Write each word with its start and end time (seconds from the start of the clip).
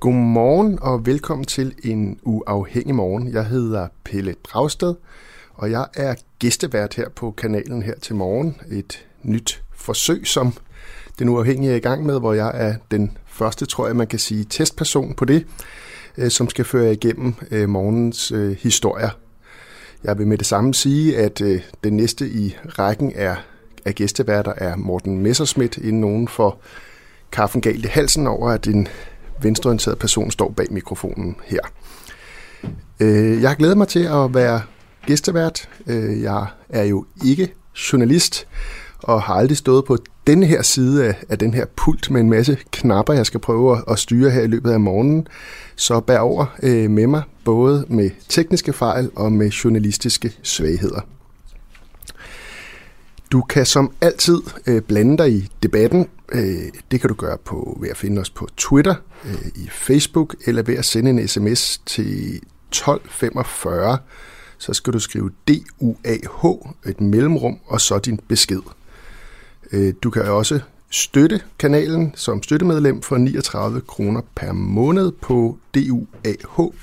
Godmorgen 0.00 0.78
og 0.82 1.06
velkommen 1.06 1.44
til 1.44 1.74
en 1.84 2.18
uafhængig 2.22 2.94
morgen. 2.94 3.32
Jeg 3.32 3.46
hedder 3.46 3.88
Pelle 4.04 4.34
Dragsted, 4.44 4.94
og 5.54 5.70
jeg 5.70 5.86
er 5.94 6.14
gæstevært 6.38 6.94
her 6.94 7.08
på 7.08 7.30
kanalen 7.30 7.82
her 7.82 7.94
til 8.02 8.14
morgen. 8.14 8.56
Et 8.70 9.06
nyt 9.22 9.62
forsøg, 9.76 10.26
som 10.26 10.52
den 11.18 11.28
uafhængige 11.28 11.72
er 11.72 11.76
i 11.76 11.80
gang 11.80 12.06
med, 12.06 12.20
hvor 12.20 12.32
jeg 12.32 12.50
er 12.54 12.74
den 12.90 13.18
første, 13.26 13.66
tror 13.66 13.86
jeg, 13.86 13.96
man 13.96 14.06
kan 14.06 14.18
sige, 14.18 14.46
testperson 14.50 15.14
på 15.14 15.24
det, 15.24 15.46
øh, 16.18 16.30
som 16.30 16.48
skal 16.48 16.64
føre 16.64 16.92
igennem 16.92 17.34
øh, 17.50 17.68
morgens 17.68 18.32
øh, 18.32 18.56
historier. 18.56 19.10
Jeg 20.04 20.18
vil 20.18 20.26
med 20.26 20.38
det 20.38 20.46
samme 20.46 20.74
sige, 20.74 21.18
at 21.18 21.42
den 21.84 21.96
næste 21.96 22.28
i 22.28 22.56
rækken 22.66 23.12
er, 23.14 23.36
af 23.84 23.94
gæsteværter 23.94 24.52
er 24.56 24.76
Morten 24.76 25.18
Messerschmidt, 25.18 25.76
inden 25.76 26.00
nogen 26.00 26.28
for 26.28 26.58
kaffen 27.32 27.60
galt 27.60 27.84
i 27.84 27.88
halsen 27.88 28.26
over, 28.26 28.50
at 28.50 28.66
en 28.66 28.88
venstreorienteret 29.42 29.98
person 29.98 30.30
står 30.30 30.50
bag 30.50 30.66
mikrofonen 30.70 31.36
her. 31.44 31.60
Jeg 33.40 33.56
glæder 33.56 33.74
mig 33.74 33.88
til 33.88 34.04
at 34.04 34.34
være 34.34 34.60
gæstevært. 35.06 35.68
Øh, 35.86 36.22
jeg 36.22 36.46
er 36.68 36.84
jo 36.84 37.04
ikke 37.24 37.54
journalist, 37.92 38.46
og 38.98 39.22
har 39.22 39.34
aldrig 39.34 39.56
stået 39.56 39.84
på 39.84 39.98
den 40.26 40.42
her 40.42 40.62
side 40.62 41.06
af, 41.06 41.14
af 41.28 41.38
den 41.38 41.54
her 41.54 41.66
pult 41.76 42.10
med 42.10 42.20
en 42.20 42.30
masse 42.30 42.58
knapper, 42.70 43.12
jeg 43.14 43.26
skal 43.26 43.40
prøve 43.40 43.76
at, 43.76 43.84
at 43.90 43.98
styre 43.98 44.30
her 44.30 44.42
i 44.42 44.46
løbet 44.46 44.70
af 44.70 44.80
morgenen. 44.80 45.26
Så 45.76 46.00
bær 46.00 46.18
over 46.18 46.46
øh, 46.62 46.90
med 46.90 47.06
mig, 47.06 47.22
både 47.44 47.86
med 47.88 48.10
tekniske 48.28 48.72
fejl 48.72 49.10
og 49.16 49.32
med 49.32 49.50
journalistiske 49.50 50.32
svagheder. 50.42 51.00
Du 53.32 53.42
kan 53.42 53.66
som 53.66 53.92
altid 54.00 54.42
øh, 54.66 54.82
blande 54.82 55.18
dig 55.18 55.32
i 55.32 55.48
debatten. 55.62 56.08
Øh, 56.32 56.62
det 56.90 57.00
kan 57.00 57.08
du 57.08 57.14
gøre 57.14 57.38
på 57.38 57.78
ved 57.80 57.88
at 57.88 57.96
finde 57.96 58.20
os 58.20 58.30
på 58.30 58.48
Twitter, 58.56 58.94
øh, 59.24 59.46
i 59.54 59.68
Facebook 59.72 60.34
eller 60.46 60.62
ved 60.62 60.74
at 60.74 60.84
sende 60.84 61.10
en 61.10 61.28
sms 61.28 61.78
til 61.86 62.40
1245. 62.68 63.98
Så 64.58 64.74
skal 64.74 64.92
du 64.92 64.98
skrive 64.98 65.30
DUAH, 65.48 66.54
et 66.86 67.00
mellemrum, 67.00 67.58
og 67.66 67.80
så 67.80 67.98
din 67.98 68.20
besked. 68.28 68.60
Øh, 69.72 69.94
du 70.02 70.10
kan 70.10 70.22
også 70.22 70.60
støtte 70.90 71.40
kanalen 71.58 72.12
som 72.16 72.42
støttemedlem 72.42 73.02
for 73.02 73.16
39 73.16 73.80
kroner 73.80 74.20
per 74.34 74.52
måned 74.52 75.12
på 75.12 75.58
duah.dk. 75.74 76.74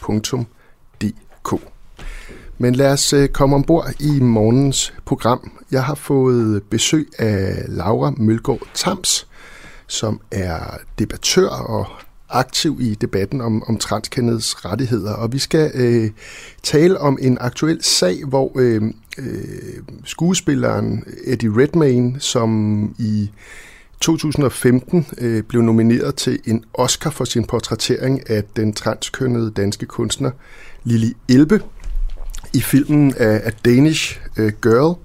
Men 2.57 2.75
lad 2.75 2.91
os 2.91 3.13
øh, 3.13 3.29
komme 3.29 3.55
ombord 3.55 3.93
i 3.99 4.19
morgens 4.19 4.93
program. 5.05 5.51
Jeg 5.71 5.83
har 5.83 5.95
fået 5.95 6.63
besøg 6.63 7.09
af 7.19 7.63
Laura 7.67 8.13
Mølgaard 8.17 8.67
Tams, 8.73 9.27
som 9.87 10.21
er 10.31 10.77
debattør 10.99 11.49
og 11.49 11.87
aktiv 12.31 12.77
i 12.81 12.95
debatten 12.95 13.41
om, 13.41 13.63
om 13.63 13.77
transkønnedes 13.77 14.65
rettigheder. 14.65 15.13
Og 15.13 15.33
vi 15.33 15.39
skal 15.39 15.71
øh, 15.73 16.09
tale 16.63 16.99
om 16.99 17.17
en 17.21 17.37
aktuel 17.41 17.83
sag, 17.83 18.25
hvor 18.27 18.51
øh, 18.55 18.81
øh, 19.17 19.43
skuespilleren 20.05 21.03
Eddie 21.25 21.49
Redmayne, 21.49 22.19
som 22.19 22.95
i 22.99 23.31
2015 24.01 25.07
øh, 25.17 25.43
blev 25.43 25.61
nomineret 25.61 26.15
til 26.15 26.39
en 26.45 26.63
Oscar 26.73 27.09
for 27.09 27.25
sin 27.25 27.45
portrættering 27.45 28.29
af 28.29 28.43
den 28.55 28.73
transkønnede 28.73 29.51
danske 29.51 29.85
kunstner 29.85 30.31
Lili 30.83 31.13
Elbe 31.29 31.61
i 32.53 32.61
filmen 32.61 33.13
af, 33.17 33.41
af 33.43 33.53
Danish 33.65 34.19
øh, 34.37 34.51
Girl. 34.61 34.97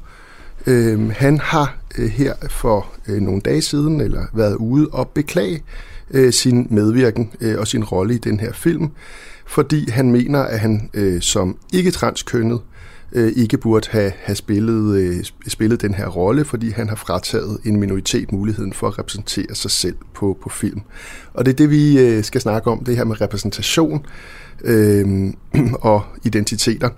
Øh, 0.66 1.10
han 1.10 1.38
har 1.38 1.76
øh, 1.98 2.08
her 2.08 2.34
for 2.50 2.86
øh, 3.08 3.20
nogle 3.20 3.40
dage 3.40 3.62
siden 3.62 4.00
eller 4.00 4.26
været 4.32 4.54
ude 4.54 4.88
og 4.92 5.08
beklage 5.08 5.54
øh, 5.54 5.95
sin 6.30 6.66
medvirken 6.70 7.30
øh, 7.40 7.58
og 7.58 7.68
sin 7.68 7.84
rolle 7.84 8.14
i 8.14 8.18
den 8.18 8.40
her 8.40 8.52
film, 8.52 8.90
fordi 9.46 9.90
han 9.90 10.10
mener, 10.10 10.40
at 10.40 10.60
han 10.60 10.90
øh, 10.94 11.20
som 11.20 11.56
ikke 11.72 11.90
transkønnet 11.90 12.60
øh, 13.12 13.32
ikke 13.36 13.58
burde 13.58 13.88
have, 13.90 14.12
have 14.22 14.36
spillet, 14.36 14.96
øh, 14.96 15.24
spillet 15.48 15.82
den 15.82 15.94
her 15.94 16.06
rolle, 16.06 16.44
fordi 16.44 16.70
han 16.70 16.88
har 16.88 16.96
frataget 16.96 17.58
en 17.64 17.80
minoritet 17.80 18.32
muligheden 18.32 18.72
for 18.72 18.86
at 18.88 18.98
repræsentere 18.98 19.54
sig 19.54 19.70
selv 19.70 19.96
på, 20.14 20.38
på 20.42 20.48
film. 20.48 20.80
Og 21.34 21.46
det 21.46 21.52
er 21.52 21.56
det, 21.56 21.70
vi 21.70 21.98
øh, 21.98 22.24
skal 22.24 22.40
snakke 22.40 22.70
om, 22.70 22.84
det 22.84 22.96
her 22.96 23.04
med 23.04 23.20
repræsentation 23.20 24.06
øh, 24.64 25.32
og 25.80 26.02
identiteter. 26.24 26.88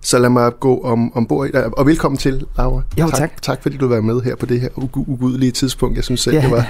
Så 0.00 0.18
lad 0.18 0.30
mig 0.30 0.52
gå 0.60 0.80
om, 0.80 1.16
ombord. 1.16 1.50
Og 1.54 1.86
velkommen 1.86 2.18
til, 2.18 2.46
Laura. 2.56 2.82
Jo, 2.98 3.06
tak. 3.06 3.18
tak. 3.18 3.42
Tak 3.42 3.62
fordi 3.62 3.76
du 3.76 3.88
var 3.88 4.00
med 4.00 4.20
her 4.20 4.36
på 4.36 4.46
det 4.46 4.60
her 4.60 4.68
ugudelige 5.08 5.52
tidspunkt. 5.52 5.96
Jeg 5.96 6.04
synes 6.04 6.20
selv, 6.20 6.36
ja. 6.36 6.42
det, 6.42 6.50
var, 6.50 6.66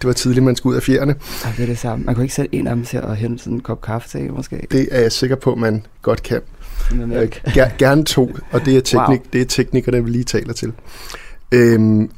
det 0.00 0.06
var 0.06 0.12
tidligt, 0.12 0.44
man 0.44 0.56
skulle 0.56 0.70
ud 0.70 0.76
af 0.76 0.82
fjerne. 0.82 1.14
Ja, 1.44 1.52
det 1.56 1.62
er 1.62 1.66
det 1.66 1.78
samme. 1.78 2.04
Man 2.04 2.14
kunne 2.14 2.24
ikke 2.24 2.34
sætte 2.34 2.54
en 2.54 2.66
af 2.66 2.76
dem 2.76 2.84
til 2.84 2.96
at 2.96 3.16
hente 3.16 3.38
sådan 3.38 3.52
en 3.52 3.60
kop 3.60 3.80
kaffe 3.80 4.08
til, 4.08 4.32
måske? 4.32 4.66
Det 4.70 4.88
er 4.90 5.00
jeg 5.00 5.12
sikker 5.12 5.36
på, 5.36 5.54
man 5.54 5.86
godt 6.02 6.22
kan. 6.22 6.40
Øh, 6.92 7.28
ger, 7.54 7.70
gerne 7.78 8.04
to, 8.04 8.36
og 8.50 8.64
det 8.64 8.76
er, 8.76 8.80
teknik, 8.80 9.20
wow. 9.20 9.30
det 9.32 9.40
er 9.40 9.44
teknikere, 9.44 9.96
der 9.96 10.02
vi 10.02 10.10
lige 10.10 10.24
taler 10.24 10.52
til. 10.52 10.72
Øhm, 11.52 12.10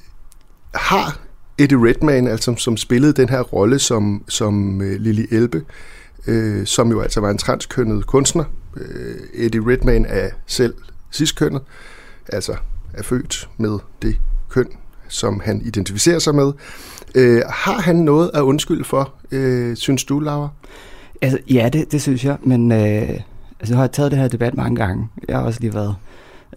har 0.74 1.20
Eddie 1.58 1.78
Redmayne, 1.78 2.30
altså, 2.30 2.54
som 2.56 2.76
spillede 2.76 3.12
den 3.12 3.28
her 3.28 3.40
rolle 3.40 3.78
som, 3.78 4.24
som 4.28 4.76
uh, 4.80 4.86
Lily 4.86 5.26
Elbe, 5.30 5.62
øh, 6.26 6.66
som 6.66 6.90
jo 6.90 7.00
altså 7.00 7.20
var 7.20 7.30
en 7.30 7.38
transkønnet 7.38 8.06
kunstner. 8.06 8.44
Øh, 8.76 9.16
Eddie 9.34 9.60
Redmayne 9.66 10.08
er 10.08 10.30
selv 10.46 10.74
ciskønnet, 11.12 11.62
altså 12.28 12.56
er 12.94 13.02
født 13.02 13.48
med 13.58 13.78
det 14.02 14.16
køn, 14.48 14.66
som 15.08 15.40
han 15.40 15.62
identificerer 15.64 16.18
sig 16.18 16.34
med. 16.34 16.52
Øh, 17.14 17.42
har 17.48 17.80
han 17.80 17.96
noget 17.96 18.30
at 18.34 18.40
undskylde 18.40 18.84
for, 18.84 19.14
øh, 19.30 19.76
synes 19.76 20.04
du, 20.04 20.20
Laura? 20.20 20.48
Altså, 21.22 21.38
ja, 21.50 21.68
det, 21.72 21.92
det 21.92 22.02
synes 22.02 22.24
jeg, 22.24 22.36
men 22.42 22.72
øh, 22.72 23.08
altså, 23.60 23.74
jeg 23.74 23.76
har 23.76 23.86
taget 23.86 24.10
det 24.10 24.18
her 24.18 24.28
debat 24.28 24.54
mange 24.54 24.76
gange. 24.76 25.08
Jeg 25.28 25.36
har 25.36 25.44
også 25.44 25.60
lige 25.60 25.74
været 25.74 25.94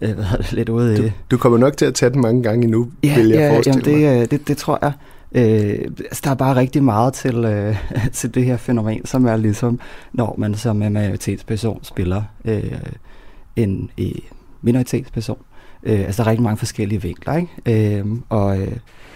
øh, 0.02 0.18
været 0.18 0.52
lidt 0.52 0.68
ude 0.68 0.94
i 0.94 0.96
du, 0.96 1.10
du 1.30 1.36
kommer 1.36 1.58
nok 1.58 1.76
til 1.76 1.84
at 1.84 1.94
tage 1.94 2.10
den 2.10 2.20
mange 2.20 2.42
gange 2.42 2.64
endnu, 2.64 2.90
ja, 3.04 3.14
vil 3.16 3.28
jeg 3.28 3.38
ja, 3.38 3.54
forestille 3.54 3.82
jamen 3.86 4.02
det, 4.02 4.12
mig. 4.12 4.22
Øh, 4.22 4.30
det, 4.30 4.48
det 4.48 4.56
tror 4.56 4.78
jeg. 4.82 4.92
Øh, 5.34 5.78
altså, 5.98 6.20
der 6.24 6.30
er 6.30 6.34
bare 6.34 6.56
rigtig 6.56 6.84
meget 6.84 7.14
til, 7.14 7.44
øh, 7.44 7.76
til 8.12 8.34
det 8.34 8.44
her 8.44 8.56
fænomen, 8.56 9.06
som 9.06 9.26
er 9.26 9.36
ligesom, 9.36 9.80
når 10.12 10.34
man 10.38 10.54
som 10.54 10.76
majoritetsperson 10.76 11.84
spiller 11.84 12.22
øh, 12.44 12.72
en 13.56 13.90
øh, 13.98 14.06
minoritetsperson. 14.62 15.38
Øh, 15.82 16.00
altså, 16.00 16.22
der 16.22 16.26
er 16.26 16.30
rigtig 16.30 16.44
mange 16.44 16.56
forskellige 16.56 17.02
vinkler, 17.02 17.36
ikke? 17.36 17.98
Øh, 17.98 18.06
og 18.28 18.60
øh, 18.60 18.72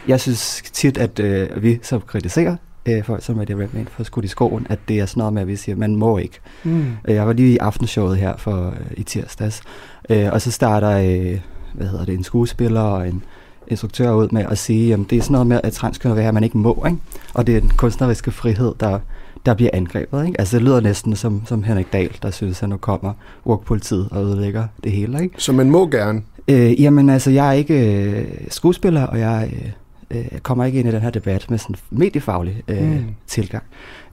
jeg 0.09 0.21
synes 0.21 0.63
tit, 0.73 0.99
at 0.99 1.19
øh, 1.21 1.63
vi 1.63 1.79
som 1.83 2.01
kritiserer 2.01 2.57
øh, 2.87 3.05
folk 3.05 3.25
som 3.25 3.41
er 3.41 3.45
det 3.45 3.59
Redman 3.59 3.89
for 3.91 4.03
skudt 4.05 4.25
i 4.25 4.29
skoen, 4.29 4.67
at 4.71 4.79
det 4.89 5.01
er 5.01 5.07
sådan 5.07 5.21
noget 5.21 5.33
med, 5.33 5.43
at 5.43 5.49
vi 5.49 5.57
siger, 5.57 5.75
at 5.75 5.79
man 5.79 5.97
må 5.97 6.19
ikke. 6.19 6.41
Mm. 6.65 6.87
Øh, 7.09 7.15
jeg 7.15 7.27
var 7.27 7.33
lige 7.33 7.53
i 7.53 7.57
aftenshowet 7.57 8.17
her 8.19 8.37
for 8.37 8.67
øh, 8.67 8.87
i 8.97 9.03
tirsdags, 9.03 9.63
øh, 10.11 10.33
og 10.33 10.43
så 10.43 10.51
starter 10.51 10.91
øh, 10.91 11.41
hvad 11.73 11.87
hedder 11.87 12.05
det, 12.05 12.15
en 12.15 12.25
skuespiller 12.25 12.81
og 12.81 13.09
en 13.09 13.23
instruktør 13.69 14.13
ud 14.13 14.29
med 14.29 14.45
at 14.51 14.59
sige, 14.59 14.95
at 14.95 15.01
det 15.11 15.19
er 15.19 15.23
sådan 15.23 15.33
noget 15.33 15.47
med, 15.47 15.61
at 15.65 15.73
transkønnet 15.73 16.19
at 16.19 16.35
man 16.35 16.45
ikke 16.45 16.59
må, 16.59 16.85
ikke? 16.87 16.99
og 17.35 17.47
det 17.47 17.57
er 17.57 17.61
den 17.61 17.71
kunstneriske 17.77 18.31
frihed, 18.31 18.75
der, 18.81 18.99
der 19.47 19.55
bliver 19.55 19.71
angrebet. 19.73 20.27
Ikke? 20.27 20.41
Altså 20.41 20.57
det 20.57 20.65
lyder 20.65 20.81
næsten 20.81 21.17
som, 21.17 21.43
som 21.47 21.63
Henrik 21.63 21.93
Dahl, 21.93 22.17
der 22.23 22.31
synes, 22.31 22.63
at 22.63 22.69
nu 22.69 22.77
kommer 22.77 23.13
workpolitiet 23.47 24.09
og 24.11 24.25
ødelægger 24.25 24.67
det 24.85 24.93
hele. 24.93 25.23
Ikke? 25.23 25.35
Så 25.39 25.53
man 25.53 25.71
må 25.71 25.87
gerne? 25.87 26.23
Øh, 26.49 26.83
jamen 26.83 27.11
altså, 27.11 27.31
jeg 27.31 27.49
er 27.49 27.53
ikke 27.53 28.05
øh, 28.05 28.27
skuespiller, 28.49 29.03
og 29.03 29.19
jeg 29.19 29.51
øh, 29.53 30.19
øh, 30.19 30.39
kommer 30.39 30.65
ikke 30.65 30.79
ind 30.79 30.89
i 30.89 30.93
den 30.93 31.01
her 31.01 31.11
debat 31.11 31.51
med 31.51 31.59
sådan 31.59 31.77
en 31.93 31.99
mediefaglig 31.99 32.63
øh, 32.69 32.93
mm. 32.93 33.05
tilgang. 33.27 33.65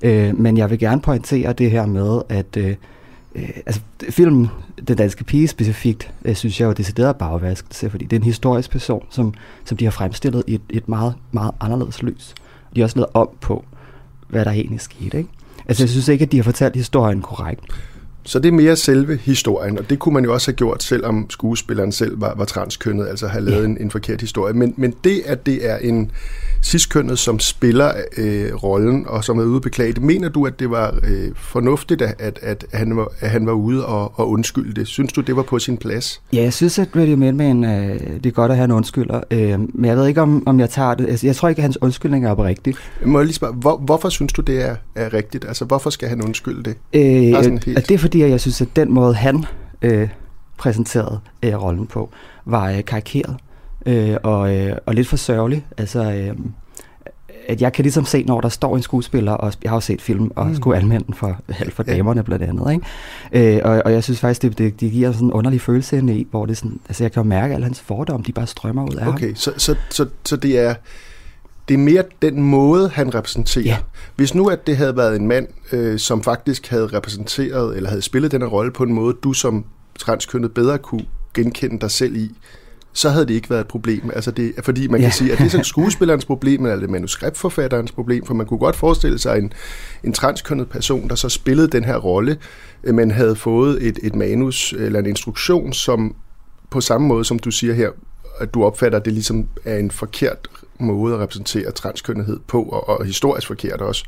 Øh, 0.02 0.40
men 0.40 0.58
jeg 0.58 0.70
vil 0.70 0.80
gerne 0.80 1.02
pointere 1.02 1.54
det 1.54 1.72
her 1.72 1.86
med, 1.86 2.22
at 2.30 2.58
øh, 2.58 2.76
øh, 3.36 3.50
altså, 3.66 3.82
filmen 4.10 4.50
Den 4.88 4.98
Danske 4.98 5.24
Pige 5.24 5.48
specifikt, 5.48 6.12
øh, 6.26 6.36
synes 6.36 6.60
jeg 6.60 6.68
jo 6.68 6.72
decideret 6.72 7.16
bagvaskelse, 7.16 7.90
fordi 7.90 8.06
det 8.06 8.16
er 8.16 8.20
en 8.20 8.26
historisk 8.26 8.72
person, 8.72 9.06
som, 9.10 9.34
som 9.66 9.78
de 9.78 9.86
har 9.86 9.92
fremstillet 9.92 10.44
i 10.48 10.54
et, 10.54 10.62
et 10.70 10.90
meget, 10.90 11.14
meget 11.32 11.52
anderledes 11.60 12.04
lys. 12.04 12.36
De 12.76 12.80
har 12.80 12.86
også 12.86 12.98
lavet 12.98 13.10
om 13.14 13.30
på, 13.42 13.66
hvad 14.28 14.46
der 14.46 14.52
egentlig 14.52 14.82
skete. 14.82 15.18
Ikke? 15.18 15.30
Altså, 15.68 15.84
jeg 15.84 15.90
synes 15.90 16.08
ikke, 16.08 16.24
at 16.24 16.32
de 16.32 16.38
har 16.38 16.44
fortalt 16.44 16.76
historien 16.76 17.22
korrekt. 17.22 17.62
Så 18.26 18.40
det 18.40 18.50
er 18.50 18.54
mere 18.54 18.76
selve 18.76 19.18
historien, 19.18 19.78
og 19.78 19.90
det 19.90 20.00
kunne 20.00 20.14
man 20.14 20.24
jo 20.24 20.34
også 20.34 20.52
have 20.52 20.56
gjort, 20.56 20.84
selvom 20.84 21.26
skuespilleren 21.30 21.92
selv 21.92 22.22
var, 22.22 22.34
var 22.38 22.46
transkønnet, 22.46 23.08
altså 23.08 23.28
have 23.28 23.46
lavet 23.46 23.62
ja. 23.62 23.66
en, 23.66 23.78
en 23.82 23.92
forkert 23.92 24.22
historie. 24.22 24.54
Men, 24.54 24.74
men 24.78 24.94
det, 25.04 25.22
at 25.26 25.46
det 25.46 25.70
er 25.70 25.78
en 25.78 26.12
ciskønnet, 26.64 27.20
som 27.20 27.40
spiller 27.40 27.92
øh, 28.18 28.56
rollen, 28.56 29.08
og 29.08 29.24
som 29.24 29.40
er 29.40 29.44
ude 29.44 29.62
beklaget, 29.62 30.02
mener 30.02 30.30
du, 30.30 30.46
at 30.46 30.60
det 30.60 30.70
var 30.70 31.00
øh, 31.04 31.32
fornuftigt, 31.36 32.02
at, 32.02 32.40
at, 32.42 32.66
han 32.74 32.98
var, 32.98 33.08
at 33.20 33.30
han 33.30 33.46
var 33.46 33.54
ude 33.54 33.86
og, 33.86 34.20
og 34.20 34.30
undskylde 34.30 34.74
det? 34.74 34.88
Synes 34.88 35.14
du, 35.14 35.22
det 35.22 35.36
var 35.36 35.44
på 35.44 35.60
sin 35.60 35.78
plads? 35.78 36.22
Ja, 36.34 36.42
jeg 36.42 36.54
synes, 36.54 36.80
at 36.80 36.88
Radio 36.96 37.16
Madman, 37.16 37.64
øh, 37.64 38.00
det 38.00 38.26
er 38.26 38.32
godt 38.32 38.52
at 38.52 38.58
have 38.58 38.66
en 38.66 38.72
undskylder, 38.72 39.22
øh, 39.32 39.60
men 39.60 39.86
jeg 39.86 39.98
ved 39.98 40.08
ikke, 40.08 40.22
om, 40.22 40.48
om 40.48 40.60
jeg 40.60 40.70
tager 40.70 40.94
det. 40.94 41.10
Altså, 41.10 41.28
jeg 41.28 41.36
tror 41.36 41.50
ikke, 41.50 41.60
at 41.60 41.64
hans 41.64 41.82
undskyldning 41.82 42.26
er 42.26 42.32
oprigtig. 42.32 42.76
Må 43.06 43.20
jeg 43.20 43.26
lige 43.26 43.36
spørge, 43.36 43.54
hvor, 43.54 43.78
hvorfor 43.78 44.10
synes 44.10 44.34
du, 44.34 44.42
det 44.42 44.66
er, 44.66 44.76
er 44.96 45.14
rigtigt? 45.14 45.46
Altså, 45.48 45.66
hvorfor 45.66 45.90
skal 45.90 46.10
han 46.10 46.22
undskylde 46.22 46.64
det? 46.64 46.76
Øh, 46.94 47.02
helt... 47.66 47.66
Det 47.90 47.92
er 47.92 47.98
fordi, 48.14 48.30
jeg 48.30 48.42
synes, 48.42 48.62
at 48.62 48.76
den 48.76 48.94
måde, 48.94 49.14
han 49.14 49.46
øh, 49.82 50.10
præsenterede 50.58 51.20
øh, 51.44 51.64
rollen 51.64 51.88
på, 51.88 52.10
var 52.46 52.70
øh, 52.70 52.86
karikeret 52.86 53.36
øh, 53.86 54.18
og, 54.24 54.56
øh, 54.56 54.78
og 54.86 54.94
lidt 54.94 55.08
for 55.08 55.18
sørgelig. 55.18 55.66
Altså, 55.78 56.12
øh, 56.12 56.36
at 57.48 57.62
jeg 57.62 57.74
kan 57.74 57.84
ligesom 57.84 58.06
se, 58.06 58.24
når 58.24 58.42
der 58.42 58.50
står 58.50 58.76
en 58.76 58.82
skuespiller, 58.82 59.32
og 59.32 59.54
jeg 59.64 59.72
har 59.72 59.76
jo 59.76 59.82
set 59.82 60.02
film, 60.02 60.32
og 60.36 60.48
mm. 60.48 60.56
skulle 60.56 60.78
anmelde 60.78 61.06
den 61.06 61.14
for, 61.14 61.42
for 61.76 61.84
damerne 61.84 62.24
blandt 62.24 62.44
andet. 62.44 62.74
Ikke? 62.74 63.56
Øh, 63.56 63.62
og, 63.64 63.82
og 63.86 63.94
jeg 63.94 64.04
synes 64.04 64.20
faktisk, 64.20 64.42
det, 64.42 64.58
det, 64.58 64.80
det 64.80 64.92
giver 64.92 65.12
sådan 65.12 65.28
en 65.28 65.34
underlig 65.34 65.62
følelse 65.62 65.98
ind 65.98 66.10
i, 66.10 66.28
hvor 66.32 66.46
det 66.46 66.58
sådan, 66.58 66.80
altså 66.90 67.04
jeg 67.04 67.12
kan 67.12 67.24
jo 67.24 67.30
mærke, 67.30 67.52
at 67.52 67.56
alle 67.56 67.66
hans 67.66 67.82
fordomme, 67.82 68.24
de 68.28 68.32
bare 68.32 68.48
strømmer 68.48 68.84
ud 68.84 68.96
af 68.96 69.08
okay, 69.08 69.28
ham. 69.28 69.36
så, 69.36 69.54
så, 69.58 69.76
så, 69.90 70.06
så 70.26 70.36
det 70.36 70.60
er 70.60 70.76
det 71.68 71.74
er 71.74 71.78
mere 71.78 72.04
den 72.22 72.42
måde, 72.42 72.90
han 72.90 73.16
repræsenterer. 73.16 73.66
Ja. 73.66 73.78
Hvis 74.16 74.36
nu, 74.36 74.50
at 74.50 74.68
det 74.68 74.78
havde 74.78 74.98
været 74.98 75.16
en 75.16 75.28
mand, 75.28 75.48
øh, 75.72 76.00
som 76.00 76.24
faktisk 76.24 76.68
havde 76.68 76.88
repræsenteret, 76.88 77.78
eller 77.78 77.90
havde 77.90 78.02
spillet 78.02 78.32
den 78.32 78.44
rolle 78.44 78.72
på 78.72 78.84
en 78.84 78.94
måde, 78.94 79.18
du 79.24 79.34
som 79.34 79.66
transkønnet 80.00 80.54
bedre 80.54 80.78
kunne 80.78 81.06
genkende 81.34 81.80
dig 81.80 81.92
selv 81.92 82.16
i, 82.16 82.32
så 82.94 83.10
havde 83.10 83.26
det 83.26 83.34
ikke 83.34 83.50
været 83.50 83.62
et 83.62 83.68
problem. 83.68 84.12
Altså 84.14 84.32
det, 84.32 84.54
fordi 84.64 84.88
man 84.88 85.00
ja. 85.00 85.06
kan 85.06 85.14
sige, 85.14 85.32
at 85.32 85.38
det 85.38 85.46
er 85.46 85.50
så 85.50 85.64
skuespillerens 85.74 86.26
problem, 86.26 86.66
eller 86.66 86.80
det 86.80 86.90
manuskriptforfatterens 86.90 87.92
problem, 87.92 88.26
for 88.26 88.34
man 88.34 88.46
kunne 88.46 88.60
godt 88.60 88.76
forestille 88.76 89.20
sig 89.20 89.38
en, 89.38 89.54
en 90.04 90.14
transkønnet 90.14 90.70
person, 90.70 91.10
der 91.10 91.16
så 91.16 91.30
spillede 91.30 91.68
den 91.68 91.84
her 91.84 91.98
rolle, 91.98 92.38
øh, 92.84 92.96
men 92.96 93.12
havde 93.12 93.36
fået 93.36 93.88
et, 93.88 94.00
et 94.04 94.16
manus 94.16 94.74
eller 94.74 95.00
en 95.00 95.06
instruktion, 95.06 95.74
som 95.74 96.16
på 96.70 96.82
samme 96.82 97.08
måde, 97.08 97.26
som 97.26 97.40
du 97.40 97.52
siger 97.52 97.74
her, 97.74 97.90
at 98.40 98.54
du 98.54 98.64
opfatter, 98.64 99.00
at 99.00 99.06
det 99.06 99.14
ligesom 99.14 99.48
er 99.66 99.78
en 99.78 99.92
forkert 99.92 100.48
måde 100.80 101.14
at 101.14 101.20
repræsentere 101.20 101.72
transkønnethed 101.72 102.40
på, 102.48 102.64
og, 102.64 102.90
og 102.90 103.06
historisk 103.06 103.48
forkert 103.48 103.82
også. 103.82 104.06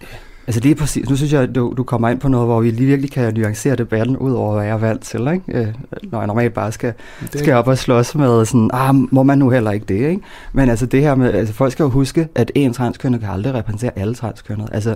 Altså 0.47 0.59
det 0.59 0.71
er 0.71 0.75
præcis, 0.75 1.09
nu 1.09 1.15
synes 1.15 1.33
jeg, 1.33 1.41
at 1.41 1.55
du, 1.55 1.73
du 1.77 1.83
kommer 1.83 2.09
ind 2.09 2.19
på 2.19 2.27
noget, 2.27 2.47
hvor 2.47 2.61
vi 2.61 2.71
lige 2.71 2.87
virkelig 2.87 3.11
kan 3.11 3.33
nuancere 3.33 3.75
debatten 3.75 4.17
ud 4.17 4.31
over, 4.31 4.53
hvad 4.53 4.63
jeg 4.63 4.73
er 4.73 4.77
valgt 4.77 5.03
til, 5.03 5.19
ikke? 5.19 5.43
Øh, 5.47 5.67
når 6.03 6.19
jeg 6.19 6.27
normalt 6.27 6.53
bare 6.53 6.71
skal, 6.71 6.93
det... 7.31 7.39
skal 7.39 7.53
op 7.53 7.67
og 7.67 7.77
slås 7.77 8.15
med 8.15 8.45
sådan, 8.45 8.69
ah, 8.73 8.95
må 8.95 9.23
man 9.23 9.37
nu 9.37 9.49
heller 9.49 9.71
ikke 9.71 9.85
det, 9.85 10.09
ikke? 10.09 10.21
Men 10.53 10.69
altså 10.69 10.85
det 10.85 11.01
her 11.01 11.15
med, 11.15 11.33
altså 11.33 11.53
folk 11.53 11.71
skal 11.71 11.83
jo 11.83 11.89
huske, 11.89 12.27
at 12.35 12.51
en 12.55 12.73
transkønnet 12.73 13.19
kan 13.19 13.29
aldrig 13.29 13.53
repræsentere 13.53 13.91
alle 13.95 14.15
transkønnede. 14.15 14.69
Altså 14.71 14.95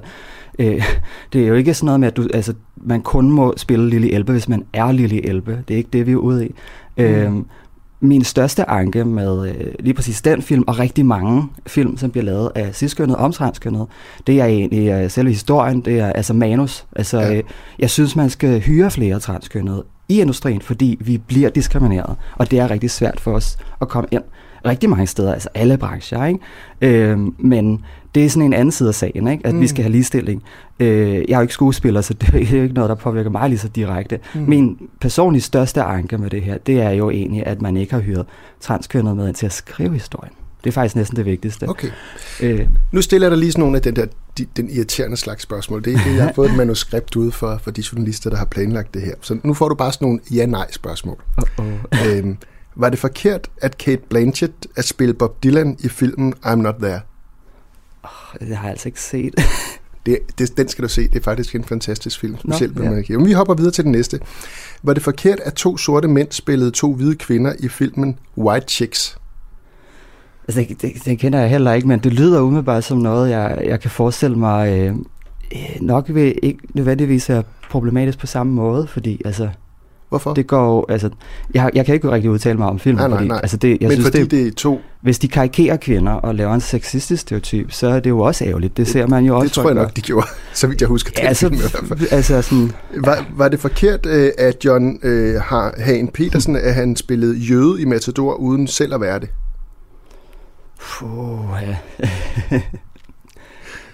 øh, 0.60 0.84
det 1.34 1.44
er 1.44 1.48
jo 1.48 1.54
ikke 1.54 1.74
sådan 1.74 1.86
noget 1.86 2.00
med, 2.00 2.08
at 2.08 2.18
du, 2.18 2.28
altså, 2.34 2.54
man 2.76 3.02
kun 3.02 3.32
må 3.32 3.54
spille 3.58 3.90
Lille 3.90 4.12
Elbe, 4.12 4.32
hvis 4.32 4.50
man 4.50 4.66
er 4.74 4.92
Lille 4.92 5.26
Elbe. 5.26 5.64
Det 5.68 5.74
er 5.74 5.78
ikke 5.78 5.90
det, 5.94 6.08
vi 6.08 6.12
er 6.12 6.16
ude 6.16 6.46
i. 6.46 6.56
Mm. 6.98 7.04
Øh, 7.04 7.32
min 8.02 8.24
største 8.24 8.70
anke 8.70 9.06
med 9.06 9.50
øh, 9.50 9.74
lige 9.80 9.94
præcis 9.94 10.22
den 10.22 10.42
film, 10.42 10.64
og 10.68 10.80
rigtig 10.80 11.06
mange 11.06 11.44
film, 11.68 11.98
som 11.98 12.12
bliver 12.12 12.24
lavet 12.24 12.52
af 12.56 12.76
ciskønnet 12.76 13.18
om 13.18 13.32
transkønnet, 13.32 13.88
det 14.28 14.42
er 14.42 14.46
egentlig 14.46 14.90
øh, 14.90 15.10
selve 15.10 15.32
historien, 15.32 15.82
det 15.82 16.00
er 16.00 16.12
altså 16.12 16.34
manus. 16.34 16.86
Altså, 16.96 17.20
ja. 17.20 17.36
øh, 17.36 17.44
jeg 17.80 17.90
synes, 17.90 18.16
man 18.16 18.30
skal 18.30 18.62
hyre 18.62 18.92
flere 18.92 19.20
transkønnede 19.20 19.84
i 20.10 20.22
industrien, 20.22 20.62
fordi 20.62 20.98
vi 21.00 21.18
bliver 21.18 21.50
diskrimineret, 21.50 22.16
og 22.36 22.52
det 22.52 22.60
er 22.60 22.72
rigtig 22.72 22.92
svært 22.92 23.20
for 23.20 23.34
os 23.34 23.58
at 23.82 23.88
komme 23.88 24.08
ind 24.12 24.24
rigtig 24.66 24.90
mange 24.90 25.08
steder, 25.08 25.34
altså 25.34 25.50
alle 25.54 25.78
brancher, 25.78 26.26
ikke? 26.26 26.40
Øh, 26.82 27.20
men 27.38 27.86
det 28.16 28.26
er 28.26 28.30
sådan 28.30 28.46
en 28.46 28.54
anden 28.54 28.72
side 28.72 28.90
af 28.90 28.96
sagen, 28.96 29.28
ikke? 29.28 29.48
at 29.48 29.56
mm. 29.56 29.62
vi 29.62 29.68
skal 29.68 29.84
have 29.84 29.92
ligestilling. 29.92 30.44
Øh, 30.80 31.14
jeg 31.14 31.34
er 31.34 31.36
jo 31.36 31.42
ikke 31.42 31.54
skuespiller, 31.54 32.02
så 32.02 32.14
det 32.22 32.34
er 32.34 32.58
jo 32.58 32.64
ikke 32.64 32.76
noget, 32.76 32.90
der 32.90 32.96
påvirker 32.96 33.30
mig 33.30 33.50
lige 33.50 33.60
så 33.60 33.68
direkte. 33.68 34.20
Mm. 34.36 34.42
Min 34.42 34.78
personlige 35.02 35.42
største 35.42 35.82
anke 35.82 36.18
med 36.18 36.30
det 36.30 36.42
her, 36.42 36.58
det 36.58 36.82
er 36.82 36.92
jo 36.92 37.10
egentlig, 37.10 37.46
at 37.46 37.62
man 37.62 37.78
ikke 37.78 37.94
har 37.94 38.02
hyret 38.02 38.26
transkønnet 38.60 39.18
med 39.18 39.34
til 39.34 39.46
at 39.46 39.54
skrive 39.54 39.94
historien. 39.94 40.34
Det 40.64 40.70
er 40.70 40.72
faktisk 40.72 40.96
næsten 40.96 41.18
det 41.18 41.26
vigtigste. 41.26 41.70
Okay. 41.70 41.90
Øh, 42.42 42.68
nu 42.92 43.02
stiller 43.02 43.28
jeg 43.28 43.32
dig 43.32 43.40
lige 43.40 43.52
sådan 43.52 43.62
nogle 43.62 43.76
af 43.76 43.82
den 43.82 43.96
der 43.96 44.06
de, 44.38 44.46
den 44.58 44.70
irriterende 44.70 45.18
slags 45.18 45.44
spørgsmål. 45.44 45.84
Det 45.84 45.94
er 45.94 45.98
det, 45.98 46.16
jeg 46.16 46.24
har 46.24 46.32
fået 46.36 46.50
et 46.50 46.58
manuskript 46.58 47.16
ud 47.16 47.32
for, 47.32 47.60
for 47.64 47.72
de 47.72 47.84
journalister, 47.92 48.30
der 48.30 48.38
har 48.38 48.46
planlagt 48.46 48.94
det 48.94 49.02
her. 49.02 49.14
Så 49.22 49.38
nu 49.44 49.54
får 49.54 49.70
du 49.70 49.76
bare 49.76 49.92
sådan 49.92 50.06
nogle 50.06 50.20
ja-nej-spørgsmål. 50.32 51.18
Uh-oh. 51.42 52.08
Øhm, 52.08 52.38
var 52.76 52.90
det 52.90 53.00
forkert, 53.00 53.48
at 53.62 53.78
Kate 53.78 54.02
Blanchett 54.10 54.68
at 54.76 54.86
spille 54.86 55.14
Bob 55.14 55.44
Dylan 55.44 55.78
i 55.80 55.88
filmen 55.88 56.34
I'm 56.46 56.56
Not 56.56 56.76
There? 56.82 57.00
Det 58.40 58.58
har 58.58 58.64
jeg 58.64 58.72
altså 58.72 58.90
ikke 58.90 59.02
set. 59.02 59.36
det, 60.06 60.20
det, 60.38 60.58
den 60.58 60.68
skal 60.68 60.84
du 60.84 60.90
se. 60.90 61.08
Det 61.08 61.16
er 61.16 61.24
faktisk 61.24 61.56
en 61.56 61.64
fantastisk 61.64 62.20
film, 62.20 62.38
specielt 62.38 62.76
Nå, 62.76 62.84
ja. 62.84 62.90
man 62.90 63.06
Men 63.10 63.26
vi 63.26 63.32
hopper 63.32 63.54
videre 63.54 63.72
til 63.72 63.84
den 63.84 63.92
næste. 63.92 64.20
Var 64.84 64.94
det 64.94 65.04
forkert, 65.04 65.40
at 65.40 65.54
to 65.54 65.78
sorte 65.78 66.08
mænd 66.08 66.28
spillede 66.32 66.72
to 66.72 66.94
hvide 66.94 67.16
kvinder 67.16 67.54
i 67.60 67.68
filmen 67.68 68.20
White 68.38 68.66
Chicks? 68.70 69.18
Altså, 70.48 70.66
det, 70.70 70.82
det, 70.82 71.06
det 71.06 71.20
kender 71.20 71.40
jeg 71.40 71.50
heller 71.50 71.74
ikke, 71.74 71.88
men 71.88 72.00
det 72.00 72.14
lyder 72.14 72.42
umiddelbart 72.42 72.84
som 72.84 72.98
noget, 72.98 73.30
jeg, 73.30 73.62
jeg 73.66 73.80
kan 73.80 73.92
forestille 73.92 74.36
mig 74.36 74.80
øh, 74.80 74.96
øh 75.52 75.82
nok 75.82 76.06
vil 76.10 76.40
ikke 76.44 76.60
nødvendigvis 76.74 77.30
være 77.30 77.44
problematisk 77.70 78.20
på 78.20 78.28
samme 78.28 78.54
måde, 78.54 78.88
fordi 78.88 79.22
altså, 79.26 79.50
Hvorfor? 80.10 80.34
Det 80.34 80.48
går 80.48 80.92
altså, 80.92 81.10
jeg, 81.54 81.72
jeg 81.74 81.86
kan 81.86 81.96
ikke 81.96 82.12
rigtig 82.12 82.32
udtale 82.32 82.58
mig 82.58 82.68
om 82.68 82.80
filmen, 82.80 83.00
nej, 83.00 83.08
nej, 83.08 83.18
fordi, 83.18 83.28
nej. 83.28 83.40
Altså 83.44 83.58
det, 83.58 83.70
jeg 83.70 83.88
Men 83.88 83.92
synes, 83.92 84.06
fordi 84.06 84.22
det, 84.22 84.32
det 84.32 84.48
er 84.48 84.52
to... 84.52 84.82
Hvis 85.02 85.20
de 85.20 85.28
karikerer 85.28 85.78
kvinder 85.78 86.12
og 86.12 86.36
laver 86.36 86.54
en 86.54 86.62
sexistisk 86.62 87.22
stereotyp, 87.22 87.72
så 87.72 87.88
er 87.88 88.00
det 88.00 88.10
jo 88.10 88.20
også 88.20 88.46
ærgerligt. 88.46 88.78
Det 88.78 88.88
ser 88.88 89.08
man 89.08 89.26
jo 89.26 89.36
også. 89.36 89.46
Det 89.46 89.52
tror 89.52 89.66
jeg 89.66 89.76
nok, 89.76 89.96
de 89.96 90.02
gjorde, 90.02 90.28
så 90.54 90.68
vidt 90.68 90.82
jeg 90.82 90.88
husker. 90.88 91.12
Ja, 91.18 91.28
altså, 91.28 91.72
altså 92.12 92.42
sådan, 92.42 92.72
var, 92.98 93.26
var 93.36 93.48
det 93.48 93.60
forkert, 93.60 94.06
øh, 94.06 94.32
at 94.38 94.66
John 94.66 95.00
øh, 95.04 95.42
har 95.42 95.74
Hagen 95.78 96.08
Petersen, 96.08 96.56
at 96.56 96.74
han 96.74 96.96
spillede 96.96 97.38
jøde 97.38 97.82
i 97.82 97.86
Matador, 97.86 98.34
uden 98.34 98.68
selv 98.68 98.94
at 98.94 99.02
være 99.02 99.20
det? 99.20 99.30
Puh, 100.80 101.40
ja. 101.62 101.78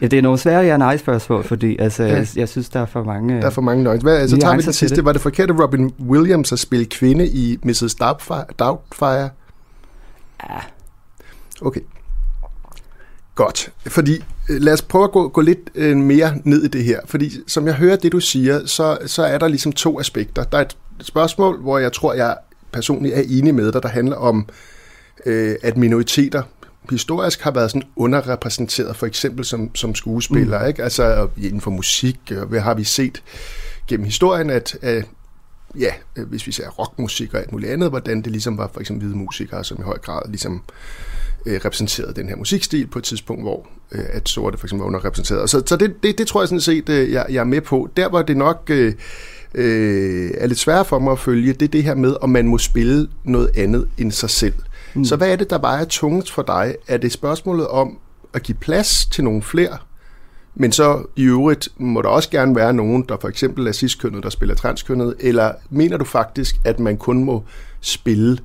Ja, 0.01 0.07
det 0.07 0.17
er 0.17 0.21
nogle 0.21 0.37
svære 0.37 0.61
ja 0.61 0.77
nej 0.77 0.97
spørgsmål, 0.97 1.43
fordi 1.43 1.77
altså, 1.79 2.03
ja. 2.03 2.15
jeg, 2.15 2.27
jeg 2.35 2.49
synes, 2.49 2.69
der 2.69 2.79
er 2.79 2.85
for 2.85 3.03
mange... 3.03 3.41
Der 3.41 3.45
er 3.45 3.49
for 3.49 3.61
mange 3.61 3.83
nøgne. 3.83 4.01
Hvad, 4.01 4.17
altså, 4.17 4.37
tager 4.37 4.55
vi 4.55 4.61
det 4.61 4.75
sidste. 4.75 4.95
Det. 4.95 5.05
Var 5.05 5.11
det 5.11 5.21
forkert 5.21 5.49
at 5.49 5.59
Robin 5.59 5.93
Williams 5.99 6.51
at 6.51 6.59
spille 6.59 6.85
kvinde 6.85 7.27
i 7.27 7.59
Mrs. 7.63 7.95
Doubtfire? 8.59 9.29
Ja. 10.49 10.59
Okay. 11.61 11.81
Godt. 13.35 13.71
Fordi 13.87 14.23
øh, 14.49 14.61
lad 14.61 14.73
os 14.73 14.81
prøve 14.81 15.03
at 15.03 15.11
gå, 15.11 15.27
gå 15.27 15.41
lidt 15.41 15.59
øh, 15.75 15.97
mere 15.97 16.33
ned 16.43 16.63
i 16.63 16.67
det 16.67 16.83
her. 16.83 16.99
Fordi 17.05 17.31
som 17.47 17.67
jeg 17.67 17.75
hører 17.75 17.95
det, 17.95 18.11
du 18.11 18.19
siger, 18.19 18.65
så, 18.65 18.97
så 19.05 19.23
er 19.23 19.37
der 19.37 19.47
ligesom 19.47 19.71
to 19.71 19.99
aspekter. 19.99 20.43
Der 20.43 20.57
er 20.57 20.61
et 20.61 20.77
spørgsmål, 21.01 21.61
hvor 21.61 21.77
jeg 21.77 21.93
tror, 21.93 22.13
jeg 22.13 22.37
personligt 22.71 23.15
er 23.15 23.23
enig 23.29 23.55
med 23.55 23.71
dig, 23.71 23.83
der 23.83 23.89
handler 23.89 24.15
om, 24.15 24.49
øh, 25.25 25.55
at 25.63 25.77
minoriteter 25.77 26.43
historisk 26.89 27.41
har 27.41 27.51
været 27.51 27.71
sådan 27.71 27.87
underrepræsenteret, 27.95 28.95
for 28.95 29.05
eksempel 29.05 29.45
som, 29.45 29.75
som 29.75 29.95
skuespiller, 29.95 30.61
mm. 30.61 30.67
ikke? 30.67 30.83
Altså 30.83 31.27
inden 31.37 31.61
for 31.61 31.71
musik, 31.71 32.19
hvad 32.47 32.59
har 32.59 32.73
vi 32.73 32.83
set 32.83 33.23
gennem 33.87 34.05
historien, 34.05 34.49
at, 34.49 34.77
at 34.81 35.05
ja, 35.79 35.91
hvis 36.15 36.47
vi 36.47 36.51
ser 36.51 36.69
rockmusik 36.69 37.33
og 37.33 37.39
alt 37.39 37.51
muligt 37.51 37.71
andet, 37.71 37.89
hvordan 37.89 38.21
det 38.21 38.31
ligesom 38.31 38.57
var 38.57 38.69
for 38.73 38.79
eksempel 38.79 39.05
hvide 39.05 39.17
musikere, 39.17 39.63
som 39.63 39.77
i 39.79 39.83
høj 39.83 39.97
grad 39.97 40.21
ligesom 40.27 40.61
øh, 41.45 41.61
repræsenterede 41.65 42.13
den 42.13 42.29
her 42.29 42.35
musikstil 42.35 42.87
på 42.87 42.99
et 42.99 43.03
tidspunkt, 43.03 43.43
hvor 43.43 43.67
øh, 43.91 44.03
at 44.09 44.29
sorte 44.29 44.57
for 44.57 44.65
eksempel 44.65 44.81
var 44.81 44.87
underrepræsenteret. 44.87 45.49
Så, 45.49 45.63
så 45.65 45.75
det, 45.75 46.03
det, 46.03 46.17
det 46.17 46.27
tror 46.27 46.41
jeg 46.41 46.47
sådan 46.47 46.61
set, 46.61 46.89
øh, 46.89 47.11
jeg, 47.11 47.25
jeg 47.29 47.39
er 47.39 47.43
med 47.43 47.61
på. 47.61 47.89
Der 47.97 48.09
var 48.09 48.21
det 48.21 48.37
nok 48.37 48.63
øh, 48.69 48.93
øh, 49.55 50.31
er 50.37 50.47
lidt 50.47 50.59
svært 50.59 50.87
for 50.87 50.99
mig 50.99 51.11
at 51.11 51.19
følge, 51.19 51.53
det 51.53 51.61
er 51.61 51.67
det 51.67 51.83
her 51.83 51.95
med, 51.95 52.15
om 52.21 52.29
man 52.29 52.47
må 52.47 52.57
spille 52.57 53.07
noget 53.23 53.51
andet 53.57 53.89
end 53.97 54.11
sig 54.11 54.29
selv. 54.29 54.53
Mm. 54.95 55.05
Så 55.05 55.15
hvad 55.15 55.31
er 55.31 55.35
det, 55.35 55.49
der 55.49 55.57
vejer 55.57 55.85
tungest 55.85 56.31
for 56.31 56.41
dig? 56.41 56.75
Er 56.87 56.97
det 56.97 57.11
spørgsmålet 57.11 57.67
om 57.67 57.97
at 58.33 58.43
give 58.43 58.57
plads 58.61 59.05
til 59.05 59.23
nogle 59.23 59.41
flere, 59.41 59.77
men 60.55 60.71
så 60.71 61.03
i 61.15 61.23
øvrigt 61.23 61.69
må 61.77 62.01
der 62.01 62.09
også 62.09 62.29
gerne 62.29 62.55
være 62.55 62.73
nogen, 62.73 63.05
der 63.09 63.17
for 63.21 63.27
eksempel 63.27 63.67
er 63.67 63.71
ciskønnet, 63.71 64.23
der 64.23 64.29
spiller 64.29 64.55
transkønnet, 64.55 65.15
eller 65.19 65.53
mener 65.69 65.97
du 65.97 66.05
faktisk, 66.05 66.55
at 66.65 66.79
man 66.79 66.97
kun 66.97 67.23
må 67.23 67.43
spille 67.81 68.37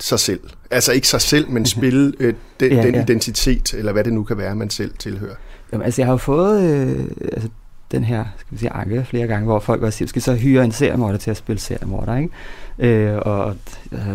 sig 0.00 0.20
selv? 0.20 0.40
Altså 0.70 0.92
ikke 0.92 1.08
sig 1.08 1.20
selv, 1.20 1.50
men 1.50 1.66
spille 1.76 2.12
øh, 2.20 2.34
den, 2.60 2.72
ja, 2.72 2.82
den 2.82 2.94
ja. 2.94 3.02
identitet, 3.02 3.74
eller 3.74 3.92
hvad 3.92 4.04
det 4.04 4.12
nu 4.12 4.24
kan 4.24 4.38
være, 4.38 4.54
man 4.54 4.70
selv 4.70 4.92
tilhører. 4.98 5.34
Jamen, 5.72 5.84
altså 5.84 6.00
jeg 6.02 6.06
har 6.06 6.12
jo 6.12 6.16
fået 6.16 6.62
øh, 6.62 7.04
altså, 7.32 7.48
den 7.92 8.04
her, 8.04 8.24
skal 8.36 8.52
vi 8.54 8.58
sige, 8.58 8.72
anke 8.72 9.04
flere 9.04 9.26
gange, 9.26 9.44
hvor 9.44 9.58
folk 9.58 9.82
også 9.82 9.98
siger, 9.98 10.08
skal 10.08 10.22
så 10.22 10.34
hyre 10.34 10.64
en 10.64 10.72
seriemorder 10.72 11.18
til 11.18 11.30
at 11.30 11.36
spille 11.36 11.60
seriemorder, 11.60 12.16
ikke? 12.16 12.30
Øh, 12.78 13.18
og 13.18 13.56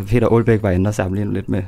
Peter 0.07 0.31
Olbæk 0.31 0.63
var 0.63 0.69
inde 0.69 0.87
og 0.87 0.93
sammenligne 0.95 1.33
lidt 1.33 1.49
med 1.49 1.63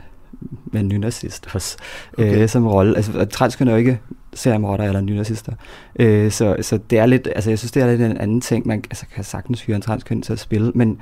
med 0.65 0.83
nynazist 0.83 1.47
også, 1.53 1.77
okay. 2.13 2.41
øh, 2.41 2.49
som 2.49 2.67
rolle. 2.67 2.95
Altså, 2.95 3.25
transkøn 3.25 3.67
er 3.67 3.71
jo 3.71 3.77
ikke 3.77 3.99
seriemorder 4.33 4.83
eller 4.83 5.01
nynazister. 5.01 5.53
Øh, 5.99 6.31
så, 6.31 6.55
så 6.61 6.79
det 6.89 6.99
er 6.99 7.05
lidt, 7.05 7.29
altså 7.35 7.49
jeg 7.49 7.59
synes, 7.59 7.71
det 7.71 7.83
er 7.83 7.87
lidt 7.87 8.01
en 8.01 8.17
anden 8.17 8.41
ting, 8.41 8.67
man 8.67 8.83
altså, 8.89 9.05
kan 9.15 9.23
sagtens 9.23 9.61
hyre 9.61 9.75
en 9.75 9.81
transkøn 9.81 10.21
til 10.21 10.33
at 10.33 10.39
spille, 10.39 10.71
men 10.75 10.97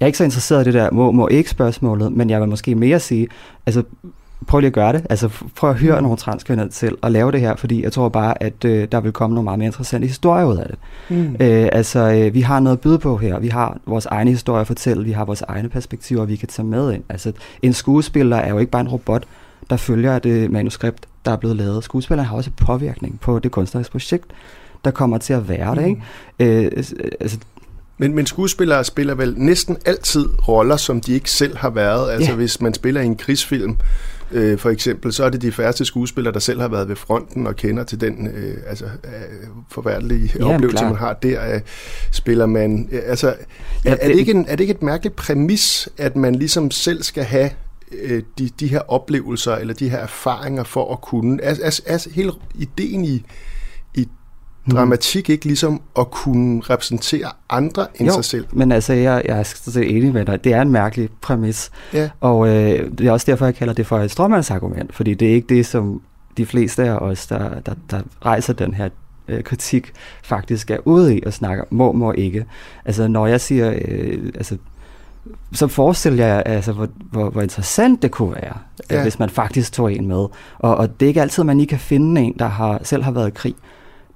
jeg 0.00 0.04
er 0.04 0.06
ikke 0.06 0.18
så 0.18 0.24
interesseret 0.24 0.62
i 0.62 0.64
det 0.64 0.74
der 0.74 0.90
må, 0.90 1.10
må 1.10 1.28
ikke 1.28 1.50
spørgsmålet, 1.50 2.12
men 2.12 2.30
jeg 2.30 2.40
vil 2.40 2.48
måske 2.48 2.74
mere 2.74 3.00
sige, 3.00 3.28
altså 3.66 3.82
prøv 4.46 4.60
lige 4.60 4.66
at 4.66 4.72
gøre 4.72 4.92
det. 4.92 5.06
Altså 5.10 5.28
prøv 5.56 5.70
at 5.70 5.76
høre 5.76 6.02
nogle 6.02 6.16
transkønnede 6.16 6.68
til 6.68 6.96
at 7.02 7.12
lave 7.12 7.32
det 7.32 7.40
her, 7.40 7.56
fordi 7.56 7.82
jeg 7.82 7.92
tror 7.92 8.08
bare, 8.08 8.42
at 8.42 8.64
øh, 8.64 8.88
der 8.92 9.00
vil 9.00 9.12
komme 9.12 9.34
nogle 9.34 9.44
meget 9.44 9.58
mere 9.58 9.66
interessante 9.66 10.06
historier 10.06 10.44
ud 10.44 10.56
af 10.56 10.66
det. 10.66 10.78
Mm. 11.08 11.36
Øh, 11.40 11.68
altså 11.72 11.98
øh, 11.98 12.34
vi 12.34 12.40
har 12.40 12.60
noget 12.60 12.76
at 12.76 12.80
byde 12.80 12.98
på 12.98 13.16
her. 13.16 13.38
Vi 13.38 13.48
har 13.48 13.78
vores 13.86 14.06
egne 14.06 14.30
historier 14.30 14.60
at 14.60 14.66
fortælle. 14.66 15.04
Vi 15.04 15.12
har 15.12 15.24
vores 15.24 15.42
egne 15.42 15.68
perspektiver, 15.68 16.24
vi 16.24 16.36
kan 16.36 16.48
tage 16.48 16.66
med 16.66 16.92
ind. 16.92 17.02
Altså 17.08 17.32
en 17.62 17.72
skuespiller 17.72 18.36
er 18.36 18.50
jo 18.50 18.58
ikke 18.58 18.72
bare 18.72 18.82
en 18.82 18.88
robot, 18.88 19.24
der 19.70 19.76
følger 19.76 20.18
det 20.18 20.50
manuskript, 20.50 21.06
der 21.24 21.32
er 21.32 21.36
blevet 21.36 21.56
lavet. 21.56 21.84
Skuespilleren 21.84 22.28
har 22.28 22.36
også 22.36 22.50
påvirkning 22.56 23.20
på 23.20 23.38
det 23.38 23.50
kunstneriske 23.50 23.92
projekt, 23.92 24.26
der 24.84 24.90
kommer 24.90 25.18
til 25.18 25.32
at 25.32 25.48
være 25.48 25.74
mm. 25.74 25.80
det. 25.80 25.88
Ikke? 25.88 26.64
Øh, 26.64 26.70
altså, 27.20 27.38
men, 27.98 28.14
men 28.14 28.26
skuespillere 28.26 28.84
spiller 28.84 29.14
vel 29.14 29.34
næsten 29.36 29.76
altid 29.86 30.28
roller, 30.48 30.76
som 30.76 31.00
de 31.00 31.12
ikke 31.12 31.30
selv 31.30 31.56
har 31.56 31.70
været. 31.70 32.10
Altså 32.10 32.30
ja. 32.30 32.36
hvis 32.36 32.60
man 32.60 32.74
spiller 32.74 33.00
i 33.00 33.06
en 33.06 33.16
krigsfilm, 33.16 33.76
øh, 34.32 34.58
for 34.58 34.70
eksempel, 34.70 35.12
så 35.12 35.24
er 35.24 35.30
det 35.30 35.42
de 35.42 35.52
færreste 35.52 35.84
skuespillere, 35.84 36.34
der 36.34 36.40
selv 36.40 36.60
har 36.60 36.68
været 36.68 36.88
ved 36.88 36.96
fronten 36.96 37.46
og 37.46 37.56
kender 37.56 37.84
til 37.84 38.00
den 38.00 38.26
øh, 38.26 38.56
altså, 38.66 38.84
øh, 38.84 38.90
forfærdelige 39.70 40.32
ja, 40.38 40.44
oplevelse, 40.44 40.78
klar. 40.78 40.88
man 40.88 40.98
har 40.98 41.12
der. 41.12 41.54
Øh, 41.54 41.60
spiller 42.10 42.46
man... 42.46 42.88
Øh, 42.92 43.00
altså, 43.06 43.34
ja, 43.84 43.90
er, 43.90 43.96
er, 44.00 44.08
det 44.08 44.18
ikke 44.18 44.32
en, 44.32 44.46
er 44.48 44.56
det 44.56 44.60
ikke 44.60 44.74
et 44.74 44.82
mærkeligt 44.82 45.16
præmis, 45.16 45.88
at 45.98 46.16
man 46.16 46.34
ligesom 46.34 46.70
selv 46.70 47.02
skal 47.02 47.24
have 47.24 47.50
øh, 47.92 48.22
de, 48.38 48.50
de 48.60 48.66
her 48.66 48.80
oplevelser 48.88 49.54
eller 49.54 49.74
de 49.74 49.88
her 49.88 49.98
erfaringer 49.98 50.64
for 50.64 50.92
at 50.92 51.00
kunne... 51.00 51.42
Altså, 51.42 51.62
altså, 51.62 51.82
altså 51.86 52.10
hele 52.10 52.32
ideen 52.54 53.04
i. 53.04 53.24
dramatik 54.70 55.30
ikke 55.30 55.44
ligesom 55.44 55.82
at 55.98 56.10
kunne 56.10 56.60
repræsentere 56.60 57.30
andre 57.50 57.86
end 57.94 58.08
jo, 58.08 58.14
sig 58.14 58.24
selv. 58.24 58.46
men 58.52 58.72
altså, 58.72 58.92
jeg, 58.92 59.22
jeg 59.24 59.38
er 59.38 59.42
så 59.42 59.80
enig 59.80 60.12
med 60.12 60.24
dig. 60.24 60.44
Det 60.44 60.52
er 60.52 60.62
en 60.62 60.70
mærkelig 60.70 61.08
præmis. 61.20 61.70
Ja. 61.92 62.10
Og 62.20 62.48
øh, 62.48 62.90
det 62.98 63.06
er 63.06 63.12
også 63.12 63.30
derfor, 63.30 63.44
jeg 63.44 63.54
kalder 63.54 63.74
det 63.74 63.86
for 63.86 63.98
et 63.98 64.10
stråmandsargument, 64.10 64.94
fordi 64.94 65.14
det 65.14 65.30
er 65.30 65.34
ikke 65.34 65.54
det, 65.54 65.66
som 65.66 66.02
de 66.36 66.46
fleste 66.46 66.82
af 66.84 66.96
os, 66.96 67.26
der, 67.26 67.60
der, 67.66 67.74
der 67.90 68.00
rejser 68.24 68.52
den 68.52 68.74
her 68.74 68.88
øh, 69.28 69.42
kritik, 69.42 69.92
faktisk 70.22 70.70
er 70.70 70.78
ude 70.84 71.16
i 71.16 71.22
at 71.26 71.34
snakke 71.34 71.64
må, 71.70 71.92
må 71.92 72.12
ikke. 72.12 72.44
Altså, 72.84 73.08
når 73.08 73.26
jeg 73.26 73.40
siger, 73.40 73.74
øh, 73.88 74.32
altså, 74.34 74.56
så 75.52 75.66
forestiller 75.66 76.26
jeg, 76.26 76.42
altså, 76.46 76.72
hvor, 76.72 76.88
hvor, 77.10 77.30
hvor 77.30 77.42
interessant 77.42 78.02
det 78.02 78.10
kunne 78.10 78.34
være, 78.34 78.58
ja. 78.90 79.02
hvis 79.02 79.18
man 79.18 79.30
faktisk 79.30 79.72
tog 79.72 79.92
en 79.92 80.06
med. 80.06 80.26
Og, 80.58 80.76
og 80.76 81.00
det 81.00 81.06
er 81.06 81.08
ikke 81.08 81.22
altid, 81.22 81.44
man 81.44 81.56
lige 81.56 81.66
kan 81.66 81.78
finde 81.78 82.20
en, 82.20 82.34
der 82.38 82.46
har, 82.46 82.80
selv 82.82 83.02
har 83.02 83.10
været 83.10 83.28
i 83.28 83.32
krig 83.34 83.54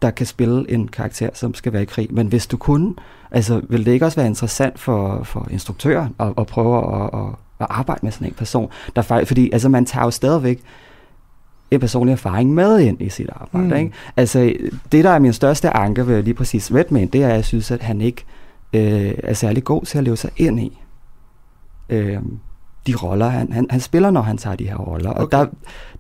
der 0.03 0.11
kan 0.11 0.26
spille 0.26 0.71
en 0.71 0.88
karakter, 0.88 1.31
som 1.35 1.55
skal 1.55 1.73
være 1.73 1.83
i 1.83 1.85
krig. 1.85 2.09
Men 2.11 2.26
hvis 2.26 2.47
du 2.47 2.57
kunne, 2.57 2.95
altså 3.31 3.61
vil 3.69 3.87
det 3.87 3.93
ikke 3.93 4.05
også 4.05 4.17
være 4.17 4.26
interessant 4.26 4.79
for, 4.79 5.23
for 5.23 5.49
instruktøren 5.50 6.15
at, 6.21 6.33
at 6.38 6.47
prøve 6.47 7.05
at, 7.05 7.11
at, 7.15 7.29
at 7.61 7.67
arbejde 7.71 8.00
med 8.03 8.12
sådan 8.12 8.26
en 8.26 8.35
person? 8.35 8.71
Der, 8.97 9.25
fordi 9.25 9.50
altså, 9.53 9.69
man 9.69 9.87
tager 9.87 10.05
jo 10.05 10.11
stadigvæk 10.11 10.61
en 11.71 11.81
personlig 11.81 12.12
erfaring 12.12 12.55
med 12.55 12.81
ind 12.81 13.03
i 13.03 13.09
sit 13.09 13.29
arbejde. 13.33 13.69
Mm. 13.69 13.76
Ikke? 13.76 13.93
Altså, 14.17 14.55
det, 14.93 15.05
der 15.05 15.11
er 15.11 15.19
min 15.19 15.33
største 15.33 15.71
anke 15.71 16.07
ved 16.07 16.23
lige 16.23 16.35
præcis 16.35 16.75
Redman, 16.75 17.09
det 17.09 17.23
er, 17.23 17.29
at 17.29 17.35
jeg 17.35 17.45
synes, 17.45 17.71
at 17.71 17.83
han 17.83 18.00
ikke 18.00 18.25
øh, 18.73 19.15
er 19.19 19.35
særlig 19.35 19.65
god 19.65 19.83
til 19.83 19.99
at 19.99 20.05
leve 20.05 20.17
sig 20.17 20.31
ind 20.37 20.61
i 20.61 20.79
øh, 21.88 22.19
de 22.87 22.95
roller, 22.95 23.29
han, 23.29 23.53
han, 23.53 23.67
han 23.71 23.81
spiller, 23.81 24.11
når 24.11 24.21
han 24.21 24.37
tager 24.37 24.57
de 24.57 24.69
her 24.69 24.76
roller. 24.76 25.11
Okay. 25.11 25.23
Og 25.23 25.33
der, 25.33 25.47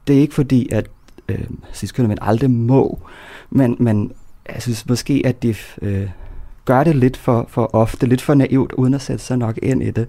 det 0.06 0.16
er 0.16 0.20
ikke 0.20 0.34
fordi, 0.34 0.68
at 0.72 0.86
øh, 1.28 2.08
men 2.08 2.18
aldrig 2.20 2.50
må, 2.50 2.98
men, 3.50 3.76
men 3.78 4.12
jeg 4.54 4.62
synes 4.62 4.88
måske, 4.88 5.22
at 5.24 5.42
de 5.42 5.54
øh, 5.82 6.08
gør 6.64 6.84
det 6.84 6.96
lidt 6.96 7.16
for, 7.16 7.46
for 7.48 7.70
ofte, 7.74 8.06
lidt 8.06 8.22
for 8.22 8.34
naivt, 8.34 8.72
uden 8.72 8.94
at 8.94 9.02
sætte 9.02 9.24
sig 9.24 9.38
nok 9.38 9.58
ind 9.62 9.82
i 9.82 9.90
det. 9.90 10.06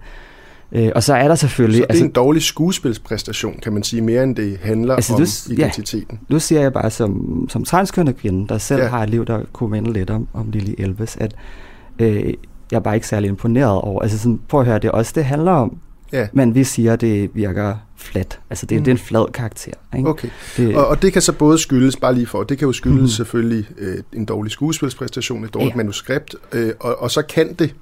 Øh, 0.72 0.92
og 0.96 1.04
så 1.04 1.14
er 1.14 1.28
der 1.28 1.36
selvfølgelig... 1.36 1.78
Så 1.78 1.82
det 1.82 1.90
er 1.90 1.94
altså, 1.94 2.06
en 2.06 2.12
dårlig 2.12 2.44
skuespilspræstation, 2.44 3.60
kan 3.64 3.74
man 3.74 3.84
sige, 3.84 4.02
mere 4.02 4.24
end 4.24 4.36
det 4.36 4.60
handler 4.62 4.96
altså, 4.96 5.14
om 5.14 5.20
du, 5.20 5.54
identiteten. 5.54 6.20
Ja, 6.30 6.34
nu 6.34 6.40
siger 6.40 6.62
jeg 6.62 6.74
bare 6.74 6.90
som, 6.90 7.46
som 7.50 7.64
transkønnet 7.64 8.18
kvinde, 8.18 8.48
der 8.48 8.58
selv 8.58 8.82
ja. 8.82 8.88
har 8.88 9.04
et 9.04 9.10
liv, 9.10 9.26
der 9.26 9.44
kunne 9.54 9.72
minde 9.72 9.94
lidt 9.94 10.10
om, 10.10 10.28
om 10.34 10.52
Lille 10.52 10.80
Elves, 10.80 11.18
at 11.18 11.36
øh, 12.00 12.34
jeg 12.72 12.78
er 12.78 12.80
bare 12.80 12.96
ikke 12.96 13.08
særlig 13.08 13.28
imponeret 13.28 13.82
over. 13.82 14.02
Altså 14.02 14.18
sådan, 14.18 14.40
prøv 14.48 14.60
at 14.60 14.66
høre, 14.66 14.80
det 14.80 14.92
også 14.92 15.12
det 15.16 15.26
handler 15.26 15.52
om. 15.52 15.78
Ja. 16.14 16.28
Men 16.34 16.56
vi 16.56 16.64
siger, 16.64 16.94
at 16.94 17.02
det 17.02 17.30
virker 17.34 17.76
flat. 17.96 18.40
Altså 18.50 18.66
det, 18.66 18.78
mm. 18.78 18.84
det 18.84 18.92
er 18.92 18.96
en 18.96 19.02
flad 19.02 19.32
karakter. 19.34 19.72
Ikke? 19.98 20.10
Okay. 20.10 20.30
Det, 20.58 20.76
og, 20.76 20.88
og 20.88 21.02
det 21.02 21.14
kan 21.14 21.22
så 21.22 21.32
både 21.32 21.58
skyldes, 21.58 21.96
bare 21.96 22.14
lige 22.14 22.28
for, 22.28 22.44
det 22.44 22.58
kan 22.58 22.66
jo 22.66 22.72
skyldes 22.72 23.02
mm. 23.02 23.08
selvfølgelig 23.08 23.66
øh, 23.78 23.98
en 24.14 24.26
dårlig 24.26 24.52
skuespilspræstation, 24.52 25.44
et 25.44 25.54
dårligt 25.54 25.72
ja. 25.72 25.78
manuskript, 25.78 26.36
øh, 26.52 26.74
og, 26.80 27.02
og 27.02 27.12
så 27.12 27.22
kan 27.22 27.54
det 27.54 27.74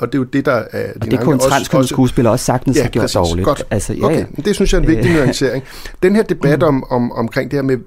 og 0.00 0.06
det 0.06 0.14
er 0.14 0.18
jo 0.18 0.24
det, 0.24 0.46
der 0.46 0.52
er... 0.52 0.92
Og 1.00 1.10
det 1.10 1.20
kunne 1.20 1.34
en 1.34 1.40
transkønnet 1.40 1.88
skuespiller 1.88 2.30
også 2.30 2.44
sagtens 2.44 2.76
ja, 2.76 2.82
have 2.82 2.90
gjort 2.90 3.02
præcis, 3.02 3.14
dårligt. 3.14 3.44
Godt. 3.44 3.66
Altså, 3.70 3.92
ja, 3.94 4.04
okay, 4.04 4.26
ja. 4.36 4.42
det 4.44 4.54
synes 4.54 4.72
jeg 4.72 4.78
er 4.78 4.82
en 4.82 4.88
vigtig 4.88 5.12
nuancering. 5.16 5.64
Den 6.02 6.16
her 6.16 6.22
debat 6.22 6.58
mm. 6.58 6.66
om, 6.66 6.84
om, 6.90 7.12
omkring 7.12 7.50
det 7.50 7.56
her 7.56 7.62
med, 7.62 7.78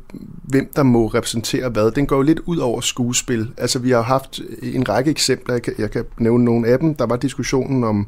hvem 0.43 0.71
der 0.75 0.83
må 0.83 1.07
repræsentere 1.07 1.69
hvad, 1.69 1.91
den 1.91 2.05
går 2.05 2.15
jo 2.15 2.21
lidt 2.21 2.39
ud 2.45 2.57
over 2.57 2.81
skuespil. 2.81 3.47
Altså, 3.57 3.79
vi 3.79 3.91
har 3.91 4.01
haft 4.01 4.39
en 4.61 4.89
række 4.89 5.11
eksempler, 5.11 5.55
jeg 5.55 5.61
kan, 5.61 5.73
jeg 5.77 5.91
kan 5.91 6.03
nævne 6.17 6.45
nogle 6.45 6.67
af 6.67 6.79
dem. 6.79 6.95
Der 6.95 7.05
var 7.05 7.15
diskussionen 7.15 7.83
om 7.83 8.07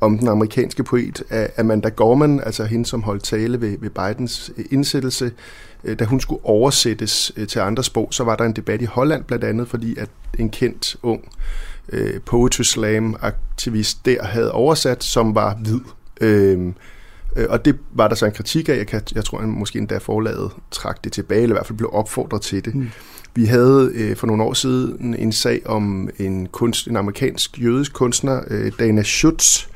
om 0.00 0.18
den 0.18 0.28
amerikanske 0.28 0.84
poet 0.84 1.22
Amanda 1.58 1.88
Gorman, 1.88 2.40
altså 2.46 2.64
hende, 2.64 2.86
som 2.86 3.02
holdt 3.02 3.22
tale 3.22 3.60
ved, 3.60 3.78
ved 3.80 3.90
Bidens 3.90 4.52
øh, 4.56 4.64
indsættelse, 4.70 5.32
øh, 5.84 5.98
da 5.98 6.04
hun 6.04 6.20
skulle 6.20 6.44
oversættes 6.44 7.32
øh, 7.36 7.46
til 7.46 7.58
andre 7.58 7.84
sprog, 7.84 8.08
så 8.10 8.24
var 8.24 8.36
der 8.36 8.44
en 8.44 8.52
debat 8.52 8.82
i 8.82 8.84
Holland 8.84 9.24
blandt 9.24 9.44
andet, 9.44 9.68
fordi 9.68 9.98
at 9.98 10.08
en 10.38 10.50
kendt 10.50 10.96
ung 11.02 11.28
øh, 11.88 12.20
poetry 12.20 12.62
slam-aktivist 12.62 14.06
der 14.06 14.24
havde 14.24 14.52
oversat, 14.52 15.04
som 15.04 15.34
var 15.34 15.54
hvid. 15.54 15.80
Øhm, 16.20 16.74
øh, 17.36 17.46
og 17.48 17.64
det 17.64 17.78
var 17.92 18.08
der 18.08 18.14
så 18.14 18.26
en 18.26 18.32
kritik 18.32 18.68
af. 18.68 18.76
Jeg, 18.76 18.86
kan, 18.86 19.02
jeg 19.14 19.24
tror, 19.24 19.38
at 19.38 19.48
måske 19.48 19.78
endda 19.78 19.98
forlaget 19.98 20.50
trak 20.70 21.04
det 21.04 21.12
tilbage, 21.12 21.42
eller 21.42 21.54
i 21.54 21.58
hvert 21.58 21.66
fald 21.66 21.78
blev 21.78 21.90
opfordret 21.92 22.42
til 22.42 22.64
det. 22.64 22.74
Mm. 22.74 22.90
Vi 23.36 23.44
havde 23.44 23.90
øh, 23.94 24.16
for 24.16 24.26
nogle 24.26 24.42
år 24.42 24.52
siden 24.52 25.14
en 25.18 25.32
sag 25.32 25.66
om 25.66 26.08
en, 26.18 26.46
kunst, 26.46 26.88
en 26.88 26.96
amerikansk 26.96 27.58
jødisk 27.62 27.92
kunstner, 27.92 28.40
øh, 28.50 28.72
Dana 28.78 29.02
Schutz, 29.02 29.66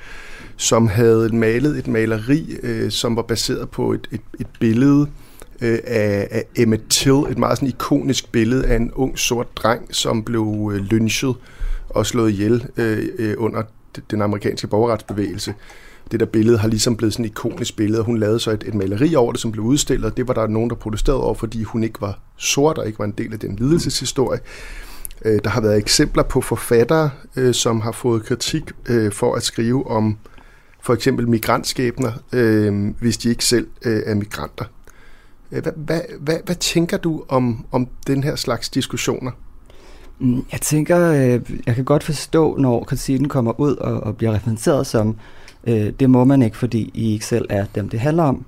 som 0.56 0.88
havde 0.88 1.36
malet 1.36 1.78
et 1.78 1.86
maleri, 1.86 2.56
øh, 2.62 2.90
som 2.90 3.16
var 3.16 3.22
baseret 3.22 3.70
på 3.70 3.92
et, 3.92 4.08
et, 4.12 4.20
et 4.40 4.46
billede 4.60 5.06
øh, 5.60 5.78
af, 5.84 6.28
af 6.30 6.44
Emmett 6.56 6.82
Till, 6.90 7.12
et 7.12 7.38
meget 7.38 7.58
sådan 7.58 7.68
ikonisk 7.68 8.32
billede 8.32 8.66
af 8.66 8.76
en 8.76 8.92
ung 8.92 9.18
sort 9.18 9.56
dreng, 9.56 9.94
som 9.94 10.24
blev 10.24 10.70
øh, 10.74 10.80
lynchet 10.80 11.34
og 11.88 12.06
slået 12.06 12.30
ihjel 12.30 12.66
øh, 12.76 13.08
øh, 13.18 13.34
under 13.38 13.62
den 14.10 14.22
amerikanske 14.22 14.66
borgerretsbevægelse. 14.66 15.54
Det 16.10 16.20
der 16.20 16.26
billede 16.26 16.58
har 16.58 16.68
ligesom 16.68 16.96
blevet 16.96 17.12
sådan 17.12 17.24
et 17.24 17.30
ikonisk 17.30 17.76
billede, 17.76 18.00
og 18.00 18.04
hun 18.04 18.18
lavede 18.18 18.40
så 18.40 18.50
et, 18.50 18.64
et 18.66 18.74
maleri 18.74 19.14
over 19.14 19.32
det, 19.32 19.40
som 19.40 19.52
blev 19.52 19.64
udstillet, 19.64 20.16
det 20.16 20.28
var 20.28 20.34
der 20.34 20.46
nogen, 20.46 20.70
der 20.70 20.76
protesterede 20.76 21.22
over, 21.22 21.34
fordi 21.34 21.62
hun 21.62 21.84
ikke 21.84 22.00
var 22.00 22.18
sort 22.36 22.78
og 22.78 22.86
ikke 22.86 22.98
var 22.98 23.04
en 23.04 23.14
del 23.18 23.32
af 23.32 23.38
den 23.38 23.56
lidelseshistorie. 23.56 24.40
Øh, 25.24 25.40
der 25.44 25.50
har 25.50 25.60
været 25.60 25.76
eksempler 25.76 26.22
på 26.22 26.40
forfattere, 26.40 27.10
øh, 27.36 27.54
som 27.54 27.80
har 27.80 27.92
fået 27.92 28.24
kritik 28.24 28.62
øh, 28.86 29.12
for 29.12 29.34
at 29.34 29.42
skrive 29.42 29.86
om 29.86 30.18
for 30.82 30.94
eksempel 30.94 31.28
migrantskæbner, 31.28 32.12
øh, 32.32 32.94
hvis 33.00 33.16
de 33.16 33.28
ikke 33.28 33.44
selv 33.44 33.68
øh, 33.84 34.02
er 34.06 34.14
migranter. 34.14 34.64
Øh, 35.52 35.62
hvad, 35.62 35.72
hvad, 35.76 36.00
hvad, 36.20 36.36
hvad 36.44 36.56
tænker 36.56 36.96
du 36.96 37.24
om, 37.28 37.66
om 37.72 37.88
den 38.06 38.24
her 38.24 38.36
slags 38.36 38.68
diskussioner? 38.68 39.30
Mm, 40.18 40.44
jeg 40.52 40.60
tænker, 40.60 41.12
øh, 41.12 41.40
jeg 41.66 41.74
kan 41.74 41.84
godt 41.84 42.04
forstå, 42.04 42.56
når 42.56 42.84
kritikken 42.84 43.28
kommer 43.28 43.60
ud 43.60 43.76
og, 43.76 44.00
og 44.00 44.16
bliver 44.16 44.32
referenceret 44.34 44.86
som, 44.86 45.16
øh, 45.64 45.92
det 46.00 46.10
må 46.10 46.24
man 46.24 46.42
ikke, 46.42 46.56
fordi 46.56 46.90
I 46.94 47.12
ikke 47.12 47.26
selv 47.26 47.46
er 47.50 47.64
dem, 47.74 47.88
det 47.88 48.00
handler 48.00 48.22
om. 48.22 48.44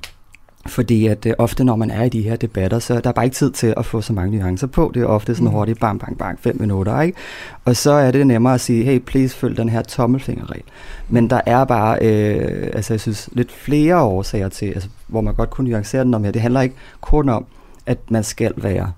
Fordi 0.67 1.07
at 1.07 1.27
øh, 1.27 1.35
ofte, 1.39 1.65
når 1.65 1.77
man 1.77 1.91
er 1.91 2.03
i 2.03 2.09
de 2.09 2.23
her 2.23 2.37
debatter, 2.37 2.79
så 2.79 2.95
er 2.95 3.01
der 3.01 3.13
bare 3.13 3.25
ikke 3.25 3.35
tid 3.35 3.51
til 3.51 3.75
at 3.77 3.87
få 3.87 4.01
så 4.01 4.13
mange 4.13 4.39
nuancer 4.39 4.67
på. 4.67 4.91
Det 4.95 5.03
er 5.03 5.07
ofte 5.07 5.35
sådan 5.35 5.49
mm. 5.49 5.55
hurtigt, 5.55 5.81
bang, 5.81 6.01
bang, 6.01 6.19
bang, 6.19 6.39
fem 6.41 6.57
minutter, 6.61 7.01
ikke? 7.01 7.19
Og 7.65 7.77
så 7.77 7.93
er 7.93 8.11
det 8.11 8.27
nemmere 8.27 8.55
at 8.55 8.61
sige, 8.61 8.85
hey, 8.85 8.99
please, 8.99 9.37
følg 9.37 9.57
den 9.57 9.69
her 9.69 9.83
tommelfingerregel. 9.83 10.65
Men 11.09 11.31
der 11.31 11.41
er 11.47 11.65
bare, 11.65 11.99
øh, 12.01 12.71
altså 12.73 12.93
jeg 12.93 13.01
synes, 13.01 13.29
lidt 13.33 13.53
flere 13.53 14.03
årsager 14.03 14.49
til, 14.49 14.67
altså, 14.67 14.89
hvor 15.07 15.21
man 15.21 15.35
godt 15.35 15.51
kunne 15.51 15.71
nuancere 15.71 16.05
den 16.05 16.15
om 16.15 16.25
her. 16.25 16.31
Det 16.31 16.43
handler 16.43 16.61
ikke 16.61 16.75
kun 17.01 17.29
om, 17.29 17.45
at 17.87 17.99
man 18.11 18.25
skal 18.25 18.53
være 18.57 18.93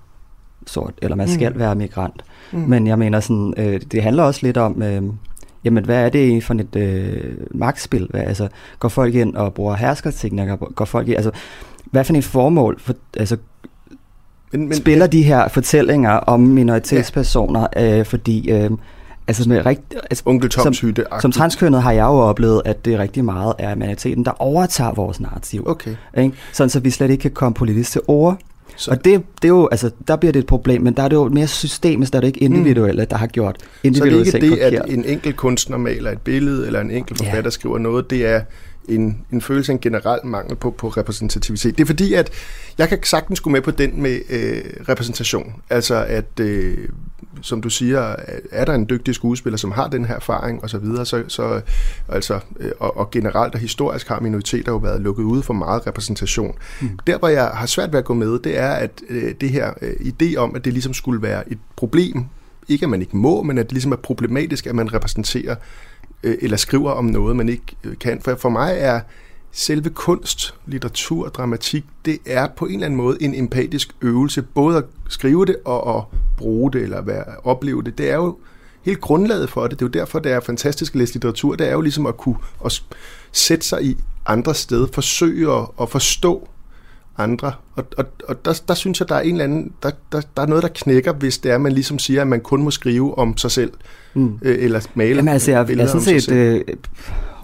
sort, 0.66 0.94
eller 1.02 1.16
man 1.16 1.26
mm. 1.26 1.33
skal 1.33 1.59
være 1.59 1.75
migrant. 1.75 2.25
Mm. 2.52 2.59
Men 2.59 2.87
jeg 2.87 2.99
mener 2.99 3.21
sådan, 3.21 3.54
øh, 3.56 3.80
det 3.92 4.02
handler 4.02 4.23
også 4.23 4.40
lidt 4.42 4.56
om... 4.56 4.83
Øh, 4.83 5.02
jamen 5.64 5.85
hvad 5.85 6.04
er 6.04 6.09
det 6.09 6.44
for 6.44 6.54
et 6.54 6.76
øh, 6.76 7.37
magtspil? 7.50 8.06
Hvad, 8.11 8.21
altså, 8.21 8.49
går 8.78 8.88
folk 8.88 9.14
ind 9.14 9.37
og 9.37 9.54
bruger 9.54 9.75
herskerteknikker? 9.75 10.56
Går 10.56 10.85
folk 10.85 11.09
ind, 11.09 11.16
altså, 11.16 11.30
hvad 11.85 12.04
for 12.04 12.14
et 12.14 12.25
formål? 12.25 12.80
For, 12.80 12.94
altså, 13.16 13.37
men, 14.52 14.68
men, 14.68 14.75
spiller 14.75 15.06
de 15.06 15.23
her 15.23 15.49
fortællinger 15.49 16.11
om 16.11 16.40
minoritetspersoner, 16.40 17.66
ja. 17.76 17.99
øh, 17.99 18.04
fordi 18.04 18.50
øh, 18.50 18.71
Altså, 19.26 19.49
med 19.49 19.66
rigt, 19.66 19.94
altså 20.11 20.23
Onkel 20.26 20.50
Toms 20.50 20.78
som, 20.78 20.94
som 21.21 21.33
transkønnet 21.33 21.83
har 21.83 21.92
jeg 21.92 22.02
jo 22.02 22.18
oplevet, 22.18 22.62
at 22.64 22.85
det 22.85 22.94
er 22.94 22.99
rigtig 22.99 23.25
meget 23.25 23.54
af 23.59 23.76
majoriteten, 23.76 24.25
der 24.25 24.42
overtager 24.42 24.92
vores 24.92 25.21
narrativ. 25.21 25.68
Okay. 25.68 25.97
Ikke? 26.18 26.37
Sådan 26.52 26.71
så 26.71 26.80
vi 26.80 26.90
slet 26.90 27.11
ikke 27.11 27.23
kan 27.23 27.30
komme 27.30 27.54
politisk 27.54 27.92
til 27.92 28.00
ord. 28.09 28.38
Så. 28.76 28.90
Og 28.90 29.04
det, 29.04 29.23
det 29.43 29.49
er 29.49 29.49
jo, 29.49 29.69
altså, 29.71 29.90
der 30.09 30.16
bliver 30.16 30.33
det 30.33 30.40
et 30.40 30.47
problem, 30.47 30.83
men 30.83 30.95
der 30.95 31.02
er 31.02 31.09
det 31.09 31.16
jo 31.16 31.28
mere 31.28 31.47
systemisk, 31.47 32.12
der 32.12 32.19
er 32.19 32.21
det 32.21 32.28
ikke 32.28 32.40
individuelle, 32.40 33.02
mm. 33.02 33.09
der 33.09 33.16
har 33.16 33.26
gjort 33.26 33.57
individuelle 33.83 34.31
Så 34.31 34.38
det 34.38 34.49
er 34.49 34.52
ikke 34.52 34.64
det, 34.64 34.73
forkert. 34.73 34.88
at 34.88 34.95
en 34.95 35.04
enkelt 35.04 35.37
kunstner 35.37 35.76
maler 35.76 36.11
et 36.11 36.21
billede, 36.21 36.66
eller 36.66 36.81
en 36.81 36.90
enkelt 36.90 37.19
forfatter 37.19 37.43
ja. 37.45 37.50
skriver 37.50 37.78
noget, 37.78 38.11
det 38.11 38.26
er 38.26 38.40
en, 38.88 39.19
en 39.33 39.40
følelse 39.40 39.73
af 39.73 39.75
en 39.75 39.81
generel 39.81 40.26
mangel 40.26 40.57
på, 40.57 40.71
på 40.71 40.88
repræsentativitet. 40.88 41.78
Det 41.78 41.85
er 41.85 41.87
fordi, 41.87 42.14
at 42.14 42.31
jeg 42.78 42.88
kan 42.88 42.99
sagtens 43.02 43.40
gå 43.40 43.50
med 43.50 43.61
på 43.61 43.71
den 43.71 44.02
med 44.02 44.21
øh, 44.31 44.62
repræsentation. 44.88 45.52
Altså 45.71 46.04
at, 46.09 46.40
øh, 46.40 46.78
som 47.43 47.61
du 47.62 47.71
siger, 47.71 48.16
er 48.50 48.64
der 48.64 48.75
en 48.75 48.87
dygtig 48.90 49.14
skuespiller, 49.14 49.57
som 49.57 49.73
har 49.73 49.88
den 49.88 50.04
her 50.04 50.14
erfaring 50.14 50.62
og 50.62 50.71
så 50.71 50.78
videre, 50.78 51.07
så, 51.07 51.25
så 51.28 51.61
altså, 52.09 52.40
øh, 52.61 52.73
og, 52.81 52.97
og 52.97 53.11
generelt 53.11 53.54
og 53.54 53.61
historisk 53.61 54.09
har 54.09 54.21
minoriteter 54.21 54.73
jo 54.73 54.78
været 54.78 55.00
lukket 55.00 55.23
ude 55.23 55.43
for 55.43 55.54
meget 55.54 55.87
repræsentation. 55.87 56.54
Mm. 56.81 56.88
Der, 57.07 57.19
hvor 57.19 57.28
jeg 57.28 57.45
har 57.45 57.66
svært 57.66 57.93
ved 57.93 57.99
at 57.99 58.04
gå 58.04 58.14
med, 58.14 58.38
det 58.38 58.59
er, 58.59 58.71
at 58.71 59.02
øh, 59.09 59.35
det 59.40 59.50
her 59.50 59.73
øh, 59.83 59.93
idé 59.93 60.37
om, 60.37 60.57
at 60.57 60.64
det 60.64 60.73
ligesom 60.73 60.95
skulle 60.95 61.23
være 61.23 61.52
et 61.52 61.59
problem, 61.76 62.25
ikke 62.69 62.85
at 62.85 62.90
man 62.90 63.00
ikke 63.00 63.16
må, 63.16 63.43
men 63.43 63.59
at 63.59 63.64
det 63.64 63.73
ligesom 63.73 63.93
er 63.93 63.97
problematisk, 63.97 64.66
at 64.66 64.75
man 64.75 64.95
repræsenterer 64.95 65.54
øh, 66.23 66.37
eller 66.40 66.57
skriver 66.57 66.90
om 66.90 67.04
noget, 67.04 67.37
man 67.37 67.49
ikke 67.49 67.76
øh, 67.85 67.99
kan. 67.99 68.21
For, 68.21 68.35
for 68.35 68.49
mig 68.49 68.75
er 68.78 69.00
selve 69.54 69.90
kunst, 69.90 70.54
litteratur, 70.66 71.28
dramatik, 71.28 71.84
det 72.04 72.18
er 72.26 72.49
på 72.56 72.66
en 72.66 72.73
eller 72.73 72.87
anden 72.87 72.96
måde 72.96 73.16
en 73.20 73.34
empatisk 73.34 73.96
øvelse, 74.02 74.42
både 74.42 74.76
at 74.76 74.84
skrive 75.08 75.46
det 75.46 75.56
og 75.64 75.96
at 75.96 76.04
bruge 76.37 76.73
det, 76.73 76.82
eller 76.82 77.02
være, 77.02 77.25
opleve 77.44 77.82
det. 77.82 77.99
Det 77.99 78.11
er 78.11 78.14
jo 78.14 78.37
helt 78.82 79.00
grundlaget 79.00 79.50
for 79.50 79.62
det. 79.62 79.70
Det 79.70 79.84
er 79.84 79.87
jo 79.87 80.00
derfor, 80.00 80.18
det 80.18 80.32
er 80.32 80.40
fantastisk 80.40 80.94
at 80.94 80.99
læse 80.99 81.12
litteratur. 81.12 81.54
Det 81.54 81.68
er 81.68 81.73
jo 81.73 81.80
ligesom 81.80 82.06
at 82.06 82.16
kunne 82.16 82.37
at 82.64 82.82
sætte 83.32 83.66
sig 83.66 83.84
i 83.84 83.96
andre 84.26 84.54
steder, 84.54 84.87
forsøge 84.92 85.52
at, 85.52 85.66
at 85.80 85.88
forstå 85.88 86.49
andre. 87.18 87.52
Og, 87.75 87.84
og, 87.99 88.04
og 88.28 88.44
der, 88.44 88.62
der 88.68 88.75
synes 88.75 89.00
jeg, 89.00 89.08
der 89.08 89.14
er 89.14 89.20
en 89.20 89.30
eller 89.30 89.44
anden, 89.44 89.73
der, 89.82 89.90
der, 90.12 90.20
der 90.37 90.42
er 90.42 90.46
noget, 90.46 90.62
der 90.62 90.68
knækker, 90.75 91.12
hvis 91.12 91.38
det 91.38 91.52
er, 91.52 91.58
man 91.58 91.73
ligesom 91.73 91.99
siger, 91.99 92.20
at 92.20 92.28
man 92.28 92.40
kun 92.40 92.62
må 92.62 92.70
skrive 92.70 93.18
om 93.18 93.37
sig 93.37 93.50
selv, 93.50 93.73
mm. 94.14 94.38
øh, 94.42 94.64
eller 94.64 94.80
male 94.94 95.16
Jamen 95.16 95.28
altså, 95.28 95.50
jeg, 95.50 95.70
jeg 95.70 95.78
er 95.78 95.87
sådan 95.87 96.20
set 96.20 96.32
øh, 96.32 96.61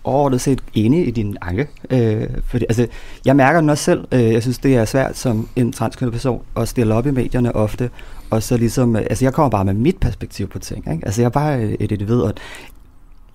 overordnet 0.04 0.40
set 0.40 0.62
enig 0.75 1.09
i 1.09 1.11
din 1.11 1.37
anke. 1.42 1.69
Øh, 1.90 2.26
fordi, 2.45 2.64
altså, 2.69 2.87
jeg 3.25 3.37
mærker 3.37 3.61
den 3.61 3.71
også 3.71 3.85
selv. 3.85 4.04
Øh, 4.12 4.33
jeg 4.33 4.42
synes, 4.42 4.59
det 4.59 4.76
er 4.76 4.85
svært 4.85 5.16
som 5.16 5.49
en 5.57 5.73
transkønnet 5.73 6.12
person 6.12 6.42
at 6.57 6.69
stille 6.69 6.95
op 6.95 7.07
i 7.07 7.11
medierne 7.11 7.57
ofte, 7.57 7.90
og 8.30 8.42
så 8.42 8.57
ligesom, 8.57 8.97
øh, 8.97 9.02
altså 9.02 9.25
jeg 9.25 9.33
kommer 9.33 9.50
bare 9.50 9.64
med 9.64 9.75
mit 9.75 9.97
perspektiv 9.97 10.49
på 10.49 10.59
ting. 10.59 10.92
Ikke? 10.92 11.07
Altså 11.07 11.23
jeg 11.23 11.26
er 11.26 11.30
bare 11.30 11.62
et, 11.62 11.92
et, 11.92 12.02
og 12.02 12.09
ved, 12.09 12.25
at 12.25 12.30
et 12.30 12.40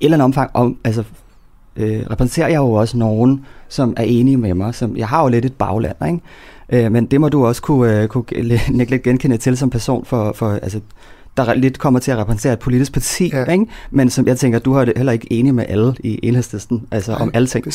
eller 0.01 0.15
andet 0.15 0.25
omfang, 0.25 0.51
om, 0.53 0.77
altså 0.83 1.03
øh, 1.75 2.03
repræsenterer 2.11 2.47
jeg 2.47 2.57
jo 2.57 2.71
også 2.71 2.97
nogen, 2.97 3.45
som 3.69 3.93
er 3.97 4.03
enige 4.03 4.37
med 4.37 4.53
mig. 4.53 4.75
Som, 4.75 4.97
jeg 4.97 5.07
har 5.07 5.21
jo 5.21 5.27
lidt 5.27 5.45
et 5.45 5.53
bagland, 5.53 5.95
ikke? 6.05 6.85
Øh, 6.85 6.91
men 6.91 7.05
det 7.05 7.21
må 7.21 7.29
du 7.29 7.45
også 7.45 7.61
kunne, 7.61 8.01
øh, 8.01 8.07
kunne 8.07 8.25
lidt 8.67 9.03
genkende 9.03 9.37
til 9.37 9.57
som 9.57 9.69
person, 9.69 10.05
for, 10.05 10.33
for 10.35 10.51
altså, 10.51 10.79
der 11.37 11.53
lidt 11.53 11.79
kommer 11.79 11.99
til 11.99 12.11
at 12.11 12.17
repræsentere 12.17 12.53
et 12.53 12.59
politisk 12.59 12.93
parti, 12.93 13.29
ja. 13.33 13.51
ikke? 13.51 13.65
men 13.91 14.09
som 14.09 14.27
jeg 14.27 14.37
tænker, 14.37 14.59
du 14.59 14.73
har 14.73 14.85
det 14.85 14.93
heller 14.97 15.11
ikke 15.11 15.27
enig 15.33 15.55
med 15.55 15.65
alle 15.69 15.95
i 15.99 16.19
enhedslisten, 16.23 16.87
altså 16.91 17.11
Nej, 17.11 17.21
om 17.21 17.31
alle 17.33 17.47
ting. 17.47 17.65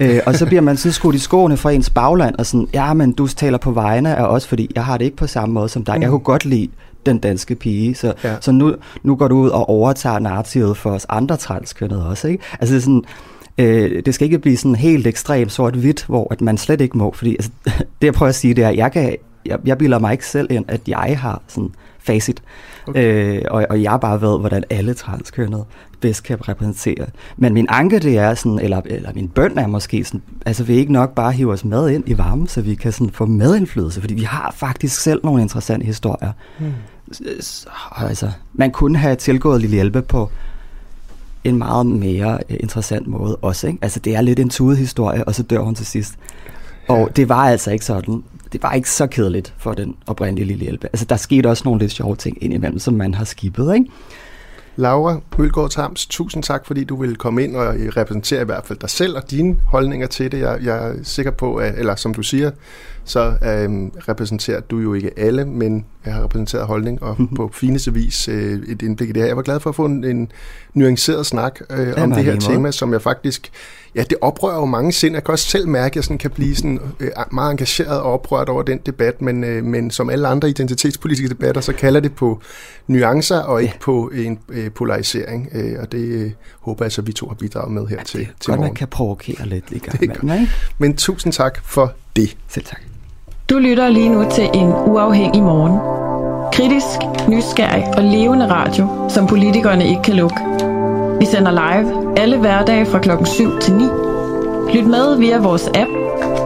Øh, 0.00 0.20
og 0.26 0.34
så 0.34 0.46
bliver 0.50 0.60
man 0.60 0.76
så 0.76 0.92
skudt 0.92 1.14
i 1.14 1.18
skoene 1.18 1.56
fra 1.56 1.70
ens 1.70 1.90
bagland, 1.90 2.34
og 2.34 2.46
sådan, 2.46 2.68
ja, 2.74 2.94
men 2.94 3.12
du 3.12 3.26
taler 3.26 3.58
på 3.58 3.70
vegne 3.70 4.16
af 4.16 4.24
os, 4.24 4.46
fordi 4.46 4.70
jeg 4.74 4.84
har 4.84 4.98
det 4.98 5.04
ikke 5.04 5.16
på 5.16 5.26
samme 5.26 5.52
måde 5.52 5.68
som 5.68 5.84
dig. 5.84 5.96
Mm. 5.96 6.02
Jeg 6.02 6.10
kunne 6.10 6.20
godt 6.20 6.44
lide 6.44 6.68
den 7.06 7.18
danske 7.18 7.54
pige. 7.54 7.94
Så, 7.94 8.14
ja. 8.24 8.34
så 8.40 8.52
nu, 8.52 8.74
nu 9.02 9.16
går 9.16 9.28
du 9.28 9.36
ud 9.36 9.48
og 9.48 9.68
overtager 9.68 10.18
narrativet 10.18 10.76
for 10.76 10.90
os 10.90 11.06
andre 11.08 11.36
transkønnede 11.36 12.08
også. 12.08 12.28
Ikke? 12.28 12.44
Altså 12.60 12.74
det 12.74 12.80
er 12.80 12.82
sådan, 12.82 13.04
Øh, 13.58 14.02
det 14.06 14.14
skal 14.14 14.24
ikke 14.24 14.38
blive 14.38 14.56
sådan 14.56 14.74
helt 14.74 15.06
ekstremt 15.06 15.52
sort-hvidt, 15.52 16.04
hvor 16.04 16.28
at 16.30 16.40
man 16.40 16.58
slet 16.58 16.80
ikke 16.80 16.98
må, 16.98 17.12
fordi 17.12 17.30
altså, 17.30 17.50
det 18.00 18.06
jeg 18.06 18.14
prøver 18.14 18.28
at 18.28 18.34
sige, 18.34 18.54
det 18.54 18.64
er, 18.64 18.70
jeg, 18.70 18.92
kan, 18.92 19.16
jeg, 19.46 19.58
jeg 19.64 19.78
bilder 19.78 19.98
mig 19.98 20.12
ikke 20.12 20.26
selv 20.26 20.52
ind, 20.52 20.64
at 20.68 20.80
jeg 20.88 21.18
har 21.20 21.42
sådan 21.48 21.70
facit, 21.98 22.42
okay. 22.86 23.36
øh, 23.36 23.42
og, 23.50 23.66
og 23.70 23.82
jeg 23.82 23.98
bare 24.00 24.20
ved, 24.20 24.38
hvordan 24.38 24.64
alle 24.70 24.94
transkønnede 24.94 25.64
bedst 26.00 26.22
kan 26.22 26.48
repræsentere. 26.48 27.06
Men 27.36 27.54
min 27.54 27.66
anke, 27.68 27.98
det 27.98 28.18
er 28.18 28.34
sådan, 28.34 28.58
eller, 28.58 28.80
eller 28.84 29.12
min 29.14 29.28
bøn 29.28 29.58
er 29.58 29.66
måske 29.66 30.04
sådan, 30.04 30.22
altså 30.46 30.64
vi 30.64 30.74
ikke 30.74 30.92
nok 30.92 31.14
bare 31.14 31.32
hive 31.32 31.52
os 31.52 31.64
med 31.64 31.90
ind 31.90 32.04
i 32.06 32.18
varmen, 32.18 32.48
så 32.48 32.60
vi 32.60 32.74
kan 32.74 32.92
sådan 32.92 33.10
få 33.10 33.26
medindflydelse, 33.26 34.00
fordi 34.00 34.14
vi 34.14 34.22
har 34.22 34.54
faktisk 34.56 35.00
selv 35.02 35.20
nogle 35.24 35.42
interessante 35.42 35.86
historier. 35.86 36.32
Så, 37.40 37.66
altså, 37.96 38.30
man 38.52 38.70
kunne 38.70 38.98
have 38.98 39.16
tilgået 39.16 39.60
Lille 39.60 39.74
Hjælpe 39.74 40.02
på 40.02 40.30
en 41.44 41.56
meget 41.56 41.86
mere 41.86 42.38
øh, 42.50 42.56
interessant 42.60 43.06
måde 43.06 43.36
også. 43.36 43.66
Ikke? 43.66 43.78
Altså 43.82 44.00
det 44.00 44.16
er 44.16 44.20
lidt 44.20 44.38
en 44.38 44.50
tudehistorie, 44.50 45.24
og 45.24 45.34
så 45.34 45.42
dør 45.42 45.58
hun 45.58 45.74
til 45.74 45.86
sidst. 45.86 46.14
Og 46.88 47.10
det 47.16 47.28
var 47.28 47.48
altså 47.48 47.70
ikke 47.70 47.84
sådan. 47.84 48.22
Det 48.52 48.62
var 48.62 48.72
ikke 48.72 48.90
så 48.90 49.06
kedeligt 49.06 49.54
for 49.58 49.72
den 49.72 49.96
oprindelige 50.06 50.46
lille 50.46 50.64
hjælpe. 50.64 50.86
Altså 50.86 51.04
der 51.04 51.16
skete 51.16 51.46
også 51.46 51.62
nogle 51.64 51.80
lidt 51.80 51.92
sjove 51.92 52.16
ting 52.16 52.38
indimellem, 52.44 52.78
som 52.78 52.94
man 52.94 53.14
har 53.14 53.24
skibet. 53.24 53.74
Ikke? 53.74 53.86
Laura 54.76 55.20
Mølgaard 55.38 55.70
Tams, 55.70 56.06
tusind 56.06 56.42
tak, 56.42 56.66
fordi 56.66 56.84
du 56.84 56.96
ville 56.96 57.16
komme 57.16 57.44
ind 57.44 57.56
og 57.56 57.74
repræsentere 57.96 58.42
i 58.42 58.44
hvert 58.44 58.66
fald 58.66 58.78
dig 58.78 58.90
selv 58.90 59.16
og 59.16 59.30
dine 59.30 59.56
holdninger 59.66 60.06
til 60.06 60.32
det. 60.32 60.38
Jeg, 60.38 60.58
jeg 60.62 60.88
er 60.88 60.94
sikker 61.02 61.30
på, 61.30 61.56
at, 61.56 61.78
eller 61.78 61.94
som 61.94 62.14
du 62.14 62.22
siger, 62.22 62.50
så 63.04 63.34
øhm, 63.44 63.92
repræsenterer 64.08 64.60
du 64.60 64.78
jo 64.78 64.94
ikke 64.94 65.10
alle, 65.18 65.44
men 65.44 65.84
jeg 66.04 66.14
har 66.14 66.24
repræsenteret 66.24 66.66
holdning 66.66 67.02
og 67.02 67.16
på 67.36 67.50
fineste 67.54 67.92
vis 67.92 68.28
øh, 68.28 68.62
et 68.68 68.82
indblik 68.82 69.08
i 69.08 69.12
det 69.12 69.22
her. 69.22 69.26
Jeg 69.26 69.36
var 69.36 69.42
glad 69.42 69.60
for 69.60 69.70
at 69.70 69.76
få 69.76 69.84
en, 69.84 70.04
en 70.04 70.32
nuanceret 70.74 71.26
snak 71.26 71.60
øh, 71.70 71.92
om 71.96 72.12
det 72.12 72.24
her 72.24 72.40
tema, 72.40 72.70
som 72.70 72.92
jeg 72.92 73.02
faktisk 73.02 73.50
ja, 73.94 74.02
det 74.02 74.18
oprører 74.20 74.58
jo 74.58 74.64
mange 74.64 74.92
sind. 74.92 75.14
Jeg 75.14 75.24
kan 75.24 75.32
også 75.32 75.48
selv 75.48 75.68
mærke, 75.68 75.92
at 75.92 75.96
jeg 75.96 76.04
sådan 76.04 76.18
kan 76.18 76.30
blive 76.30 76.56
sådan, 76.56 76.80
øh, 77.00 77.10
meget 77.32 77.50
engageret 77.50 78.00
og 78.00 78.12
oprørt 78.12 78.48
over 78.48 78.62
den 78.62 78.78
debat, 78.86 79.22
men, 79.22 79.44
øh, 79.44 79.64
men 79.64 79.90
som 79.90 80.10
alle 80.10 80.28
andre 80.28 80.48
identitetspolitiske 80.48 81.28
debatter, 81.28 81.60
så 81.60 81.72
kalder 81.72 82.00
det 82.00 82.14
på 82.14 82.40
nuancer 82.86 83.38
og 83.38 83.62
ikke 83.62 83.74
ja. 83.74 83.84
på 83.84 84.10
en 84.14 84.38
øh, 84.48 84.70
polarisering. 84.70 85.48
Øh, 85.52 85.76
og 85.80 85.92
det 85.92 85.98
øh, 85.98 86.30
håber 86.60 86.84
jeg 86.84 86.92
så, 86.92 87.02
vi 87.02 87.12
to 87.12 87.28
har 87.28 87.34
bidraget 87.34 87.72
med 87.72 87.86
her 87.86 87.96
ja, 87.96 88.02
til, 88.02 88.20
det 88.20 88.26
er 88.26 88.32
til 88.40 88.50
godt, 88.50 88.58
morgen. 88.58 88.70
man 88.70 88.74
kan 88.74 88.88
provokere 88.88 89.46
lidt 89.46 89.64
i 89.70 89.78
gang 89.78 90.02
ikke? 90.02 90.48
Men 90.78 90.96
tusind 90.96 91.32
tak 91.32 91.58
for 91.64 91.92
det. 92.16 92.36
Selv 92.48 92.64
tak. 92.64 92.80
Du 93.50 93.58
lytter 93.58 93.88
lige 93.88 94.08
nu 94.08 94.30
til 94.34 94.50
en 94.54 94.68
uafhængig 94.68 95.42
morgen. 95.42 95.78
Kritisk, 96.52 97.28
nysgerrig 97.28 97.84
og 97.96 98.02
levende 98.02 98.48
radio, 98.48 99.08
som 99.08 99.26
politikerne 99.26 99.88
ikke 99.88 100.02
kan 100.02 100.14
lukke. 100.14 100.71
Vi 101.20 101.26
sender 101.26 101.50
live 101.50 102.18
alle 102.18 102.38
hverdage 102.38 102.86
fra 102.86 102.98
klokken 102.98 103.26
7 103.26 103.58
til 103.60 103.74
9. 103.74 103.84
Lyt 104.74 104.86
med 104.86 105.18
via 105.18 105.40
vores 105.40 105.66
app 105.66 105.90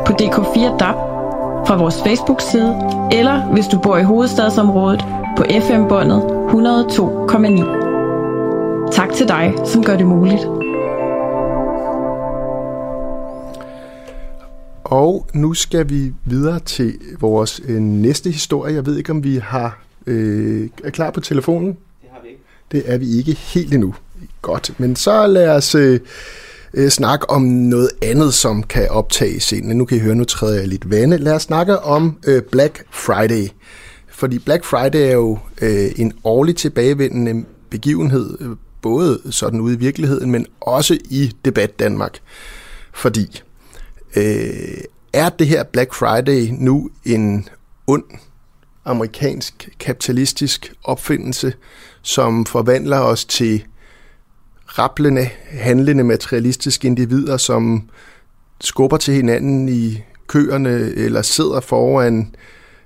på 0.07 0.12
DK4 0.12 0.79
DAB, 0.79 0.94
fra 1.66 1.76
vores 1.76 2.02
Facebook-side, 2.02 2.76
eller 3.12 3.52
hvis 3.52 3.66
du 3.66 3.79
bor 3.79 3.96
i 3.96 4.02
hovedstadsområdet 4.02 5.05
på 5.37 5.44
FM-båndet 5.61 6.22
102,9. 6.22 8.92
Tak 8.92 9.12
til 9.12 9.29
dig, 9.29 9.55
som 9.64 9.85
gør 9.85 9.96
det 9.96 10.07
muligt. 10.07 10.44
Og 14.85 15.26
nu 15.35 15.55
skal 15.55 15.90
vi 15.90 16.12
videre 16.24 16.59
til 16.59 16.94
vores 17.20 17.61
øh, 17.68 17.81
næste 17.81 18.31
historie. 18.31 18.74
Jeg 18.74 18.87
ved 18.87 18.96
ikke, 18.96 19.11
om 19.11 19.24
vi 19.24 19.37
har 19.37 19.79
øh, 20.07 20.68
er 20.85 20.90
klar 20.90 21.11
på 21.11 21.20
telefonen. 21.20 21.68
Det 21.68 21.76
har 22.12 22.20
vi 22.22 22.29
ikke. 22.29 22.42
Det 22.72 22.83
er 22.87 22.98
vi 22.98 23.18
ikke 23.18 23.33
helt 23.33 23.74
endnu. 23.74 23.94
Godt, 24.43 24.81
men 24.81 24.97
så 24.97 25.27
lad 25.27 25.49
os 25.49 25.75
øh, 25.75 26.01
øh, 26.75 26.91
snakke 26.91 27.31
om 27.31 27.43
noget 27.43 27.91
andet, 28.03 28.35
som 28.35 28.62
kan 28.62 28.89
optage 28.89 29.41
scenen. 29.41 29.79
Nu 29.79 29.85
kan 29.85 29.97
I 29.97 30.01
høre, 30.01 30.15
nu 30.15 30.25
træder 30.25 30.59
jeg 30.59 30.69
lidt 30.69 30.91
vande. 30.91 31.19
Lad 31.19 31.33
os 31.33 31.43
snakke 31.43 31.79
om 31.79 32.19
øh, 32.27 32.43
Black 32.43 32.85
Friday. 32.91 33.49
Fordi 34.09 34.39
Black 34.39 34.65
Friday 34.65 35.09
er 35.09 35.12
jo 35.12 35.39
øh, 35.62 35.91
en 35.97 36.12
årlig 36.25 36.57
tilbagevendende 36.57 37.45
begivenhed, 37.71 38.37
øh, 38.41 38.49
både 38.83 39.21
sådan 39.31 39.61
ude 39.61 39.75
i 39.75 39.79
virkeligheden, 39.79 40.31
men 40.31 40.47
også 40.61 40.99
i 41.05 41.33
debat 41.45 41.79
Danmark. 41.79 42.19
Fordi 42.95 43.43
øh, 44.17 44.79
er 45.12 45.29
det 45.29 45.47
her 45.47 45.62
Black 45.62 45.95
Friday 45.95 46.49
nu 46.51 46.91
en 47.05 47.49
ond 47.87 48.05
amerikansk 48.85 49.69
kapitalistisk 49.79 50.73
opfindelse, 50.85 51.53
som 52.03 52.47
forvandler 52.47 52.99
os 52.99 53.25
til 53.25 53.65
rablende, 54.79 55.29
handlende, 55.51 56.05
materialistiske 56.05 56.87
individer, 56.87 57.37
som 57.37 57.89
skubber 58.61 58.97
til 58.97 59.15
hinanden 59.15 59.69
i 59.69 60.03
køerne 60.27 60.71
eller 60.97 61.23
sidder 61.23 61.61
foran 61.61 62.35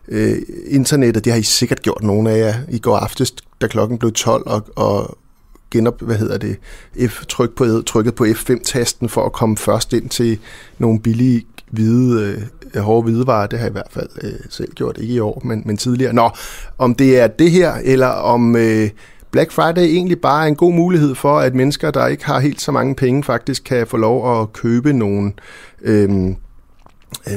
øh, 0.08 0.38
internettet. 0.66 1.24
Det 1.24 1.32
har 1.32 1.40
I 1.40 1.42
sikkert 1.42 1.82
gjort 1.82 2.02
nogle 2.02 2.30
af 2.30 2.38
jer 2.38 2.54
i 2.68 2.78
går 2.78 2.96
aftes, 2.96 3.34
da 3.60 3.66
klokken 3.66 3.98
blev 3.98 4.12
12, 4.12 4.42
og, 4.46 4.66
og 4.76 5.18
genop, 5.70 6.02
hvad 6.02 6.16
hedder 6.16 6.38
det, 6.38 6.56
F, 7.08 7.26
tryk 7.26 7.54
på, 7.56 7.82
trykket 7.86 8.14
på 8.14 8.24
F5-tasten 8.24 9.08
for 9.08 9.26
at 9.26 9.32
komme 9.32 9.56
først 9.56 9.92
ind 9.92 10.08
til 10.08 10.38
nogle 10.78 11.00
billige 11.00 11.46
hvide, 11.70 12.22
øh, 12.74 12.82
hårde 12.82 13.02
hvidevarer. 13.02 13.46
Det 13.46 13.58
har 13.58 13.66
jeg 13.66 13.72
i 13.72 13.72
hvert 13.72 13.90
fald 13.90 14.08
øh, 14.22 14.32
selv 14.50 14.72
gjort, 14.72 14.98
ikke 14.98 15.14
i 15.14 15.20
år, 15.20 15.42
men, 15.44 15.62
men 15.66 15.76
tidligere. 15.76 16.12
Nå, 16.12 16.30
om 16.78 16.94
det 16.94 17.20
er 17.20 17.26
det 17.26 17.50
her, 17.50 17.74
eller 17.84 18.06
om 18.06 18.56
øh, 18.56 18.90
Black 19.30 19.52
Friday 19.52 19.82
egentlig 19.82 20.20
bare 20.20 20.48
en 20.48 20.56
god 20.56 20.72
mulighed 20.72 21.14
for, 21.14 21.38
at 21.38 21.54
mennesker, 21.54 21.90
der 21.90 22.06
ikke 22.06 22.24
har 22.24 22.40
helt 22.40 22.60
så 22.60 22.72
mange 22.72 22.94
penge, 22.94 23.24
faktisk 23.24 23.64
kan 23.64 23.86
få 23.86 23.96
lov 23.96 24.40
at 24.40 24.52
købe 24.52 24.92
nogle, 24.92 25.32
Øh, 25.82 26.34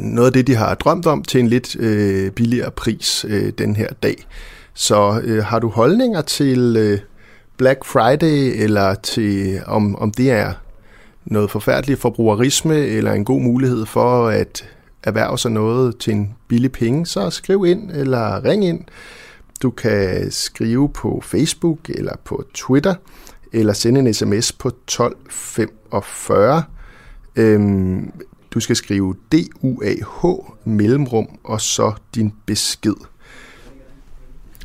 noget 0.02 0.28
af 0.28 0.34
det, 0.34 0.48
de 0.48 0.56
har 0.56 0.76
drømt 0.76 1.08
om, 1.08 1.24
til 1.24 1.40
en 1.40 1.48
lidt 1.48 1.76
øh, 1.76 2.32
billigere 2.32 2.72
pris 2.72 3.26
øh, 3.30 3.54
den 3.58 3.76
her 3.76 3.88
dag. 4.04 4.28
Så 4.74 5.22
øh, 5.24 5.44
har 5.44 5.60
du 5.60 5.70
holdninger 5.70 6.22
til 6.22 6.76
øh, 6.78 7.00
Black 7.58 7.86
Friday, 7.86 8.64
eller 8.64 8.94
til 8.94 9.62
om, 9.66 9.96
om 9.96 10.12
det 10.12 10.32
er 10.32 10.54
noget 11.26 11.52
forfærdeligt 11.52 12.00
forbrugerisme, 12.00 12.78
eller 12.78 13.12
en 13.12 13.26
god 13.26 13.42
mulighed 13.42 13.86
for 13.86 14.28
at 14.28 14.70
erhverve 15.04 15.38
sig 15.38 15.52
noget 15.52 15.98
til 15.98 16.14
en 16.14 16.34
billig 16.48 16.72
penge, 16.72 17.06
så 17.06 17.30
skriv 17.30 17.66
ind 17.66 17.92
eller 17.92 18.46
ring 18.46 18.66
ind. 18.66 18.80
Du 19.62 19.70
kan 19.70 20.32
skrive 20.32 20.90
på 20.90 21.22
Facebook 21.26 21.90
eller 21.90 22.16
på 22.26 22.44
Twitter, 22.54 22.96
eller 23.54 23.74
sende 23.74 24.00
en 24.00 24.14
sms 24.14 24.52
på 24.52 24.68
1245. 24.68 26.64
Øhm, 27.36 28.12
du 28.52 28.60
skal 28.60 28.76
skrive 28.76 29.16
DUAH 29.32 30.26
mellemrum 30.66 31.28
og 31.44 31.62
så 31.62 31.94
din 32.16 32.34
besked. 32.46 32.96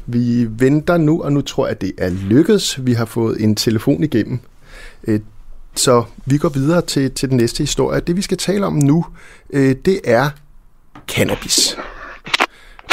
Vi 0.07 0.47
venter 0.51 0.97
nu, 0.97 1.23
og 1.23 1.33
nu 1.33 1.41
tror 1.41 1.67
jeg, 1.67 1.71
at 1.71 1.81
det 1.81 1.93
er 1.99 2.11
lykkedes. 2.11 2.87
Vi 2.87 2.93
har 2.93 3.05
fået 3.05 3.41
en 3.41 3.57
telefon 3.57 4.03
igennem. 4.03 4.39
Øh, 5.05 5.21
så 5.75 6.05
vi 6.27 6.39
går 6.39 6.49
videre 6.49 6.83
til, 6.83 7.11
til 7.11 7.29
den 7.29 7.37
næste 7.37 7.59
historie. 7.59 8.01
Det 8.01 8.17
vi 8.17 8.23
skal 8.23 8.37
tale 8.37 8.67
om 8.67 8.73
nu, 8.73 9.07
øh, 9.51 9.77
det 9.85 10.01
er 10.05 10.31
cannabis. 11.09 11.77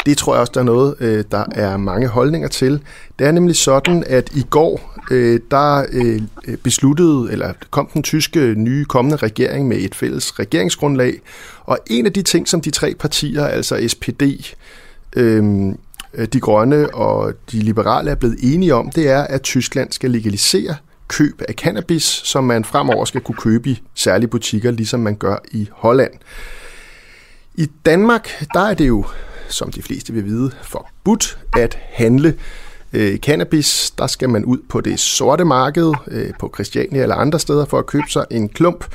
Det 0.06 0.18
tror 0.18 0.34
jeg 0.34 0.42
også, 0.42 0.52
der 0.54 0.60
er 0.60 0.64
noget, 0.64 0.96
øh, 1.00 1.24
der 1.32 1.46
er 1.52 1.78
mange 1.78 2.08
holdninger 2.08 2.48
til. 2.48 2.82
Det 3.20 3.28
er 3.28 3.32
nemlig 3.32 3.56
sådan, 3.56 4.04
at 4.08 4.30
i 4.36 4.46
går, 4.50 4.96
øh, 5.12 5.40
der 5.52 5.86
øh, 5.92 6.22
øh, 6.48 6.58
besluttede, 6.58 7.28
eller 7.32 7.54
kom 7.70 7.90
den 7.94 8.04
tyske 8.04 8.40
nye 8.40 8.86
kommende 8.86 9.18
regering 9.18 9.68
med 9.68 9.78
et 9.78 9.96
fælles 9.96 10.40
regeringsgrundlag, 10.40 11.22
og 11.64 11.78
en 11.88 12.06
af 12.06 12.14
de 12.14 12.22
ting, 12.22 12.48
som 12.48 12.62
de 12.62 12.72
tre 12.72 12.96
partier, 13.00 13.46
altså 13.46 13.88
SPD, 13.88 14.24
øhm, 15.16 15.78
de 16.34 16.40
grønne 16.40 16.94
og 16.94 17.34
de 17.52 17.60
liberale 17.60 18.12
er 18.12 18.16
blevet 18.16 18.38
enige 18.44 18.76
om, 18.76 18.90
det 18.90 19.10
er, 19.10 19.22
at 19.22 19.42
Tyskland 19.42 19.92
skal 19.92 20.12
legalisere 20.12 20.76
køb 21.08 21.42
af 21.50 21.54
cannabis, 21.54 22.04
som 22.04 22.44
man 22.44 22.66
fremover 22.66 23.06
skal 23.06 23.22
kunne 23.22 23.36
købe 23.36 23.70
i 23.70 23.82
særlige 23.96 24.28
butikker, 24.28 24.72
ligesom 24.72 25.00
man 25.00 25.16
gør 25.16 25.38
i 25.52 25.70
Holland. 25.72 26.12
I 27.56 27.70
Danmark, 27.86 28.44
der 28.54 28.60
er 28.60 28.74
det 28.74 28.88
jo, 28.88 29.06
som 29.48 29.72
de 29.72 29.82
fleste 29.82 30.14
vil 30.14 30.26
vide, 30.26 30.52
forbudt 30.64 31.38
at 31.58 31.78
handle 31.92 32.34
øh, 32.94 33.18
cannabis. 33.18 33.92
Der 33.98 34.08
skal 34.08 34.30
man 34.30 34.46
ud 34.46 34.58
på 34.70 34.82
det 34.82 35.00
sorte 35.00 35.46
marked, 35.46 35.94
øh, 36.08 36.32
på 36.40 36.52
Christiania 36.56 37.02
eller 37.02 37.16
andre 37.16 37.40
steder, 37.40 37.66
for 37.66 37.80
at 37.80 37.86
købe 37.86 38.10
sig 38.10 38.26
en 38.32 38.50
klump. 38.50 38.86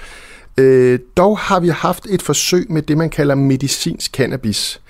Øh, 0.58 0.98
dog 1.16 1.38
har 1.38 1.60
vi 1.60 1.68
haft 1.68 2.06
et 2.10 2.22
forsøg 2.22 2.66
med 2.72 2.82
det, 2.82 2.98
man 2.98 3.10
kalder 3.10 3.34
medicinsk 3.34 4.12
cannabis, 4.12 4.80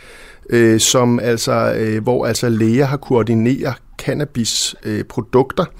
øh, 0.50 0.80
som 0.80 1.20
altså, 1.20 1.74
øh, 1.76 2.02
hvor 2.02 2.26
altså 2.26 2.48
læger 2.48 2.84
har 2.84 2.96
koordineret 2.96 3.74
cannabisprodukter, 3.98 5.64
øh, 5.64 5.70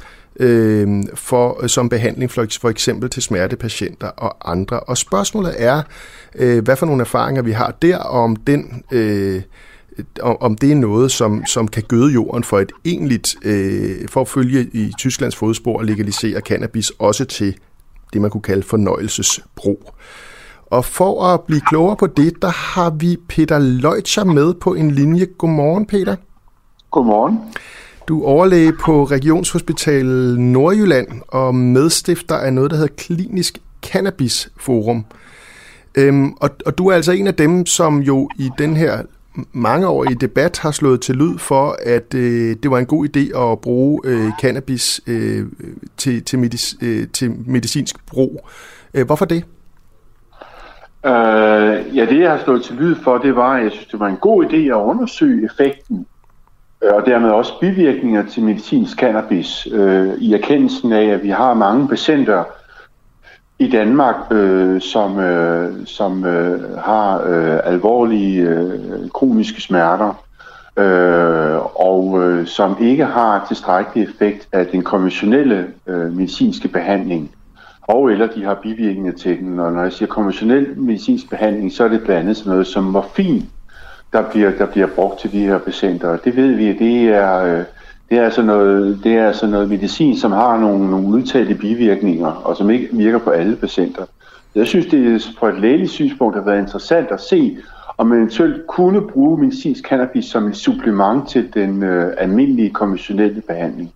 øh, 0.40 1.05
for, 1.14 1.66
som 1.66 1.88
behandling 1.88 2.31
for, 2.31 2.47
for 2.61 2.69
eksempel 2.69 3.11
til 3.11 3.23
smertepatienter 3.23 4.07
og 4.07 4.53
andre. 4.53 4.81
Og 4.81 4.97
spørgsmålet 4.97 5.55
er, 5.59 5.83
øh, 6.35 6.64
hvad 6.64 6.77
for 6.77 6.87
nogle 6.87 7.01
erfaringer 7.01 7.43
vi 7.43 7.53
har 7.53 7.77
der, 7.83 7.97
og 7.97 8.21
om 8.23 8.37
den... 8.37 8.83
Øh, 8.93 9.43
om 10.23 10.55
det 10.55 10.71
er 10.73 10.77
noget, 10.77 11.13
som, 11.13 11.47
som 11.47 11.69
kan 11.69 11.83
gøde 11.83 12.13
jorden 12.13 12.45
for 12.45 12.59
et 12.59 12.73
egentligt, 12.85 13.37
øh, 13.45 14.09
for 14.09 14.21
at 14.21 14.29
følge 14.29 14.71
i 14.73 14.93
Tysklands 14.99 15.37
fodspor 15.37 15.79
og 15.79 15.85
legalisere 15.85 16.41
cannabis 16.41 16.91
også 16.91 17.25
til 17.25 17.55
det, 18.13 18.21
man 18.21 18.31
kunne 18.31 18.43
kalde 18.43 18.63
fornøjelsesbrug. 18.63 19.93
Og 20.67 20.85
for 20.85 21.25
at 21.25 21.41
blive 21.41 21.61
klogere 21.61 21.97
på 21.97 22.07
det, 22.07 22.43
der 22.43 22.49
har 22.49 22.91
vi 22.91 23.17
Peter 23.29 23.59
Leutcher 23.59 24.25
med 24.25 24.55
på 24.55 24.75
en 24.75 24.91
linje. 24.91 25.27
Godmorgen, 25.39 25.87
Peter. 25.87 26.17
Godmorgen. 26.91 27.39
Du 28.09 28.23
er 28.23 28.27
overlæge 28.27 28.73
på 28.73 29.05
Regionshospital 29.05 30.07
Nordjylland 30.41 31.09
og 31.29 31.55
medstifter 31.55 32.35
af 32.35 32.53
noget, 32.53 32.71
der 32.71 32.77
hedder 32.77 32.95
Klinisk 32.97 33.59
Cannabis 33.83 34.53
Forum. 34.57 35.05
Øhm, 35.95 36.33
og, 36.33 36.51
og 36.67 36.79
du 36.79 36.89
er 36.89 36.95
altså 36.95 37.13
en 37.13 37.27
af 37.27 37.35
dem, 37.35 37.67
som 37.67 37.99
jo 37.99 38.29
i 38.39 38.51
den 38.59 38.77
her 38.77 39.03
mangeårige 39.53 40.14
debat 40.14 40.59
har 40.59 40.71
slået 40.71 41.01
til 41.01 41.14
lyd 41.14 41.38
for, 41.38 41.77
at 41.87 42.14
øh, 42.14 42.57
det 42.62 42.71
var 42.71 42.79
en 42.79 42.87
god 42.87 43.07
idé 43.07 43.38
at 43.40 43.61
bruge 43.61 44.01
øh, 44.05 44.31
cannabis 44.40 45.01
øh, 45.07 45.47
til, 45.97 46.25
til, 46.25 46.38
medic, 46.38 46.75
øh, 46.83 47.09
til 47.09 47.31
medicinsk 47.47 48.07
brug. 48.07 48.49
Øh, 48.95 49.07
hvorfor 49.07 49.25
det? 49.25 49.45
Øh, 51.07 51.97
ja, 51.97 52.07
det 52.07 52.21
jeg 52.21 52.31
har 52.31 52.40
slået 52.45 52.62
til 52.62 52.77
lyd 52.77 52.97
for, 53.05 53.19
det 53.19 53.37
var, 53.37 53.53
at 53.57 53.62
jeg 53.62 53.73
synes, 53.73 53.87
det 53.87 54.01
var 54.01 54.09
en 54.09 54.16
god 54.16 54.45
idé 54.45 54.57
at 54.57 54.85
undersøge 54.85 55.45
effekten 55.45 56.07
Øh, 56.85 56.95
og 56.95 57.07
dermed 57.07 57.31
også 57.31 57.53
bivirkninger 57.61 58.27
til 58.27 58.43
medicinsk 58.43 58.99
cannabis, 58.99 59.69
øh, 59.73 60.09
i 60.19 60.35
erkendelsen 60.35 60.93
af, 60.93 61.05
at 61.05 61.23
vi 61.23 61.29
har 61.29 61.55
mange 61.55 61.88
patienter 61.88 62.45
i 63.61 63.68
Danmark, 63.68 64.16
øh, 64.31 64.81
som, 64.81 65.18
øh, 65.18 65.87
som 65.87 66.25
øh, 66.25 66.79
har 66.79 67.23
øh, 67.27 67.59
alvorlige 67.64 68.42
øh, 68.42 69.11
kroniske 69.14 69.61
smerter, 69.61 70.25
øh, 70.77 71.59
og 71.88 72.23
øh, 72.23 72.46
som 72.46 72.77
ikke 72.81 73.05
har 73.05 73.44
tilstrækkelig 73.49 74.05
effekt 74.05 74.49
af 74.53 74.66
den 74.66 74.83
konventionelle 74.83 75.66
øh, 75.87 76.12
medicinske 76.12 76.68
behandling, 76.68 77.31
og 77.83 78.12
eller 78.12 78.27
de 78.27 78.44
har 78.44 78.55
bivirkninger 78.55 79.12
til 79.12 79.38
den. 79.38 79.61
Og 79.61 79.73
når 79.73 79.83
jeg 79.83 79.92
siger 79.92 80.09
konventionel 80.09 80.81
medicinsk 80.81 81.31
behandling, 81.31 81.73
så 81.73 81.85
er 81.85 81.88
det 81.88 82.03
blandt 82.03 82.20
andet 82.20 82.37
sådan 82.37 82.51
noget 82.51 82.66
som 82.66 82.85
morfin, 82.85 83.49
der 84.12 84.23
bliver, 84.31 84.51
der 84.51 84.66
bliver 84.66 84.87
brugt 84.87 85.20
til 85.20 85.33
de 85.33 85.40
her 85.40 85.59
patienter. 85.59 86.16
Det 86.16 86.37
ved 86.37 86.55
vi, 86.55 86.68
at 86.68 86.79
det 86.79 87.09
er, 87.09 87.59
øh, 87.59 87.64
det 88.11 88.18
er, 88.18 88.25
altså 88.25 88.42
noget, 88.42 89.01
det 89.05 89.12
er 89.12 89.27
altså 89.27 89.46
noget 89.46 89.68
medicin, 89.68 90.18
som 90.18 90.33
har 90.33 90.61
nogle, 90.61 90.90
nogle 90.90 91.09
udtalte 91.09 91.55
bivirkninger, 91.55 92.27
og 92.27 92.57
som 92.57 92.70
ikke 92.70 92.88
virker 92.92 93.18
på 93.18 93.31
alle 93.31 93.57
patienter. 93.57 94.05
Jeg 94.55 94.66
synes, 94.66 94.87
det 94.87 95.23
fra 95.38 95.49
et 95.49 95.61
lægeligt 95.61 95.90
synspunkt 95.90 96.37
har 96.37 96.44
været 96.44 96.61
interessant 96.61 97.09
at 97.11 97.20
se, 97.20 97.59
om 97.99 98.07
man 98.07 98.18
eventuelt 98.18 98.66
kunne 98.66 99.09
bruge 99.09 99.40
medicinsk 99.44 99.85
cannabis 99.88 100.25
som 100.25 100.46
et 100.46 100.57
supplement 100.57 101.29
til 101.29 101.55
den 101.55 101.83
øh, 101.83 102.14
almindelige 102.18 102.70
konventionelle 102.70 103.40
behandling. 103.40 103.92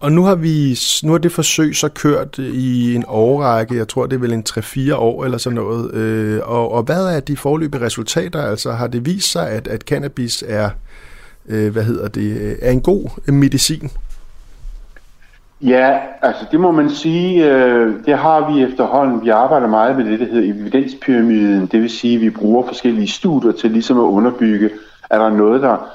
Og 0.00 0.12
nu 0.12 0.22
har 0.22 0.34
vi 0.34 0.78
nu 1.04 1.12
har 1.12 1.18
det 1.18 1.32
forsøg 1.32 1.76
så 1.76 1.88
kørt 1.88 2.38
i 2.38 2.94
en 2.94 3.04
årrække, 3.08 3.76
jeg 3.76 3.88
tror 3.88 4.06
det 4.06 4.16
er 4.16 4.20
vel 4.20 4.32
en 4.32 4.44
3-4 4.48 4.94
år 4.94 5.24
eller 5.24 5.38
sådan 5.38 5.54
noget. 5.54 5.94
Øh, 5.94 6.40
og, 6.44 6.72
og 6.72 6.82
hvad 6.82 7.06
er 7.06 7.20
de 7.20 7.36
forløbige 7.36 7.84
resultater? 7.84 8.42
Altså 8.42 8.72
har 8.72 8.86
det 8.86 9.06
vist 9.06 9.32
sig, 9.32 9.50
at, 9.50 9.68
at 9.68 9.80
cannabis 9.80 10.44
er, 10.48 10.64
øh, 10.64 10.70
øh, 11.48 11.72
hvad 11.72 11.82
hedder 11.82 12.08
det, 12.08 12.40
øh, 12.40 12.56
er 12.62 12.70
en 12.70 12.80
god 12.80 13.10
øh, 13.28 13.34
medicin? 13.34 13.90
Ja, 15.60 15.98
altså 16.22 16.44
det 16.50 16.60
må 16.60 16.70
man 16.70 16.90
sige, 16.90 17.52
øh, 17.52 17.94
det 18.06 18.18
har 18.18 18.52
vi 18.52 18.62
efterhånden. 18.62 19.24
Vi 19.24 19.28
arbejder 19.28 19.66
meget 19.66 19.96
med 19.96 20.04
det, 20.04 20.20
der 20.20 20.26
hedder 20.26 20.52
evidenspyramiden. 20.52 21.66
Det 21.66 21.82
vil 21.82 21.90
sige, 21.90 22.14
at 22.14 22.20
vi 22.20 22.30
bruger 22.30 22.66
forskellige 22.66 23.08
studier 23.08 23.52
til 23.52 23.70
ligesom 23.70 23.98
at 23.98 24.02
underbygge, 24.02 24.70
er 25.10 25.18
der 25.18 25.30
noget, 25.30 25.62
der 25.62 25.90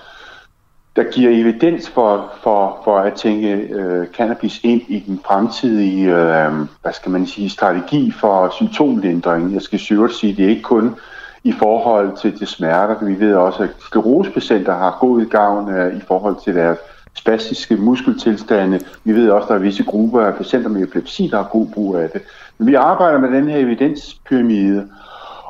der 0.96 1.04
giver 1.04 1.32
evidens 1.32 1.90
for, 1.90 2.34
for, 2.44 2.82
for 2.84 3.00
at 3.00 3.14
tænke 3.14 3.54
øh, 3.54 4.08
cannabis 4.08 4.60
ind 4.64 4.82
i 4.88 5.00
den 5.00 5.20
fremtidige 5.26 6.16
øh, 6.16 6.52
hvad 6.82 6.94
skal 6.94 7.12
man 7.12 7.28
sige, 7.28 7.50
strategi 7.50 8.12
for 8.12 8.50
symptomlindring. 8.56 9.54
Jeg 9.54 9.62
skal 9.62 9.80
sikkert 9.80 10.14
sige, 10.14 10.32
at 10.32 10.38
det 10.38 10.46
er 10.46 10.50
ikke 10.50 10.62
kun 10.62 10.96
i 11.44 11.52
forhold 11.52 12.18
til, 12.22 12.38
til 12.38 12.48
smerter. 12.48 13.06
Vi 13.06 13.20
ved 13.20 13.36
også, 13.36 13.64
at 13.64 13.70
sklerosepatienter 13.80 14.74
har 14.74 14.98
god 15.00 15.26
gavn 15.26 15.74
øh, 15.74 15.98
i 15.98 16.02
forhold 16.08 16.36
til 16.44 16.56
deres 16.56 16.78
spastiske 17.14 17.76
muskeltilstande. 17.76 18.80
Vi 19.04 19.14
ved 19.14 19.30
også, 19.30 19.46
at 19.46 19.50
der 19.50 19.56
er 19.56 19.60
visse 19.60 19.84
grupper 19.84 20.22
af 20.22 20.36
patienter 20.36 20.70
med 20.70 20.84
epilepsi, 20.84 21.28
der 21.32 21.38
har 21.38 21.50
god 21.52 21.68
brug 21.68 21.96
af 21.96 22.10
det. 22.10 22.22
Men 22.58 22.68
vi 22.68 22.74
arbejder 22.74 23.20
med 23.20 23.32
den 23.32 23.48
her 23.48 23.58
evidenspyramide, 23.58 24.88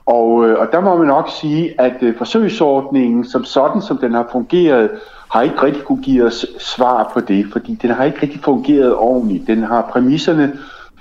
og, 0.05 0.49
øh, 0.49 0.59
og 0.59 0.67
der 0.71 0.81
må 0.81 0.97
man 0.97 1.07
nok 1.07 1.29
sige, 1.41 1.81
at 1.81 1.95
øh, 2.01 2.17
forsøgsordningen 2.17 3.25
som 3.25 3.43
sådan, 3.43 3.81
som 3.81 3.97
den 3.97 4.13
har 4.13 4.29
fungeret, 4.31 4.89
har 5.31 5.41
ikke 5.41 5.63
rigtig 5.63 5.83
kunne 5.83 6.03
give 6.03 6.25
os 6.25 6.45
svar 6.59 7.11
på 7.13 7.19
det, 7.19 7.45
fordi 7.51 7.75
den 7.81 7.89
har 7.89 8.03
ikke 8.03 8.21
rigtig 8.21 8.41
fungeret 8.43 8.95
ordentligt. 8.95 9.47
Den 9.47 9.63
har 9.63 9.89
præmisserne 9.91 10.53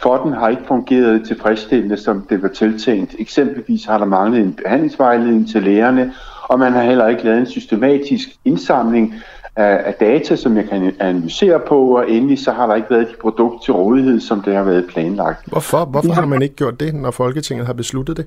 for 0.02 0.16
den 0.16 0.32
har 0.32 0.48
ikke 0.48 0.62
fungeret 0.68 1.26
tilfredsstillende, 1.26 1.96
som 1.96 2.26
det 2.30 2.42
var 2.42 2.48
tiltænkt. 2.48 3.14
Eksempelvis 3.18 3.84
har 3.84 3.98
der 3.98 4.04
manglet 4.04 4.40
en 4.40 4.52
behandlingsvejledning 4.64 5.50
til 5.50 5.62
lægerne, 5.62 6.12
og 6.48 6.58
man 6.58 6.72
har 6.72 6.82
heller 6.82 7.08
ikke 7.08 7.24
lavet 7.24 7.38
en 7.38 7.46
systematisk 7.46 8.28
indsamling 8.44 9.14
af, 9.56 9.82
af 9.84 9.94
data, 9.94 10.36
som 10.36 10.56
jeg 10.56 10.68
kan 10.68 10.92
analysere 11.00 11.60
på, 11.68 11.96
og 11.96 12.10
endelig 12.10 12.38
så 12.38 12.52
har 12.52 12.66
der 12.66 12.74
ikke 12.74 12.90
været 12.90 13.08
de 13.08 13.14
produkter 13.20 13.58
til 13.58 13.74
rådighed, 13.74 14.20
som 14.20 14.42
det 14.42 14.54
har 14.54 14.62
været 14.62 14.86
planlagt. 14.88 15.46
Hvorfor, 15.46 15.84
Hvorfor 15.84 16.12
har 16.12 16.26
man 16.26 16.42
ikke 16.42 16.54
gjort 16.54 16.80
det, 16.80 16.94
når 16.94 17.10
Folketinget 17.10 17.66
har 17.66 17.72
besluttet 17.72 18.16
det? 18.16 18.26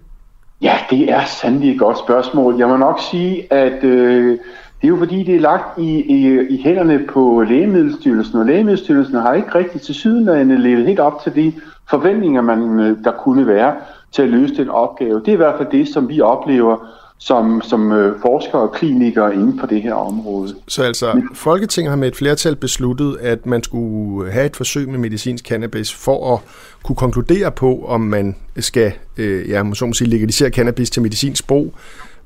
Ja, 0.61 0.77
det 0.89 1.11
er 1.11 1.25
sandelig 1.25 1.73
et 1.73 1.79
godt 1.79 1.97
spørgsmål. 1.99 2.57
Jeg 2.57 2.67
må 2.67 2.77
nok 2.77 2.99
sige, 3.11 3.53
at 3.53 3.83
øh, 3.83 4.37
Det 4.85 4.91
er 4.91 4.95
jo 4.95 4.99
fordi, 4.99 5.23
det 5.23 5.35
er 5.35 5.39
lagt 5.39 5.79
i, 5.79 6.01
i, 6.01 6.39
i 6.49 6.61
hænderne 6.63 7.05
på 7.09 7.43
Lægemiddelstyrelsen, 7.49 8.39
og 8.39 8.45
Lægemiddelstyrelsen 8.45 9.15
har 9.15 9.33
ikke 9.33 9.55
rigtig 9.55 9.81
til 9.81 9.95
sydenlande 9.95 10.61
levet 10.61 10.85
helt 10.85 10.99
op 10.99 11.23
til 11.23 11.35
de 11.35 11.53
forventninger, 11.89 12.41
man, 12.41 12.79
øh, 12.79 12.97
der 13.03 13.11
kunne 13.11 13.47
være 13.47 13.75
til 14.11 14.21
at 14.21 14.29
løse 14.29 14.55
den 14.55 14.69
opgave. 14.69 15.19
Det 15.19 15.27
er 15.27 15.33
i 15.33 15.35
hvert 15.35 15.55
fald 15.57 15.67
det, 15.71 15.87
som 15.87 16.09
vi 16.09 16.21
oplever 16.21 16.77
som, 17.17 17.61
som 17.61 17.91
øh, 17.91 18.21
forskere 18.21 18.61
og 18.61 18.71
klinikere 18.71 19.33
inden 19.33 19.59
for 19.59 19.67
det 19.67 19.81
her 19.81 19.93
område. 19.93 20.55
Så 20.67 20.83
altså, 20.83 21.21
Folketinget 21.33 21.89
har 21.89 21.97
med 21.97 22.07
et 22.07 22.15
flertal 22.15 22.55
besluttet, 22.55 23.17
at 23.21 23.45
man 23.45 23.63
skulle 23.63 24.31
have 24.31 24.45
et 24.45 24.55
forsøg 24.55 24.89
med 24.89 24.99
medicinsk 24.99 25.45
cannabis 25.45 25.93
for 25.93 26.33
at 26.33 26.39
kunne 26.83 26.95
konkludere 26.95 27.51
på, 27.51 27.85
om 27.87 28.01
man 28.01 28.35
skal 28.57 28.91
øh, 29.17 29.49
ja, 29.49 29.63
så 29.73 29.85
må 29.85 29.93
sige, 29.93 30.09
legalisere 30.09 30.49
cannabis 30.49 30.89
til 30.89 31.01
medicinsk 31.01 31.47
brug. 31.47 31.73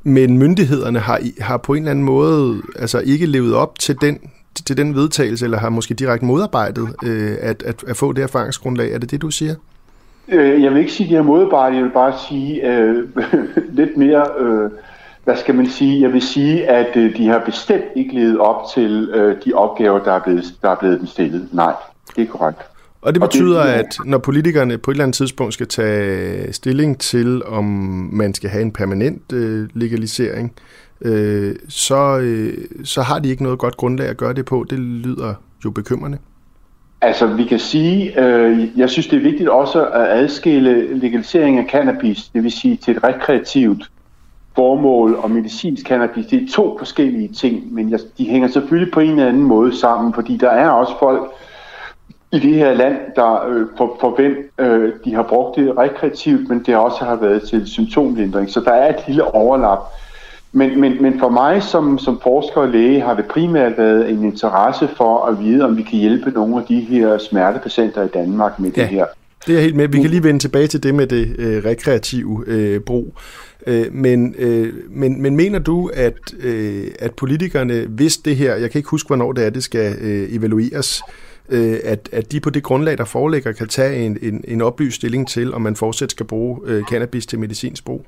Men 0.04 0.38
myndighederne 0.38 1.00
har, 1.00 1.20
har 1.40 1.58
på 1.58 1.74
en 1.74 1.78
eller 1.80 1.92
anden 1.92 2.06
måde 2.06 2.62
altså 2.76 3.00
ikke 3.00 3.26
levet 3.26 3.56
op 3.56 3.80
til 3.80 3.96
den, 4.02 4.20
til 4.66 4.78
den 4.78 4.96
vedtagelse, 4.96 5.46
eller 5.46 5.58
har 5.58 5.70
måske 5.70 5.94
direkte 5.94 6.26
modarbejdet 6.26 6.96
øh, 7.06 7.36
at, 7.42 7.64
at, 7.64 7.84
at 7.88 7.98
få 7.98 8.14
det 8.14 8.24
erfaringsgrundlag. 8.24 8.94
Er 8.94 8.98
det 8.98 9.12
det, 9.12 9.22
du 9.22 9.32
siger? 9.32 9.56
Øh, 10.28 10.64
jeg 10.64 10.72
vil 10.72 10.80
ikke 10.80 10.92
sige, 10.92 11.08
at 11.08 11.10
de 11.10 11.16
har 11.16 11.24
modarbejdet, 11.24 11.76
jeg 11.76 11.84
vil 11.84 11.92
bare 11.92 12.14
sige 12.30 12.72
øh, 12.72 13.04
lidt 13.80 13.98
mere, 13.98 14.26
øh, 14.40 14.72
hvad 15.24 15.36
skal 15.36 15.56
man 15.56 15.68
sige, 15.68 16.02
jeg 16.02 16.14
vil 16.14 16.22
sige, 16.22 16.70
at 16.70 16.98
øh, 16.98 17.18
de 17.18 17.28
har 17.28 17.40
bestemt 17.46 17.86
ikke 17.96 18.16
levet 18.16 18.40
op 18.40 18.62
til 18.74 19.10
øh, 19.14 19.36
de 19.46 19.54
opgaver, 19.54 20.00
der 20.04 20.12
er, 20.12 20.20
blevet, 20.20 20.44
der 20.62 20.70
er 20.70 20.76
blevet 20.76 21.00
dem 21.00 21.08
stillet. 21.08 21.50
Nej, 21.52 21.74
det 22.16 22.22
er 22.22 22.28
korrekt. 22.28 22.62
Og 23.02 23.14
det 23.14 23.22
betyder, 23.22 23.62
og 23.62 23.68
det, 23.68 23.74
at 23.74 23.98
når 24.06 24.18
politikerne 24.18 24.78
på 24.78 24.92
et 24.92 24.96
eller 24.96 25.04
andet 25.04 25.16
tidspunkt 25.16 25.54
skal 25.54 25.68
tage 25.68 26.54
stilling 26.54 27.00
til, 27.00 27.44
om 27.46 27.64
man 28.14 28.34
skal 28.34 28.50
have 28.50 28.62
en 28.62 28.72
permanent 28.72 29.34
øh, 29.34 29.70
legalisering, 29.74 30.54
øh, 31.02 31.56
så, 31.70 32.18
øh, 32.18 32.54
så 32.84 33.02
har 33.02 33.20
de 33.20 33.30
ikke 33.30 33.44
noget 33.44 33.60
godt 33.60 33.78
grundlag 33.78 34.08
at 34.08 34.18
gøre 34.18 34.34
det 34.34 34.46
på. 34.46 34.66
Det 34.70 34.80
lyder 34.80 35.34
jo 35.66 35.72
bekymrende. 35.72 36.18
Altså, 37.02 37.28
vi 37.28 37.44
kan 37.44 37.60
sige, 37.60 38.26
øh, 38.26 38.68
jeg 38.76 38.90
synes, 38.90 39.08
det 39.08 39.18
er 39.18 39.24
vigtigt 39.24 39.50
også 39.50 39.86
at 39.86 40.08
adskille 40.10 41.00
legalisering 41.00 41.58
af 41.58 41.66
cannabis, 41.72 42.30
det 42.34 42.44
vil 42.44 42.52
sige 42.52 42.78
til 42.78 42.96
et 42.96 43.04
rekreativt 43.04 43.92
formål 44.56 45.16
og 45.16 45.32
medicinsk 45.32 45.88
cannabis. 45.88 46.26
Det 46.26 46.44
er 46.44 46.48
to 46.54 46.78
forskellige 46.78 47.28
ting, 47.28 47.74
men 47.74 47.94
de 48.18 48.30
hænger 48.30 48.48
selvfølgelig 48.48 48.94
på 48.94 49.00
en 49.00 49.10
eller 49.10 49.28
anden 49.28 49.44
måde 49.44 49.78
sammen, 49.78 50.14
fordi 50.14 50.38
der 50.38 50.50
er 50.50 50.70
også 50.70 50.94
folk 51.00 51.32
i 52.32 52.40
det 52.40 52.54
her 52.54 52.74
land, 52.74 52.98
der 53.16 53.48
øh, 53.50 53.68
for, 53.78 53.98
for 54.00 54.16
hvem 54.16 54.52
øh, 54.60 54.94
de 55.06 55.14
har 55.14 55.24
brugt 55.24 55.56
det 55.56 55.78
rekreativt, 55.78 56.50
men 56.50 56.64
det 56.66 56.76
også 56.76 57.04
har 57.04 57.16
været 57.16 57.50
til 57.50 57.68
symptomlindring. 57.68 58.50
Så 58.50 58.60
der 58.60 58.72
er 58.72 58.90
et 58.90 59.04
lille 59.08 59.24
overlap. 59.24 59.80
Men, 60.52 60.82
men, 60.82 61.02
men 61.02 61.20
for 61.20 61.30
mig 61.30 61.64
som, 61.64 62.00
som 62.00 62.20
forsker 62.24 62.62
og 62.62 62.70
læge 62.70 63.02
har 63.02 63.16
det 63.16 63.26
primært 63.26 63.78
været 63.78 64.10
en 64.10 64.24
interesse 64.24 64.90
for 64.98 65.26
at 65.26 65.40
vide, 65.40 65.66
om 65.66 65.78
vi 65.78 65.84
kan 65.84 66.00
hjælpe 66.00 66.32
nogle 66.32 66.56
af 66.58 66.64
de 66.68 66.80
her 66.80 67.18
smertepatienter 67.18 68.04
i 68.04 68.08
Danmark 68.08 68.60
med 68.60 68.72
ja, 68.72 68.82
det 68.82 68.90
her. 68.90 69.06
Det 69.48 69.58
er 69.58 69.62
helt 69.62 69.76
med. 69.76 69.88
Vi 69.88 70.02
kan 70.02 70.10
lige 70.10 70.24
vende 70.24 70.40
tilbage 70.40 70.68
til 70.68 70.84
det 70.84 70.96
med 70.96 71.08
det 71.08 71.36
øh, 71.40 71.66
rekreative 71.66 72.44
øh, 72.48 72.80
brug. 72.82 73.14
Øh, 73.68 73.86
men, 73.92 74.36
øh, 74.40 74.74
men, 74.90 75.22
men 75.22 75.36
mener 75.36 75.60
du, 75.60 75.92
at, 75.94 76.18
øh, 76.40 76.88
at 77.00 77.14
politikerne, 77.14 77.86
hvis 77.90 78.18
det 78.18 78.36
her, 78.36 78.56
jeg 78.56 78.72
kan 78.72 78.80
ikke 78.80 78.90
huske, 78.90 79.08
hvornår 79.08 79.32
det 79.32 79.46
er, 79.46 79.50
det 79.50 79.64
skal 79.64 79.96
øh, 80.02 80.36
evalueres, 80.36 81.02
øh, 81.08 81.29
øh, 81.52 81.78
at, 81.84 82.10
at 82.12 82.32
de 82.32 82.40
på 82.40 82.50
det 82.50 82.64
grundlag, 82.64 82.98
der 82.98 83.06
foreligger, 83.06 83.52
kan 83.52 83.68
tage 83.68 84.06
en, 84.06 84.18
en, 84.22 84.44
en 84.48 84.62
oplyst 84.62 84.96
stilling 84.96 85.28
til, 85.28 85.54
om 85.54 85.62
man 85.62 85.76
fortsat 85.76 86.12
skal 86.12 86.26
bruge 86.26 86.60
øh, 86.66 86.84
cannabis 86.84 87.26
til 87.26 87.40
medicinsk 87.40 87.86
brug? 87.86 88.06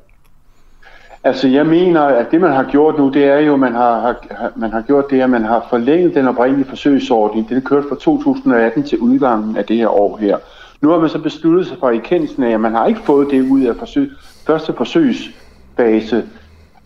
Altså, 1.24 1.48
jeg 1.48 1.66
mener, 1.66 2.02
at 2.02 2.32
det, 2.32 2.42
man 2.42 2.52
har 2.52 2.64
gjort 2.72 2.98
nu, 2.98 3.10
det 3.10 3.24
er 3.24 3.40
jo, 3.40 3.56
man 3.56 3.74
har, 3.74 4.00
har, 4.32 4.52
man 4.56 4.72
har 4.72 4.82
gjort 4.82 5.06
det, 5.10 5.22
at 5.22 5.30
man 5.30 5.44
har 5.44 5.68
forlænget 5.70 6.16
den 6.16 6.28
oprindelige 6.28 6.70
forsøgsordning. 6.70 7.50
Den 7.50 7.58
er 7.58 7.62
kørt 7.62 7.84
fra 7.90 7.96
2018 7.96 8.84
til 8.84 8.98
udgangen 8.98 9.58
af 9.58 9.66
det 9.66 9.78
her 9.78 9.88
år 9.88 10.18
her. 10.18 10.38
Nu 10.82 10.90
har 10.90 11.00
man 11.00 11.10
så 11.10 11.20
besluttet 11.20 11.68
sig 11.68 11.78
for 11.80 11.90
i 11.90 11.98
kendelsen 11.98 12.44
af, 12.44 12.52
at 12.54 12.60
man 12.60 12.72
har 12.72 12.88
ikke 12.88 13.00
fået 13.06 13.28
det 13.32 13.50
ud 13.50 13.62
af 13.62 13.76
forsøg, 13.76 14.10
første 14.48 14.74
forsøgsfase. 14.78 16.24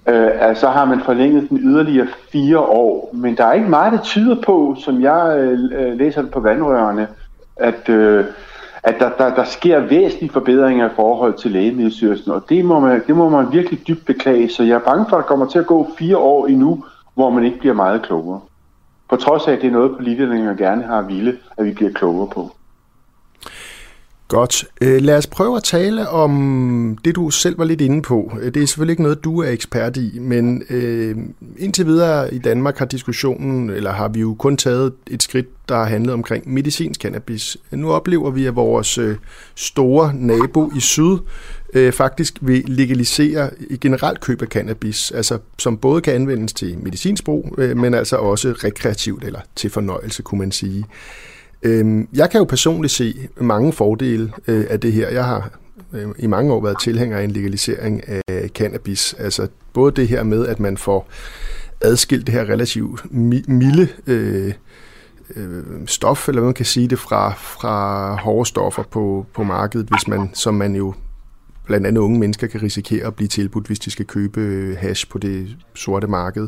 Øh, 0.07 0.31
altså 0.39 0.67
har 0.67 0.85
man 0.85 1.01
forlænget 1.01 1.49
den 1.49 1.57
yderligere 1.57 2.07
fire 2.31 2.59
år. 2.59 3.09
Men 3.13 3.37
der 3.37 3.45
er 3.45 3.53
ikke 3.53 3.69
meget, 3.69 3.93
der 3.93 4.01
tyder 4.01 4.41
på, 4.45 4.75
som 4.79 5.01
jeg 5.01 5.37
øh, 5.39 5.59
øh, 5.73 5.97
læser 5.97 6.21
det 6.21 6.31
på 6.31 6.39
vandrørene, 6.39 7.07
at... 7.55 7.89
Øh, 7.89 8.25
at 8.85 8.95
der, 8.99 9.09
der, 9.17 9.35
der 9.35 9.43
sker 9.43 9.79
væsentlige 9.79 10.31
forbedringer 10.31 10.89
i 10.89 10.93
forhold 10.95 11.33
til 11.33 11.51
lægemiddelstyrelsen, 11.51 12.31
og 12.31 12.43
det 12.49 12.65
må, 12.65 12.79
man, 12.79 13.03
det 13.07 13.15
må 13.15 13.29
man 13.29 13.51
virkelig 13.51 13.87
dybt 13.87 14.05
beklage, 14.05 14.49
så 14.49 14.63
jeg 14.63 14.75
er 14.75 14.79
bange 14.79 15.05
for, 15.09 15.17
at 15.17 15.21
der 15.21 15.27
kommer 15.27 15.45
til 15.45 15.59
at 15.59 15.65
gå 15.65 15.87
fire 15.97 16.17
år 16.17 16.47
endnu, 16.47 16.83
hvor 17.13 17.29
man 17.29 17.43
ikke 17.43 17.59
bliver 17.59 17.73
meget 17.73 18.01
klogere. 18.01 18.39
På 19.09 19.15
trods 19.15 19.47
af, 19.47 19.51
at 19.51 19.61
det 19.61 19.67
er 19.67 19.71
noget, 19.71 19.95
politikerne 19.97 20.55
gerne 20.57 20.83
har 20.83 21.01
ville, 21.01 21.37
at 21.57 21.65
vi 21.65 21.71
bliver 21.71 21.91
klogere 21.91 22.27
på. 22.27 22.51
Godt. 24.27 24.65
Øh, 24.81 25.01
lad 25.01 25.17
os 25.17 25.27
prøve 25.27 25.57
at 25.57 25.63
tale 25.63 26.09
om 26.09 26.97
det, 27.05 27.15
du 27.15 27.29
selv 27.29 27.57
var 27.57 27.65
lidt 27.65 27.81
inde 27.81 28.01
på. 28.01 28.31
Øh, 28.41 28.53
det 28.53 28.63
er 28.63 28.67
selvfølgelig 28.67 28.93
ikke 28.93 29.03
noget, 29.03 29.23
du 29.23 29.41
er 29.41 29.49
ekspert 29.49 29.97
i, 29.97 30.19
men 30.19 30.63
øh, 30.69 31.15
indtil 31.57 31.85
videre 31.85 32.33
i 32.33 32.38
Danmark 32.38 32.77
har 32.77 32.85
diskussionen, 32.85 33.69
eller 33.69 33.91
har 33.91 34.07
vi 34.07 34.19
jo 34.19 34.35
kun 34.39 34.57
taget 34.57 34.93
et 35.07 35.23
skridt, 35.23 35.69
der 35.69 35.75
har 35.75 35.85
handlet 35.85 36.13
omkring 36.13 36.53
medicinsk 36.53 37.01
cannabis. 37.01 37.57
Nu 37.71 37.91
oplever 37.91 38.31
vi, 38.31 38.45
at 38.45 38.55
vores 38.55 38.97
øh, 38.97 39.15
store 39.55 40.13
nabo 40.13 40.71
i 40.75 40.79
syd 40.79 41.17
øh, 41.73 41.93
faktisk 41.93 42.38
vil 42.41 42.63
legalisere 42.67 43.49
i 43.69 43.77
generelt 43.77 44.21
køb 44.21 44.41
af 44.41 44.47
cannabis, 44.47 45.11
altså 45.11 45.39
som 45.57 45.77
både 45.77 46.01
kan 46.01 46.13
anvendes 46.13 46.53
til 46.53 46.77
medicinsk 46.79 47.23
brug, 47.23 47.55
øh, 47.57 47.77
men 47.77 47.93
altså 47.93 48.15
også 48.15 48.51
rekreativt 48.63 49.23
eller 49.23 49.39
til 49.55 49.69
fornøjelse, 49.69 50.23
kunne 50.23 50.39
man 50.39 50.51
sige. 50.51 50.85
Øhm, 51.65 52.08
jeg 52.13 52.30
kan 52.30 52.38
jo 52.38 52.43
personligt 52.43 52.93
se 52.93 53.28
mange 53.38 53.73
fordele 53.73 54.32
øh, 54.47 54.65
af 54.69 54.80
det 54.80 54.93
her. 54.93 55.10
Jeg 55.10 55.25
har 55.25 55.49
øh, 55.93 56.08
i 56.19 56.28
mange 56.28 56.54
år 56.54 56.62
været 56.62 56.82
tilhænger 56.82 57.17
af 57.17 57.23
en 57.23 57.32
legalisering 57.32 58.01
af 58.08 58.49
cannabis. 58.49 59.15
Altså 59.19 59.47
både 59.73 59.91
det 59.91 60.08
her 60.08 60.23
med, 60.23 60.47
at 60.47 60.60
man 60.60 60.78
får 60.78 61.08
adskilt 61.82 62.28
det 62.28 62.34
her 62.36 62.49
relativt 62.49 63.06
milde 63.47 63.88
øh, 64.08 64.54
øh, 65.36 65.63
stof, 65.86 66.28
eller 66.28 66.41
hvad 66.41 66.47
man 66.47 66.54
kan 66.54 66.65
sige 66.65 66.88
det, 66.88 66.99
fra, 66.99 67.34
fra 67.34 68.15
hårde 68.15 68.49
stoffer 68.49 68.84
på, 68.84 69.25
på 69.34 69.43
markedet, 69.43 69.88
hvis 69.88 70.08
man, 70.08 70.30
som 70.34 70.54
man 70.54 70.75
jo 70.75 70.93
blandt 71.65 71.88
andet 71.88 72.01
unge 72.01 72.19
mennesker 72.19 72.47
kan 72.47 72.63
risikere 72.63 73.08
at 73.08 73.15
blive 73.15 73.28
tilbudt, 73.28 73.67
hvis 73.67 73.80
de 73.80 73.91
skal 73.91 74.06
købe 74.06 74.41
øh, 74.41 74.78
hash 74.78 75.10
på 75.10 75.17
det 75.17 75.56
sorte 75.75 76.08
marked. 76.08 76.47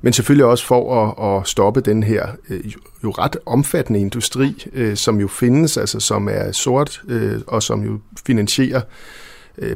Men 0.00 0.12
selvfølgelig 0.12 0.46
også 0.46 0.66
for 0.66 1.02
at, 1.02 1.40
at 1.40 1.48
stoppe 1.48 1.80
den 1.80 2.02
her 2.02 2.26
øh, 2.48 2.72
jo 3.04 3.10
ret 3.10 3.36
omfattende 3.46 4.00
industri, 4.00 4.66
øh, 4.72 4.96
som 4.96 5.20
jo 5.20 5.28
findes, 5.28 5.76
altså 5.76 6.00
som 6.00 6.28
er 6.28 6.52
sort, 6.52 7.02
og 7.46 7.62
som 7.62 7.84
jo 7.84 7.98
finansierer 8.26 8.80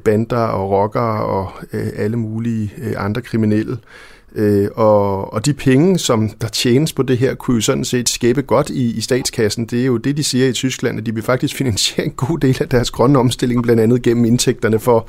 bander 0.05 0.37
og 0.37 0.70
rockere 0.70 1.25
og 1.25 1.53
alle 1.72 2.16
mulige 2.16 2.72
andre 2.96 3.22
kriminelle. 3.22 3.79
Øh, 4.34 4.68
og, 4.74 5.32
og 5.32 5.46
de 5.46 5.52
penge, 5.54 5.98
som 5.98 6.28
der 6.28 6.48
tjenes 6.48 6.92
på 6.92 7.02
det 7.02 7.18
her, 7.18 7.34
kunne 7.34 7.54
jo 7.54 7.60
sådan 7.60 7.84
set 7.84 8.08
skæbe 8.08 8.42
godt 8.42 8.70
i, 8.70 8.96
i 8.96 9.00
statskassen. 9.00 9.66
Det 9.66 9.80
er 9.80 9.86
jo 9.86 9.96
det, 9.96 10.16
de 10.16 10.24
siger 10.24 10.48
i 10.48 10.52
Tyskland, 10.52 10.98
at 10.98 11.06
de 11.06 11.14
vil 11.14 11.22
faktisk 11.22 11.56
finansiere 11.62 12.06
en 12.06 12.12
god 12.12 12.38
del 12.38 12.56
af 12.60 12.68
deres 12.68 12.90
grønne 12.90 13.18
omstilling, 13.18 13.62
blandt 13.62 13.82
andet 13.82 14.02
gennem 14.02 14.24
indtægterne 14.24 14.78
for 14.78 15.08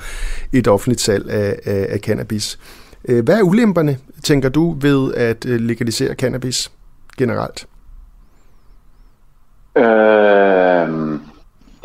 et 0.53 0.67
offentligt 0.67 1.01
salg 1.01 1.29
af, 1.29 1.59
af, 1.65 1.87
af 1.89 1.99
cannabis. 1.99 2.59
Øh, 3.05 3.23
hvad 3.23 3.37
er 3.37 3.43
ulemperne, 3.43 3.97
tænker 4.23 4.49
du, 4.49 4.77
ved 4.81 5.13
at 5.13 5.45
øh, 5.45 5.59
legalisere 5.59 6.13
cannabis 6.13 6.71
generelt? 7.17 7.67
Øh, 9.77 11.19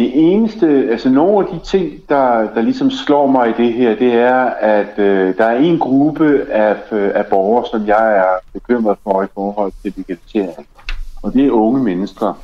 det 0.03 0.33
eneste, 0.33 0.67
altså 0.91 1.09
nogle 1.09 1.47
af 1.47 1.55
de 1.55 1.61
ting, 1.65 1.93
der, 2.09 2.55
der 2.55 2.63
ligesom 2.63 2.91
slår 2.91 3.27
mig 3.27 3.49
i 3.49 3.63
det 3.63 3.73
her, 3.73 3.95
det 3.95 4.15
er, 4.15 4.45
at 4.61 4.99
øh, 4.99 5.37
der 5.37 5.45
er 5.45 5.59
en 5.59 5.79
gruppe 5.79 6.47
af, 6.51 6.77
øh, 6.93 7.11
af 7.15 7.27
borgere, 7.27 7.67
som 7.71 7.87
jeg 7.87 8.17
er 8.17 8.39
bekymret 8.53 8.99
for 9.03 9.23
i 9.23 9.27
forhold 9.35 9.73
til 9.83 9.93
digitalisering. 9.97 10.67
Og 11.23 11.33
det 11.33 11.47
er 11.47 11.51
unge 11.51 11.85
mennesker. 11.85 12.39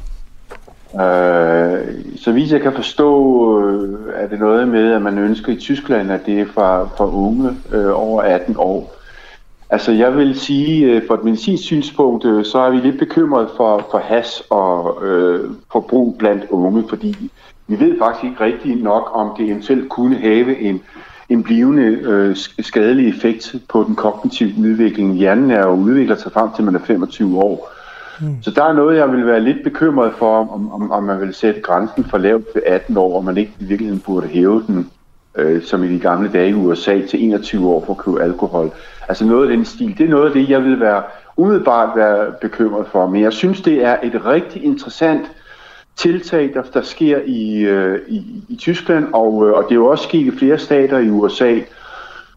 Øh, 0.95 1.79
så 2.17 2.33
hvis 2.33 2.53
jeg 2.53 2.61
kan 2.61 2.73
forstå, 2.73 3.11
øh, 3.61 3.99
er 4.15 4.27
det 4.27 4.39
noget 4.39 4.69
med, 4.69 4.93
at 4.93 5.03
man 5.03 5.19
ønsker 5.19 5.53
i 5.53 5.57
Tyskland, 5.57 6.13
at 6.13 6.27
det 6.27 6.41
er 6.41 6.47
for, 6.47 6.93
for 6.97 7.07
unge 7.07 7.51
øh, 7.73 7.91
over 7.95 8.23
18 8.23 8.55
år. 8.59 8.98
Altså 9.71 9.93
jeg 9.93 10.17
vil 10.17 10.41
sige, 10.41 10.87
øh, 10.87 11.03
for 11.07 11.15
et 11.15 11.25
medicinsk 11.25 11.65
synspunkt, 11.65 12.25
øh, 12.25 12.45
så 12.45 12.59
er 12.59 12.71
vi 12.71 12.77
lidt 12.77 12.99
bekymret 12.99 13.49
for, 13.57 13.87
for 13.91 13.99
has 13.99 14.43
og 14.51 15.07
øh, 15.07 15.51
forbrug 15.73 16.17
blandt 16.19 16.45
unge, 16.51 16.85
fordi 16.89 17.31
vi 17.67 17.81
ved 17.81 17.99
faktisk 17.99 18.25
ikke 18.25 18.45
rigtig 18.45 18.77
nok, 18.77 19.11
om 19.13 19.31
det 19.39 19.47
eventuelt 19.47 19.89
kunne 19.89 20.17
have 20.17 20.59
en, 20.59 20.83
en 21.29 21.43
blivende 21.43 21.83
øh, 21.83 22.37
skadelig 22.61 23.09
effekt 23.09 23.55
på 23.69 23.85
den 23.85 23.95
kognitive 23.95 24.53
udvikling. 24.59 25.15
Hjernen 25.17 25.51
er 25.51 25.67
jo 25.67 25.73
udvikler 25.73 26.17
sig 26.17 26.33
frem 26.33 26.49
til, 26.57 26.65
man 26.65 26.75
er 26.75 26.85
25 26.87 27.39
år. 27.39 27.71
Mm. 28.21 28.43
Så 28.43 28.51
der 28.51 28.65
er 28.65 28.73
noget, 28.73 28.97
jeg 28.97 29.13
vil 29.13 29.27
være 29.27 29.41
lidt 29.41 29.65
bekymret 29.65 30.13
for, 30.19 30.39
om, 30.39 30.73
om, 30.73 30.91
om 30.91 31.03
man 31.03 31.21
vil 31.21 31.35
sætte 31.35 31.61
grænsen 31.61 32.05
for 32.05 32.19
lavt 32.19 32.53
til 32.53 32.63
18 32.67 32.97
år, 32.97 33.17
og 33.17 33.25
man 33.25 33.37
ikke 33.37 33.53
i 33.61 33.65
virkeligheden 33.65 34.03
burde 34.07 34.27
hæve 34.27 34.65
den, 34.67 34.91
øh, 35.37 35.63
som 35.63 35.85
i 35.85 35.89
de 35.89 35.99
gamle 35.99 36.31
dage 36.33 36.51
i 36.51 36.55
USA, 36.55 37.01
til 37.07 37.25
21 37.25 37.69
år 37.69 37.85
for 37.87 37.93
at 37.93 37.99
købe 37.99 38.23
alkohol. 38.23 38.73
Altså 39.09 39.25
noget 39.25 39.51
af 39.51 39.57
den 39.57 39.65
stil, 39.65 39.99
det 39.99 40.07
er 40.07 40.11
noget 40.11 40.27
af 40.27 40.33
det, 40.33 40.51
jeg 40.51 40.65
vil 40.65 40.81
være 40.81 41.03
umiddelbart 41.37 41.97
være 41.97 42.33
bekymret 42.41 42.87
for. 42.87 43.07
Men 43.07 43.23
jeg 43.23 43.33
synes, 43.33 43.61
det 43.61 43.85
er 43.85 43.97
et 44.03 44.25
rigtig 44.25 44.65
interessant 44.65 45.31
tiltag, 45.97 46.51
der, 46.55 46.63
der 46.63 46.83
sker 46.83 47.19
i, 47.27 47.61
øh, 47.61 47.99
i, 48.09 48.43
i 48.49 48.57
Tyskland, 48.57 49.07
og, 49.13 49.49
øh, 49.49 49.53
og 49.53 49.65
det 49.65 49.71
er 49.71 49.75
jo 49.75 49.87
også 49.87 50.05
sket 50.05 50.35
i 50.35 50.39
flere 50.39 50.59
stater 50.59 50.99
i 50.99 51.11
USA. 51.11 51.59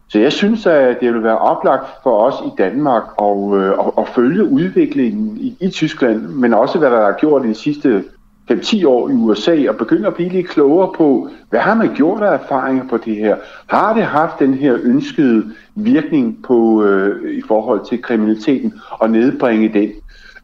Så 0.08 0.18
jeg 0.18 0.32
synes, 0.32 0.66
at 0.66 1.00
det 1.00 1.14
vil 1.14 1.22
være 1.22 1.38
oplagt 1.38 1.86
for 2.02 2.18
os 2.18 2.34
i 2.46 2.50
Danmark 2.58 3.02
at, 3.22 3.54
øh, 3.54 3.70
at, 3.70 3.92
at 3.98 4.08
følge 4.08 4.44
udviklingen 4.44 5.36
i, 5.36 5.56
i 5.60 5.70
Tyskland, 5.70 6.20
men 6.20 6.54
også 6.54 6.78
hvad 6.78 6.90
der 6.90 6.98
er 6.98 7.12
gjort 7.12 7.44
i 7.44 7.48
de 7.48 7.54
sidste 7.54 8.04
5-10 8.50 8.86
år 8.86 9.08
i 9.08 9.12
USA, 9.12 9.68
og 9.68 9.76
begynde 9.76 10.06
at 10.06 10.14
blive 10.14 10.28
lidt 10.28 10.48
klogere 10.48 10.92
på, 10.96 11.28
hvad 11.50 11.60
har 11.60 11.74
man 11.74 11.94
gjort 11.94 12.22
af 12.22 12.34
erfaringer 12.34 12.88
på 12.88 12.96
det 12.96 13.16
her? 13.16 13.36
Har 13.66 13.94
det 13.94 14.02
haft 14.02 14.38
den 14.38 14.54
her 14.54 14.78
ønskede 14.82 15.52
virkning 15.74 16.42
på 16.42 16.84
øh, 16.84 17.38
i 17.38 17.42
forhold 17.48 17.80
til 17.88 18.02
kriminaliteten 18.02 18.72
og 18.90 19.10
nedbringe 19.10 19.68
den? 19.72 19.90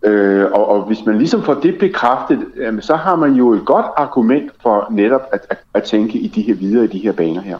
Øh, 0.05 0.45
og, 0.53 0.69
og 0.69 0.83
hvis 0.83 1.07
man 1.07 1.19
ligesom 1.19 1.43
får 1.43 1.55
det 1.55 1.79
bekræftet, 1.79 2.45
jamen, 2.57 2.83
så 2.83 2.97
har 2.97 3.17
man 3.17 3.33
jo 3.33 3.53
et 3.53 3.65
godt 3.65 3.87
argument 3.97 4.53
for 4.63 4.87
netop 4.91 5.23
at, 5.33 5.47
at, 5.51 5.59
at 5.75 5.83
tænke 5.83 6.19
i 6.19 6.29
de 6.29 6.43
her 6.43 6.55
videre 6.55 6.85
i 6.85 6.89
de 6.89 6.99
her 6.99 7.13
baner 7.13 7.41
her. 7.41 7.59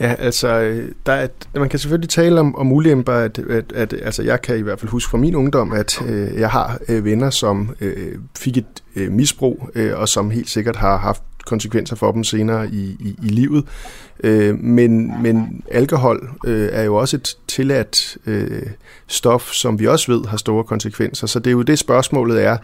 Ja, 0.00 0.14
altså, 0.18 0.48
øh, 0.48 0.92
der 1.06 1.12
er, 1.12 1.28
man 1.54 1.68
kan 1.68 1.78
selvfølgelig 1.78 2.10
tale 2.10 2.40
om, 2.40 2.54
om 2.56 2.72
ulemper, 2.72 3.12
at, 3.12 3.38
at, 3.38 3.72
at 3.72 3.94
altså, 4.02 4.22
jeg 4.22 4.42
kan 4.42 4.58
i 4.58 4.60
hvert 4.60 4.80
fald 4.80 4.90
huske 4.90 5.10
fra 5.10 5.18
min 5.18 5.34
ungdom, 5.34 5.72
at 5.72 6.02
øh, 6.06 6.40
jeg 6.40 6.50
har 6.50 6.78
øh, 6.88 7.04
venner, 7.04 7.30
som 7.30 7.74
øh, 7.80 8.14
fik 8.38 8.56
et 8.56 8.82
øh, 8.96 9.12
misbrug, 9.12 9.70
øh, 9.74 9.98
og 9.98 10.08
som 10.08 10.30
helt 10.30 10.50
sikkert 10.50 10.76
har 10.76 10.96
haft 10.96 11.22
konsekvenser 11.48 11.96
for 11.96 12.12
dem 12.12 12.24
senere 12.24 12.68
i, 12.68 12.96
i, 13.00 13.16
i 13.22 13.28
livet. 13.28 13.64
Øh, 14.24 14.58
men, 14.58 15.22
men 15.22 15.62
alkohol 15.70 16.30
øh, 16.46 16.68
er 16.72 16.82
jo 16.82 16.94
også 16.94 17.16
et 17.16 17.36
tilladt 17.48 18.16
øh, 18.26 18.62
stof, 19.06 19.52
som 19.52 19.80
vi 19.80 19.86
også 19.86 20.12
ved 20.12 20.24
har 20.24 20.36
store 20.36 20.64
konsekvenser. 20.64 21.26
Så 21.26 21.38
det 21.38 21.46
er 21.46 21.52
jo 21.52 21.62
det 21.62 21.78
spørgsmålet 21.78 22.44
er. 22.44 22.56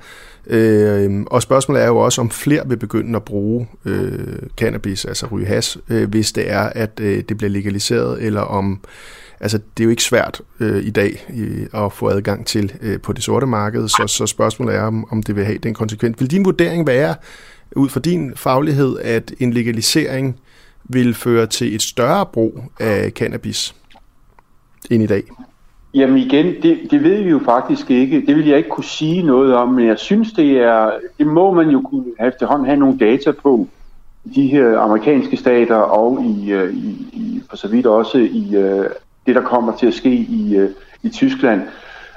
Øh, 0.47 1.23
og 1.27 1.43
spørgsmålet 1.43 1.83
er 1.83 1.87
jo 1.87 1.97
også, 1.97 2.21
om 2.21 2.31
flere 2.31 2.69
vil 2.69 2.77
begynde 2.77 3.17
at 3.17 3.25
bruge 3.25 3.69
øh, 3.85 4.39
cannabis, 4.57 5.05
altså 5.05 5.27
ryge 5.27 5.47
has, 5.47 5.79
øh, 5.89 6.09
hvis 6.09 6.33
det 6.33 6.51
er, 6.51 6.61
at 6.61 7.01
øh, 7.01 7.23
det 7.29 7.37
bliver 7.37 7.51
legaliseret, 7.51 8.23
eller 8.23 8.41
om 8.41 8.81
altså 9.41 9.59
det 9.59 9.83
er 9.83 9.85
jo 9.85 9.91
ikke 9.91 10.03
svært 10.03 10.41
øh, 10.61 10.85
i 10.85 10.91
dag 10.91 11.27
øh, 11.37 11.85
at 11.85 11.93
få 11.93 12.09
adgang 12.09 12.47
til 12.47 12.73
øh, 12.81 13.01
på 13.01 13.13
det 13.13 13.25
sorte 13.25 13.47
marked, 13.47 13.89
så, 13.89 14.05
så 14.07 14.27
spørgsmålet 14.27 14.75
er, 14.75 14.83
om, 14.83 15.07
om 15.11 15.23
det 15.23 15.37
vil 15.37 15.45
have 15.45 15.59
den 15.59 15.75
konsekvens. 15.75 16.21
Vil 16.21 16.31
din 16.31 16.45
vurdering 16.45 16.87
være, 16.87 17.15
ud 17.77 17.89
fra 17.89 18.01
din 18.01 18.33
faglighed, 18.37 18.99
at 18.99 19.33
en 19.41 19.53
legalisering 19.53 20.41
vil 20.85 21.15
føre 21.15 21.47
til 21.47 21.75
et 21.75 21.83
større 21.83 22.27
brug 22.27 22.61
af 22.81 23.11
cannabis 23.11 23.75
end 24.91 25.03
i 25.03 25.07
dag? 25.07 25.23
Jamen 25.95 26.19
igen, 26.19 26.63
det, 26.63 26.79
det 26.91 27.03
ved 27.03 27.23
vi 27.23 27.31
jo 27.31 27.41
faktisk 27.45 27.91
ikke. 27.91 28.27
Det 28.27 28.37
vil 28.37 28.47
jeg 28.47 28.57
ikke 28.57 28.69
kunne 28.69 28.85
sige 28.85 29.23
noget 29.23 29.55
om, 29.55 29.69
men 29.69 29.87
jeg 29.87 29.99
synes, 29.99 30.33
det 30.33 30.51
er, 30.51 30.91
det 31.19 31.27
må 31.27 31.53
man 31.53 31.69
jo 31.69 31.81
kunne 31.81 32.05
efterhånden 32.27 32.67
have 32.67 32.79
nogle 32.79 32.99
data 32.99 33.33
på 33.33 33.69
de 34.35 34.47
her 34.47 34.79
amerikanske 34.79 35.37
stater 35.37 35.77
og 35.77 36.25
i, 36.25 36.53
øh, 36.53 36.75
i, 36.75 36.89
i 37.13 37.43
for 37.51 37.57
så 37.57 37.69
vidt 37.69 37.87
også 37.87 38.19
i 38.19 38.57
øh, 38.57 38.85
det, 39.27 39.35
der 39.35 39.41
kommer 39.41 39.77
til 39.77 39.87
at 39.87 39.95
ske 39.95 40.11
i, 40.11 40.57
øh, 40.57 40.71
i 41.03 41.09
Tyskland. 41.09 41.63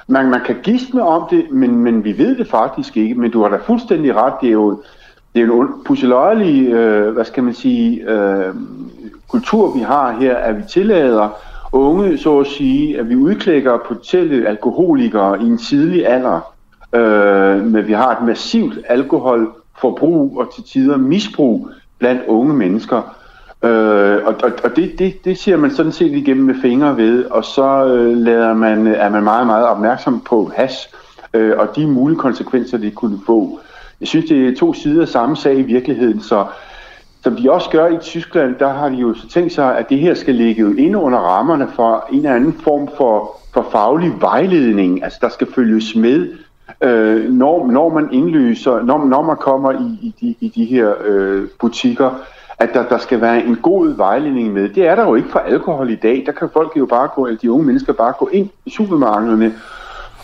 Man, 0.08 0.30
man 0.30 0.42
kan 0.46 0.56
gisne 0.64 1.04
om 1.04 1.28
det, 1.30 1.52
men, 1.52 1.76
men 1.76 2.04
vi 2.04 2.18
ved 2.18 2.38
det 2.38 2.48
faktisk 2.48 2.98
ikke. 2.98 3.16
Men 3.16 3.32
du 3.32 3.42
har 3.42 3.50
da 3.50 3.58
fuldstændig 3.58 4.16
ret. 4.16 4.34
Det 4.42 4.48
er 4.48 4.54
jo, 4.54 4.84
det 5.38 5.50
er 5.50 5.62
en 5.62 5.70
pusseløjelig, 5.86 6.68
øh, 6.68 7.14
hvad 7.14 7.26
skal 7.26 7.44
man 7.44 7.54
sige, 7.54 8.12
øh, 8.12 8.54
kultur, 9.28 9.74
vi 9.78 9.80
har 9.80 10.12
her, 10.12 10.36
at 10.36 10.58
vi 10.58 10.64
tillader 10.70 11.30
unge, 11.72 12.18
så 12.18 12.40
at 12.40 12.48
sige, 12.48 13.00
at 13.00 13.10
vi 13.10 13.16
udklækker 13.16 13.78
potentielle 13.88 14.48
alkoholikere 14.48 15.42
i 15.42 15.46
en 15.46 15.58
tidlig 15.58 16.08
alder, 16.08 16.54
øh, 16.96 17.66
men 17.66 17.88
vi 17.88 17.94
har 17.94 18.12
et 18.12 18.26
massivt 18.26 18.80
alkoholforbrug 18.90 20.38
og 20.38 20.56
til 20.56 20.64
tider 20.64 20.98
misbrug 20.98 21.70
blandt 22.00 22.22
unge 22.28 22.54
mennesker. 22.54 23.16
Øh, 23.64 24.18
og 24.26 24.36
og, 24.44 24.52
og 24.64 24.76
det, 24.76 25.00
det, 25.00 25.26
det 25.26 25.38
ser 25.38 25.58
man 25.58 25.72
sådan 25.72 25.92
set 25.92 26.12
igennem 26.12 26.46
med 26.46 26.56
fingre 26.62 26.98
ved, 26.98 27.26
og 27.26 27.46
så 27.46 27.86
øh, 27.86 28.18
lader 28.18 28.54
man, 28.54 28.88
er 28.88 29.10
man 29.10 29.24
meget, 29.24 29.48
meget 29.48 29.66
opmærksom 29.66 30.20
på 30.20 30.52
has 30.56 30.90
øh, 31.34 31.54
og 31.58 31.76
de 31.76 31.88
mulige 31.88 32.20
konsekvenser, 32.20 32.78
det 32.78 32.96
kunne 32.96 33.20
få. 33.26 33.60
Jeg 34.00 34.08
synes, 34.08 34.26
det 34.26 34.48
er 34.48 34.56
to 34.56 34.74
sider 34.74 35.02
af 35.02 35.08
samme 35.08 35.36
sag 35.36 35.58
i 35.58 35.62
virkeligheden, 35.62 36.22
så 36.22 36.46
som 37.24 37.36
de 37.36 37.52
også 37.52 37.70
gør 37.70 37.88
i 37.88 37.98
Tyskland, 37.98 38.56
der 38.60 38.74
har 38.74 38.90
de 38.90 38.96
jo 38.96 39.14
så 39.14 39.30
tænkt 39.30 39.54
sig, 39.54 39.78
at 39.78 39.90
det 39.90 40.00
her 40.00 40.14
skal 40.14 40.36
ligge 40.36 40.82
ind 40.86 40.96
under 40.96 41.20
rammerne 41.20 41.68
for 41.76 42.08
en 42.12 42.18
eller 42.18 42.34
anden 42.34 42.54
form 42.54 42.90
for, 42.98 43.38
for 43.54 43.68
faglig 43.72 44.12
vejledning. 44.22 45.04
Altså 45.04 45.20
der 45.22 45.30
skal 45.30 45.48
følges 45.56 45.96
med, 45.96 46.28
øh, 46.84 47.34
når, 47.34 47.72
når 47.72 47.90
man 47.90 48.10
indløser, 48.12 48.84
når, 48.84 49.06
når 49.06 49.22
man 49.22 49.36
kommer 49.36 49.72
i, 49.72 49.98
i, 50.02 50.16
de, 50.22 50.36
i 50.40 50.48
de 50.56 50.66
her 50.66 50.94
øh, 51.06 51.48
butikker, 51.60 52.12
at 52.60 52.70
der, 52.74 52.84
der 52.90 52.98
skal 52.98 53.22
være 53.22 53.46
en 53.46 53.56
god 53.56 53.96
vejledning 53.96 54.54
med. 54.54 54.70
Det 54.70 54.88
er 54.88 54.96
der 54.96 55.04
jo 55.04 55.16
ikke 55.16 55.30
for 55.30 55.40
alkohol 55.40 55.90
i 55.90 55.96
dag. 55.96 56.24
Der 56.26 56.32
kan 56.32 56.50
folk 56.54 56.78
jo 56.78 56.86
bare 56.86 57.10
gå, 57.16 57.26
eller 57.26 57.40
de 57.40 57.52
unge 57.52 57.66
mennesker 57.66 57.94
bare 57.94 58.14
gå 58.20 58.30
ind 58.34 58.50
i 58.66 58.70
supermarkederne 58.70 59.54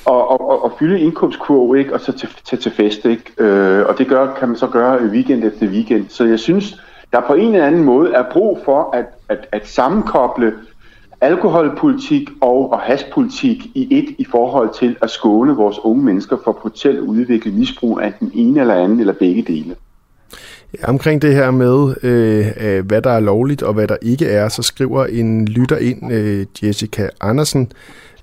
og, 0.05 0.29
og, 0.29 0.49
og, 0.49 0.63
og 0.63 0.71
fylde 0.79 0.99
indkomstkurve, 0.99 1.79
ikke? 1.79 1.93
og 1.93 2.01
så 2.01 2.11
tage 2.11 2.31
til, 2.45 2.57
til 2.57 2.71
fest. 2.71 3.05
Ikke? 3.05 3.23
Øh, 3.37 3.85
og 3.85 3.97
det 3.97 4.07
gør, 4.07 4.33
kan 4.39 4.47
man 4.47 4.57
så 4.57 4.67
gøre 4.67 5.03
weekend 5.03 5.43
efter 5.43 5.67
weekend. 5.67 6.05
Så 6.09 6.25
jeg 6.25 6.39
synes, 6.39 6.81
der 7.13 7.21
på 7.27 7.33
en 7.33 7.53
eller 7.53 7.67
anden 7.67 7.83
måde 7.83 8.13
er 8.13 8.23
brug 8.31 8.59
for 8.65 8.95
at, 8.95 9.05
at, 9.29 9.47
at 9.51 9.67
sammenkoble 9.67 10.53
alkoholpolitik 11.21 12.29
og, 12.41 12.71
og 12.71 12.79
haspolitik 12.79 13.65
i 13.75 13.87
et 13.91 14.15
i 14.17 14.25
forhold 14.31 14.69
til 14.79 14.97
at 15.01 15.09
skåne 15.09 15.55
vores 15.55 15.79
unge 15.83 16.03
mennesker 16.03 16.37
for 16.43 16.59
potentielt 16.61 16.97
at 16.97 17.03
udvikle 17.03 17.51
misbrug 17.51 17.99
af 18.01 18.13
den 18.19 18.31
ene 18.33 18.61
eller 18.61 18.75
anden 18.75 18.99
eller 18.99 19.13
begge 19.13 19.41
dele. 19.41 19.75
Ja, 20.79 20.89
omkring 20.89 21.21
det 21.21 21.35
her 21.35 21.51
med, 21.51 21.95
øh, 22.03 22.47
øh 22.59 22.85
hvad 22.85 23.01
der 23.01 23.09
er 23.09 23.19
lovligt 23.19 23.63
og 23.63 23.73
hvad 23.73 23.87
der 23.87 23.97
ikke 24.01 24.25
er, 24.25 24.49
så 24.49 24.61
skriver 24.61 25.05
en 25.05 25.47
lytter 25.47 25.77
ind, 25.77 26.13
øh, 26.13 26.45
Jessica 26.63 27.09
Andersen, 27.21 27.71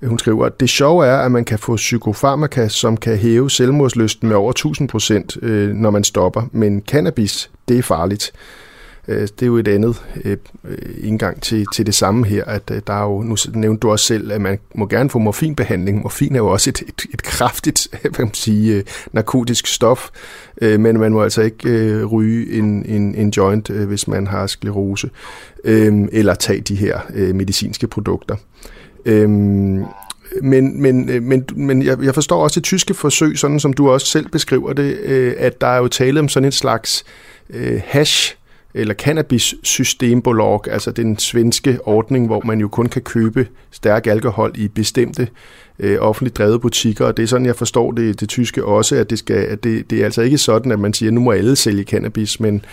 hun 0.08 0.18
skriver, 0.18 0.46
at 0.46 0.60
det 0.60 0.70
sjove 0.70 1.06
er, 1.06 1.16
at 1.16 1.32
man 1.32 1.44
kan 1.44 1.58
få 1.58 1.76
psykofarmaka, 1.76 2.68
som 2.68 2.96
kan 2.96 3.16
hæve 3.16 3.50
selvmordslysten 3.50 4.28
med 4.28 4.36
over 4.36 4.50
1000 4.50 4.88
procent, 4.88 5.36
øh, 5.42 5.74
når 5.74 5.90
man 5.90 6.04
stopper, 6.04 6.42
men 6.52 6.82
cannabis, 6.88 7.50
det 7.68 7.78
er 7.78 7.82
farligt. 7.82 8.32
Øh, 9.08 9.22
det 9.22 9.42
er 9.42 9.46
jo 9.46 9.56
et 9.56 9.68
andet 9.68 10.02
øh, 10.24 10.36
indgang 11.02 11.42
til, 11.42 11.66
til 11.74 11.86
det 11.86 11.94
samme 11.94 12.26
her, 12.26 12.44
at 12.44 12.70
øh, 12.70 12.82
der 12.86 12.92
er 12.92 13.02
jo, 13.02 13.22
nu 13.22 13.36
nævnte 13.54 13.80
du 13.80 13.90
også 13.90 14.04
selv, 14.04 14.32
at 14.32 14.40
man 14.40 14.58
må 14.74 14.86
gerne 14.86 15.10
få 15.10 15.18
morfinbehandling. 15.18 16.02
Morfin 16.02 16.34
er 16.34 16.38
jo 16.38 16.48
også 16.48 16.70
et, 16.70 16.82
et, 16.88 17.02
et 17.14 17.22
kraftigt, 17.22 17.88
hvad 18.00 18.10
man 18.18 18.34
sige, 18.34 18.76
øh, 18.76 18.84
narkotisk 19.12 19.66
stof, 19.66 20.08
øh, 20.62 20.80
men 20.80 20.98
man 20.98 21.12
må 21.12 21.22
altså 21.22 21.42
ikke 21.42 21.68
øh, 21.68 22.04
ryge 22.04 22.52
en, 22.58 22.86
en, 22.86 23.14
en 23.14 23.30
joint, 23.30 23.68
hvis 23.68 24.08
man 24.08 24.26
har 24.26 24.46
sklerose, 24.46 25.10
eller 25.64 26.34
tage 26.34 26.60
de 26.60 26.74
her 26.74 27.32
medicinske 27.32 27.86
produkter. 27.86 28.36
Øhm, 29.04 29.84
men, 30.42 30.82
men, 30.82 31.08
øh, 31.08 31.22
men, 31.22 31.46
men 31.56 31.82
jeg, 31.82 32.02
jeg 32.02 32.14
forstår 32.14 32.42
også 32.42 32.60
det 32.60 32.64
tyske 32.64 32.94
forsøg, 32.94 33.38
sådan 33.38 33.60
som 33.60 33.72
du 33.72 33.90
også 33.90 34.06
selv 34.06 34.28
beskriver 34.28 34.72
det, 34.72 34.98
øh, 34.98 35.34
at 35.38 35.60
der 35.60 35.66
er 35.66 35.78
jo 35.78 35.88
tale 35.88 36.20
om 36.20 36.28
sådan 36.28 36.44
en 36.44 36.52
slags 36.52 37.04
øh, 37.50 37.80
hash 37.84 38.36
eller 38.74 38.94
cannabis 38.94 39.54
systembolag, 39.62 40.68
altså 40.68 40.90
den 40.90 41.18
svenske 41.18 41.78
ordning, 41.85 42.26
hvor 42.26 42.42
man 42.44 42.61
jo 42.61 42.68
kun 42.68 42.87
kan 42.87 43.02
købe 43.02 43.46
stærk 43.70 44.06
alkohol 44.06 44.52
i 44.54 44.68
bestemte 44.68 45.28
øh, 45.78 45.98
offentligt 46.00 46.38
drevet 46.38 46.61
butikker, 46.61 47.04
og 47.04 47.16
det 47.16 47.22
er 47.22 47.26
sådan, 47.26 47.46
jeg 47.46 47.56
forstår 47.56 47.92
det, 47.92 48.20
det 48.20 48.28
tyske 48.28 48.64
også, 48.64 48.96
at, 48.96 49.11
det, 49.11 49.18
skal, 49.18 49.37
at 49.37 49.64
det, 49.64 49.90
det 49.90 50.00
er 50.00 50.04
altså 50.04 50.22
ikke 50.22 50.38
sådan, 50.38 50.72
at 50.72 50.78
man 50.78 50.94
siger, 50.94 51.11
at 51.11 51.14
nu 51.14 51.20
må 51.20 51.30
alle 51.30 51.56
sælge 51.56 51.85
cannabis, 51.85 52.40
men 52.40 52.64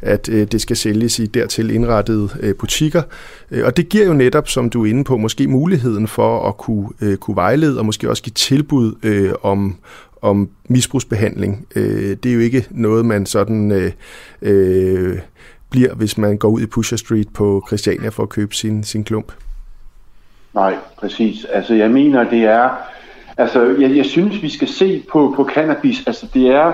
at 0.00 0.28
øh, 0.28 0.46
det 0.52 0.60
skal 0.60 0.76
sælges 0.76 1.18
i 1.18 1.26
dertil 1.26 1.70
indrettede 1.70 2.28
øh, 2.40 2.54
butikker. 2.54 3.02
Øh, 3.50 3.64
og 3.66 3.76
det 3.76 3.88
giver 3.88 4.06
jo 4.06 4.12
netop, 4.12 4.48
som 4.48 4.70
du 4.70 4.84
er 4.84 4.90
inde 4.90 5.04
på, 5.04 5.16
måske 5.16 5.48
muligheden 5.48 6.08
for 6.08 6.48
at 6.48 6.56
kunne, 6.56 6.88
øh, 7.00 7.16
kunne 7.16 7.36
vejlede 7.36 7.78
og 7.78 7.86
måske 7.86 8.10
også 8.10 8.22
give 8.22 8.34
tilbud 8.34 8.94
øh, 9.02 9.32
om, 9.42 9.76
om 10.22 10.48
misbrugsbehandling. 10.68 11.66
Øh, 11.76 12.16
det 12.22 12.26
er 12.26 12.34
jo 12.34 12.40
ikke 12.40 12.66
noget, 12.70 13.06
man 13.06 13.26
sådan 13.26 13.72
øh, 13.72 13.92
øh, 14.42 15.18
bliver, 15.72 15.94
hvis 15.94 16.18
man 16.18 16.36
går 16.36 16.48
ud 16.48 16.60
i 16.60 16.66
Pusher 16.66 16.96
Street 16.96 17.28
på 17.34 17.64
Christiania 17.66 18.08
for 18.08 18.22
at 18.22 18.28
købe 18.28 18.54
sin, 18.54 18.84
sin 18.84 19.04
klump. 19.04 19.32
Nej, 20.54 20.76
præcis. 20.98 21.44
Altså 21.44 21.74
jeg 21.74 21.90
mener, 21.90 22.30
det 22.30 22.44
er... 22.44 22.68
Altså 23.36 23.76
jeg, 23.80 23.96
jeg 23.96 24.04
synes, 24.04 24.42
vi 24.42 24.48
skal 24.48 24.68
se 24.68 25.02
på, 25.12 25.32
på 25.36 25.48
cannabis. 25.54 26.02
Altså 26.06 26.26
det 26.34 26.46
er... 26.48 26.72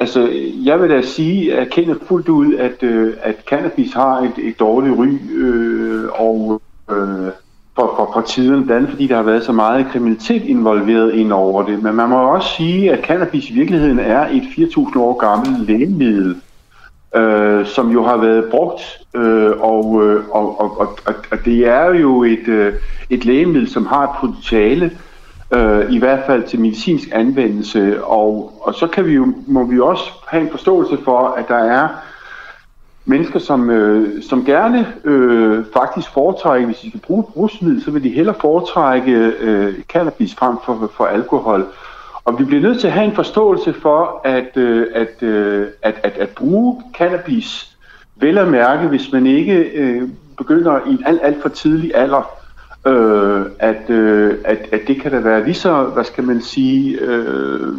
Altså, 0.00 0.28
jeg 0.64 0.80
vil 0.80 0.90
da 0.90 1.02
sige, 1.02 1.54
at 1.54 1.70
kender 1.70 1.94
fuldt 2.06 2.28
ud, 2.28 2.54
at, 2.54 2.82
øh, 2.82 3.14
at 3.22 3.36
cannabis 3.48 3.92
har 3.92 4.20
et, 4.20 4.48
et 4.48 4.60
dårligt 4.60 4.98
ry, 4.98 5.18
øh, 5.32 6.08
og 6.12 6.62
øh, 6.90 7.30
for, 7.74 7.94
for, 7.96 8.10
for 8.14 8.20
tiden, 8.20 8.66
blandt 8.66 8.72
andet 8.72 8.90
fordi 8.90 9.06
der 9.06 9.16
har 9.16 9.22
været 9.22 9.44
så 9.44 9.52
meget 9.52 9.86
kriminalitet 9.92 10.42
involveret 10.42 11.14
ind 11.14 11.32
over 11.32 11.62
det. 11.62 11.82
Men 11.82 11.94
man 11.94 12.08
må 12.08 12.34
også 12.34 12.48
sige, 12.56 12.92
at 12.92 13.04
cannabis 13.04 13.50
i 13.50 13.54
virkeligheden 13.54 13.98
er 13.98 14.26
et 14.26 14.42
4.000 14.42 14.98
år 14.98 15.18
gammelt 15.18 15.66
lægemiddel, 15.66 16.36
øh, 17.16 17.66
som 17.66 17.90
jo 17.90 18.04
har 18.04 18.16
været 18.16 18.50
brugt, 18.50 18.98
øh, 19.14 19.50
og, 19.60 20.02
øh, 20.04 20.28
og, 20.30 20.60
og, 20.60 20.78
og, 20.80 21.14
og 21.30 21.44
det 21.44 21.68
er 21.68 21.94
jo 21.94 22.22
et, 22.22 22.48
øh, 22.48 22.74
et 23.10 23.24
lægemiddel, 23.24 23.70
som 23.70 23.86
har 23.86 24.02
et 24.02 24.16
potentiale 24.20 24.90
øh, 25.54 25.92
i 25.92 25.98
hvert 25.98 26.26
fald 26.26 26.42
til 26.42 26.60
medicinsk 26.60 27.08
anvendelse, 27.12 28.04
og, 28.04 28.52
og 28.62 28.74
så 28.74 28.86
kan 28.86 29.06
vi 29.06 29.12
jo, 29.12 29.34
må 29.46 29.64
vi 29.64 29.80
også 29.80 30.04
have 30.28 30.42
en 30.42 30.50
forståelse 30.50 30.98
for, 31.04 31.34
at 31.38 31.48
der 31.48 31.58
er 31.58 31.88
mennesker, 33.04 33.38
som, 33.38 33.70
øh, 33.70 34.22
som 34.22 34.44
gerne 34.44 34.86
øh, 35.04 35.64
faktisk 35.72 36.10
foretrækker, 36.10 36.66
hvis 36.66 36.78
de 36.78 36.88
skal 36.88 37.00
bruge 37.00 37.24
brusmiddel, 37.32 37.84
så 37.84 37.90
vil 37.90 38.04
de 38.04 38.08
hellere 38.08 38.34
foretrække 38.40 39.12
øh, 39.40 39.74
cannabis 39.88 40.34
frem 40.34 40.56
for, 40.64 40.90
for 40.96 41.04
alkohol. 41.04 41.66
Og 42.24 42.38
vi 42.38 42.44
bliver 42.44 42.62
nødt 42.62 42.80
til 42.80 42.86
at 42.86 42.92
have 42.92 43.06
en 43.06 43.14
forståelse 43.14 43.72
for, 43.72 44.20
at, 44.24 44.56
øh, 44.56 44.86
at, 44.94 45.22
øh, 45.22 45.68
at, 45.82 46.00
at, 46.02 46.12
at 46.12 46.28
bruge 46.28 46.82
cannabis, 46.94 47.76
vel 48.16 48.38
at 48.38 48.48
mærke, 48.48 48.88
hvis 48.88 49.12
man 49.12 49.26
ikke 49.26 49.58
øh, 49.58 50.08
begynder 50.38 50.80
i 50.86 50.90
en 50.90 51.02
alt, 51.06 51.20
alt 51.22 51.42
for 51.42 51.48
tidlig 51.48 51.94
alder, 51.94 52.30
øh, 52.86 53.46
at, 53.58 53.90
øh, 53.90 54.38
at, 54.44 54.58
at 54.72 54.80
det 54.86 55.00
kan 55.00 55.10
da 55.10 55.18
være 55.18 55.44
lige 55.44 55.54
så, 55.54 55.84
hvad 55.84 56.04
skal 56.04 56.24
man 56.24 56.42
sige, 56.42 56.98
øh, 57.00 57.72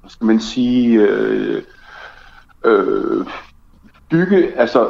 hvad 0.00 0.10
skal 0.10 0.26
man 0.26 0.40
sige, 0.40 1.00
øh, 1.00 1.62
øh, 2.64 3.26
bygge, 4.10 4.52
altså, 4.56 4.88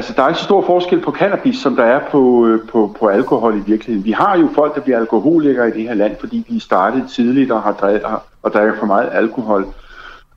altså 0.00 0.12
der 0.16 0.22
er 0.22 0.28
ikke 0.28 0.38
så 0.38 0.44
stor 0.44 0.62
forskel 0.62 1.00
på 1.00 1.12
cannabis, 1.12 1.58
som 1.58 1.76
der 1.76 1.84
er 1.84 2.00
på, 2.10 2.46
øh, 2.46 2.68
på, 2.68 2.96
på 3.00 3.06
alkohol 3.06 3.56
i 3.56 3.70
virkeligheden. 3.70 4.04
Vi 4.04 4.10
har 4.10 4.38
jo 4.38 4.48
folk, 4.54 4.74
der 4.74 4.80
bliver 4.80 4.98
alkoholikere 4.98 5.68
i 5.68 5.72
det 5.72 5.82
her 5.82 5.94
land, 5.94 6.16
fordi 6.20 6.46
de 6.48 6.60
startede 6.60 7.08
tidligt 7.08 7.50
og 7.50 7.62
har 7.62 7.72
drevet, 7.72 8.02
og 8.42 8.52
drikker 8.52 8.78
for 8.78 8.86
meget 8.86 9.08
alkohol. 9.12 9.66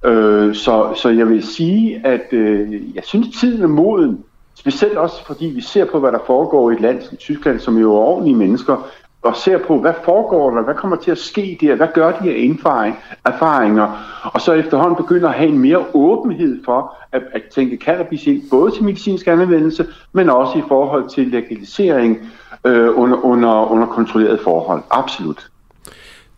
Øh, 0.06 0.56
så, 0.56 0.94
så 0.96 1.10
jeg 1.10 1.30
vil 1.30 1.44
sige, 1.44 2.02
at 2.06 2.28
øh, 2.32 2.96
jeg 2.96 3.04
synes, 3.04 3.40
tiden 3.40 3.64
er 3.64 3.68
moden 3.68 4.24
Specielt 4.56 4.98
også 4.98 5.26
fordi 5.26 5.46
vi 5.46 5.62
ser 5.62 5.86
på, 5.86 6.00
hvad 6.00 6.12
der 6.12 6.20
foregår 6.26 6.72
i 6.72 6.74
et 6.74 6.82
land 6.82 7.02
som 7.02 7.18
Tyskland, 7.18 7.60
som 7.60 7.78
jo 7.78 7.96
er 7.96 8.00
ordentlige 8.00 8.36
mennesker, 8.36 8.88
og 9.24 9.36
ser 9.36 9.58
på, 9.58 9.80
hvad 9.80 9.94
foregår 10.06 10.52
der, 10.52 10.64
hvad 10.64 10.76
kommer 10.76 10.98
til 10.98 11.12
at 11.12 11.18
ske 11.18 11.58
der, 11.62 11.76
hvad 11.76 11.88
gør 11.94 12.12
de 12.12 12.30
af 12.30 12.94
erfaringer, 13.26 13.88
og 14.34 14.42
så 14.42 14.54
efterhånden 14.54 14.96
begynder 14.96 15.30
at 15.30 15.36
have 15.36 15.50
en 15.50 15.60
mere 15.60 15.86
åbenhed 15.94 16.64
for 16.66 16.96
at, 17.12 17.22
at 17.34 17.42
tænke 17.56 17.78
cannabis 17.78 18.28
ind, 18.28 18.50
både 18.50 18.72
til 18.72 18.84
medicinsk 18.84 19.28
anvendelse, 19.28 19.88
men 20.14 20.30
også 20.30 20.58
i 20.58 20.64
forhold 20.68 21.10
til 21.10 21.28
legalisering 21.28 22.18
øh, 22.66 23.00
under, 23.00 23.26
under, 23.26 23.72
under 23.72 23.88
kontrolleret 23.88 24.40
forhold. 24.44 24.84
Absolut. 24.92 25.50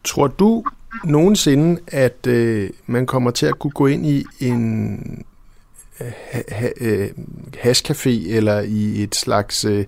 Tror 0.04 0.28
du 0.28 0.64
nogensinde, 1.04 1.82
at 1.88 2.28
øh, 2.28 2.70
man 2.86 3.06
kommer 3.06 3.32
til 3.32 3.46
at 3.46 3.60
kunne 3.60 3.72
gå 3.72 3.86
ind 3.86 4.06
i 4.06 4.24
en 4.40 5.26
ha, 6.52 6.68
øh, 6.82 7.10
hashcafé 7.58 8.36
eller 8.36 8.62
i 8.62 9.04
et 9.04 9.16
slags 9.16 9.66
øh, 9.66 9.86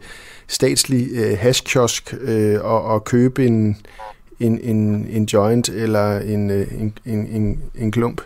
statslig 0.48 1.08
øh, 1.16 1.38
hashkiosk 1.38 2.16
øh, 2.22 2.56
og, 2.64 2.84
og 2.84 3.04
købe 3.04 3.46
en, 3.46 3.78
en, 4.40 4.60
en, 4.64 5.08
en 5.10 5.26
joint 5.26 5.70
eller 5.70 6.20
en, 6.20 6.52
øh, 6.52 6.68
en, 6.80 6.94
en, 7.06 7.28
en, 7.28 7.60
en 7.76 7.92
klump 7.92 8.22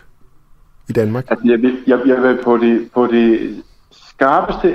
i 0.88 0.92
Danmark? 0.92 1.24
Altså, 1.28 1.46
jeg, 1.48 1.62
vil, 1.62 1.76
jeg, 1.86 2.00
jeg 2.06 2.22
vil 2.22 2.38
på 2.44 2.56
det, 2.56 2.90
på 2.94 3.06
det 3.06 3.56
skarpeste 3.90 4.74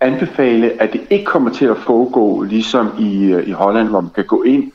anbefale, 0.00 0.82
at 0.82 0.92
det 0.92 1.00
ikke 1.10 1.24
kommer 1.24 1.50
til 1.50 1.64
at 1.64 1.76
foregå 1.76 2.42
ligesom 2.42 2.90
i, 2.98 3.24
øh, 3.24 3.48
i 3.48 3.50
Holland, 3.50 3.88
hvor 3.88 4.00
man 4.00 4.10
kan 4.14 4.24
gå 4.24 4.42
ind 4.42 4.72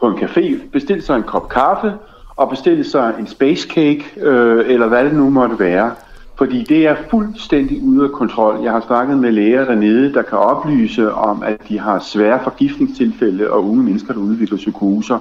på 0.00 0.08
en 0.08 0.18
café, 0.18 0.70
bestille 0.72 1.02
sig 1.02 1.16
en 1.16 1.22
kop 1.22 1.48
kaffe 1.48 1.92
og 2.36 2.50
bestille 2.50 2.84
sig 2.84 3.14
en 3.18 3.26
space 3.26 3.68
cake, 3.68 4.04
øh, 4.20 4.72
eller 4.72 4.88
hvad 4.88 5.04
det 5.04 5.14
nu 5.14 5.30
måtte 5.30 5.58
være. 5.58 5.94
Fordi 6.38 6.62
det 6.62 6.86
er 6.86 6.96
fuldstændig 7.10 7.82
ude 7.82 8.04
af 8.04 8.12
kontrol. 8.12 8.62
Jeg 8.62 8.72
har 8.72 8.80
snakket 8.86 9.18
med 9.18 9.32
læger 9.32 9.64
dernede, 9.64 10.12
der 10.12 10.22
kan 10.22 10.38
oplyse 10.38 11.12
om, 11.12 11.42
at 11.42 11.68
de 11.68 11.78
har 11.78 11.98
svære 11.98 12.40
forgiftningstilfælde 12.42 13.50
og 13.50 13.64
unge 13.64 13.82
mennesker, 13.82 14.12
der 14.12 14.20
udvikler 14.20 14.56
psykoser 14.56 15.18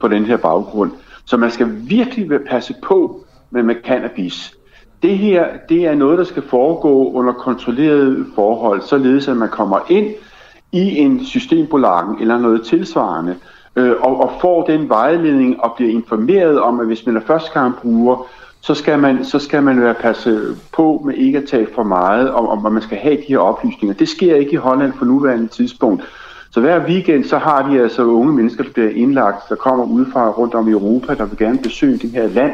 på 0.00 0.08
den 0.08 0.24
her 0.24 0.36
baggrund. 0.36 0.90
Så 1.24 1.36
man 1.36 1.50
skal 1.50 1.68
virkelig 1.88 2.40
passe 2.50 2.74
på 2.82 3.24
med, 3.50 3.62
med 3.62 3.74
cannabis. 3.84 4.54
Det 5.02 5.18
her, 5.18 5.46
det 5.68 5.86
er 5.86 5.94
noget, 5.94 6.18
der 6.18 6.24
skal 6.24 6.42
foregå 6.42 7.12
under 7.12 7.32
kontrollerede 7.32 8.26
forhold, 8.34 8.82
således 8.82 9.28
at 9.28 9.36
man 9.36 9.48
kommer 9.48 9.78
ind 9.88 10.06
i 10.72 10.98
en 10.98 11.24
systembolagen 11.24 12.20
eller 12.20 12.38
noget 12.38 12.66
tilsvarende, 12.66 13.36
øh, 13.76 13.94
og, 14.00 14.20
og 14.20 14.32
får 14.40 14.62
den 14.62 14.88
vejledning 14.88 15.60
og 15.60 15.72
bliver 15.76 15.92
informeret 15.92 16.60
om, 16.60 16.80
at 16.80 16.86
hvis 16.86 17.06
man 17.06 17.16
er 17.16 17.20
første 17.20 17.60
gang 17.60 17.76
bruger, 17.76 18.26
så 18.64 18.74
skal 18.74 18.98
man, 18.98 19.24
så 19.24 19.38
skal 19.38 19.62
man 19.62 19.80
være 19.80 19.94
passe 19.94 20.40
på 20.72 21.02
med 21.06 21.14
ikke 21.14 21.38
at 21.38 21.48
tage 21.48 21.68
for 21.74 21.82
meget, 21.82 22.30
om, 22.30 22.64
og 22.64 22.72
man 22.72 22.82
skal 22.82 22.98
have 22.98 23.16
de 23.16 23.22
her 23.28 23.38
oplysninger. 23.38 23.94
Det 23.94 24.08
sker 24.08 24.36
ikke 24.36 24.52
i 24.52 24.56
Holland 24.56 24.92
på 24.92 25.04
nuværende 25.04 25.46
tidspunkt. 25.46 26.02
Så 26.50 26.60
hver 26.60 26.86
weekend, 26.86 27.24
så 27.24 27.38
har 27.38 27.70
de 27.70 27.80
altså 27.80 28.02
unge 28.02 28.32
mennesker, 28.32 28.64
der 28.64 28.70
bliver 28.70 28.90
indlagt, 28.90 29.48
der 29.48 29.54
kommer 29.54 29.84
udefra 29.84 30.30
rundt 30.30 30.54
om 30.54 30.68
i 30.68 30.70
Europa, 30.70 31.14
der 31.14 31.24
vil 31.24 31.38
gerne 31.38 31.58
besøge 31.58 31.98
det 31.98 32.10
her 32.10 32.26
land, 32.26 32.52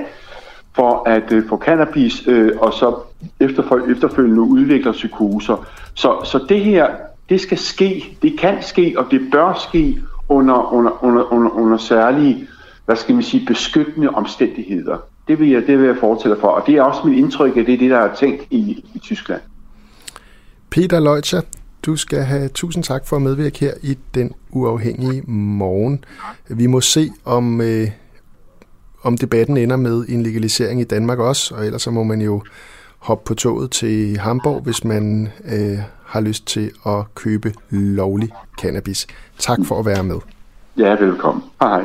for 0.73 1.09
at 1.09 1.33
øh, 1.33 1.49
få 1.49 1.59
cannabis, 1.59 2.27
øh, 2.27 2.53
og 2.61 2.73
så 2.73 2.95
efter, 3.41 3.91
efterfølgende 3.91 4.41
udvikler 4.41 4.93
psykoser. 4.93 5.67
Så, 5.95 6.21
så 6.25 6.45
det 6.49 6.61
her, 6.61 6.89
det 7.29 7.41
skal 7.41 7.59
ske, 7.59 8.17
det 8.23 8.39
kan 8.39 8.63
ske, 8.63 8.95
og 8.97 9.07
det 9.11 9.21
bør 9.33 9.67
ske 9.69 9.99
under, 10.29 10.75
under, 10.75 11.05
under, 11.05 11.33
under, 11.33 11.51
under 11.51 11.77
særlige, 11.77 12.47
hvad 12.87 12.97
skal 12.97 13.15
man 13.15 13.25
sige, 13.25 13.47
beskyttende 13.47 14.09
omstændigheder. 14.09 14.99
Det 15.31 15.39
vil 15.39 15.51
jeg, 15.51 15.67
det 15.67 15.79
vil 15.79 15.87
jeg 15.87 15.97
fortælle 16.01 16.37
for, 16.41 16.49
og 16.49 16.67
det 16.67 16.75
er 16.75 16.83
også 16.83 17.01
mit 17.05 17.19
indtryk, 17.19 17.57
at 17.57 17.67
det 17.67 17.75
er 17.75 17.79
det, 17.79 17.91
der 17.91 17.99
er 17.99 18.15
tænkt 18.15 18.47
i, 18.51 18.85
i 18.95 18.99
Tyskland. 18.99 19.41
Peter 20.71 21.01
Leutzer, 21.01 21.41
du 21.87 21.97
skal 21.97 22.19
have 22.19 22.49
tusind 22.49 22.85
tak 22.85 23.07
for 23.07 23.17
at 23.17 23.23
medvirke 23.23 23.61
her 23.61 23.73
i 23.83 23.99
den 24.15 24.33
uafhængige 24.51 25.23
morgen. 25.31 26.05
Vi 26.49 26.67
må 26.67 26.81
se, 26.81 27.11
om, 27.25 27.61
øh, 27.61 27.89
om 29.03 29.17
debatten 29.17 29.57
ender 29.57 29.77
med 29.77 30.05
en 30.09 30.23
legalisering 30.23 30.81
i 30.81 30.85
Danmark 30.85 31.19
også, 31.19 31.55
og 31.55 31.67
ellers 31.67 31.83
så 31.83 31.91
må 31.91 32.03
man 32.03 32.21
jo 32.21 32.43
hoppe 32.99 33.25
på 33.27 33.35
toget 33.35 33.71
til 33.71 34.19
Hamburg, 34.19 34.61
hvis 34.63 34.85
man 34.85 35.29
øh, 35.45 35.79
har 36.05 36.21
lyst 36.21 36.47
til 36.47 36.71
at 36.87 37.15
købe 37.15 37.55
lovlig 37.71 38.29
cannabis. 38.61 39.07
Tak 39.39 39.59
for 39.65 39.79
at 39.79 39.87
være 39.87 40.05
med. 40.05 40.17
Ja, 40.77 41.05
velkommen. 41.05 41.45
Hej. 41.61 41.85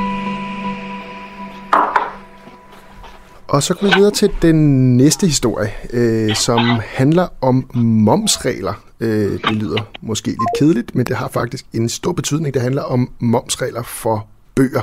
Og 3.51 3.63
så 3.63 3.73
går 3.73 3.87
vi 3.87 3.93
videre 3.95 4.11
til 4.11 4.31
den 4.41 4.97
næste 4.97 5.27
historie, 5.27 5.71
øh, 5.93 6.35
som 6.35 6.59
handler 6.85 7.27
om 7.41 7.69
momsregler. 7.75 8.83
Øh, 8.99 9.31
det 9.31 9.51
lyder 9.51 9.91
måske 10.01 10.27
lidt 10.27 10.59
kedeligt, 10.59 10.95
men 10.95 11.05
det 11.05 11.15
har 11.15 11.27
faktisk 11.27 11.65
en 11.73 11.89
stor 11.89 12.11
betydning. 12.11 12.53
Det 12.53 12.61
handler 12.61 12.81
om 12.81 13.11
momsregler 13.19 13.83
for 13.83 14.27
bøger. 14.55 14.81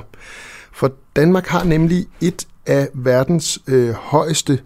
For 0.73 0.93
Danmark 1.16 1.47
har 1.47 1.64
nemlig 1.64 2.07
et 2.21 2.47
af 2.66 2.89
verdens 2.95 3.59
øh, 3.66 3.91
højeste 3.91 4.61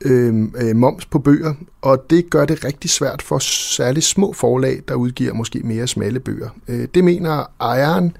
øh, 0.00 0.48
øh 0.56 0.76
moms 0.76 1.06
på 1.06 1.18
bøger, 1.18 1.54
og 1.82 2.10
det 2.10 2.30
gør 2.30 2.44
det 2.44 2.64
rigtig 2.64 2.90
svært 2.90 3.22
for 3.22 3.38
særligt 3.38 4.06
små 4.06 4.32
forlag, 4.32 4.82
der 4.88 4.94
udgiver 4.94 5.34
måske 5.34 5.60
mere 5.64 5.86
smalle 5.86 6.20
bøger. 6.20 6.48
Øh, 6.68 6.88
det 6.94 7.04
mener 7.04 7.44
ejeren 7.60 8.16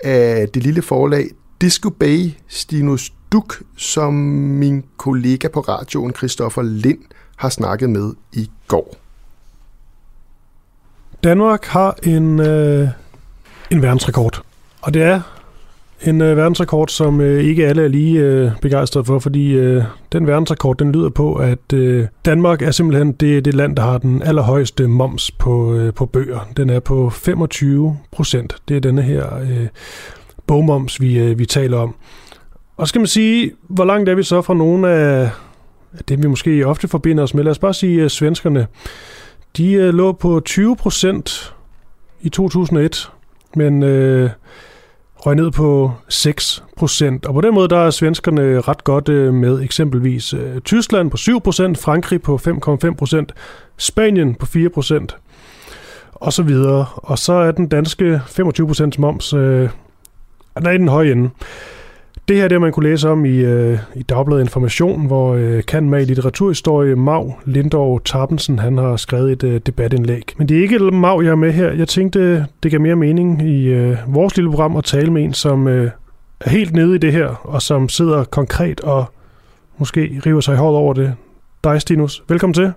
af 0.00 0.48
det 0.48 0.62
lille 0.62 0.82
forlag 0.82 1.30
Disco 1.60 1.90
Bay, 1.90 2.30
Stinus 2.48 3.12
Duk, 3.32 3.62
som 3.76 4.14
min 4.14 4.84
kollega 4.96 5.48
på 5.48 5.60
radioen, 5.60 6.14
Christoffer 6.14 6.62
Lind, 6.62 6.98
har 7.36 7.48
snakket 7.48 7.90
med 7.90 8.12
i 8.32 8.50
går. 8.68 8.96
Danmark 11.24 11.64
har 11.64 11.96
en, 12.02 12.40
øh, 12.40 12.88
en 13.70 13.82
verdensrekord, 13.82 14.42
og 14.82 14.94
det 14.94 15.02
er 15.02 15.20
en 16.02 16.20
øh, 16.20 16.36
verdensrekord, 16.36 16.88
som 16.88 17.20
øh, 17.20 17.44
ikke 17.44 17.66
alle 17.66 17.84
er 17.84 17.88
lige 17.88 18.20
øh, 18.20 18.50
begejstrede 18.62 19.04
for, 19.04 19.18
fordi 19.18 19.52
øh, 19.52 19.84
den 20.12 20.26
verdensrekord, 20.26 20.76
den 20.76 20.92
lyder 20.92 21.08
på, 21.08 21.34
at 21.34 21.72
øh, 21.74 22.06
Danmark 22.24 22.62
er 22.62 22.70
simpelthen 22.70 23.12
det, 23.12 23.44
det 23.44 23.54
land, 23.54 23.76
der 23.76 23.82
har 23.82 23.98
den 23.98 24.22
allerhøjeste 24.22 24.86
moms 24.86 25.30
på, 25.30 25.74
øh, 25.74 25.94
på 25.94 26.06
bøger. 26.06 26.40
Den 26.56 26.70
er 26.70 26.80
på 26.80 27.10
25 27.10 27.98
procent. 28.10 28.56
Det 28.68 28.76
er 28.76 28.80
denne 28.80 29.02
her 29.02 29.38
øh, 29.38 29.66
bogmoms, 30.46 31.00
vi, 31.00 31.18
øh, 31.18 31.38
vi 31.38 31.46
taler 31.46 31.78
om. 31.78 31.94
Og 32.78 32.88
skal 32.88 33.00
man 33.00 33.06
sige, 33.06 33.52
hvor 33.68 33.84
langt 33.84 34.08
er 34.08 34.14
vi 34.14 34.22
så 34.22 34.42
fra 34.42 34.54
nogle 34.54 34.90
af 34.90 35.30
det, 36.08 36.22
vi 36.22 36.28
måske 36.28 36.66
ofte 36.66 36.88
forbinder 36.88 37.22
os 37.22 37.34
med? 37.34 37.44
Lad 37.44 37.50
os 37.50 37.58
bare 37.58 37.74
sige, 37.74 38.04
at 38.04 38.10
svenskerne, 38.10 38.66
de 39.56 39.72
øh, 39.72 39.94
lå 39.94 40.12
på 40.12 40.40
20 40.44 40.76
procent 40.76 41.54
i 42.20 42.28
2001, 42.28 43.10
men 43.56 43.82
øh, 43.82 44.30
røg 45.16 45.36
ned 45.36 45.50
på 45.50 45.92
6 46.08 46.64
procent. 46.76 47.26
Og 47.26 47.34
på 47.34 47.40
den 47.40 47.54
måde 47.54 47.68
der 47.68 47.78
er 47.78 47.90
svenskerne 47.90 48.60
ret 48.60 48.84
godt 48.84 49.08
øh, 49.08 49.34
med 49.34 49.62
eksempelvis 49.62 50.34
øh, 50.34 50.60
Tyskland 50.60 51.10
på 51.10 51.16
7 51.16 51.40
procent, 51.40 51.78
Frankrig 51.78 52.22
på 52.22 52.40
5,5 52.84 52.94
procent, 52.94 53.34
Spanien 53.76 54.34
på 54.34 54.46
4 54.46 54.68
procent 54.68 55.16
og 56.14 56.32
så 56.32 56.42
videre. 56.42 56.86
Og 56.96 57.18
så 57.18 57.32
er 57.32 57.50
den 57.50 57.68
danske 57.68 58.20
25 58.26 58.66
procents 58.66 58.98
moms, 58.98 59.32
øh, 59.32 59.70
den 60.58 60.66
er 60.66 60.70
i 60.70 60.78
den 60.78 60.88
høje 60.88 61.12
ende. 61.12 61.30
Det 62.28 62.36
her 62.36 62.48
det 62.48 62.60
man 62.60 62.72
kunne 62.72 62.90
læse 62.90 63.08
om 63.08 63.24
i, 63.24 63.36
øh, 63.38 63.78
i 63.94 64.02
Dagbladet 64.02 64.42
Information, 64.42 65.06
hvor 65.06 65.34
øh, 65.34 65.62
kan 65.64 65.90
med 65.90 66.02
i 66.02 66.04
litteraturhistorie 66.04 66.96
Mav 66.96 67.32
Lindorf 67.44 68.00
Tappensen, 68.04 68.58
han 68.58 68.78
har 68.78 68.96
skrevet 68.96 69.32
et 69.32 69.42
øh, 69.42 69.60
debatindlæg. 69.66 70.34
Men 70.36 70.48
det 70.48 70.58
er 70.58 70.62
ikke 70.62 70.78
Mav, 70.78 71.20
jeg 71.24 71.30
er 71.30 71.34
med 71.34 71.52
her. 71.52 71.72
Jeg 71.72 71.88
tænkte, 71.88 72.46
det 72.62 72.70
gav 72.70 72.80
mere 72.80 72.96
mening 72.96 73.42
i 73.42 73.66
øh, 73.66 73.96
vores 74.06 74.36
lille 74.36 74.50
program 74.50 74.76
at 74.76 74.84
tale 74.84 75.12
med 75.12 75.22
en, 75.22 75.34
som 75.34 75.68
øh, 75.68 75.90
er 76.40 76.50
helt 76.50 76.72
nede 76.72 76.94
i 76.94 76.98
det 76.98 77.12
her, 77.12 77.26
og 77.26 77.62
som 77.62 77.88
sidder 77.88 78.24
konkret 78.24 78.80
og 78.80 79.04
måske 79.78 80.20
river 80.26 80.40
sig 80.40 80.54
i 80.54 80.56
hårdt 80.56 80.76
over 80.76 80.94
det. 80.94 81.14
Dig, 81.64 81.80
Stinus. 81.80 82.22
Velkommen 82.28 82.54
til. 82.54 82.72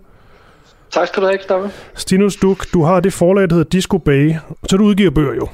Tak 0.92 1.08
skal 1.08 1.22
du 1.24 1.28
have, 1.28 1.38
Christoffer. 1.38 1.70
Stinus 1.96 2.36
Duk, 2.36 2.66
du 2.74 2.84
har 2.84 3.00
det 3.00 3.14
forlag, 3.14 3.50
der 3.50 3.56
hedder 3.56 3.70
Disco 3.70 3.98
Bay, 3.98 4.34
så 4.70 4.78
du 4.78 4.84
udgiver 4.84 5.12
bøger 5.12 5.34
jo. 5.34 5.48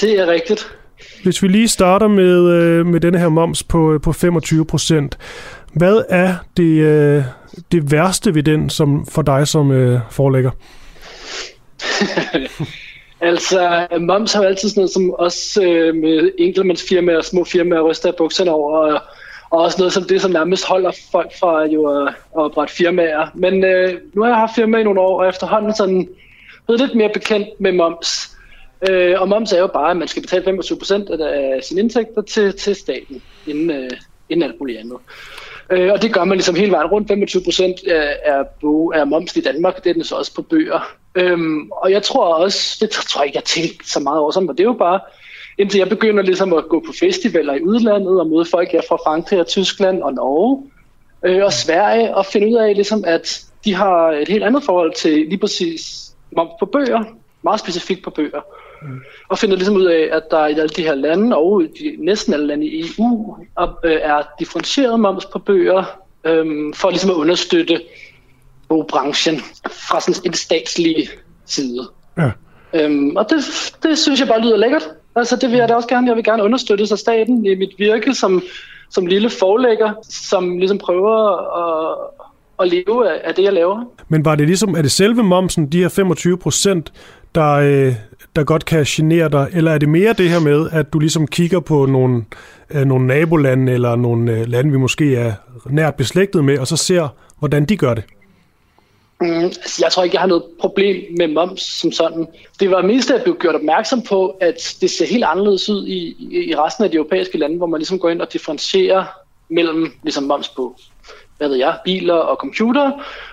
Det 0.00 0.20
er 0.20 0.26
rigtigt. 0.26 0.78
Hvis 1.22 1.42
vi 1.42 1.48
lige 1.48 1.68
starter 1.68 2.08
med, 2.08 2.52
øh, 2.52 2.86
med 2.86 3.00
denne 3.00 3.18
her 3.18 3.28
moms 3.28 3.62
på, 3.62 3.92
øh, 3.92 4.00
på 4.00 4.12
25 4.12 4.66
procent. 4.66 5.18
Hvad 5.72 6.02
er 6.08 6.34
det, 6.56 6.82
øh, 6.82 7.22
det 7.72 7.92
værste 7.92 8.34
ved 8.34 8.42
den 8.42 8.70
som 8.70 9.06
for 9.06 9.22
dig 9.22 9.48
som 9.48 9.70
øh, 9.70 10.00
forlægger? 10.10 10.50
altså, 13.30 13.86
moms 14.00 14.32
har 14.32 14.42
jo 14.42 14.48
altid 14.48 14.68
sådan 14.68 14.80
noget, 14.80 14.90
som 14.90 15.10
også 15.10 15.62
øh, 15.62 15.94
med 15.94 16.30
enkeltmandsfirmaer 16.38 17.16
og 17.16 17.24
små 17.24 17.44
firmaer 17.44 17.80
ryster 17.80 18.12
bukserne 18.18 18.50
over, 18.50 18.78
og, 18.78 19.02
og 19.50 19.60
også 19.60 19.78
noget 19.78 19.92
som 19.92 20.04
det, 20.04 20.20
som 20.20 20.30
nærmest 20.30 20.64
holder 20.64 20.92
folk 21.12 21.30
fra 21.40 21.64
jo 21.64 21.86
at, 21.86 22.08
at 22.08 22.14
oprette 22.32 22.74
firmaer. 22.74 23.26
Men 23.34 23.64
øh, 23.64 23.94
nu 24.14 24.22
har 24.22 24.28
jeg 24.28 24.38
haft 24.38 24.54
firma 24.54 24.78
i 24.78 24.84
nogle 24.84 25.00
år, 25.00 25.20
og 25.20 25.28
efterhånden 25.28 25.74
sådan 25.74 26.08
blevet 26.66 26.80
lidt 26.80 26.94
mere 26.94 27.10
bekendt 27.14 27.48
med 27.60 27.72
moms. 27.72 28.37
Øh, 28.88 29.20
og 29.20 29.28
moms 29.28 29.52
er 29.52 29.58
jo 29.58 29.66
bare, 29.66 29.90
at 29.90 29.96
man 29.96 30.08
skal 30.08 30.22
betale 30.22 30.44
25 30.44 30.78
procent 30.78 31.10
af 31.10 31.64
sine 31.64 31.80
indtægter 31.80 32.22
til, 32.22 32.52
til 32.52 32.74
staten, 32.74 33.22
inden, 33.46 33.70
øh, 33.70 33.90
inden 34.28 34.50
alt 34.50 34.60
muligt 34.60 34.78
andet. 34.78 34.98
Øh, 35.70 35.92
og 35.92 36.02
det 36.02 36.14
gør 36.14 36.24
man 36.24 36.38
ligesom 36.38 36.54
hele 36.54 36.72
vejen 36.72 36.90
rundt. 36.90 37.08
25 37.08 37.42
procent 37.44 37.76
er, 37.86 38.44
er, 38.94 39.04
moms 39.04 39.36
i 39.36 39.40
Danmark, 39.40 39.84
det 39.84 39.90
er 39.90 39.94
den 39.94 40.04
så 40.04 40.14
også 40.14 40.34
på 40.34 40.42
bøger. 40.42 40.96
Øhm, 41.14 41.70
og 41.70 41.90
jeg 41.92 42.02
tror 42.02 42.34
også, 42.34 42.78
det 42.80 42.90
tror 42.90 43.20
jeg 43.20 43.26
ikke, 43.26 43.36
jeg 43.36 43.44
tænkte 43.44 43.90
så 43.90 44.00
meget 44.00 44.20
over 44.20 44.30
sådan, 44.30 44.46
men 44.46 44.56
det 44.56 44.62
er 44.62 44.68
jo 44.68 44.72
bare, 44.72 45.00
indtil 45.58 45.78
jeg 45.78 45.88
begynder 45.88 46.22
ligesom 46.22 46.52
at 46.52 46.68
gå 46.68 46.82
på 46.86 46.92
festivaler 47.00 47.54
i 47.54 47.62
udlandet 47.62 48.20
og 48.20 48.26
møde 48.26 48.44
folk 48.44 48.72
her 48.72 48.80
fra 48.88 48.96
Frankrig 48.96 49.40
og 49.40 49.46
Tyskland 49.46 50.02
og 50.02 50.14
Norge 50.14 50.70
øh, 51.24 51.44
og 51.44 51.52
Sverige 51.52 52.16
og 52.16 52.26
finde 52.26 52.48
ud 52.48 52.54
af, 52.54 52.74
ligesom, 52.74 53.04
at 53.06 53.44
de 53.64 53.74
har 53.74 54.10
et 54.10 54.28
helt 54.28 54.44
andet 54.44 54.62
forhold 54.62 54.94
til 54.94 55.12
lige 55.12 55.38
præcis 55.38 56.10
moms 56.36 56.52
på 56.60 56.66
bøger, 56.66 57.04
meget 57.42 57.60
specifikt 57.60 58.04
på 58.04 58.10
bøger. 58.10 58.40
Mm. 58.82 59.00
Og 59.28 59.38
finder 59.38 59.56
ligesom 59.56 59.76
ud 59.76 59.84
af, 59.84 60.08
at 60.12 60.22
der 60.30 60.46
i 60.46 60.52
alle 60.52 60.68
de 60.68 60.82
her 60.82 60.94
lande, 60.94 61.36
og 61.36 61.62
de, 61.80 61.96
næsten 61.98 62.34
alle 62.34 62.46
lande 62.46 62.66
i 62.66 62.80
EU, 62.80 63.36
øh, 63.84 63.98
er 64.02 64.22
differentieret 64.38 65.00
moms 65.00 65.26
på 65.26 65.38
bøger, 65.38 65.84
øh, 66.24 66.74
for 66.74 66.90
ligesom 66.90 67.10
at 67.10 67.14
understøtte 67.14 67.80
bogbranchen 68.68 69.40
fra 69.70 70.00
sådan 70.00 70.22
en 70.24 70.32
statslig 70.32 71.08
side. 71.46 71.88
Ja. 72.18 72.30
Øhm, 72.74 73.16
og 73.16 73.26
det, 73.30 73.44
det 73.82 73.98
synes 73.98 74.20
jeg 74.20 74.28
bare 74.28 74.40
lyder 74.40 74.56
lækkert. 74.56 74.90
Altså 75.16 75.36
det 75.36 75.50
vil 75.50 75.58
jeg 75.58 75.68
da 75.68 75.74
også 75.74 75.88
gerne. 75.88 76.08
Jeg 76.08 76.16
vil 76.16 76.24
gerne 76.24 76.42
understøtte 76.42 76.86
sig 76.86 76.98
staten 76.98 77.46
i 77.46 77.54
mit 77.54 77.74
virke 77.78 78.14
som, 78.14 78.42
som 78.90 79.06
lille 79.06 79.30
forlægger, 79.30 79.92
som 80.02 80.58
ligesom 80.58 80.78
prøver 80.78 81.16
at, 81.62 81.96
at 82.60 82.68
leve 82.68 83.10
af, 83.10 83.20
af 83.24 83.34
det, 83.34 83.42
jeg 83.42 83.52
laver. 83.52 83.84
Men 84.08 84.24
var 84.24 84.34
det 84.34 84.46
ligesom, 84.46 84.74
er 84.74 84.82
det 84.82 84.90
selve 84.90 85.22
momsen, 85.22 85.72
de 85.72 85.80
her 85.80 85.88
25 85.88 86.38
procent, 86.38 86.92
der, 87.34 87.52
øh, 87.52 87.94
der 88.36 88.44
godt 88.44 88.64
kan 88.64 88.84
genere 88.84 89.28
dig, 89.28 89.48
eller 89.52 89.72
er 89.72 89.78
det 89.78 89.88
mere 89.88 90.12
det 90.12 90.30
her 90.30 90.40
med, 90.40 90.70
at 90.72 90.92
du 90.92 90.98
ligesom 90.98 91.26
kigger 91.26 91.60
på 91.60 91.86
nogle, 91.86 92.24
øh, 92.70 92.84
nogle 92.84 93.06
nabolande, 93.06 93.72
eller 93.72 93.96
nogle 93.96 94.32
øh, 94.32 94.46
lande, 94.46 94.70
vi 94.70 94.78
måske 94.78 95.16
er 95.16 95.32
nært 95.70 95.94
beslægtet 95.94 96.44
med, 96.44 96.58
og 96.58 96.66
så 96.66 96.76
ser, 96.76 97.08
hvordan 97.38 97.64
de 97.64 97.76
gør 97.76 97.94
det? 97.94 98.04
Mm, 99.20 99.44
altså, 99.44 99.84
jeg 99.84 99.92
tror 99.92 100.04
ikke, 100.04 100.14
jeg 100.14 100.20
har 100.20 100.28
noget 100.28 100.44
problem 100.60 101.04
med 101.18 101.28
moms 101.28 101.62
som 101.62 101.92
sådan. 101.92 102.26
Det 102.60 102.70
var 102.70 102.82
mest, 102.82 103.10
at 103.10 103.16
jeg 103.16 103.22
blev 103.24 103.36
gjort 103.40 103.54
opmærksom 103.54 104.02
på, 104.02 104.26
at 104.40 104.76
det 104.80 104.90
ser 104.90 105.06
helt 105.06 105.24
anderledes 105.24 105.68
ud 105.68 105.86
i, 105.86 106.16
i, 106.18 106.50
i 106.50 106.54
resten 106.54 106.84
af 106.84 106.90
de 106.90 106.96
europæiske 106.96 107.38
lande, 107.38 107.56
hvor 107.56 107.66
man 107.66 107.78
ligesom 107.80 107.98
går 107.98 108.10
ind 108.10 108.20
og 108.20 108.32
differentierer 108.32 109.04
mellem 109.48 109.92
ligesom 110.02 110.24
moms 110.24 110.48
på, 110.48 110.76
hvad 111.38 111.48
ved 111.48 111.56
jeg, 111.56 111.78
biler 111.84 112.14
og 112.14 112.36
computer, 112.36 112.90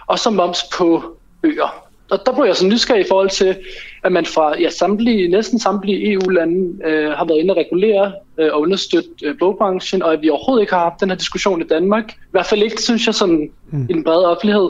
og 0.07 0.19
så 0.19 0.29
moms 0.29 0.59
på 0.77 1.03
bøger 1.41 1.84
og 2.11 2.19
der 2.25 2.33
blev 2.33 2.45
jeg 2.45 2.55
så 2.55 2.67
nysgerrig 2.67 3.05
i 3.05 3.07
forhold 3.07 3.29
til, 3.29 3.55
at 4.03 4.11
man 4.11 4.25
fra 4.25 4.59
ja, 4.59 4.69
samtlige, 4.69 5.27
næsten 5.27 5.59
samtlige 5.59 6.13
EU-lande 6.13 6.85
øh, 6.85 7.09
har 7.09 7.25
været 7.25 7.39
inde 7.39 7.51
og 7.51 7.57
regulere 7.57 8.13
øh, 8.39 8.49
og 8.53 8.61
understøtte 8.61 9.09
øh, 9.23 9.37
bogbranchen, 9.39 10.03
og 10.03 10.13
at 10.13 10.21
vi 10.21 10.29
overhovedet 10.29 10.63
ikke 10.63 10.73
har 10.73 10.83
haft 10.89 11.01
den 11.01 11.09
her 11.09 11.17
diskussion 11.17 11.61
i 11.61 11.67
Danmark. 11.67 12.11
I 12.11 12.31
hvert 12.31 12.45
fald 12.45 12.63
ikke, 12.63 12.81
synes 12.81 13.05
jeg, 13.05 13.15
sådan 13.15 13.49
mm. 13.71 13.87
i 13.89 13.93
den 13.93 14.03
brede 14.03 14.29
offentlighed. 14.29 14.69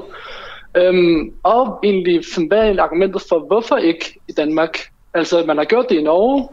Øhm, 0.77 1.31
og 1.43 1.79
egentlig, 1.83 2.23
hvad 2.47 2.69
er 2.69 2.83
argumentet 2.83 3.21
for, 3.29 3.39
hvorfor 3.47 3.77
ikke 3.77 4.19
i 4.27 4.31
Danmark? 4.31 4.79
Altså, 5.13 5.43
man 5.47 5.57
har 5.57 5.63
gjort 5.65 5.86
det 5.89 5.95
i 5.95 6.03
Norge, 6.03 6.49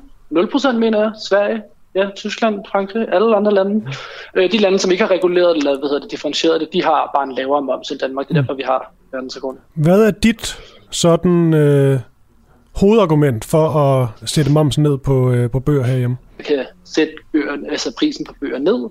0% 0.74 0.78
mener 0.78 1.00
jeg, 1.00 1.10
Sverige, 1.28 1.62
ja, 1.94 2.08
Tyskland, 2.16 2.60
Frankrig, 2.70 3.08
alle 3.12 3.36
andre 3.36 3.54
lande. 3.54 3.74
Mm. 3.74 3.86
Øh, 4.36 4.52
de 4.52 4.58
lande, 4.58 4.78
som 4.78 4.90
ikke 4.90 5.04
har 5.04 5.10
reguleret 5.10 5.56
eller 5.56 5.78
hvad 5.78 5.88
hedder 5.88 6.00
det, 6.00 6.10
differentieret 6.10 6.60
det, 6.60 6.68
de 6.72 6.82
har 6.82 7.10
bare 7.14 7.24
en 7.24 7.34
lavere 7.34 7.62
moms 7.62 7.90
end 7.90 7.98
Danmark. 7.98 8.28
Det 8.28 8.36
er 8.36 8.40
mm. 8.40 8.46
derfor, 8.46 8.56
vi 8.56 8.62
har 8.62 8.92
verdensrekord. 9.12 9.56
Hvad 9.74 10.06
er 10.06 10.10
dit 10.10 10.60
sådan 10.93 11.55
øh, 11.55 12.01
hovedargument 12.72 13.45
for 13.45 13.68
at 13.68 14.09
sætte 14.30 14.53
momsen 14.53 14.82
ned 14.82 14.99
på, 14.99 15.32
øh, 15.32 15.51
på 15.51 15.61
bøger 15.61 15.84
herhjemme? 15.84 16.16
Jeg 16.38 16.47
kan 16.47 16.66
sætte 16.84 17.12
bøgerne, 17.32 17.70
altså 17.70 17.95
prisen 17.99 18.24
på 18.24 18.34
bøger 18.40 18.59
ned. 18.59 18.88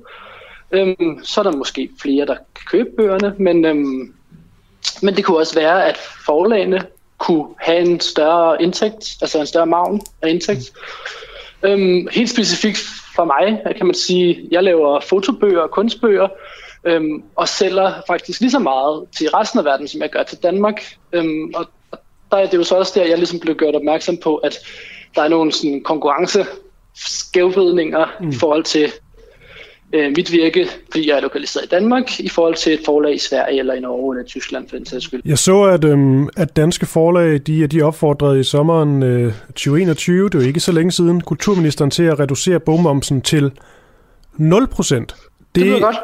Øhm, 0.72 1.24
så 1.24 1.42
er 1.42 1.44
der 1.44 1.58
måske 1.58 1.90
flere, 2.02 2.26
der 2.26 2.36
kan 2.36 2.66
købe 2.72 2.90
bøgerne, 2.98 3.36
men, 3.40 3.66
øhm, 3.66 4.14
men 5.02 5.16
det 5.16 5.26
kunne 5.26 5.38
også 5.38 5.56
være, 5.56 5.86
at 5.86 5.98
forlagene 6.26 6.82
kunne 7.18 7.48
have 7.60 7.80
en 7.80 8.00
større 8.00 8.62
indtægt, 8.62 9.18
altså 9.22 9.40
en 9.40 9.46
større 9.46 9.66
maven 9.66 10.02
af 10.22 10.30
indtægt. 10.30 10.72
Mm. 11.64 11.70
Øhm, 11.70 12.08
helt 12.12 12.30
specifikt 12.30 12.80
for 13.16 13.26
mig, 13.26 13.76
kan 13.78 13.86
man 13.86 13.96
sige, 13.96 14.48
jeg 14.52 14.64
laver 14.64 15.00
fotobøger 15.00 15.62
og 15.62 15.72
kunstbøger, 15.72 16.28
øhm, 16.84 17.24
og 17.36 17.48
sælger 17.48 17.94
faktisk 18.08 18.40
lige 18.42 18.52
så 18.52 18.60
meget 18.60 19.06
til 19.18 19.30
resten 19.30 19.60
af 19.60 19.66
verden, 19.66 19.88
som 19.88 20.02
jeg 20.02 20.10
gør 20.10 20.24
til 20.24 20.38
Danmark. 20.38 20.84
Øhm, 21.14 21.52
og 21.56 21.66
der 22.32 22.38
er 22.38 22.50
det 22.50 22.58
jo 22.58 22.64
så 22.64 22.76
også 22.76 22.92
der, 22.96 23.06
jeg 23.06 23.18
ligesom 23.18 23.40
blev 23.40 23.56
gjort 23.56 23.76
opmærksom 23.76 24.18
på, 24.18 24.36
at 24.36 24.60
der 25.16 25.22
er 25.22 25.28
nogle 25.28 25.52
sådan, 25.52 25.82
konkurrence 25.86 26.46
skævvidninger 26.96 28.06
mm. 28.22 28.30
i 28.30 28.36
forhold 28.36 28.64
til 28.64 28.92
øh, 29.94 30.14
mit 30.18 30.32
virke, 30.32 30.68
fordi 30.92 31.10
jeg 31.10 31.18
er 31.18 31.22
lokaliseret 31.22 31.66
i 31.66 31.68
Danmark, 31.68 32.20
i 32.20 32.30
forhold 32.30 32.56
til 32.56 32.74
et 32.74 32.80
forlag 32.86 33.16
i 33.16 33.18
Sverige 33.18 33.60
eller 33.60 33.74
i 33.74 33.80
Norge 33.80 34.16
eller 34.16 34.26
i 34.26 34.28
Tyskland 34.28 34.70
for 34.70 34.76
den 34.76 34.86
sags 34.86 35.06
skyld. 35.06 35.22
Jeg 35.26 35.38
så, 35.38 35.64
at, 35.64 35.84
øhm, 35.84 36.30
at 36.38 36.56
danske 36.56 36.86
forlag 36.86 37.40
de, 37.48 37.68
de 37.68 37.82
opfordrede 37.82 38.40
i 38.40 38.44
sommeren 38.44 39.04
øh, 39.04 39.34
2021, 39.48 40.30
det 40.30 40.36
er 40.36 40.40
jo 40.40 40.48
ikke 40.48 40.60
så 40.60 40.72
længe 40.72 40.92
siden, 40.92 41.22
kulturministeren 41.22 41.92
til 41.92 42.04
at 42.04 42.20
reducere 42.20 42.60
bogmomsen 42.60 43.22
til 43.22 43.52
0 44.38 44.68
procent. 44.68 45.16
Det, 45.56 45.62
det 45.62 45.66
lyder 45.66 45.80
godt. 45.80 45.96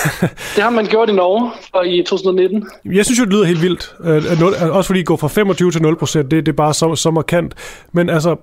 det 0.56 0.62
har 0.62 0.70
man 0.70 0.86
gjort 0.86 1.08
i 1.08 1.12
Norge 1.12 1.50
og 1.72 1.88
i 1.88 2.02
2019. 2.02 2.66
Jeg 2.84 3.04
synes 3.04 3.18
jo, 3.18 3.24
det 3.24 3.32
lyder 3.32 3.44
helt 3.44 3.62
vildt. 3.62 3.94
At 4.04 4.40
0, 4.40 4.54
også 4.54 4.86
fordi 4.86 4.98
det 4.98 5.06
går 5.06 5.16
fra 5.16 5.28
25 5.28 5.70
til 5.70 5.82
0 5.82 5.96
procent, 5.96 6.30
det, 6.30 6.46
det 6.46 6.52
er 6.52 6.56
bare 6.56 6.74
så, 6.74 6.94
så 6.94 7.10
markant. 7.10 7.54
Men 7.92 8.10
altså, 8.10 8.36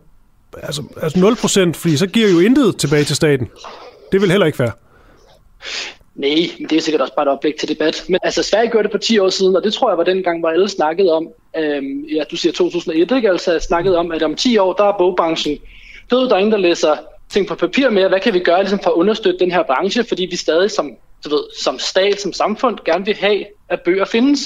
altså, 0.64 0.84
altså 1.02 1.20
0 1.20 1.36
procent, 1.36 1.78
fordi 1.78 1.98
så 1.98 2.08
giver 2.08 2.30
jo 2.30 2.40
intet 2.40 2.78
tilbage 2.78 3.04
til 3.04 3.16
staten. 3.16 3.50
Det 4.12 4.22
vil 4.22 4.32
heller 4.32 4.46
ikke 4.46 4.60
være. 4.60 4.72
Nej, 6.16 6.52
men 6.60 6.70
det 6.70 6.78
er 6.78 6.82
sikkert 6.82 7.02
også 7.02 7.14
bare 7.16 7.26
et 7.26 7.30
oplæg 7.30 7.56
til 7.56 7.70
debat. 7.70 8.04
Men 8.10 8.20
altså, 8.24 8.44
Sverige 8.44 8.72
gjorde 8.72 8.84
det 8.84 8.92
på 8.92 8.98
10 8.98 9.20
år 9.20 9.30
siden, 9.30 9.56
og 9.56 9.64
det 9.64 9.74
tror 9.74 9.90
jeg 9.90 9.98
var 9.98 10.04
den 10.04 10.24
gang, 10.24 10.40
hvor 10.40 10.50
alle 10.50 10.70
snakkede 10.70 11.14
om, 11.14 11.28
øhm, 11.58 12.04
ja, 12.16 12.24
du 12.32 12.36
siger 12.36 12.54
2001, 12.54 13.12
ikke? 13.12 13.30
Altså 13.30 13.60
snakkede 13.60 13.98
om, 13.98 14.12
at 14.12 14.24
om 14.24 14.36
10 14.36 14.58
år, 14.58 14.74
der 14.74 14.84
er 14.84 14.98
bogbranchen 14.98 15.58
død, 16.12 16.30
der 16.30 16.36
er 16.36 16.40
ingen, 16.40 16.52
der 16.52 16.58
læser 16.58 16.96
ting 17.32 17.48
på 17.48 17.56
papir 17.56 17.90
med, 17.90 18.10
hvad 18.10 18.20
kan 18.20 18.34
vi 18.34 18.40
gøre 18.40 18.60
ligesom, 18.60 18.80
for 18.84 18.90
at 18.90 18.96
understøtte 18.96 19.40
den 19.40 19.52
her 19.52 19.64
branche, 19.64 20.04
fordi 20.04 20.28
vi 20.32 20.36
stadig 20.36 20.72
som, 20.72 20.92
du 21.26 21.30
ved, 21.30 21.44
som 21.64 21.80
stat, 21.80 22.22
som 22.22 22.34
samfund, 22.34 22.78
gerne 22.86 23.06
vil 23.06 23.16
have, 23.16 23.46
at 23.70 23.82
bøger 23.86 24.06
findes. 24.06 24.40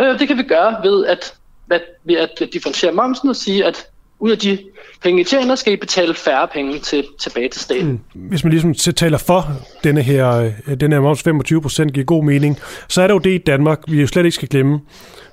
Øh, 0.00 0.18
det 0.18 0.28
kan 0.28 0.38
vi 0.38 0.42
gøre 0.42 0.76
ved 0.82 1.06
at, 1.06 1.34
at, 1.70 1.82
ved 2.04 2.16
at 2.16 2.42
differentiere 2.52 2.92
momsen 2.92 3.28
og 3.28 3.36
sige, 3.36 3.64
at 3.64 3.86
ud 4.20 4.30
af 4.30 4.38
de 4.38 4.58
penge, 5.02 5.20
I 5.20 5.24
tjener, 5.24 5.54
skal 5.54 5.72
I 5.72 5.76
betale 5.76 6.14
færre 6.14 6.48
penge 6.48 6.78
til, 6.78 7.04
tilbage 7.20 7.48
til 7.48 7.60
staten. 7.60 8.00
Mm. 8.14 8.20
Hvis 8.20 8.44
man 8.44 8.50
ligesom 8.50 8.74
taler 8.74 9.18
for 9.18 9.46
denne 9.84 10.02
her, 10.02 10.52
den 10.66 10.80
denne 10.80 10.96
her 10.96 11.00
moms 11.00 11.22
25 11.22 11.62
procent 11.62 11.92
giver 11.92 12.06
god 12.06 12.24
mening, 12.24 12.58
så 12.88 13.02
er 13.02 13.06
der 13.06 13.14
jo 13.14 13.18
det 13.18 13.30
i 13.30 13.38
Danmark, 13.38 13.78
vi 13.88 14.00
jo 14.00 14.06
slet 14.06 14.24
ikke 14.24 14.34
skal 14.34 14.48
glemme, 14.48 14.80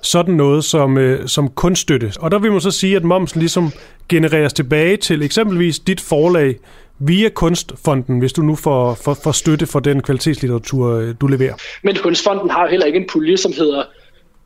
sådan 0.02 0.34
noget 0.34 0.64
som, 0.64 0.98
øh, 0.98 1.28
som 1.28 1.48
kunststøtte. 1.48 2.12
Og 2.20 2.30
der 2.30 2.38
vil 2.38 2.52
man 2.52 2.60
så 2.60 2.70
sige, 2.70 2.96
at 2.96 3.04
momsen 3.04 3.40
ligesom 3.40 3.72
genereres 4.08 4.52
tilbage 4.52 4.96
til 4.96 5.22
eksempelvis 5.22 5.78
dit 5.78 6.00
forlag 6.00 6.56
via 6.98 7.28
Kunstfonden, 7.28 8.18
hvis 8.18 8.32
du 8.32 8.42
nu 8.42 8.54
får, 8.54 8.94
får, 8.94 9.14
får 9.14 9.32
støtte 9.32 9.66
for 9.66 9.80
den 9.80 10.02
kvalitetslitteratur, 10.02 10.90
øh, 10.90 11.14
du 11.20 11.26
leverer. 11.26 11.54
Men 11.82 11.96
Kunstfonden 11.96 12.50
har 12.50 12.62
jo 12.62 12.70
heller 12.70 12.86
ikke 12.86 12.98
en 12.98 13.06
pulje, 13.12 13.36
som 13.36 13.52
hedder 13.52 13.82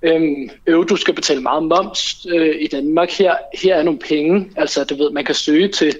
øhm, 0.02 0.50
øv, 0.66 0.86
du 0.88 0.96
skal 0.96 1.14
betale 1.14 1.40
meget 1.40 1.62
moms 1.62 2.26
øh, 2.30 2.56
i 2.60 2.66
Danmark. 2.66 3.10
Her, 3.10 3.34
her 3.54 3.76
er 3.76 3.82
nogle 3.82 3.98
penge, 3.98 4.50
altså 4.56 4.84
du 4.84 4.94
ved, 4.94 5.10
man 5.10 5.24
kan 5.24 5.34
søge 5.34 5.68
til, 5.68 5.96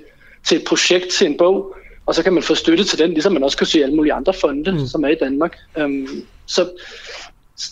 til 0.47 0.59
et 0.59 0.65
projekt, 0.65 1.09
til 1.09 1.27
en 1.27 1.37
bog, 1.39 1.77
og 2.07 2.15
så 2.15 2.23
kan 2.23 2.33
man 2.33 2.43
få 2.43 2.55
støtte 2.55 2.85
til 2.85 2.99
den, 2.99 3.11
ligesom 3.11 3.33
man 3.33 3.45
også 3.45 3.57
kan 3.57 3.67
søge 3.67 3.85
alle 3.85 3.97
mulige 3.97 4.13
andre 4.13 4.35
fonde, 4.35 4.73
mm. 4.73 4.87
som 4.87 5.05
er 5.05 5.09
i 5.09 5.17
Danmark. 5.21 5.57
Øhm, 5.79 6.25
så, 6.47 6.69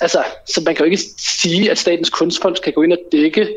altså, 0.00 0.24
så 0.46 0.62
man 0.66 0.74
kan 0.74 0.84
jo 0.84 0.90
ikke 0.90 1.02
sige, 1.18 1.70
at 1.70 1.78
Statens 1.78 2.10
Kunstfond 2.10 2.56
kan 2.64 2.72
gå 2.72 2.82
ind 2.82 2.92
og 2.92 2.98
dække 3.12 3.48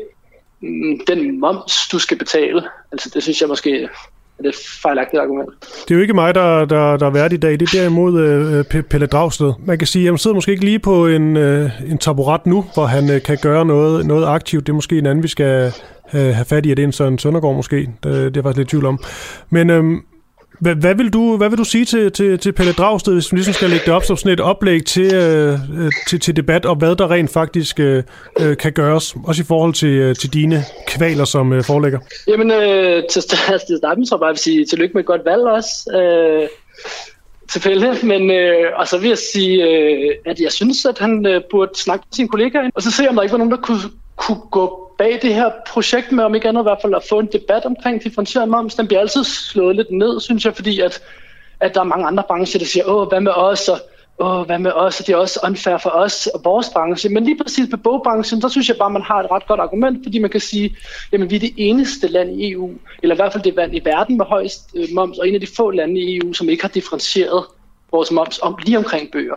Mm, 0.62 1.00
den 1.06 1.40
moms, 1.40 1.88
du 1.92 1.98
skal 1.98 2.18
betale. 2.18 2.62
Altså 2.92 3.10
det 3.14 3.22
synes 3.22 3.40
jeg 3.40 3.48
måske 3.48 3.82
er 3.82 4.48
et 4.48 4.54
fejlagtigt 4.82 5.22
argument. 5.22 5.50
Det 5.60 5.90
er 5.90 5.94
jo 5.94 6.00
ikke 6.00 6.14
mig, 6.14 6.34
der, 6.34 6.64
der, 6.64 6.96
der 6.96 7.06
er 7.06 7.10
vært 7.10 7.32
i 7.32 7.36
dag. 7.36 7.52
Det 7.60 7.62
er 7.62 7.78
derimod 7.80 8.20
øh, 8.20 8.58
øh 8.76 8.82
Pelle 8.82 9.06
Dragsted. 9.06 9.52
Man 9.66 9.78
kan 9.78 9.86
sige, 9.86 10.04
at 10.04 10.12
han 10.12 10.18
sidder 10.18 10.34
måske 10.34 10.52
ikke 10.52 10.64
lige 10.64 10.78
på 10.78 11.06
en, 11.06 11.36
øh, 11.36 11.70
en 11.90 11.98
taburet 11.98 12.46
nu, 12.46 12.64
hvor 12.74 12.86
han 12.86 13.10
øh, 13.10 13.22
kan 13.22 13.38
gøre 13.42 13.64
noget, 13.64 14.06
noget 14.06 14.26
aktivt. 14.26 14.66
Det 14.66 14.72
er 14.72 14.74
måske 14.74 14.98
en 14.98 15.06
anden, 15.06 15.22
vi 15.22 15.28
skal 15.28 15.72
have, 16.04 16.32
have 16.32 16.44
fat 16.44 16.66
i. 16.66 16.70
Er 16.70 16.74
det 16.74 16.84
en 16.84 16.92
Søren 16.92 17.18
Søndergaard 17.18 17.56
måske? 17.56 17.76
Det, 17.76 17.90
det 18.02 18.12
er 18.12 18.30
jeg 18.34 18.42
faktisk 18.42 18.58
lidt 18.58 18.68
tvivl 18.68 18.86
om. 18.86 18.98
Men 19.50 19.70
øh, 19.70 19.84
hvad, 20.62 20.74
hvad, 20.74 20.94
vil 20.94 21.12
du, 21.12 21.36
hvad 21.36 21.48
vil 21.48 21.58
du 21.58 21.64
sige 21.64 21.84
til, 21.84 22.12
til, 22.12 22.38
til 22.38 22.52
Pelle 22.52 22.72
Dragsted, 22.72 23.12
hvis 23.12 23.32
vi 23.32 23.36
ligesom 23.36 23.54
skal 23.54 23.70
lægge 23.70 23.84
det 23.86 23.94
op 23.94 24.04
som 24.04 24.16
sådan 24.16 24.32
et 24.32 24.40
oplæg 24.40 24.84
til, 24.84 25.14
øh, 25.14 25.52
øh 25.52 25.92
til, 26.08 26.20
til 26.20 26.36
debat, 26.36 26.66
og 26.66 26.76
hvad 26.76 26.96
der 26.96 27.10
rent 27.10 27.32
faktisk 27.32 27.80
øh, 27.80 28.02
øh, 28.40 28.56
kan 28.56 28.72
gøres, 28.72 29.14
også 29.24 29.42
i 29.42 29.44
forhold 29.44 29.74
til, 29.74 29.88
øh, 29.88 30.16
til 30.16 30.32
dine 30.32 30.64
kvaler 30.86 31.24
som 31.24 31.52
øh, 31.52 31.64
forelægger? 31.64 31.98
Jamen, 32.28 32.50
øh, 32.50 33.02
til, 33.10 33.22
til 33.68 33.76
starten 33.78 34.06
tror 34.06 34.16
jeg 34.16 34.20
bare, 34.20 34.30
at 34.30 34.38
sige 34.38 34.64
tillykke 34.64 34.92
med 34.94 35.02
et 35.02 35.06
godt 35.06 35.24
valg 35.24 35.42
også. 35.42 35.98
Øh, 35.98 36.48
til 37.52 37.60
Pelle, 37.60 37.96
men 38.02 38.30
øh, 38.30 38.64
og 38.76 38.88
så 38.88 38.98
vil 38.98 39.08
jeg 39.08 39.18
sige, 39.18 39.64
øh, 39.68 40.10
at 40.26 40.40
jeg 40.40 40.52
synes, 40.52 40.84
at 40.84 40.98
han 40.98 41.26
øh, 41.26 41.40
burde 41.50 41.72
snakke 41.74 42.04
med 42.08 42.14
sine 42.14 42.28
kollegaer, 42.28 42.70
og 42.74 42.82
så 42.82 42.90
se, 42.90 43.08
om 43.08 43.14
der 43.14 43.22
ikke 43.22 43.32
var 43.32 43.38
nogen, 43.38 43.52
der 43.52 43.60
kunne, 43.60 43.80
kunne 44.16 44.40
gå 44.50 44.91
bag 45.02 45.18
det 45.22 45.34
her 45.34 45.50
projekt 45.66 46.12
med, 46.12 46.24
om 46.24 46.34
ikke 46.34 46.48
andet 46.48 46.62
i 46.62 46.68
hvert 46.68 46.82
fald 46.82 46.94
at 46.94 47.04
få 47.08 47.18
en 47.18 47.28
debat 47.32 47.64
omkring 47.64 48.02
differentieret 48.04 48.48
moms. 48.48 48.74
Den 48.74 48.86
bliver 48.86 49.00
altid 49.00 49.24
slået 49.24 49.76
lidt 49.76 49.90
ned, 49.90 50.20
synes 50.20 50.44
jeg, 50.44 50.54
fordi 50.56 50.80
at, 50.80 51.02
at 51.60 51.74
der 51.74 51.80
er 51.80 51.84
mange 51.84 52.06
andre 52.06 52.24
brancher, 52.28 52.58
der 52.58 52.66
siger, 52.66 52.84
åh, 52.84 53.08
hvad 53.08 53.20
med 53.20 53.32
os, 53.32 53.68
og 53.68 53.78
åh, 54.18 54.46
hvad 54.46 54.58
med 54.58 54.72
os, 54.72 55.00
og 55.00 55.06
det 55.06 55.12
er 55.12 55.16
også 55.16 55.40
unfair 55.44 55.78
for 55.78 55.90
os 55.90 56.26
og 56.26 56.40
vores 56.44 56.68
branche. 56.74 57.08
Men 57.10 57.24
lige 57.24 57.38
præcis 57.42 57.68
på 57.70 57.76
bogbranchen, 57.76 58.42
der 58.42 58.48
synes 58.48 58.68
jeg 58.68 58.76
bare, 58.76 58.90
man 58.90 59.02
har 59.02 59.22
et 59.22 59.30
ret 59.30 59.46
godt 59.46 59.60
argument, 59.60 60.04
fordi 60.04 60.18
man 60.18 60.30
kan 60.30 60.40
sige, 60.40 60.76
jamen 61.12 61.30
vi 61.30 61.36
er 61.36 61.40
det 61.40 61.54
eneste 61.56 62.08
land 62.08 62.40
i 62.40 62.52
EU, 62.52 62.70
eller 63.02 63.14
i 63.14 63.18
hvert 63.18 63.32
fald 63.32 63.44
det 63.44 63.54
land 63.54 63.76
i 63.76 63.80
verden 63.84 64.16
med 64.16 64.26
højst 64.26 64.70
øh, 64.76 64.88
moms, 64.94 65.18
og 65.18 65.28
en 65.28 65.34
af 65.34 65.40
de 65.40 65.48
få 65.56 65.70
lande 65.70 66.00
i 66.00 66.16
EU, 66.16 66.32
som 66.32 66.48
ikke 66.48 66.62
har 66.62 66.68
differentieret 66.68 67.44
vores 67.92 68.10
moms 68.10 68.38
om, 68.38 68.56
lige 68.66 68.78
omkring 68.78 69.12
bøger. 69.12 69.34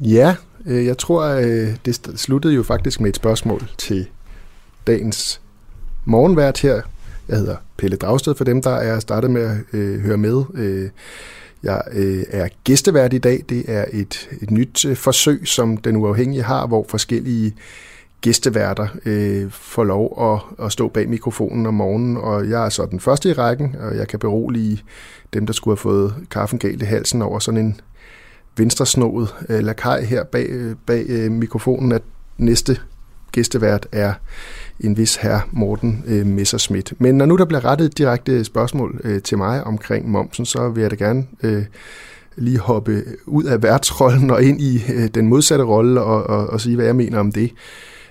Ja, 0.00 0.36
Øh, 0.66 0.86
jeg 0.86 0.98
tror, 0.98 1.22
øh, 1.22 1.76
det 1.84 2.10
sluttede 2.16 2.54
jo 2.54 2.62
faktisk 2.62 3.00
med 3.00 3.08
et 3.10 3.16
spørgsmål 3.16 3.70
til 3.78 4.08
dagens 4.86 5.40
morgenvært 6.04 6.60
her. 6.60 6.80
Jeg 7.28 7.38
hedder 7.38 7.56
Pelle 7.76 7.96
Dragsted 7.96 8.34
for 8.34 8.44
dem, 8.44 8.62
der 8.62 8.70
er 8.70 9.00
startet 9.00 9.30
med 9.30 9.42
at 9.42 9.56
øh, 9.72 10.00
høre 10.00 10.16
med. 10.16 10.44
Øh, 10.54 10.90
jeg 11.62 11.82
er 12.30 12.48
gæstevært 12.64 13.12
i 13.12 13.18
dag. 13.18 13.44
Det 13.48 13.64
er 13.68 13.84
et, 13.92 14.28
et 14.42 14.50
nyt 14.50 14.86
forsøg, 14.94 15.48
som 15.48 15.76
Den 15.76 15.96
Uafhængige 15.96 16.42
har, 16.42 16.66
hvor 16.66 16.86
forskellige 16.88 17.54
gæsteværter 18.20 18.88
øh, 19.04 19.50
får 19.50 19.84
lov 19.84 20.32
at, 20.32 20.64
at 20.66 20.72
stå 20.72 20.88
bag 20.88 21.08
mikrofonen 21.08 21.66
om 21.66 21.74
morgenen, 21.74 22.16
og 22.16 22.50
jeg 22.50 22.64
er 22.64 22.68
så 22.68 22.86
den 22.86 23.00
første 23.00 23.28
i 23.28 23.32
rækken, 23.32 23.76
og 23.80 23.96
jeg 23.96 24.08
kan 24.08 24.18
berolige 24.18 24.82
dem, 25.32 25.46
der 25.46 25.52
skulle 25.52 25.72
have 25.72 25.82
fået 25.82 26.14
kaffen 26.30 26.58
galt 26.58 26.82
i 26.82 26.84
halsen 26.84 27.22
over 27.22 27.38
sådan 27.38 27.60
en 27.60 27.80
venstresnået 28.56 29.34
øh, 29.48 29.60
lakaj 29.60 30.04
her 30.04 30.24
bag, 30.24 30.46
øh, 30.48 30.74
bag 30.86 31.04
øh, 31.08 31.32
mikrofonen, 31.32 31.92
at 31.92 32.02
næste 32.38 32.76
gæstevært 33.32 33.86
er 33.92 34.12
en 34.80 34.96
vis 34.96 35.16
herr 35.16 35.48
Morten 35.50 36.04
øh, 36.06 36.26
Messerschmidt. 36.26 36.92
Men 36.98 37.14
når 37.14 37.26
nu 37.26 37.36
der 37.36 37.44
bliver 37.44 37.64
rettet 37.64 37.98
direkte 37.98 38.44
spørgsmål 38.44 39.00
øh, 39.04 39.22
til 39.22 39.38
mig 39.38 39.64
omkring 39.64 40.10
momsen, 40.10 40.44
så 40.44 40.68
vil 40.68 40.80
jeg 40.80 40.90
da 40.90 40.96
gerne 40.96 41.26
øh, 41.42 41.64
lige 42.36 42.58
hoppe 42.58 43.04
ud 43.26 43.44
af 43.44 43.62
værtsrollen 43.62 44.30
og 44.30 44.42
ind 44.42 44.60
i 44.60 44.84
øh, 44.94 45.08
den 45.08 45.26
modsatte 45.26 45.64
rolle 45.64 46.02
og, 46.02 46.22
og, 46.22 46.46
og 46.46 46.60
sige, 46.60 46.76
hvad 46.76 46.86
jeg 46.86 46.96
mener 46.96 47.18
om 47.18 47.32
det. 47.32 47.52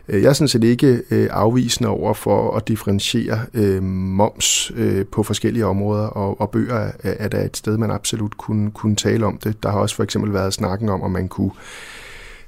Øh, 0.10 0.24
jeg 0.24 0.30
er 0.30 0.34
sådan 0.34 0.48
set 0.48 0.64
ikke 0.64 1.02
øh, 1.12 1.28
afvisende 1.32 1.90
over 1.90 2.14
for 2.14 2.56
at 2.56 2.68
differentiere 2.68 3.40
øh, 3.54 3.84
moms 3.84 4.72
på 5.12 5.24
forskellige 5.24 5.66
områder, 5.66 6.08
og, 6.08 6.42
og 6.42 6.50
bøger 6.50 6.76
er, 6.76 6.92
er 7.04 7.28
der 7.28 7.44
et 7.44 7.58
sted, 7.58 7.78
man 7.78 7.92
absolut 7.92 8.38
kunne, 8.38 8.72
kunne 8.72 8.96
tale 8.96 9.26
om 9.26 9.38
det. 9.38 9.64
Der 9.64 9.70
har 9.72 9.80
også 9.80 9.96
for 9.96 10.04
eksempel 10.04 10.34
været 10.34 10.54
snakken 10.54 10.90
om, 10.90 11.02
om 11.02 11.12
man 11.12 11.28
kunne 11.28 11.52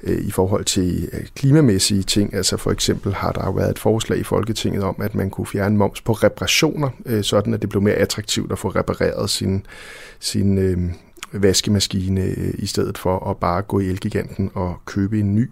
i 0.04 0.32
forhold 0.32 0.66
til 0.66 1.10
klimamæssige 1.36 2.04
ting. 2.04 2.34
Altså 2.34 2.58
for 2.58 2.72
eksempel 2.72 3.14
har 3.14 3.32
der 3.32 3.46
jo 3.46 3.52
været 3.52 3.70
et 3.70 3.80
forslag 3.80 4.20
i 4.20 4.24
Folketinget 4.24 4.84
om, 4.84 4.96
at 5.00 5.16
man 5.16 5.30
kunne 5.30 5.48
fjerne 5.48 5.78
moms 5.78 6.02
på 6.02 6.14
reparationer, 6.14 6.90
sådan 7.22 7.54
at 7.54 7.62
det 7.62 7.70
blev 7.70 7.82
mere 7.82 7.94
attraktivt 7.94 8.52
at 8.52 8.60
få 8.60 8.68
repareret 8.70 9.30
sin, 9.30 9.66
sin 10.20 10.58
øh, 10.58 10.78
vaskemaskine 11.34 12.36
i 12.54 12.66
stedet 12.66 12.98
for 12.98 13.30
at 13.30 13.38
bare 13.38 13.62
gå 13.62 13.80
i 13.80 13.90
Elgiganten 13.90 14.52
og 14.54 14.76
købe 14.86 15.20
en 15.20 15.36
ny. 15.36 15.50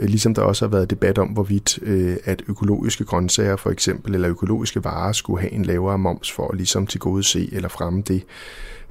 Øh, 0.00 0.08
ligesom 0.08 0.34
der 0.34 0.42
også 0.42 0.64
har 0.64 0.70
været 0.70 0.90
debat 0.90 1.18
om, 1.18 1.28
hvorvidt 1.28 1.78
øh, 1.82 2.16
at 2.24 2.42
økologiske 2.48 3.04
grøntsager 3.04 3.56
for 3.56 3.70
eksempel, 3.70 4.14
eller 4.14 4.30
økologiske 4.30 4.84
varer 4.84 5.12
skulle 5.12 5.40
have 5.40 5.52
en 5.52 5.64
lavere 5.64 5.98
moms 5.98 6.32
for 6.32 6.48
at 6.48 6.56
ligesom 6.56 6.86
til 6.86 7.00
gode 7.00 7.22
se 7.22 7.48
eller 7.52 7.68
fremme 7.68 8.02
det. 8.02 8.24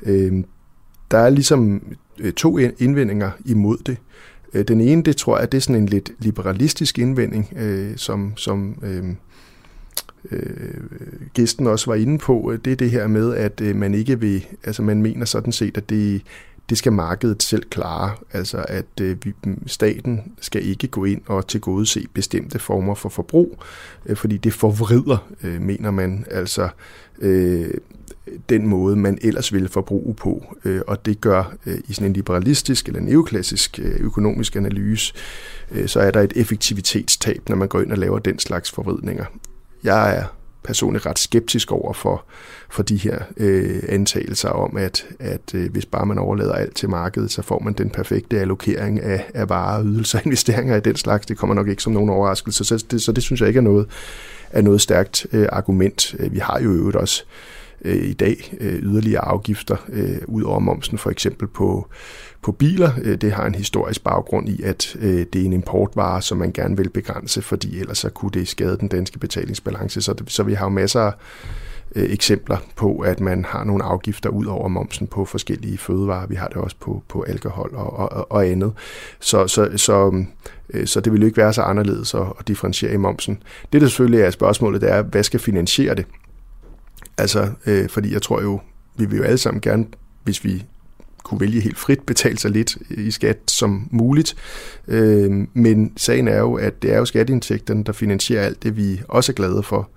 Øh, 0.03 0.43
der 1.12 1.18
er 1.18 1.30
ligesom 1.30 1.84
to 2.36 2.57
indvendinger 2.57 3.32
imod 3.45 3.78
det. 3.78 3.97
Den 4.68 4.82
ene, 4.82 5.03
det 5.03 5.18
tror 5.18 5.39
jeg, 5.39 5.51
det 5.51 5.57
er 5.57 5.62
sådan 5.62 5.82
en 5.82 5.89
lidt 5.89 6.12
liberalistisk 6.20 6.99
indvending, 6.99 7.53
som, 7.95 8.34
som 8.36 8.84
øh, 10.32 10.43
gæsten 11.34 11.68
også 11.68 11.91
var 11.91 11.95
inde 11.95 12.18
på, 12.18 12.53
det 12.66 12.72
er 12.72 12.76
det 12.76 12.91
her 12.91 13.07
med, 13.07 13.36
at 13.36 13.62
øh, 13.62 13.76
man 13.76 13.93
ikke 13.93 14.20
vil, 14.20 14.45
altså 14.64 14.82
man 14.82 15.01
mener 15.01 15.26
sådan 15.26 15.51
set, 15.51 15.78
at 15.78 15.89
det, 15.89 16.22
det 16.70 16.78
skal 16.78 16.93
markedet 16.93 17.43
selv 17.43 17.63
klare. 17.63 18.15
Altså 18.34 18.65
at 18.67 19.01
øh, 19.01 19.17
vi, 19.24 19.34
staten 19.65 20.32
skal 20.41 20.65
ikke 20.65 20.88
gå 20.88 21.05
ind 21.05 21.22
og 21.26 21.47
tilgodese 21.47 22.05
bestemte 22.13 22.59
former 22.59 22.95
for 22.95 23.09
forbrug, 23.09 23.63
øh, 24.05 24.15
fordi 24.15 24.38
det 24.38 24.53
forvrider, 24.53 25.28
øh, 25.43 25.61
mener 25.61 25.91
man, 25.91 26.26
altså 26.32 26.70
øh, 27.20 27.74
den 28.49 28.67
måde, 28.67 28.95
man 28.95 29.17
ellers 29.22 29.53
ville 29.53 29.70
forbruge 29.70 30.13
på. 30.13 30.55
Øh, 30.65 30.82
og 30.88 31.05
det 31.05 31.22
gør 31.22 31.55
øh, 31.65 31.78
i 31.88 31.93
sådan 31.93 32.07
en 32.07 32.13
liberalistisk 32.13 32.88
eller 32.88 33.01
neoklassisk 33.01 33.80
øh, 33.84 33.95
økonomisk 33.99 34.55
analyse, 34.55 35.13
øh, 35.72 35.88
så 35.88 35.99
er 35.99 36.11
der 36.11 36.22
et 36.22 36.34
effektivitetstab, 36.36 37.49
når 37.49 37.55
man 37.55 37.67
går 37.67 37.82
ind 37.82 37.91
og 37.91 37.97
laver 37.97 38.20
den 38.20 38.39
slags 38.39 38.72
forvridninger 38.72 39.26
jeg 39.84 40.17
er 40.17 40.24
personligt 40.64 41.05
ret 41.05 41.20
skeptisk 41.20 41.72
over 41.72 41.93
for, 41.93 42.26
for 42.70 42.84
de 42.84 42.97
her 42.97 43.20
øh, 43.38 43.84
antagelser 43.89 44.49
om, 44.49 44.78
at, 44.78 45.05
at 45.20 45.53
øh, 45.53 45.72
hvis 45.72 45.86
bare 45.86 46.05
man 46.05 46.18
overlader 46.18 46.53
alt 46.53 46.76
til 46.76 46.89
markedet, 46.89 47.32
så 47.32 47.41
får 47.41 47.60
man 47.60 47.74
den 47.74 47.89
perfekte 47.89 48.39
allokering 48.39 49.01
af, 49.01 49.26
af 49.34 49.49
varer, 49.49 49.84
ydelser 49.84 50.20
og 50.20 50.26
investeringer 50.26 50.76
i 50.76 50.80
den 50.80 50.95
slags. 50.95 51.26
Det 51.26 51.38
kommer 51.38 51.53
nok 51.55 51.68
ikke 51.68 51.84
som 51.84 51.93
nogen 51.93 52.10
overraskelse, 52.10 52.64
så 52.64 52.86
det, 52.91 53.01
så 53.01 53.12
det 53.12 53.24
synes 53.24 53.41
jeg 53.41 53.47
ikke 53.47 53.57
er 53.57 53.62
noget, 53.62 53.88
er 54.51 54.62
noget 54.62 54.82
stærkt 54.82 55.28
øh, 55.34 55.47
argument. 55.51 56.16
Øh, 56.20 56.34
vi 56.34 56.39
har 56.39 56.60
jo 56.60 56.72
øvrigt 56.72 56.97
også 56.97 57.24
øh, 57.86 58.10
i 58.10 58.14
dag 58.14 58.53
øh, 58.60 58.74
yderligere 58.74 59.26
afgifter 59.26 59.76
øh, 59.89 60.18
ud 60.28 60.43
over 60.43 60.60
momsen, 60.60 60.97
for 60.97 61.10
eksempel 61.10 61.47
på 61.47 61.88
på 62.42 62.52
biler. 62.52 62.92
Øh, 63.02 63.18
det 63.18 63.32
har 63.32 63.46
en 63.46 63.56
historisk 63.56 64.04
baggrund 64.04 64.50
i, 64.50 64.62
at 64.64 64.96
øh, 65.00 65.26
det 65.34 65.42
er 65.42 65.46
en 65.46 65.54
importvare, 65.54 66.22
som 66.22 66.38
man 66.38 66.52
gerne 66.52 66.78
vil 66.78 66.90
begrænse, 66.90 67.42
fordi 67.42 67.80
ellers 67.80 67.98
så 67.98 68.10
kunne 68.10 68.32
det 68.32 68.48
skade 68.48 68.78
den 68.78 68.88
danske 68.88 69.20
betalingsbalance. 69.20 70.02
Så, 70.02 70.14
det, 70.14 70.32
så 70.32 70.44
vi 70.44 70.54
har 70.54 70.66
jo 70.66 70.70
masser 70.70 71.02
af 71.02 71.14
øh, 71.96 72.12
eksempler 72.12 72.58
på, 72.76 73.00
at 73.00 73.20
man 73.20 73.46
har 73.46 73.64
nogle 73.64 73.84
afgifter 73.84 74.30
ud 74.30 74.46
over 74.46 74.68
momsen 74.68 75.08
på 75.08 75.26
forskellige 75.26 75.78
fødevarer. 75.78 76.28
Vi 76.28 76.36
har 76.36 76.48
det 76.48 76.58
også 76.58 76.76
på, 76.80 77.04
på 77.08 77.22
alkohol 77.22 77.72
og, 77.76 77.94
og, 77.94 78.32
og 78.32 78.48
andet. 78.48 78.74
Så, 79.20 79.48
så, 79.48 79.70
så, 79.76 80.24
så 80.86 81.00
det 81.00 81.14
vil 81.14 81.22
jo 81.22 81.26
ikke 81.26 81.38
være 81.38 81.54
så 81.54 81.62
anderledes 81.62 82.14
at, 82.14 82.26
at 82.40 82.48
differentiere 82.48 82.94
i 82.94 82.98
momsen. 82.98 83.44
Det, 83.74 83.82
der 83.82 83.88
selvfølgelig 83.88 84.22
er 84.22 84.32
spørgsmålet, 84.32 84.82
det 84.82 84.92
er, 84.92 85.02
hvad 85.02 85.24
skal 85.24 85.40
finansiere 85.40 85.96
det? 85.96 86.06
Altså, 87.18 87.50
øh, 87.66 87.90
fordi 87.90 88.14
jeg 88.14 88.22
tror 88.22 88.42
jo, 88.42 88.60
vi 88.98 89.06
vil 89.06 89.18
jo 89.18 89.24
alle 89.24 89.38
sammen 89.38 89.62
gerne, 89.62 89.86
hvis 90.24 90.44
vi 90.44 90.66
kunne 91.24 91.39
vælge 91.39 91.61
helt 91.61 91.78
frit, 91.78 92.01
betale 92.01 92.38
så 92.38 92.49
lidt 92.49 92.78
i 92.89 93.11
skat 93.11 93.38
som 93.47 93.88
muligt. 93.91 94.36
Øh, 94.88 95.32
men 95.53 95.93
sagen 95.97 96.28
er 96.28 96.39
jo, 96.39 96.53
at 96.53 96.82
det 96.82 96.93
er 96.93 96.97
jo 96.97 97.05
skatteindtægterne, 97.05 97.84
der 97.84 97.91
finansierer 97.91 98.45
alt 98.45 98.63
det, 98.63 98.78
vi 98.78 99.01
også 99.07 99.32
er 99.32 99.36
glade 99.36 99.63
for. 99.63 99.89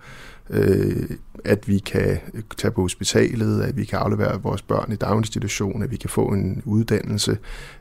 Øh, 0.51 1.11
at 1.45 1.69
vi 1.69 1.79
kan 1.79 2.19
tage 2.59 2.71
på 2.71 2.81
hospitalet, 2.81 3.63
at 3.63 3.77
vi 3.77 3.85
kan 3.85 3.99
aflevere 3.99 4.43
vores 4.43 4.63
børn 4.63 4.93
i 4.93 4.97
daginstitution, 4.97 5.83
at 5.83 5.91
vi 5.91 5.97
kan 5.97 6.11
få 6.11 6.27
en 6.27 6.63
uddannelse, 6.65 7.39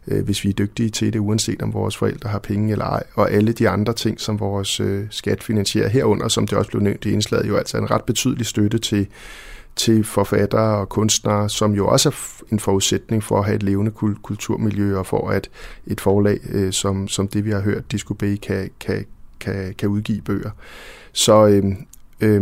øh, 0.08 0.26
hvis 0.26 0.44
vi 0.44 0.50
er 0.50 0.54
dygtige 0.54 0.90
til 0.90 1.14
det, 1.14 1.20
uanset 1.20 1.62
om 1.62 1.74
vores 1.74 1.98
forældre 1.98 2.30
har 2.30 2.40
penge 2.40 2.72
eller 2.72 2.86
ej, 2.86 3.04
og 3.14 3.32
alle 3.32 3.52
de 3.54 3.70
andre 3.70 3.94
ting, 3.94 4.20
som 4.20 4.40
vores 4.40 4.80
øh, 4.80 5.06
skat 5.10 5.44
finansierer 5.44 5.90
herunder, 5.90 6.28
som 6.28 6.48
det 6.48 6.58
også 6.58 6.72
blev 6.72 6.84
nævnt 6.84 7.06
i 7.06 7.12
indslaget, 7.12 7.48
jo 7.48 7.56
altså 7.56 7.78
en 7.78 7.92
ret 7.92 8.04
betydelig 8.04 8.46
støtte 8.46 8.78
til 8.78 9.08
til 9.76 10.04
forfattere 10.04 10.78
og 10.78 10.90
kunstnere, 10.90 11.50
som 11.50 11.74
jo 11.74 11.88
også 11.88 12.10
er 12.10 12.44
en 12.52 12.60
forudsætning 12.60 13.24
for 13.24 13.40
at 13.40 13.46
have 13.46 13.56
et 13.56 13.64
levende 13.64 13.92
kulturmiljø 14.24 14.98
og 14.98 15.06
for 15.06 15.30
at 15.30 15.50
et 15.88 16.02
forlag, 16.02 16.40
øh, 16.50 16.74
som, 16.74 17.08
som 17.08 17.28
det 17.28 17.46
vi 17.46 17.52
har 17.52 17.62
hørt, 17.62 17.92
Disco 17.92 18.14
Bay, 18.14 18.36
kan, 18.36 18.70
kan, 18.80 19.06
kan, 19.40 19.76
kan 19.78 19.90
udgive 19.90 20.22
bøger. 20.22 20.52
Så 21.14 21.48
øh, 21.48 21.64
øh, 22.22 22.42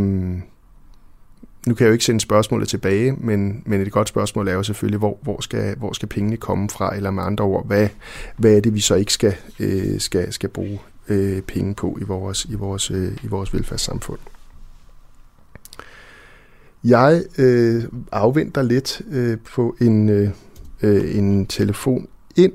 nu 1.67 1.73
kan 1.73 1.83
jeg 1.85 1.89
jo 1.89 1.93
ikke 1.93 2.05
sende 2.05 2.19
spørgsmålet 2.19 2.67
tilbage, 2.67 3.11
men, 3.11 3.63
men 3.65 3.81
et 3.81 3.91
godt 3.91 4.09
spørgsmål 4.09 4.47
er 4.47 4.53
jo 4.53 4.63
selvfølgelig, 4.63 4.99
hvor, 4.99 5.17
hvor, 5.21 5.41
skal, 5.41 5.77
hvor 5.77 5.93
skal 5.93 6.07
pengene 6.07 6.37
komme 6.37 6.69
fra, 6.69 6.95
eller 6.95 7.11
med 7.11 7.23
andre 7.23 7.45
ord, 7.45 7.67
hvad, 7.67 7.87
hvad 8.37 8.57
er 8.57 8.59
det, 8.59 8.73
vi 8.73 8.79
så 8.79 8.95
ikke 8.95 9.13
skal, 9.13 9.35
øh, 9.59 9.99
skal, 9.99 10.33
skal 10.33 10.49
bruge 10.49 10.79
øh, 11.09 11.41
penge 11.41 11.75
på 11.75 11.97
i 12.01 12.03
vores, 12.03 12.45
i 12.45 12.55
vores, 12.55 12.91
øh, 12.91 13.17
i 13.23 13.27
vores 13.27 13.53
velfærdssamfund. 13.53 14.19
Jeg 16.83 17.23
øh, 17.37 17.83
afventer 18.11 18.61
lidt 18.61 19.01
øh, 19.11 19.37
på 19.53 19.75
en, 19.81 20.09
øh, 20.09 20.29
øh, 20.81 21.17
en 21.17 21.45
telefon 21.45 22.07
ind. 22.35 22.53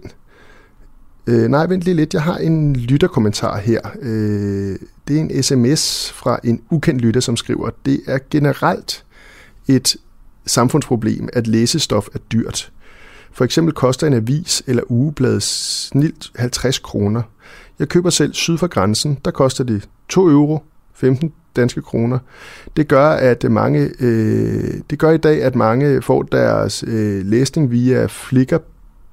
Øh, 1.27 1.49
nej, 1.49 1.66
vent 1.66 1.83
lige 1.83 1.95
lidt. 1.95 2.14
Jeg 2.14 2.22
har 2.22 2.37
en 2.37 2.77
lytterkommentar 2.77 3.59
her. 3.59 3.81
Øh, 4.03 4.79
det 5.09 5.16
er 5.16 5.20
en 5.20 5.43
sms 5.43 6.12
fra 6.12 6.39
en 6.45 6.62
ukendt 6.70 7.01
lytter, 7.01 7.20
som 7.20 7.37
skriver, 7.37 7.70
det 7.87 8.01
er 8.07 8.18
generelt 8.31 9.05
et 9.68 9.97
samfundsproblem, 10.47 11.29
at 11.33 11.47
læsestof 11.47 12.09
er 12.14 12.18
dyrt. 12.18 12.72
For 13.33 13.45
eksempel 13.45 13.75
koster 13.75 14.07
en 14.07 14.12
avis 14.12 14.62
eller 14.66 14.83
ugeblad 14.89 15.41
snilt 15.41 16.33
50 16.37 16.79
kroner. 16.79 17.22
Jeg 17.79 17.89
køber 17.89 18.11
selv 18.11 18.35
syd 18.35 18.59
for 18.59 18.66
grænsen, 18.66 19.18
der 19.25 19.31
koster 19.31 19.64
det 19.64 19.89
2 20.09 20.29
euro, 20.29 20.62
15 20.95 21.32
danske 21.57 21.82
kroner. 21.82 22.18
Det 22.76 22.88
gør, 22.88 23.09
at 23.09 23.51
mange, 23.51 23.90
øh, 24.01 24.74
det 24.90 24.99
gør 24.99 25.11
i 25.11 25.16
dag, 25.16 25.42
at 25.42 25.55
mange 25.55 26.03
får 26.03 26.22
deres 26.22 26.84
øh, 26.86 27.26
læsning 27.26 27.70
via 27.70 28.07
Flickr 28.07 28.59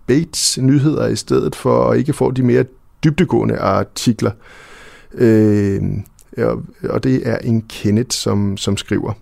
Bates 0.07 0.59
nyheder 0.61 1.07
i 1.07 1.15
stedet 1.15 1.55
for 1.55 1.89
at 1.89 1.97
ikke 1.97 2.13
få 2.13 2.31
de 2.31 2.43
mere 2.43 2.65
dybdegående 3.03 3.57
artikler. 3.57 4.31
Øh, 5.13 5.81
og 6.89 7.03
det 7.03 7.27
er 7.27 7.37
en 7.37 7.61
Kenneth, 7.69 8.11
som, 8.11 8.57
som 8.57 8.77
skriver. 8.77 9.13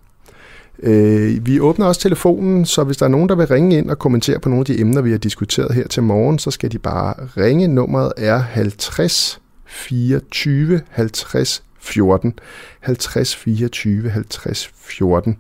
Øh, 0.84 1.46
vi 1.46 1.60
åbner 1.60 1.86
også 1.86 2.02
telefonen, 2.02 2.66
så 2.66 2.84
hvis 2.84 2.98
der 2.98 3.06
er 3.06 3.10
nogen, 3.10 3.30
der 3.30 3.36
vil 3.36 3.48
ringe 3.48 3.78
ind 3.78 3.90
og 3.90 4.00
kommentere 4.00 4.40
på 4.40 4.50
nogle 4.50 4.62
af 4.62 4.66
de 4.66 4.80
emner, 4.82 5.02
vi 5.02 5.12
har 5.12 5.18
diskuteret 5.18 5.76
her 5.76 5.88
til 5.88 6.04
morgen, 6.04 6.40
så 6.40 6.52
skal 6.52 6.72
de 6.72 6.80
bare 6.80 7.14
ringe. 7.38 7.68
Nummeret 7.68 8.14
er 8.18 8.38
50 8.38 9.42
24 9.66 10.82
50 10.90 11.64
14. 11.80 12.34
50 12.82 13.36
24 13.36 14.10
50 14.12 14.72
14. 14.76 15.38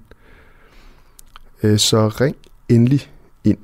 Så 1.77 2.07
ring 2.07 2.35
endelig 2.69 3.11
ind. 3.43 3.57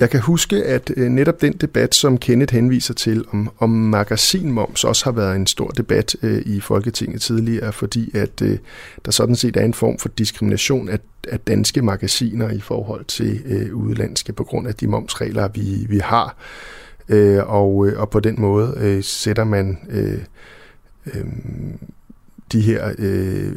Jeg 0.00 0.10
kan 0.10 0.20
huske, 0.20 0.64
at 0.64 0.90
øh, 0.96 1.08
netop 1.08 1.40
den 1.40 1.52
debat, 1.52 1.94
som 1.94 2.18
Kenneth 2.18 2.54
henviser 2.54 2.94
til 2.94 3.24
om, 3.32 3.50
om 3.58 3.70
magasinmoms, 3.70 4.84
også 4.84 5.04
har 5.04 5.12
været 5.12 5.36
en 5.36 5.46
stor 5.46 5.68
debat 5.68 6.16
øh, 6.22 6.42
i 6.46 6.60
Folketinget 6.60 7.22
tidligere, 7.22 7.72
fordi 7.72 8.16
at 8.16 8.42
øh, 8.42 8.58
der 9.04 9.10
sådan 9.10 9.36
set 9.36 9.56
er 9.56 9.64
en 9.64 9.74
form 9.74 9.98
for 9.98 10.08
diskrimination 10.08 10.88
af, 10.88 10.98
af 11.28 11.40
danske 11.40 11.82
magasiner 11.82 12.50
i 12.50 12.60
forhold 12.60 13.04
til 13.04 13.42
øh, 13.46 13.74
udlandske 13.74 14.32
på 14.32 14.44
grund 14.44 14.68
af 14.68 14.74
de 14.74 14.86
momsregler, 14.86 15.48
vi, 15.48 15.86
vi 15.88 15.98
har. 15.98 16.36
Øh, 17.08 17.46
og, 17.46 17.86
øh, 17.86 18.00
og 18.00 18.10
på 18.10 18.20
den 18.20 18.40
måde 18.40 18.74
øh, 18.76 19.02
sætter 19.02 19.44
man 19.44 19.78
øh, 19.90 20.18
øh, 21.06 21.24
de 22.52 22.60
her 22.60 22.94
øh, 22.98 23.52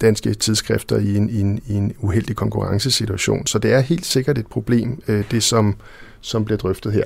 danske 0.00 0.34
tidsskrifter 0.34 0.98
i 0.98 1.16
en, 1.16 1.30
i, 1.30 1.40
en, 1.40 1.60
i 1.66 1.74
en 1.74 1.94
uheldig 1.98 2.36
konkurrencesituation. 2.36 3.46
Så 3.46 3.58
det 3.58 3.72
er 3.72 3.80
helt 3.80 4.06
sikkert 4.06 4.38
et 4.38 4.46
problem, 4.46 5.02
øh, 5.08 5.24
det 5.30 5.42
som, 5.42 5.76
som 6.20 6.44
bliver 6.44 6.58
drøftet 6.58 6.92
her. 6.92 7.04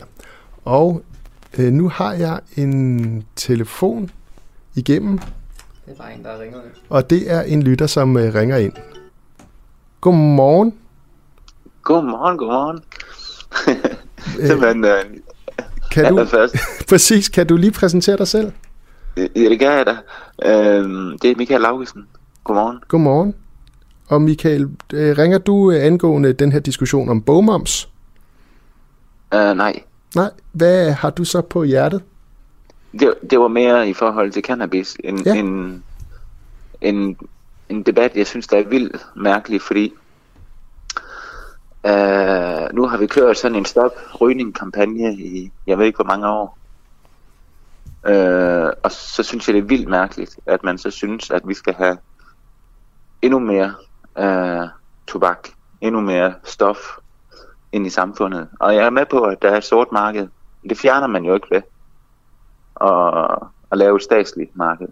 Og 0.65 1.03
øh, 1.59 1.73
nu 1.73 1.89
har 1.89 2.13
jeg 2.13 2.41
en 2.57 3.25
telefon 3.37 4.11
igennem. 4.75 5.19
Det 5.19 5.29
er 5.87 5.95
bare 5.99 6.15
en, 6.15 6.25
der 6.25 6.41
ringer. 6.41 6.59
Og 6.89 7.11
det 7.11 7.33
er 7.33 7.43
en 7.43 7.63
lytter, 7.63 7.87
som 7.87 8.17
øh, 8.17 8.35
ringer 8.35 8.57
ind. 8.57 8.73
Godmorgen. 10.01 10.75
Godmorgen, 11.83 12.39
godmorgen. 12.39 12.79
Simpelthen, 14.49 14.85
øh, 14.85 15.05
kan 15.91 16.15
du, 16.15 16.27
præcis, 16.89 17.29
kan 17.29 17.47
du 17.47 17.57
lige 17.57 17.71
præsentere 17.71 18.17
dig 18.17 18.29
selv? 18.29 18.53
Det 19.35 19.61
gør 19.61 19.71
jeg 19.71 19.87
da. 19.87 19.97
Øhm, 20.45 21.19
det 21.19 21.31
er 21.31 21.37
Michael 21.37 21.61
Laugesen. 21.61 22.07
Godmorgen. 22.45 22.79
Godmorgen. 22.89 23.35
Og 24.09 24.23
Michael, 24.23 24.69
øh, 24.93 25.19
ringer 25.19 25.39
du 25.39 25.71
øh, 25.71 25.85
angående 25.85 26.33
den 26.33 26.53
her 26.53 26.61
diskussion 26.61 27.09
om 27.09 27.23
bogmoms? 27.23 27.89
Uh, 29.35 29.57
nej. 29.57 29.83
Nej. 30.15 30.31
Hvad 30.53 30.93
har 30.93 31.11
du 31.11 31.25
så 31.25 31.41
på 31.41 31.65
hjertet? 31.65 32.03
Det, 33.01 33.15
det 33.31 33.41
var 33.41 33.49
mere 33.49 33.89
i 33.89 33.93
forhold 33.93 34.33
til 34.33 34.43
cannabis. 34.43 34.97
En, 35.05 35.23
ja. 35.27 35.35
en, 35.35 35.83
en, 36.81 37.17
en 37.69 37.83
debat, 37.83 38.17
jeg 38.17 38.27
synes, 38.27 38.47
der 38.47 38.59
er 38.59 38.69
vildt 38.69 39.07
mærkelig, 39.17 39.63
fordi 39.63 39.93
uh, 41.85 42.75
nu 42.75 42.87
har 42.87 42.97
vi 42.99 43.07
kørt 43.07 43.39
sådan 43.39 43.57
en 43.57 43.65
stop 43.65 43.93
rygning 44.21 44.55
kampagne 44.55 45.15
i, 45.15 45.51
jeg 45.67 45.79
ved 45.79 45.87
ikke 45.87 45.97
hvor 45.97 46.05
mange 46.05 46.29
år. 46.29 46.58
Øh, 48.09 48.73
og 48.83 48.91
så 48.91 49.23
synes 49.23 49.49
jeg, 49.49 49.55
det 49.55 49.63
er 49.63 49.67
vildt 49.67 49.89
mærkeligt, 49.89 50.37
at 50.47 50.65
man 50.65 50.79
så 50.79 50.91
synes, 50.91 51.31
at 51.31 51.43
vi 51.49 51.55
skal 51.55 51.75
have 51.75 51.99
endnu 53.23 53.39
mere 53.39 53.75
øh, 54.19 54.69
tobak, 55.07 55.49
endnu 55.81 56.01
mere 56.01 56.35
stof 56.45 56.79
ind 57.73 57.87
i 57.87 57.91
samfundet. 57.91 58.49
Og 58.61 58.75
jeg 58.75 58.87
er 58.87 58.91
med 58.91 59.07
på, 59.11 59.23
at 59.23 59.43
der 59.43 59.51
er 59.51 59.57
et 59.57 59.65
sort 59.65 59.93
marked. 59.93 60.29
Det 60.69 60.79
fjerner 60.79 61.07
man 61.07 61.25
jo 61.25 61.35
ikke 61.35 61.47
ved 61.51 61.63
at, 62.81 63.49
at 63.73 63.79
lave 63.79 63.97
et 63.97 64.03
statsligt 64.03 64.57
marked. 64.57 64.89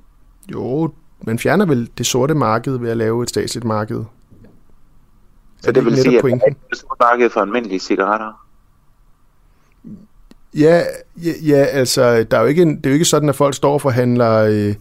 Jo, 0.53 0.93
man 1.21 1.39
fjerner 1.39 1.67
vel 1.67 1.91
det 1.99 2.07
sorte 2.07 2.35
marked 2.35 2.77
ved 2.77 2.91
at 2.91 2.97
lave 2.97 3.23
et 3.23 3.29
statsligt 3.29 3.65
marked. 3.65 4.05
Så 5.61 5.67
det, 5.67 5.75
det 5.75 5.85
vil 5.85 5.97
sige, 5.97 6.19
at 6.19 6.25
der 6.25 6.31
er 6.31 6.51
et 6.73 6.79
sort 6.79 6.99
marked 7.01 7.31
for 7.31 7.41
almindelige 7.41 7.79
cigaretter? 7.79 8.46
Ja, 10.57 10.83
ja, 11.25 11.31
ja, 11.47 11.65
altså, 11.65 12.23
der 12.31 12.37
er 12.37 12.41
jo 12.41 12.47
ikke 12.47 12.63
en, 12.63 12.77
det 12.77 12.87
er 12.87 12.91
jo 12.91 12.95
ikke 12.95 13.05
sådan, 13.05 13.29
at 13.29 13.35
folk 13.35 13.55
står 13.55 13.73
og 13.73 13.81
forhandler 13.81 14.33
øh, 14.33 14.75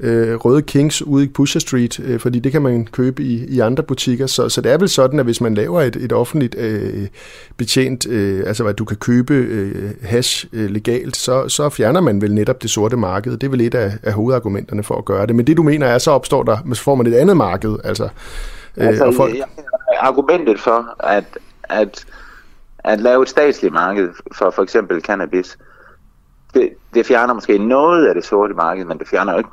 øh, 0.00 0.34
røde 0.34 0.62
kings 0.62 1.02
ude 1.02 1.24
i 1.24 1.28
Pusher 1.28 1.60
Street, 1.60 2.00
øh, 2.00 2.20
fordi 2.20 2.38
det 2.38 2.52
kan 2.52 2.62
man 2.62 2.86
købe 2.92 3.22
i, 3.22 3.44
i 3.48 3.60
andre 3.60 3.82
butikker. 3.82 4.26
Så, 4.26 4.48
så 4.48 4.60
det 4.60 4.72
er 4.72 4.78
vel 4.78 4.88
sådan, 4.88 5.18
at 5.18 5.24
hvis 5.24 5.40
man 5.40 5.54
laver 5.54 5.80
et, 5.80 5.96
et 5.96 6.12
offentligt 6.12 6.54
øh, 6.58 7.08
betjent, 7.56 8.06
øh, 8.08 8.42
altså 8.46 8.64
at 8.64 8.78
du 8.78 8.84
kan 8.84 8.96
købe 8.96 9.34
øh, 9.34 9.90
hash 10.02 10.46
øh, 10.52 10.70
legalt, 10.70 11.16
så, 11.16 11.48
så 11.48 11.68
fjerner 11.68 12.00
man 12.00 12.22
vel 12.22 12.34
netop 12.34 12.62
det 12.62 12.70
sorte 12.70 12.96
marked. 12.96 13.32
Det 13.32 13.42
er 13.42 13.50
vel 13.50 13.60
et 13.60 13.74
af, 13.74 13.92
af 14.02 14.12
hovedargumenterne 14.12 14.82
for 14.82 14.94
at 14.94 15.04
gøre 15.04 15.26
det. 15.26 15.36
Men 15.36 15.46
det 15.46 15.56
du 15.56 15.62
mener 15.62 15.86
er, 15.86 15.98
så 15.98 16.10
opstår 16.10 16.42
der, 16.42 16.56
så 16.72 16.82
får 16.82 16.94
man 16.94 17.06
et 17.06 17.14
andet 17.14 17.36
marked. 17.36 17.76
Altså, 17.84 18.08
øh, 18.76 18.88
altså 18.88 19.04
og 19.04 19.14
folk... 19.14 19.34
argumentet 19.98 20.60
for, 20.60 21.04
at, 21.04 21.24
at 21.68 22.04
at 22.84 23.00
lave 23.00 23.22
et 23.22 23.28
statsligt 23.28 23.74
marked 23.74 24.08
for 24.34 24.50
for 24.50 24.62
eksempel 24.62 25.02
cannabis, 25.02 25.58
det, 26.54 26.74
det 26.94 27.06
fjerner 27.06 27.34
måske 27.34 27.58
noget 27.58 28.06
af 28.06 28.14
det 28.14 28.24
sorte 28.24 28.54
marked, 28.54 28.84
men 28.84 28.98
det 28.98 29.08
fjerner 29.08 29.32
jo 29.32 29.38
ikke 29.38 29.50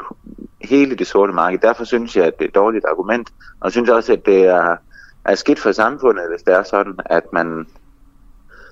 hele 0.62 0.96
det 0.96 1.08
sorte 1.08 1.34
marked. 1.34 1.60
Derfor 1.60 1.84
synes 1.84 2.18
jeg, 2.18 2.26
at 2.26 2.34
det 2.40 2.46
er 2.46 2.50
et 2.50 2.56
dårligt 2.56 2.86
argument. 2.86 3.30
Og 3.60 3.66
jeg 3.66 3.72
synes 3.72 3.90
også, 3.90 4.14
at 4.14 4.26
det 4.26 4.46
er, 4.46 4.78
er 5.26 5.36
skidt 5.36 5.60
for 5.60 5.72
samfundet, 5.72 6.30
hvis 6.30 6.42
det 6.42 6.54
er 6.54 6.64
sådan, 6.64 7.00
at 7.06 7.34
man, 7.34 7.68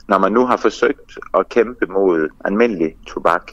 når 0.07 0.17
man 0.17 0.31
nu 0.31 0.45
har 0.45 0.57
forsøgt 0.57 1.19
at 1.33 1.49
kæmpe 1.49 1.85
mod 1.85 2.29
almindelig 2.45 2.97
tobak, 3.07 3.51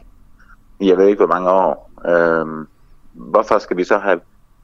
i 0.80 0.88
jeg 0.88 0.98
ved 0.98 1.06
ikke 1.06 1.24
hvor 1.24 1.34
mange 1.34 1.50
år, 1.50 1.90
øh, 2.06 2.66
hvorfor 3.12 3.58
skal 3.58 3.76
vi 3.76 3.84
så 3.84 3.98
have 3.98 4.20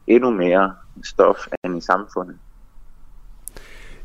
endnu 0.06 0.30
mere 0.30 0.74
stof 1.04 1.46
end 1.64 1.76
i 1.76 1.80
samfundet? 1.80 2.38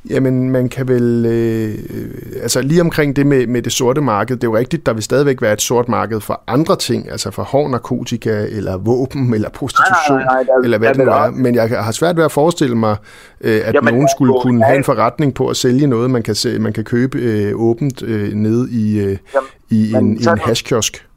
Jamen, 0.09 0.49
man 0.49 0.69
kan 0.69 0.87
vel... 0.87 1.25
Øh, 1.25 2.41
altså 2.41 2.61
lige 2.61 2.81
omkring 2.81 3.15
det 3.15 3.27
med, 3.27 3.47
med 3.47 3.61
det 3.61 3.71
sorte 3.71 4.01
marked, 4.01 4.35
det 4.35 4.43
er 4.43 4.47
jo 4.47 4.57
rigtigt, 4.57 4.85
der 4.85 4.93
vil 4.93 5.03
stadigvæk 5.03 5.41
være 5.41 5.53
et 5.53 5.61
sort 5.61 5.89
marked 5.89 6.21
for 6.21 6.43
andre 6.47 6.75
ting, 6.75 7.11
altså 7.11 7.31
for 7.31 7.43
hård 7.43 7.69
narkotika, 7.69 8.45
eller 8.49 8.77
våben, 8.77 9.33
eller 9.33 9.49
prostitution, 9.49 10.17
nej, 10.17 10.25
nej, 10.25 10.43
nej, 10.43 10.55
eller 10.63 10.77
hvad 10.77 10.93
det 10.93 11.05
nu 11.05 11.11
er. 11.11 11.31
Men 11.31 11.55
jeg 11.55 11.69
har 11.69 11.91
svært 11.91 12.17
ved 12.17 12.23
at 12.23 12.31
forestille 12.31 12.75
mig, 12.75 12.97
øh, 13.41 13.61
at 13.65 13.73
Jamen, 13.73 13.93
nogen 13.93 14.09
skulle 14.17 14.33
kunne 14.41 14.63
have 14.63 14.77
en 14.77 14.83
forretning 14.83 15.33
på 15.33 15.47
at 15.47 15.57
sælge 15.57 15.87
noget, 15.87 16.11
man 16.11 16.23
kan, 16.23 16.35
se, 16.35 16.59
man 16.59 16.73
kan 16.73 16.83
købe 16.83 17.17
øh, 17.17 17.51
åbent 17.55 18.03
øh, 18.03 18.33
nede 18.33 18.71
i, 18.71 18.99
øh, 18.99 19.17
Jamen, 19.33 19.49
i 19.69 19.93
en, 19.93 20.17
i 20.17 20.23
en 20.23 20.37
hashkiosk. 20.37 21.07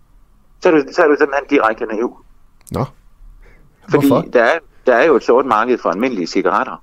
Så 0.62 0.68
er, 0.68 0.72
du, 0.72 0.84
så 0.92 1.02
er 1.02 1.06
du 1.06 1.16
simpelthen 1.18 1.58
direkte 1.58 1.86
naiv. 1.86 2.16
Nå. 2.70 2.84
Fordi 3.90 4.08
Hvorfor? 4.08 4.28
Der, 4.32 4.42
er, 4.42 4.58
der 4.86 4.94
er 4.94 5.04
jo 5.04 5.16
et 5.16 5.22
sort 5.22 5.46
marked 5.46 5.78
for 5.78 5.90
almindelige 5.90 6.26
cigaretter. 6.26 6.82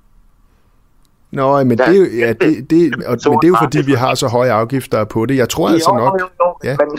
Nå, 1.34 1.64
men 1.64 1.78
det, 1.78 1.88
er 1.88 1.92
jo, 1.92 2.04
ja, 2.18 2.32
det, 2.32 2.70
det, 2.70 2.94
og, 3.06 3.18
men 3.24 3.38
det 3.38 3.44
er 3.44 3.48
jo 3.48 3.56
fordi, 3.62 3.82
vi 3.86 3.92
har 3.92 4.14
så 4.14 4.28
høje 4.28 4.52
afgifter 4.52 5.04
på 5.04 5.26
det. 5.26 5.36
Jeg 5.36 5.48
tror 5.48 5.68
jo, 5.68 5.74
altså 5.74 5.92
nok... 5.92 6.20
Jo, 6.20 6.26
jo, 6.40 6.54
ja. 6.64 6.76
men, 6.80 6.98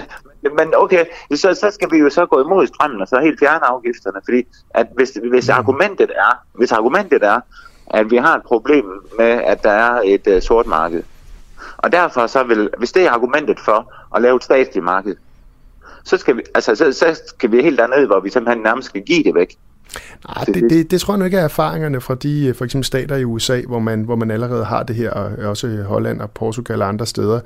men 0.57 0.73
okay, 0.77 1.05
så, 1.35 1.53
så 1.53 1.71
skal 1.71 1.91
vi 1.91 1.97
jo 1.97 2.09
så 2.09 2.25
gå 2.25 2.41
imod 2.41 2.67
strømmen 2.67 3.01
og 3.01 3.07
så 3.07 3.19
helt 3.19 3.39
fjerne 3.39 3.65
afgifterne, 3.65 4.19
fordi 4.25 4.43
at 4.69 4.87
hvis, 4.95 5.17
hvis, 5.31 5.47
mm. 5.47 5.53
argumentet 5.53 6.11
er, 6.15 6.43
hvis 6.53 6.71
argumentet 6.71 7.23
er, 7.23 7.39
at 7.87 8.11
vi 8.11 8.17
har 8.17 8.35
et 8.35 8.43
problem 8.43 8.85
med, 9.17 9.25
at 9.25 9.63
der 9.63 9.69
er 9.69 10.01
et 10.05 10.27
uh, 10.27 10.41
sort 10.41 10.67
marked, 10.67 11.03
og 11.77 11.91
derfor 11.91 12.27
så 12.27 12.43
vil, 12.43 12.69
hvis 12.77 12.91
det 12.91 13.05
er 13.05 13.11
argumentet 13.11 13.59
for 13.59 13.93
at 14.15 14.21
lave 14.21 14.35
et 14.35 14.43
statsligt 14.43 14.85
marked, 14.85 15.15
så 16.03 16.17
skal 16.17 16.37
vi, 16.37 16.41
altså, 16.55 16.75
så, 16.75 16.93
så 16.93 17.21
skal 17.27 17.51
vi 17.51 17.61
helt 17.61 17.79
dernede, 17.79 18.07
hvor 18.07 18.19
vi 18.19 18.29
simpelthen 18.29 18.63
nærmest 18.63 18.89
skal 18.89 19.01
give 19.01 19.23
det 19.23 19.35
væk. 19.35 19.55
Nej, 20.27 20.43
det, 20.45 20.69
det, 20.69 20.91
det 20.91 21.01
tror 21.01 21.13
jeg 21.13 21.19
nu 21.19 21.25
ikke 21.25 21.37
er 21.37 21.43
erfaringerne 21.43 22.01
fra 22.01 22.15
de 22.15 22.53
for 22.53 22.65
eksempel 22.65 22.85
stater 22.85 23.15
i 23.15 23.23
USA, 23.23 23.61
hvor 23.61 23.79
man, 23.79 24.01
hvor 24.01 24.15
man 24.15 24.31
allerede 24.31 24.65
har 24.65 24.83
det 24.83 24.95
her, 24.95 25.11
og 25.11 25.49
også 25.49 25.83
Holland 25.87 26.21
og 26.21 26.31
Portugal 26.31 26.81
og 26.81 26.87
andre 26.87 27.05
steder. 27.05 27.39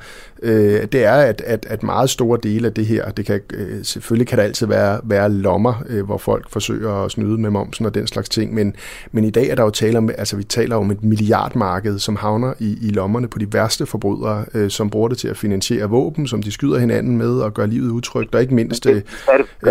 Øh, 0.44 0.88
det 0.92 1.06
er, 1.06 1.14
at, 1.14 1.42
at, 1.46 1.66
at 1.70 1.84
meget 1.84 2.10
store 2.10 2.40
dele 2.44 2.68
af 2.68 2.74
det 2.74 2.86
her, 2.86 3.12
det 3.12 3.26
kan, 3.26 3.42
øh, 3.54 3.84
selvfølgelig 3.84 4.28
kan 4.28 4.38
der 4.38 4.44
altid 4.44 4.68
være, 4.68 5.00
være 5.04 5.30
lommer, 5.32 5.84
øh, 5.90 6.06
hvor 6.06 6.18
folk 6.18 6.50
forsøger 6.50 7.06
at 7.06 7.12
snyde 7.12 7.38
med 7.38 7.50
momsen 7.50 7.86
og 7.86 7.94
den 7.94 8.08
slags 8.08 8.30
ting, 8.30 8.54
men, 8.54 8.76
men 9.12 9.24
i 9.24 9.30
dag 9.30 9.50
er 9.50 9.56
der 9.56 9.64
jo 9.64 9.70
tale 9.70 9.98
om, 9.98 10.10
altså 10.18 10.38
vi 10.38 10.44
taler 10.44 10.76
om 10.76 10.92
et 10.92 11.04
milliardmarked, 11.04 12.00
som 12.00 12.16
havner 12.16 12.54
i, 12.60 12.78
i 12.82 12.90
lommerne 12.90 13.28
på 13.28 13.40
de 13.40 13.54
værste 13.54 13.86
forbrydere, 13.86 14.46
øh, 14.54 14.70
som 14.70 14.90
bruger 14.90 15.08
det 15.08 15.18
til 15.18 15.28
at 15.28 15.38
finansiere 15.38 15.90
våben, 15.90 16.28
som 16.28 16.44
de 16.44 16.52
skyder 16.52 16.80
hinanden 16.80 17.18
med 17.18 17.40
og 17.40 17.54
gør 17.54 17.66
livet 17.66 17.90
utrygt, 17.90 18.36
og 18.36 18.42
ikke 18.42 18.54
mindst 18.54 18.86
øh, 18.86 19.02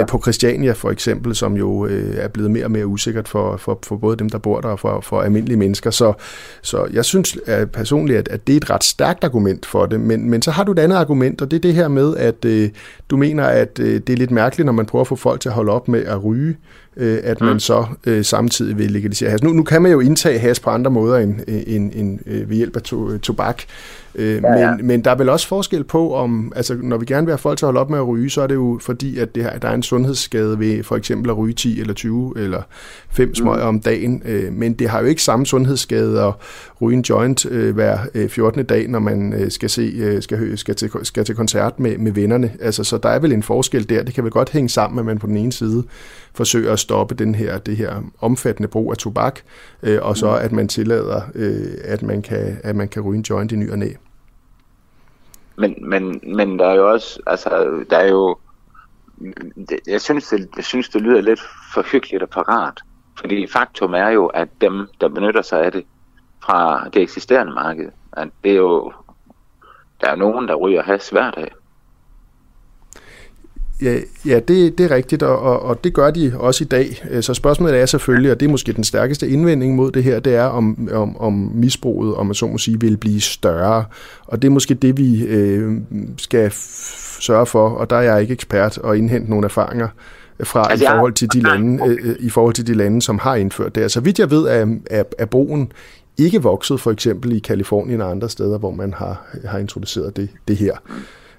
på 0.09 0.21
Christiania 0.23 0.73
for 0.73 0.91
eksempel, 0.91 1.35
som 1.35 1.57
jo 1.57 1.87
øh, 1.87 2.17
er 2.17 2.29
blevet 2.29 2.51
mere 2.51 2.68
og 2.69 2.73
mere 2.73 2.87
usikkert 2.87 3.29
for, 3.29 3.57
for, 3.57 3.79
for 3.83 3.97
både 3.97 4.17
dem, 4.17 4.31
der 4.31 4.39
bor 4.39 4.61
der 4.61 4.69
og 4.69 4.81
for, 4.81 5.01
for 5.01 5.21
almindelige 5.21 5.57
mennesker. 5.57 5.91
Så, 5.91 6.13
så 6.63 6.89
jeg 6.93 7.05
synes 7.05 7.39
at 7.47 7.71
personligt, 7.71 8.19
at, 8.19 8.29
at 8.29 8.47
det 8.47 8.53
er 8.53 8.57
et 8.57 8.71
ret 8.71 8.85
stærkt 8.85 9.25
argument 9.25 9.67
for 9.67 9.87
det. 9.87 10.01
Men, 10.01 10.31
men 10.31 10.43
så 10.43 10.51
har 10.51 10.65
du 10.65 10.73
et 10.73 10.79
andet 10.79 10.97
argument, 10.97 11.43
og 11.43 11.51
det 11.51 11.57
er 11.57 11.61
det 11.61 11.75
her 11.75 11.89
med, 11.89 12.17
at 12.17 12.45
øh, 12.45 12.71
du 13.11 13.17
mener, 13.17 13.45
at 13.45 13.79
øh, 13.81 14.01
det 14.07 14.13
er 14.13 14.17
lidt 14.17 14.31
mærkeligt, 14.31 14.67
når 14.67 14.73
man 14.73 14.87
prøver 14.87 15.01
at 15.01 15.09
få 15.09 15.17
folk 15.17 15.41
til 15.41 15.49
at 15.49 15.55
holde 15.55 15.73
op 15.73 15.89
med 15.89 16.05
at 16.05 16.25
ryge, 16.25 16.57
øh, 16.97 17.19
at 17.23 17.41
man 17.41 17.53
mm. 17.53 17.61
så 17.61 17.87
øh, 18.07 18.25
samtidig 18.25 18.79
vil 18.79 18.91
legalisere 18.91 19.31
has. 19.31 19.43
Nu, 19.43 19.53
nu 19.53 19.63
kan 19.63 19.83
man 19.83 19.93
jo 19.93 20.01
indtage 20.01 20.39
has 20.39 20.61
på 20.61 20.71
andre 20.71 20.91
måder 20.91 21.19
end, 21.19 21.41
end, 21.47 21.93
end 21.95 22.19
øh, 22.27 22.51
ved 22.51 22.57
hjælp 22.57 22.77
af 22.77 22.83
to, 22.83 23.19
tobak. 23.19 23.63
Øh, 24.19 24.43
ja, 24.43 24.53
ja. 24.53 24.77
Men, 24.77 24.87
men 24.87 25.05
der 25.05 25.11
er 25.11 25.15
vel 25.15 25.29
også 25.29 25.49
forskel 25.49 25.85
på, 25.85 26.15
om 26.15 26.53
altså, 26.57 26.77
når 26.83 26.97
vi 26.97 27.07
gerne 27.07 27.27
vil 27.27 27.33
have 27.33 27.39
folk 27.39 27.59
til 27.59 27.65
at 27.65 27.67
holde 27.67 27.81
op 27.81 27.91
med 27.91 27.99
at 27.99 28.09
ryge, 28.09 28.31
så 28.31 28.43
er 28.43 28.47
det 28.47 28.55
jo 28.55 28.79
fordi, 28.83 29.19
at 29.19 29.35
det 29.35 29.43
her, 29.43 29.59
der 29.59 29.69
er 29.69 29.75
en 29.75 29.83
sundhedsskade 29.83 30.59
ved 30.59 30.83
for 30.83 30.97
eksempel 30.97 31.31
at 31.31 31.39
ryge 31.39 31.55
10 31.55 31.81
eller 31.81 31.95
20 31.95 32.33
eller 32.37 32.63
5 33.11 33.35
smøger 33.35 33.63
mm. 33.63 33.69
om 33.69 33.81
dagen. 33.81 34.23
Øh, 34.25 34.53
men 34.53 34.73
det 34.73 34.89
har 34.89 35.01
jo 35.01 35.07
ikke 35.07 35.23
samme 35.23 35.47
sundhedsskade 35.47 36.23
at 36.23 36.33
ryge 36.83 36.97
en 36.97 37.03
joint 37.03 37.47
øh, 37.47 37.75
hver 37.75 37.99
øh, 38.15 38.29
14. 38.29 38.65
dag, 38.65 38.89
når 38.89 38.99
man 38.99 39.33
øh, 39.33 39.51
skal 39.51 39.71
se 39.71 39.93
øh, 39.99 40.23
skal, 40.23 40.59
skal, 40.59 40.75
til, 40.75 40.91
skal 41.03 41.25
til 41.25 41.35
koncert 41.35 41.81
med, 41.81 41.99
med 41.99 42.13
vennerne. 42.13 42.53
Altså, 42.61 42.85
så 42.85 42.99
der 42.99 43.09
er 43.09 43.19
vel 43.19 43.33
en 43.33 43.43
forskel 43.43 43.89
der. 43.89 44.03
Det 44.03 44.15
kan 44.15 44.25
vel 44.25 44.33
godt 44.33 44.51
hænge 44.51 44.69
sammen, 44.69 44.99
at 44.99 45.05
man 45.05 45.19
på 45.19 45.27
den 45.27 45.37
ene 45.37 45.53
side 45.53 45.85
forsøger 46.35 46.73
at 46.73 46.79
stoppe 46.79 47.15
den 47.15 47.35
her, 47.35 47.59
det 47.59 47.77
her 47.77 48.03
omfattende 48.21 48.69
brug 48.69 48.91
af 48.91 48.97
tobak, 48.97 49.41
øh, 49.83 49.99
og 50.03 50.17
så 50.17 50.27
mm. 50.27 50.45
at 50.45 50.53
man 50.53 50.69
tillader, 50.69 51.21
øh, 51.35 51.67
at, 51.85 52.03
man 52.03 52.23
kan, 52.23 52.59
at 52.65 52.77
man 52.77 52.89
kan 52.89 53.03
ryge 53.03 53.19
en 53.19 53.25
joint 53.31 53.53
i 53.53 53.57
ny 53.57 53.71
og 53.71 53.79
næ. 53.79 53.89
Men, 55.59 55.89
men, 55.89 56.21
men 56.23 56.59
der 56.59 56.67
er 56.67 56.75
jo 56.75 56.91
også, 56.91 57.21
altså, 57.27 57.85
der 57.91 57.97
er 57.97 58.09
jo, 58.09 58.37
jeg 59.87 60.01
synes, 60.01 60.29
det, 60.29 60.49
jeg 60.57 60.65
synes, 60.65 60.89
det 60.89 61.03
lyder 61.03 61.21
lidt 61.21 61.41
for 61.75 61.83
hyggeligt 61.83 62.23
og 62.23 62.31
parat. 62.31 62.81
Fordi 63.19 63.47
faktum 63.47 63.95
er 63.95 64.09
jo, 64.09 64.27
at 64.27 64.49
dem, 64.61 64.89
der 65.01 65.09
benytter 65.09 65.43
sig 65.43 65.65
af 65.65 65.73
det 65.73 65.85
fra 66.43 66.89
det 66.89 67.03
eksisterende 67.03 67.53
marked, 67.53 67.91
at 68.13 68.29
det 68.45 68.53
er 68.53 68.57
jo, 68.57 68.93
der 70.01 70.11
er 70.11 70.17
nogen, 70.17 70.49
der 70.49 70.55
ryger 70.55 70.83
has 70.83 71.09
hver 71.09 71.31
dag. 71.31 71.53
Ja, 73.83 73.99
ja 74.27 74.41
det, 74.41 74.79
det 74.79 74.81
er 74.81 74.91
rigtigt, 74.91 75.23
og, 75.23 75.39
og, 75.39 75.63
og 75.63 75.85
det 75.85 75.95
gør 75.95 76.11
de 76.11 76.33
også 76.37 76.65
i 76.65 76.67
dag. 76.67 77.03
Øh, 77.11 77.23
så 77.23 77.35
spørgsmålet 77.35 77.81
er 77.81 77.87
selvfølgelig, 77.87 78.31
og 78.31 78.41
det 78.41 78.47
er 78.47 78.51
måske 78.51 78.73
den 78.73 78.85
stærkeste 78.85 79.29
indvending 79.29 79.75
mod 79.75 79.93
det 79.93 80.05
her, 80.05 80.21
det 80.21 80.35
er, 80.35 80.45
om, 80.45 80.89
om, 80.93 81.17
om 81.17 81.33
misbruget, 81.55 82.15
om 82.15 82.27
man 82.27 82.35
så 82.35 82.47
må 82.47 82.59
sige, 82.59 82.81
vil 82.81 82.97
blive 82.97 83.21
større. 83.21 83.85
Og 84.27 84.43
det 84.43 84.49
er 84.49 84.53
måske 84.53 84.75
det, 84.75 84.97
vi 84.99 85.25
øh, 85.25 85.73
skal 86.17 86.51
sørge 87.21 87.47
for, 87.47 87.69
og 87.69 87.91
der 87.91 87.97
er 87.97 88.03
jeg 88.03 88.21
ikke 88.21 88.33
ekspert, 88.33 88.79
at 88.85 88.97
indhente 88.97 89.31
nogle 89.31 89.45
erfaringer 89.45 89.89
fra 90.43 90.71
altså, 90.71 90.85
i 90.85 90.89
forhold 90.89 91.13
til 91.13 91.33
de 91.33 91.41
lande, 91.41 91.85
øh, 91.87 92.17
i 92.21 92.31
forhold 92.31 92.55
til 92.55 92.67
de 92.67 92.75
lande, 92.75 93.03
som 93.03 93.19
har 93.19 93.35
indført 93.35 93.75
det. 93.75 93.93
Så 93.93 94.01
vidt 94.01 94.19
jeg 94.19 94.31
ved, 94.31 94.47
er, 94.47 94.67
er, 94.91 95.03
er 95.19 95.27
brugen 95.27 95.73
ikke 96.19 96.43
vokset, 96.43 96.81
for 96.81 96.91
eksempel 96.91 97.33
i 97.33 97.39
Kalifornien 97.39 98.01
og 98.01 98.11
andre 98.11 98.29
steder, 98.29 98.59
hvor 98.59 98.71
man 98.71 98.95
har, 98.95 99.27
har 99.45 99.59
introduceret 99.59 100.17
det, 100.17 100.29
det 100.49 100.57
her. 100.57 100.75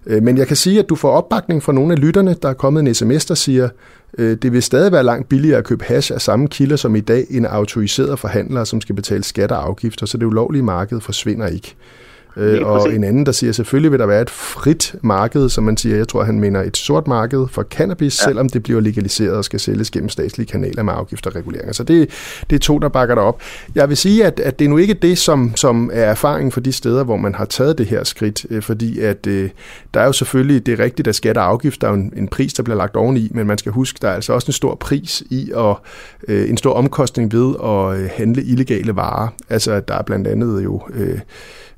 Øh, 0.06 0.24
men 0.24 0.38
jeg 0.38 0.48
kan 0.48 0.56
sige, 0.56 0.80
at 0.80 0.90
du 0.90 0.96
får 0.96 1.12
opbakning 1.12 1.64
fra 1.64 1.74
nogle 1.74 1.94
af 1.94 2.00
lytterne. 2.00 2.36
Der 2.42 2.50
er 2.50 2.54
kommet 2.54 2.88
en 2.88 2.94
sms, 2.94 3.26
der 3.26 3.36
siger, 3.36 3.70
øh, 4.18 4.38
det 4.42 4.54
vil 4.54 4.64
stadig 4.64 4.92
være 4.92 5.04
langt 5.04 5.30
billigere 5.30 5.58
at 5.58 5.66
købe 5.66 5.84
hash 5.84 6.14
af 6.14 6.22
samme 6.22 6.48
kilder 6.48 6.76
som 6.76 6.96
i 6.96 7.00
dag, 7.00 7.26
end 7.30 7.46
autoriserede 7.46 8.18
forhandlere, 8.18 8.66
som 8.66 8.82
skal 8.82 8.96
betale 8.96 9.24
skatter 9.24 9.56
og 9.56 9.68
afgifter, 9.68 10.06
så 10.06 10.18
det 10.18 10.26
ulovlige 10.26 10.64
marked 10.64 11.02
forsvinder 11.02 11.48
ikke. 11.48 11.76
Øh, 12.40 12.68
og 12.68 12.94
en 12.94 13.04
anden, 13.04 13.26
der 13.26 13.32
siger, 13.32 13.52
selvfølgelig 13.52 13.92
vil 13.92 14.00
der 14.00 14.06
være 14.06 14.22
et 14.22 14.30
frit 14.30 14.96
marked, 15.02 15.50
som 15.50 15.64
man 15.64 15.78
siger, 15.78 15.98
jeg 15.98 16.08
tror, 16.08 16.24
han 16.24 16.40
mener 16.40 16.62
et 16.62 16.78
sort 16.78 17.08
marked 17.08 17.48
for 17.52 17.64
cannabis, 17.64 18.22
ja. 18.22 18.30
selvom 18.30 18.50
det 18.50 18.64
bliver 18.64 18.80
legaliseret 18.80 19.36
og 19.36 19.46
skal 19.46 19.60
sælges 19.60 19.92
gennem 19.92 20.10
statslige 20.10 20.48
kanaler 20.48 20.84
med 20.84 20.94
afgifter 20.94 21.30
og 21.30 21.36
reguleringer. 21.36 21.74
Så 21.74 21.84
det, 21.84 22.10
det 22.50 22.56
er 22.56 22.60
to, 22.60 22.80
der 22.80 22.90
bakker 22.90 23.16
der 23.16 23.22
op. 23.22 23.42
Jeg 23.76 23.90
vil 23.90 23.98
sige, 23.98 24.26
at, 24.26 24.40
at 24.40 24.60
det 24.60 24.66
er 24.66 24.70
nu 24.70 24.78
ikke 24.78 24.94
det, 24.94 25.18
som, 25.18 25.56
som 25.56 25.90
er 25.94 26.04
erfaring 26.04 26.54
for 26.54 26.60
de 26.60 26.72
steder, 26.72 27.04
hvor 27.04 27.18
man 27.18 27.36
har 27.36 27.46
taget 27.46 27.78
det 27.78 27.86
her 27.86 28.04
skridt, 28.04 28.46
øh, 28.50 28.62
fordi 28.62 29.00
at 29.00 29.28
øh, 29.28 29.50
der 29.94 30.00
er 30.00 30.06
jo 30.06 30.14
selvfølgelig, 30.14 30.66
det 30.66 30.80
er 30.80 30.84
rigtigt, 30.84 31.08
at 31.08 31.16
skat 31.16 31.38
og 31.38 31.44
afgift, 31.46 31.82
der 31.82 31.88
er 31.88 31.92
jo 31.92 31.98
en, 31.98 32.14
en 32.18 32.28
pris, 32.28 32.54
der 32.54 32.64
bliver 32.64 32.78
lagt 32.78 32.96
oveni, 32.96 33.32
men 33.34 33.48
man 33.48 33.58
skal 33.58 33.72
huske, 33.72 34.00
der 34.02 34.10
er 34.10 34.14
altså 34.14 34.34
også 34.34 34.50
en 34.50 34.54
stor 34.54 34.76
pris 34.76 35.24
i, 35.30 35.52
og 35.54 35.80
øh, 36.28 36.50
en 36.50 36.58
stor 36.58 36.74
omkostning 36.74 37.34
ved 37.34 37.56
at 37.64 38.02
øh, 38.02 38.10
handle 38.14 38.44
illegale 38.44 38.96
varer. 38.96 39.28
Altså, 39.50 39.80
der 39.80 39.94
er 39.94 40.02
blandt 40.02 40.28
andet 40.28 40.64
jo... 40.64 40.82
Øh, 40.94 41.20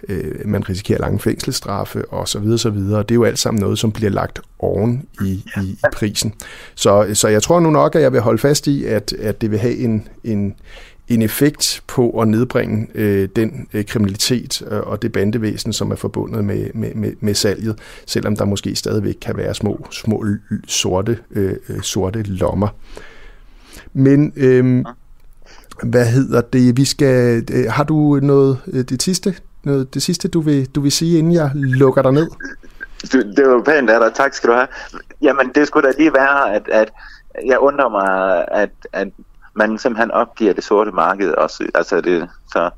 øh, 0.09 0.47
man 0.47 0.69
risikerer 0.69 0.99
lange 0.99 1.19
fængselsstraffe 1.19 2.05
og 2.05 2.27
så 2.27 2.39
videre, 2.39 2.57
så 2.57 2.69
videre. 2.69 2.99
Det 2.99 3.11
er 3.11 3.15
jo 3.15 3.23
alt 3.23 3.39
sammen 3.39 3.61
noget, 3.61 3.79
som 3.79 3.91
bliver 3.91 4.11
lagt 4.11 4.39
oven 4.59 5.05
i, 5.21 5.43
i, 5.57 5.61
i 5.61 5.77
prisen. 5.93 6.33
Så, 6.75 7.09
så 7.13 7.27
jeg 7.27 7.43
tror 7.43 7.59
nu 7.59 7.69
nok, 7.69 7.95
at 7.95 8.01
jeg 8.01 8.13
vil 8.13 8.21
holde 8.21 8.37
fast 8.37 8.67
i, 8.67 8.85
at, 8.85 9.13
at 9.13 9.41
det 9.41 9.51
vil 9.51 9.59
have 9.59 9.75
en, 9.75 10.07
en, 10.23 10.55
en 11.07 11.21
effekt 11.21 11.83
på 11.87 12.09
at 12.09 12.27
nedbringe 12.27 12.87
øh, 12.95 13.29
den 13.35 13.67
øh, 13.73 13.85
kriminalitet 13.85 14.61
øh, 14.71 14.79
og 14.79 15.01
det 15.01 15.11
bandevæsen, 15.11 15.73
som 15.73 15.91
er 15.91 15.95
forbundet 15.95 16.45
med, 16.45 16.69
med, 16.73 16.93
med, 16.95 17.13
med 17.19 17.33
salget, 17.33 17.79
selvom 18.05 18.35
der 18.35 18.45
måske 18.45 18.75
stadigvæk 18.75 19.15
kan 19.21 19.37
være 19.37 19.53
små, 19.53 19.87
små 19.91 20.25
sorte, 20.67 21.17
øh, 21.31 21.55
øh, 21.69 21.81
sorte 21.81 22.23
lommer. 22.23 22.67
Men 23.93 24.33
øh, 24.35 24.85
hvad 25.83 26.05
hedder 26.05 26.41
det? 26.41 26.77
Vi 26.77 26.85
skal. 26.85 27.43
Øh, 27.51 27.65
har 27.69 27.83
du 27.83 28.19
noget 28.23 28.57
øh, 28.67 28.83
det 28.83 29.03
sidste, 29.03 29.35
noget, 29.63 29.93
det 29.93 30.01
sidste, 30.01 30.27
du 30.27 30.41
vil, 30.41 30.75
du 30.75 30.81
vil 30.81 30.91
sige, 30.91 31.17
inden 31.17 31.33
jeg 31.33 31.51
lukker 31.53 32.01
dig 32.01 32.11
ned? 32.11 32.29
Det, 33.01 33.33
det 33.37 33.49
var 33.49 33.61
pænt 33.61 33.89
af 33.89 33.99
dig. 33.99 34.13
Tak 34.13 34.33
skal 34.33 34.49
du 34.49 34.55
have. 34.55 34.67
Jamen, 35.21 35.51
det 35.55 35.67
skulle 35.67 35.87
da 35.87 35.93
lige 35.97 36.13
være, 36.13 36.53
at, 36.53 36.69
at 36.71 36.91
jeg 37.45 37.59
undrer 37.59 37.89
mig, 37.89 38.45
at, 38.51 38.69
at 38.93 39.07
man 39.53 39.77
simpelthen 39.77 40.11
opgiver 40.11 40.53
det 40.53 40.63
sorte 40.63 40.91
marked 40.91 41.31
også. 41.31 41.67
Altså 41.75 42.01
det, 42.01 42.29
så 42.53 42.69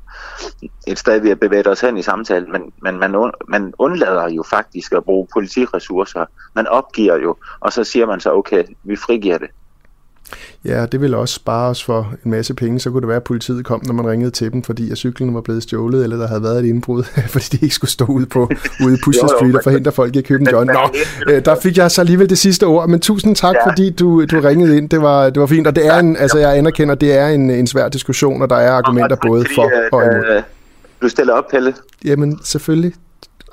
et 0.86 0.98
sted, 0.98 1.20
vi 1.20 1.28
har 1.28 1.34
bevæget 1.34 1.66
os 1.66 1.80
hen 1.80 1.98
i 1.98 2.02
samtalen, 2.02 2.52
men, 2.52 2.72
men 2.82 2.98
man, 2.98 3.32
man 3.48 3.74
undlader 3.78 4.28
jo 4.28 4.44
faktisk 4.50 4.92
at 4.92 5.04
bruge 5.04 5.28
politiressourcer. 5.32 6.24
Man 6.54 6.66
opgiver 6.66 7.16
jo, 7.16 7.36
og 7.60 7.72
så 7.72 7.84
siger 7.84 8.06
man 8.06 8.20
så, 8.20 8.32
okay, 8.32 8.64
vi 8.84 8.96
frigiver 8.96 9.38
det. 9.38 9.50
Ja, 10.64 10.86
det 10.86 11.00
ville 11.00 11.16
også 11.16 11.34
spare 11.34 11.70
os 11.70 11.84
for 11.84 12.14
en 12.24 12.30
masse 12.30 12.54
penge. 12.54 12.80
Så 12.80 12.90
kunne 12.90 13.00
det 13.00 13.08
være, 13.08 13.16
at 13.16 13.24
politiet 13.24 13.64
kom, 13.64 13.82
når 13.86 13.94
man 13.94 14.06
ringede 14.06 14.30
til 14.30 14.52
dem, 14.52 14.62
fordi 14.62 14.90
at 14.90 14.98
cyklen 14.98 15.34
var 15.34 15.40
blevet 15.40 15.62
stjålet, 15.62 16.04
eller 16.04 16.16
der 16.16 16.26
havde 16.26 16.42
været 16.42 16.58
et 16.58 16.64
indbrud, 16.64 17.02
fordi 17.32 17.44
de 17.56 17.58
ikke 17.62 17.74
skulle 17.74 17.90
stå 17.90 18.04
ude 18.04 18.26
på 18.26 18.50
ude 18.84 18.94
i 18.94 18.96
Pusher 19.04 19.28
Street 19.38 19.56
og 19.56 19.60
forhindre 19.64 19.92
folk 19.92 20.16
i 20.16 20.18
at 20.18 20.24
købe 20.24 20.40
en 20.40 20.48
joint. 20.48 20.72
Nå, 20.72 20.90
øh, 21.28 21.44
der 21.44 21.54
fik 21.60 21.76
jeg 21.76 21.90
så 21.90 22.00
alligevel 22.00 22.30
det 22.30 22.38
sidste 22.38 22.66
ord, 22.66 22.88
men 22.88 23.00
tusind 23.00 23.36
tak, 23.36 23.54
ja. 23.54 23.70
fordi 23.70 23.90
du, 23.90 24.24
du 24.24 24.40
ringede 24.40 24.76
ind. 24.76 24.88
Det 24.88 25.02
var, 25.02 25.30
det 25.30 25.40
var 25.40 25.46
fint, 25.46 25.66
og 25.66 25.76
det 25.76 25.86
er 25.86 25.98
en, 25.98 26.16
altså 26.16 26.38
jeg 26.38 26.56
anerkender, 26.56 26.94
det 26.94 27.18
er 27.18 27.28
en, 27.28 27.50
en 27.50 27.66
svær 27.66 27.88
diskussion, 27.88 28.42
og 28.42 28.50
der 28.50 28.56
er 28.56 28.72
argumenter 28.72 29.16
både 29.26 29.44
for 29.54 29.70
og 29.92 30.02
imod. 30.04 30.42
du 31.02 31.08
stiller 31.08 31.32
op, 31.32 31.44
Pelle. 31.50 31.74
Jamen, 32.04 32.38
selvfølgelig. 32.44 32.92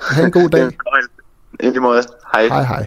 Ha' 0.00 0.24
en 0.24 0.30
god 0.30 0.48
dag. 0.48 0.70
I 1.60 1.66
lige 1.66 1.80
måde. 1.80 2.02
Hej. 2.34 2.46
Hej, 2.46 2.62
hej. 2.62 2.86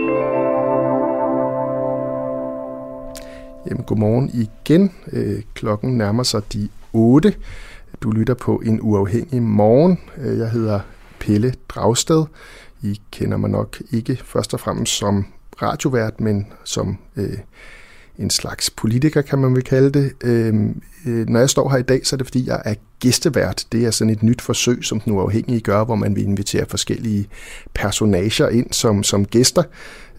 Jamen, 3.71 3.83
godmorgen 3.83 4.29
igen. 4.33 4.91
Øh, 5.11 5.41
klokken 5.53 5.97
nærmer 5.97 6.23
sig 6.23 6.53
de 6.53 6.69
8. 6.93 7.33
Du 8.01 8.11
lytter 8.11 8.33
på 8.33 8.61
en 8.65 8.79
uafhængig 8.81 9.41
morgen. 9.41 9.99
Øh, 10.17 10.37
jeg 10.37 10.51
hedder 10.51 10.79
Pelle 11.19 11.53
Dragsted. 11.69 12.25
I 12.81 13.01
kender 13.11 13.37
mig 13.37 13.49
nok 13.49 13.81
ikke 13.91 14.15
først 14.25 14.53
og 14.53 14.59
fremmest 14.59 14.97
som 14.97 15.25
radiovært, 15.61 16.21
men 16.21 16.47
som 16.63 16.97
øh, 17.15 17.37
en 18.19 18.29
slags 18.29 18.69
politiker, 18.69 19.21
kan 19.21 19.39
man 19.39 19.55
vel 19.55 19.63
kalde 19.63 19.99
det. 19.99 20.11
Øhm, 20.23 20.81
øh, 21.05 21.29
når 21.29 21.39
jeg 21.39 21.49
står 21.49 21.69
her 21.69 21.77
i 21.77 21.81
dag, 21.81 22.07
så 22.07 22.15
er 22.15 22.17
det 22.17 22.27
fordi, 22.27 22.47
jeg 22.47 22.61
er 22.65 22.73
gæstevært. 22.99 23.65
Det 23.71 23.85
er 23.85 23.91
sådan 23.91 24.13
et 24.13 24.23
nyt 24.23 24.41
forsøg, 24.41 24.83
som 24.83 24.99
den 24.99 25.13
uafhængige 25.13 25.59
gør, 25.59 25.83
hvor 25.83 25.95
man 25.95 26.15
vil 26.15 26.23
invitere 26.23 26.65
forskellige 26.69 27.27
personager 27.73 28.49
ind 28.49 28.67
som, 28.71 29.03
som 29.03 29.25
gæster. 29.25 29.63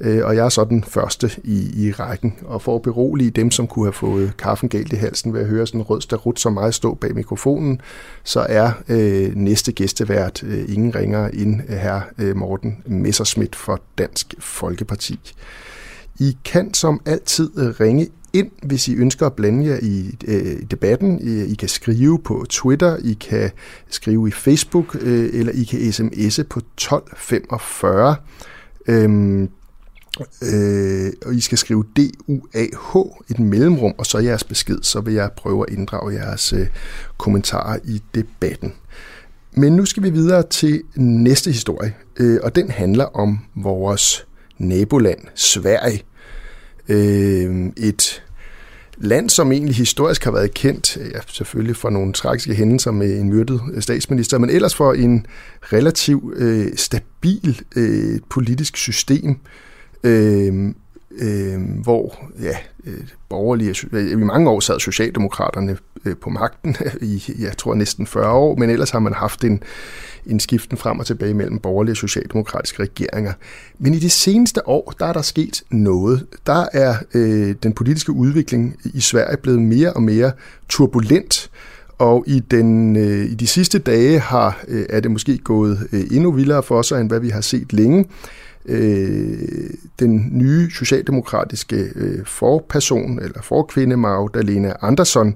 Øh, 0.01 0.25
og 0.25 0.37
jeg 0.37 0.45
er 0.45 0.49
så 0.49 0.65
den 0.65 0.85
første 0.85 1.31
i, 1.45 1.87
i 1.87 1.93
rækken. 1.93 2.35
Og 2.45 2.63
for 2.63 2.77
at 2.77 2.83
berolige 2.83 3.31
dem, 3.31 3.51
som 3.51 3.67
kunne 3.67 3.87
have 3.87 3.93
fået 3.93 4.37
kaffen 4.37 4.69
galt 4.69 4.93
i 4.93 4.97
halsen 4.97 5.33
ved 5.33 5.41
at 5.41 5.47
høre 5.47 5.67
sådan 5.67 5.81
en 5.81 5.87
rød 5.87 6.01
starut 6.01 6.41
som 6.41 6.53
mig 6.53 6.75
stå 6.75 6.95
bag 6.95 7.15
mikrofonen, 7.15 7.81
så 8.25 8.47
er 8.49 8.73
øh, 8.89 9.37
næste 9.37 9.73
gæstevært 9.73 10.43
øh, 10.43 10.65
ingen 10.69 10.95
ringere 10.95 11.35
end 11.35 11.61
øh, 11.69 11.77
her 11.77 12.01
øh, 12.19 12.37
Morten 12.37 12.83
Messerschmidt 12.87 13.57
for 13.57 13.81
Dansk 13.99 14.35
Folkeparti. 14.39 15.35
I 16.19 16.37
kan 16.45 16.75
som 16.75 17.01
altid 17.07 17.51
øh, 17.59 17.81
ringe 17.81 18.09
ind, 18.33 18.51
hvis 18.63 18.89
I 18.89 18.95
ønsker 18.95 19.27
at 19.27 19.33
blande 19.33 19.67
jer 19.67 19.79
i 19.83 20.19
øh, 20.25 20.63
debatten. 20.71 21.21
I 21.49 21.55
kan 21.55 21.69
skrive 21.69 22.19
på 22.19 22.47
Twitter, 22.49 22.97
I 22.97 23.13
kan 23.13 23.51
skrive 23.91 24.29
i 24.29 24.31
Facebook, 24.31 24.97
øh, 25.01 25.31
eller 25.33 25.53
I 25.53 25.65
kan 25.65 25.81
sms'e 25.81 26.43
på 26.43 26.61
1245. 26.77 28.17
Øhm, 28.89 29.49
øh, 30.43 31.13
og 31.27 31.35
I 31.35 31.41
skal 31.41 31.59
skrive 31.59 31.85
DUAH, 31.97 33.07
et 33.31 33.39
mellemrum, 33.39 33.95
og 33.99 34.07
så 34.07 34.19
jeres 34.19 34.45
besked, 34.45 34.79
så 34.83 35.01
vil 35.01 35.15
jeg 35.15 35.31
prøve 35.37 35.67
at 35.69 35.75
inddrage 35.75 36.15
jeres 36.15 36.53
øh, 36.53 36.67
kommentarer 37.19 37.79
i 37.85 38.03
debatten. 38.15 38.73
Men 39.57 39.77
nu 39.77 39.85
skal 39.85 40.03
vi 40.03 40.11
videre 40.11 40.43
til 40.43 40.83
næste 40.97 41.51
historie, 41.51 41.95
øh, 42.17 42.41
og 42.43 42.55
den 42.55 42.71
handler 42.71 43.05
om 43.05 43.39
vores 43.55 44.27
naboland 44.63 45.19
Sverige. 45.35 46.03
Øh, 46.89 47.67
et 47.77 48.23
land, 48.99 49.31
som 49.31 49.53
egentlig 49.53 49.75
historisk 49.75 50.25
har 50.25 50.31
været 50.31 50.55
kendt, 50.55 50.97
ja, 50.97 51.19
selvfølgelig 51.29 51.77
for 51.77 51.91
nogle 51.91 52.13
tragiske 52.13 52.55
hændelser 52.55 52.91
med 52.91 53.21
en 53.21 53.29
myrdet 53.29 53.61
øh, 53.75 53.83
statsminister, 53.83 54.39
men 54.39 54.51
ellers 54.51 54.75
for 54.75 54.93
en 54.93 55.27
relativt 55.63 56.37
øh, 56.37 56.77
stabil 56.77 57.61
øh, 57.77 58.21
politisk 58.31 58.77
system, 58.77 59.37
øh, 60.05 60.75
øh, 61.19 61.61
hvor 61.83 62.29
ja, 62.43 62.57
øh, 62.85 63.01
borgerlige, 63.29 63.75
øh, 63.93 64.11
i 64.11 64.15
mange 64.15 64.51
år 64.51 64.61
sad 64.61 64.81
Socialdemokraterne 64.81 65.77
øh, 66.05 66.17
på 66.17 66.31
magten, 66.31 66.77
i 67.01 67.23
jeg 67.39 67.57
tror 67.57 67.75
næsten 67.75 68.07
40 68.07 68.33
år, 68.33 68.57
men 68.57 68.71
ellers 68.71 68.91
har 68.91 68.99
man 68.99 69.15
haft 69.15 69.45
en, 69.45 69.63
en 70.27 70.41
skiften 70.41 70.77
frem 70.77 70.99
og 70.99 71.07
tilbage 71.07 71.35
mellem 71.35 71.59
borgerlige 71.59 71.93
og 71.93 71.97
socialdemokratiske 71.97 72.83
regeringer. 72.83 73.33
Men 73.79 73.95
i 73.95 73.99
de 73.99 74.11
seneste 74.11 74.69
år, 74.69 74.95
der 74.99 75.07
er 75.07 75.13
der 75.13 75.23
sket 75.23 75.63
noget. 75.71 76.27
Der 76.47 76.67
er 76.73 76.95
øh, 77.15 77.55
den 77.63 77.73
politiske 77.73 78.13
udvikling 78.13 78.77
i 78.95 79.01
Sverige 79.01 79.37
blevet 79.37 79.63
mere 79.63 79.93
og 79.93 80.03
mere 80.03 80.33
turbulent, 80.69 81.51
og 81.99 82.25
i, 82.27 82.41
den, 82.41 82.97
øh, 82.97 83.25
i 83.25 83.35
de 83.35 83.47
sidste 83.47 83.79
dage 83.79 84.19
har, 84.19 84.65
øh, 84.69 84.87
er 84.91 85.01
det 85.01 85.11
måske 85.11 85.39
gået 85.39 85.89
øh, 85.93 86.05
endnu 86.11 86.33
vildere 86.33 86.63
for 86.63 86.83
sig, 86.83 87.01
end 87.01 87.09
hvad 87.09 87.21
vi 87.21 87.29
har 87.29 87.41
set 87.41 87.73
længe 87.73 88.07
øh, 88.67 89.39
den 89.99 90.29
nye 90.33 90.71
socialdemokratiske 90.71 91.77
øh, 91.95 92.27
forperson, 92.27 93.19
eller 93.23 93.43
forkvinde 93.43 93.97
Magdalena 93.97 94.73
Andersson, 94.81 95.35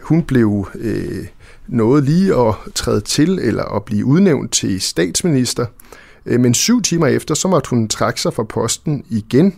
hun 0.00 0.22
blev 0.22 0.68
øh, 0.74 1.26
nåede 1.68 2.04
lige 2.04 2.34
at 2.34 2.54
træde 2.74 3.00
til, 3.00 3.38
eller 3.38 3.64
at 3.64 3.84
blive 3.84 4.04
udnævnt 4.04 4.52
til 4.52 4.80
statsminister. 4.80 5.66
Øh, 6.26 6.40
men 6.40 6.54
syv 6.54 6.82
timer 6.82 7.06
efter, 7.06 7.34
så 7.34 7.48
måtte 7.48 7.70
hun 7.70 7.88
trække 7.88 8.20
sig 8.20 8.34
fra 8.34 8.42
posten 8.42 9.04
igen, 9.10 9.54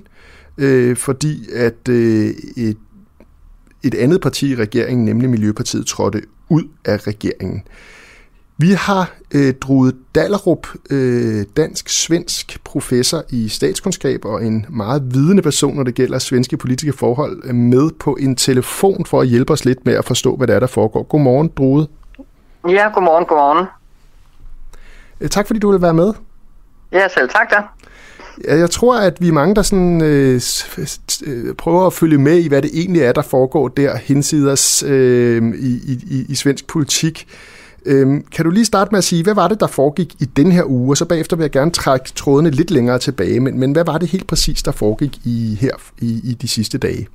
øh, 0.59 0.97
fordi 0.97 1.49
at 1.53 1.89
øh, 1.89 2.35
et, 2.57 2.77
et 3.83 3.95
andet 3.95 4.21
parti 4.21 4.51
i 4.51 4.57
regeringen, 4.57 5.05
nemlig 5.05 5.31
Miljøpartiet, 5.31 5.87
trådte 5.87 6.23
ud 6.49 6.63
af 6.85 7.07
regeringen. 7.07 7.63
Vi 8.57 8.73
har 8.73 9.11
øh, 9.35 9.55
Drude 9.55 9.93
Dallerup, 10.15 10.67
øh, 10.91 11.45
dansk-svensk 11.57 12.65
professor 12.65 13.23
i 13.31 13.49
statskundskab 13.49 14.25
og 14.25 14.45
en 14.45 14.67
meget 14.69 15.15
vidende 15.15 15.43
person, 15.43 15.77
når 15.77 15.83
det 15.83 15.95
gælder 15.95 16.19
svenske 16.19 16.57
politiske 16.57 16.93
forhold, 16.93 17.53
med 17.53 17.91
på 18.01 18.17
en 18.21 18.37
telefon 18.37 19.07
for 19.07 19.21
at 19.21 19.29
hjælpe 19.29 19.53
os 19.53 19.65
lidt 19.65 19.87
med 19.87 19.95
at 19.95 20.05
forstå, 20.05 20.37
hvad 20.37 20.47
der 20.47 20.55
er, 20.55 20.61
der 20.61 20.67
foregår. 20.67 21.03
Godmorgen, 21.03 21.51
Drude. 21.57 21.89
Ja, 22.69 22.89
godmorgen, 22.95 23.25
godmorgen. 23.25 23.67
Øh, 25.21 25.29
tak 25.29 25.47
fordi 25.47 25.61
du 25.61 25.71
vil 25.71 25.83
være 25.83 25.95
med. 25.95 26.13
Ja, 26.93 27.09
selv 27.09 27.29
tak 27.29 27.51
da. 27.51 27.63
Jeg 28.59 28.71
tror, 28.71 28.99
at 28.99 29.21
vi 29.21 29.29
er 29.29 29.33
mange, 29.33 29.55
der 29.55 29.63
sådan, 29.63 30.03
øh, 30.03 30.41
øh, 31.27 31.55
prøver 31.55 31.87
at 31.87 31.93
følge 31.93 32.19
med 32.19 32.39
i, 32.39 32.49
hvad 32.49 32.63
det 32.63 32.71
egentlig 32.75 33.03
er, 33.03 33.13
der 33.13 33.23
foregår 33.23 33.69
der 33.69 33.97
hensiders 33.97 34.83
øh, 34.83 35.55
i, 35.55 35.93
i, 36.11 36.27
i 36.29 36.35
svensk 36.35 36.67
politik. 36.67 37.27
Øhm, 37.87 38.25
kan 38.37 38.45
du 38.45 38.51
lige 38.51 38.65
starte 38.65 38.91
med 38.91 38.99
at 38.99 39.05
sige, 39.05 39.23
hvad 39.25 39.35
var 39.35 39.49
det, 39.49 39.61
der 39.61 39.67
foregik 39.67 40.15
i 40.21 40.25
den 40.25 40.53
her 40.53 40.65
uge, 40.67 40.93
og 40.93 40.97
så 40.97 41.05
bagefter 41.05 41.37
vil 41.37 41.45
jeg 41.45 41.51
gerne 41.51 41.71
trække 41.71 42.13
trådene 42.15 42.51
lidt 42.51 42.71
længere 42.71 42.99
tilbage, 42.99 43.41
men, 43.41 43.61
men 43.61 43.73
hvad 43.73 43.85
var 43.85 43.99
det 43.99 44.09
helt 44.09 44.27
præcis, 44.27 44.63
der 44.63 44.73
foregik 44.73 45.19
i 45.25 45.59
her 45.61 45.75
i, 45.99 46.21
i 46.25 46.35
de 46.35 46.49
sidste 46.49 46.79
dage? 46.79 47.09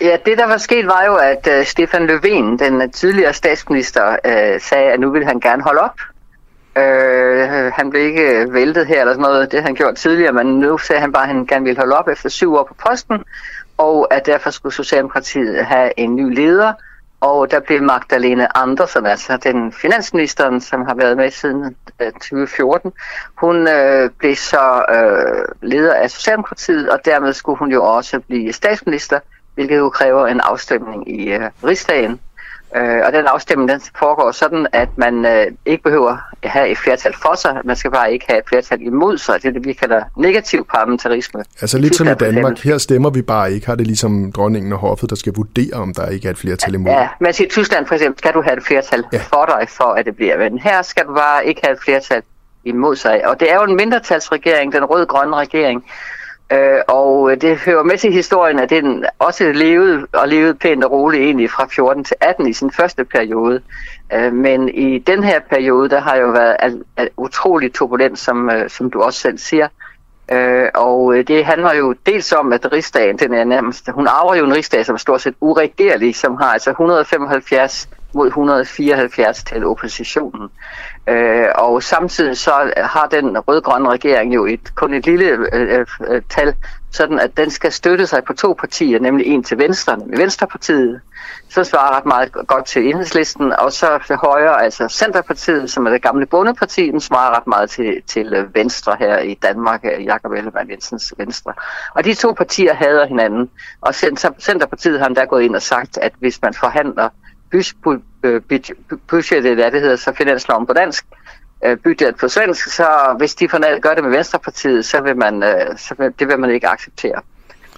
Ja, 0.00 0.16
det 0.26 0.38
der 0.38 0.46
var 0.46 0.56
sket 0.56 0.86
var 0.86 1.04
jo, 1.06 1.14
at 1.14 1.48
uh, 1.58 1.66
Stefan 1.66 2.10
Löfven, 2.10 2.58
den 2.58 2.90
tidligere 2.90 3.32
statsminister, 3.32 4.08
uh, 4.10 4.60
sagde, 4.60 4.92
at 4.92 5.00
nu 5.00 5.10
ville 5.10 5.26
han 5.26 5.40
gerne 5.40 5.62
holde 5.62 5.80
op. 5.80 5.98
Uh, 6.76 7.72
han 7.72 7.90
blev 7.90 8.02
ikke 8.02 8.46
væltet 8.52 8.86
her 8.86 9.00
eller 9.00 9.12
sådan 9.12 9.22
noget, 9.22 9.52
det 9.52 9.62
han 9.62 9.74
gjort 9.74 9.96
tidligere, 9.96 10.32
men 10.32 10.46
nu 10.46 10.78
sagde 10.78 11.00
han 11.00 11.12
bare, 11.12 11.22
at 11.22 11.28
han 11.28 11.46
gerne 11.46 11.64
ville 11.64 11.78
holde 11.78 11.96
op 11.96 12.08
efter 12.08 12.28
syv 12.28 12.54
år 12.54 12.64
på 12.68 12.74
posten, 12.88 13.18
og 13.78 14.14
at 14.14 14.26
derfor 14.26 14.50
skulle 14.50 14.74
Socialdemokratiet 14.74 15.64
have 15.64 15.90
en 15.96 16.16
ny 16.16 16.34
leder, 16.34 16.72
og 17.20 17.50
der 17.50 17.60
blev 17.60 17.82
Magdalene 17.82 18.56
Andersen, 18.56 19.06
altså 19.06 19.36
den 19.36 19.72
finansministeren, 19.72 20.60
som 20.60 20.86
har 20.86 20.94
været 20.94 21.16
med 21.16 21.30
siden 21.30 21.76
øh, 22.00 22.12
2014, 22.12 22.92
hun 23.34 23.68
øh, 23.68 24.10
blev 24.18 24.36
så 24.36 24.84
øh, 24.94 25.68
leder 25.68 25.94
af 25.94 26.10
Socialdemokratiet, 26.10 26.90
og 26.90 26.98
dermed 27.04 27.32
skulle 27.32 27.58
hun 27.58 27.72
jo 27.72 27.84
også 27.84 28.20
blive 28.20 28.52
statsminister, 28.52 29.20
hvilket 29.54 29.78
jo 29.78 29.90
kræver 29.90 30.26
en 30.26 30.40
afstemning 30.40 31.20
i 31.20 31.32
øh, 31.32 31.50
rigsdagen. 31.64 32.20
Øh, 32.76 33.00
og 33.06 33.12
den 33.12 33.26
afstemning 33.26 33.68
den 33.70 33.80
foregår 33.98 34.30
sådan, 34.30 34.66
at 34.72 34.88
man 34.96 35.26
øh, 35.26 35.46
ikke 35.66 35.82
behøver 35.82 36.16
at 36.42 36.50
have 36.50 36.68
et 36.68 36.78
flertal 36.78 37.14
for 37.22 37.34
sig, 37.34 37.60
man 37.64 37.76
skal 37.76 37.90
bare 37.90 38.12
ikke 38.12 38.24
have 38.28 38.38
et 38.38 38.44
flertal 38.48 38.82
imod 38.82 39.18
sig. 39.18 39.42
Det 39.42 39.48
er 39.48 39.52
det, 39.52 39.64
vi 39.66 39.72
kalder 39.72 40.02
negativ 40.16 40.66
parlamentarisme. 40.70 41.44
Altså 41.60 41.78
lidt 41.78 41.96
som 41.96 42.06
i 42.06 42.14
Danmark, 42.14 42.58
her 42.58 42.78
stemmer 42.78 43.10
vi 43.10 43.22
bare 43.22 43.52
ikke, 43.52 43.66
har 43.66 43.74
det 43.74 43.86
ligesom 43.86 44.32
dronningen 44.32 44.72
og 44.72 44.78
hoffet, 44.78 45.10
der 45.10 45.16
skal 45.16 45.32
vurdere, 45.36 45.74
om 45.74 45.94
der 45.94 46.08
ikke 46.08 46.28
er 46.28 46.32
et 46.32 46.38
flertal 46.38 46.74
imod. 46.74 46.92
Ja, 46.92 47.08
men 47.20 47.34
i 47.40 47.46
Tyskland 47.50 47.86
for 47.86 47.94
eksempel 47.94 48.18
skal 48.18 48.32
du 48.32 48.42
have 48.42 48.56
et 48.56 48.62
flertal 48.62 49.04
ja. 49.12 49.18
for 49.18 49.44
dig, 49.44 49.68
for 49.68 49.84
at 49.84 50.06
det 50.06 50.16
bliver. 50.16 50.38
Men 50.38 50.58
her 50.58 50.82
skal 50.82 51.04
du 51.04 51.14
bare 51.14 51.46
ikke 51.46 51.60
have 51.64 51.72
et 51.72 51.82
flertal 51.82 52.22
imod 52.64 52.96
sig. 52.96 53.26
Og 53.28 53.40
det 53.40 53.50
er 53.50 53.54
jo 53.54 53.62
en 53.62 53.76
mindretalsregering, 53.76 54.72
den 54.72 54.84
rød-grønne 54.84 55.36
regering, 55.36 55.84
Øh, 56.52 56.80
og 56.88 57.30
øh, 57.30 57.40
det 57.40 57.58
hører 57.58 57.82
med 57.82 57.98
til 57.98 58.12
historien, 58.12 58.58
at 58.58 58.70
den 58.70 59.04
også 59.18 59.52
levede 59.52 60.06
og 60.12 60.28
levede 60.28 60.54
pænt 60.54 60.84
og 60.84 60.90
roligt 60.90 61.22
egentlig 61.22 61.50
fra 61.50 61.66
14 61.70 62.04
til 62.04 62.16
18 62.20 62.48
i 62.48 62.52
sin 62.52 62.70
første 62.70 63.04
periode. 63.04 63.60
Øh, 64.12 64.32
men 64.32 64.68
i 64.68 64.98
den 64.98 65.24
her 65.24 65.40
periode, 65.50 65.88
der 65.88 66.00
har 66.00 66.16
jo 66.16 66.30
været 66.30 66.56
al, 66.58 66.82
al, 66.96 67.08
utrolig 67.16 67.72
turbulent, 67.72 68.18
som, 68.18 68.50
øh, 68.50 68.70
som 68.70 68.90
du 68.90 69.02
også 69.02 69.20
selv 69.20 69.38
siger. 69.38 69.68
Øh, 70.32 70.68
og 70.74 71.14
øh, 71.14 71.26
det 71.28 71.44
handler 71.44 71.74
jo 71.74 71.94
dels 72.06 72.32
om, 72.32 72.52
at 72.52 72.72
rigsdagen, 72.72 73.18
den 73.18 73.34
er 73.34 73.44
nærmest, 73.44 73.90
hun 73.90 74.06
arver 74.06 74.34
jo 74.34 74.44
en 74.44 74.54
rigsdag, 74.54 74.86
som 74.86 74.94
er 74.94 74.98
stort 74.98 75.20
set 75.20 75.34
uregerlig, 75.40 76.16
som 76.16 76.36
har 76.36 76.52
altså 76.52 76.70
175 76.70 77.88
mod 78.14 78.26
174 78.26 79.44
til 79.44 79.66
oppositionen. 79.66 80.48
Øh, 81.08 81.46
og 81.54 81.82
samtidig 81.82 82.36
så 82.36 82.72
har 82.76 83.06
den 83.06 83.38
rød-grønne 83.38 83.88
regering 83.88 84.34
jo 84.34 84.46
et, 84.46 84.74
kun 84.74 84.94
et 84.94 85.06
lille 85.06 85.26
øh, 85.26 85.78
øh, 85.78 85.86
øh, 86.08 86.22
tal, 86.30 86.54
sådan 86.90 87.18
at 87.18 87.36
den 87.36 87.50
skal 87.50 87.72
støtte 87.72 88.06
sig 88.06 88.24
på 88.24 88.32
to 88.32 88.52
partier, 88.52 89.00
nemlig 89.00 89.26
en 89.26 89.42
til 89.42 89.58
venstre, 89.58 89.96
nemlig 89.96 90.18
Venstrepartiet, 90.18 91.00
så 91.48 91.64
svarer 91.64 91.96
ret 91.96 92.06
meget 92.06 92.32
godt 92.46 92.66
til 92.66 92.88
enhedslisten, 92.88 93.52
og 93.52 93.72
så 93.72 93.98
til 94.06 94.16
højre, 94.16 94.62
altså 94.62 94.88
Centerpartiet, 94.88 95.70
som 95.70 95.86
er 95.86 95.90
det 95.90 96.02
gamle 96.02 96.26
bundeparti, 96.26 96.90
den 96.90 97.00
svarer 97.00 97.36
ret 97.36 97.46
meget 97.46 97.70
til, 97.70 98.02
til 98.06 98.34
øh, 98.34 98.54
Venstre 98.54 98.96
her 98.98 99.18
i 99.18 99.34
Danmark, 99.34 99.84
øh, 99.84 100.04
Jakob 100.04 100.32
Ellemann 100.32 100.70
Jensens 100.70 101.14
Venstre. 101.16 101.52
Og 101.94 102.04
de 102.04 102.14
to 102.14 102.32
partier 102.32 102.74
hader 102.74 103.06
hinanden, 103.06 103.50
og 103.80 103.94
Centerpartiet 104.40 104.98
har 104.98 105.06
endda 105.06 105.24
gået 105.24 105.42
ind 105.42 105.56
og 105.56 105.62
sagt, 105.62 105.98
at 105.98 106.12
hvis 106.18 106.42
man 106.42 106.54
forhandler 106.54 107.08
budgettet, 109.08 109.54
hvad 109.54 109.70
det 109.70 109.80
hedder 109.80 109.96
så 109.96 110.12
finansloven 110.12 110.66
på 110.66 110.72
dansk, 110.72 111.04
øh, 111.64 111.78
budget 111.84 112.16
på 112.16 112.28
svensk, 112.28 112.72
så 112.72 113.14
hvis 113.18 113.34
de 113.34 113.48
gør 113.82 113.94
det 113.94 114.04
med 114.04 114.10
Venstrepartiet, 114.10 114.84
så 114.84 115.00
vil 115.00 115.16
man, 115.16 115.42
øh, 115.42 115.78
så 115.78 115.94
vil, 115.98 116.12
det 116.18 116.28
vil 116.28 116.38
man 116.38 116.50
ikke 116.50 116.68
acceptere. 116.68 117.20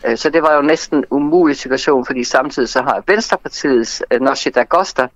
Øh, 0.05 0.17
så 0.17 0.31
det 0.31 0.43
var 0.43 0.55
jo 0.55 0.63
næsten 0.63 0.99
en 0.99 1.05
umulig 1.11 1.57
situation, 1.57 2.07
fordi 2.07 2.25
samtidig 2.25 2.69
så 2.69 2.83
har 2.83 3.03
Venstrepartiets 3.07 4.03
Norsi 4.21 4.51
Dagosta, 4.51 5.07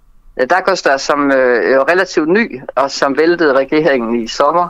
Dagosta, 0.50 0.98
som 0.98 1.30
er 1.30 1.90
relativt 1.90 2.28
ny, 2.28 2.61
og 2.74 2.90
som 2.90 3.18
væltede 3.18 3.52
regeringen 3.52 4.22
i 4.22 4.26
sommer, 4.28 4.68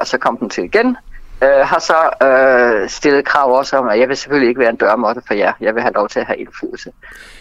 og 0.00 0.06
så 0.06 0.18
kom 0.18 0.36
den 0.36 0.50
til 0.50 0.64
igen, 0.64 0.96
øh, 1.42 1.66
har 1.66 1.78
så 1.78 2.26
øh, 2.26 2.88
stillet 2.88 3.24
krav 3.24 3.52
også 3.52 3.76
om, 3.76 3.88
at 3.88 3.98
jeg 3.98 4.08
vil 4.08 4.16
selvfølgelig 4.16 4.48
ikke 4.48 4.60
være 4.60 4.70
en 4.70 4.76
dørmåtte 4.76 5.22
for 5.26 5.34
jer. 5.34 5.52
Jeg 5.60 5.74
vil 5.74 5.82
have 5.82 5.94
lov 5.94 6.08
til 6.08 6.20
at 6.20 6.26
have 6.26 6.38
indflydelse. 6.38 6.92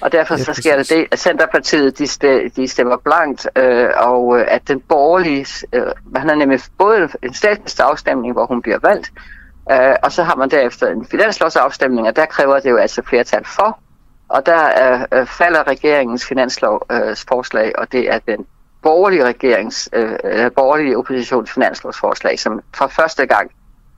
Og 0.02 0.12
derfor 0.12 0.38
ja, 0.38 0.44
så 0.44 0.54
sker 0.54 0.78
det 0.78 0.90
det, 0.90 1.08
at 1.12 1.20
Centerpartiet 1.20 1.98
de, 1.98 2.08
stemmer, 2.08 2.50
de 2.56 2.68
stemmer 2.68 2.98
blankt, 2.98 3.48
øh, 3.56 3.90
og 3.98 4.40
øh, 4.40 4.46
at 4.48 4.68
den 4.68 4.80
borgerlige, 4.80 5.68
øh, 5.74 5.84
man 6.06 6.30
har 6.30 6.36
nemlig 6.36 6.60
både 6.78 7.10
en 7.24 7.34
statsministerafstemning, 7.34 8.34
hvor 8.34 8.46
hun 8.46 8.62
bliver 8.62 8.80
valgt, 8.82 9.12
øh, 9.72 9.96
og 10.04 10.12
så 10.12 10.24
har 10.24 10.36
man 10.36 10.50
derefter 10.50 10.88
en 10.88 11.06
finanslovsafstemning, 11.06 12.08
og 12.08 12.16
der 12.16 12.26
kræver 12.26 12.60
det 12.60 12.70
jo 12.70 12.78
altså 12.78 13.02
flertal 13.10 13.46
for, 13.46 13.80
og 14.30 14.46
der 14.46 14.66
øh, 14.94 15.20
øh 15.20 15.28
falder 15.28 15.68
regeringens 15.68 16.26
finanslovsforslag, 16.26 17.66
øh, 17.66 17.72
og 17.78 17.92
det 17.92 18.10
er 18.10 18.20
den 18.20 18.46
borgerlige 18.82 19.24
regerings, 19.26 19.90
øh, 19.94 20.52
borgerlige 20.56 20.98
oppositions 20.98 21.52
finanslovsforslag, 21.52 22.40
som 22.40 22.62
for 22.76 22.88
første 22.88 23.26
gang 23.26 23.52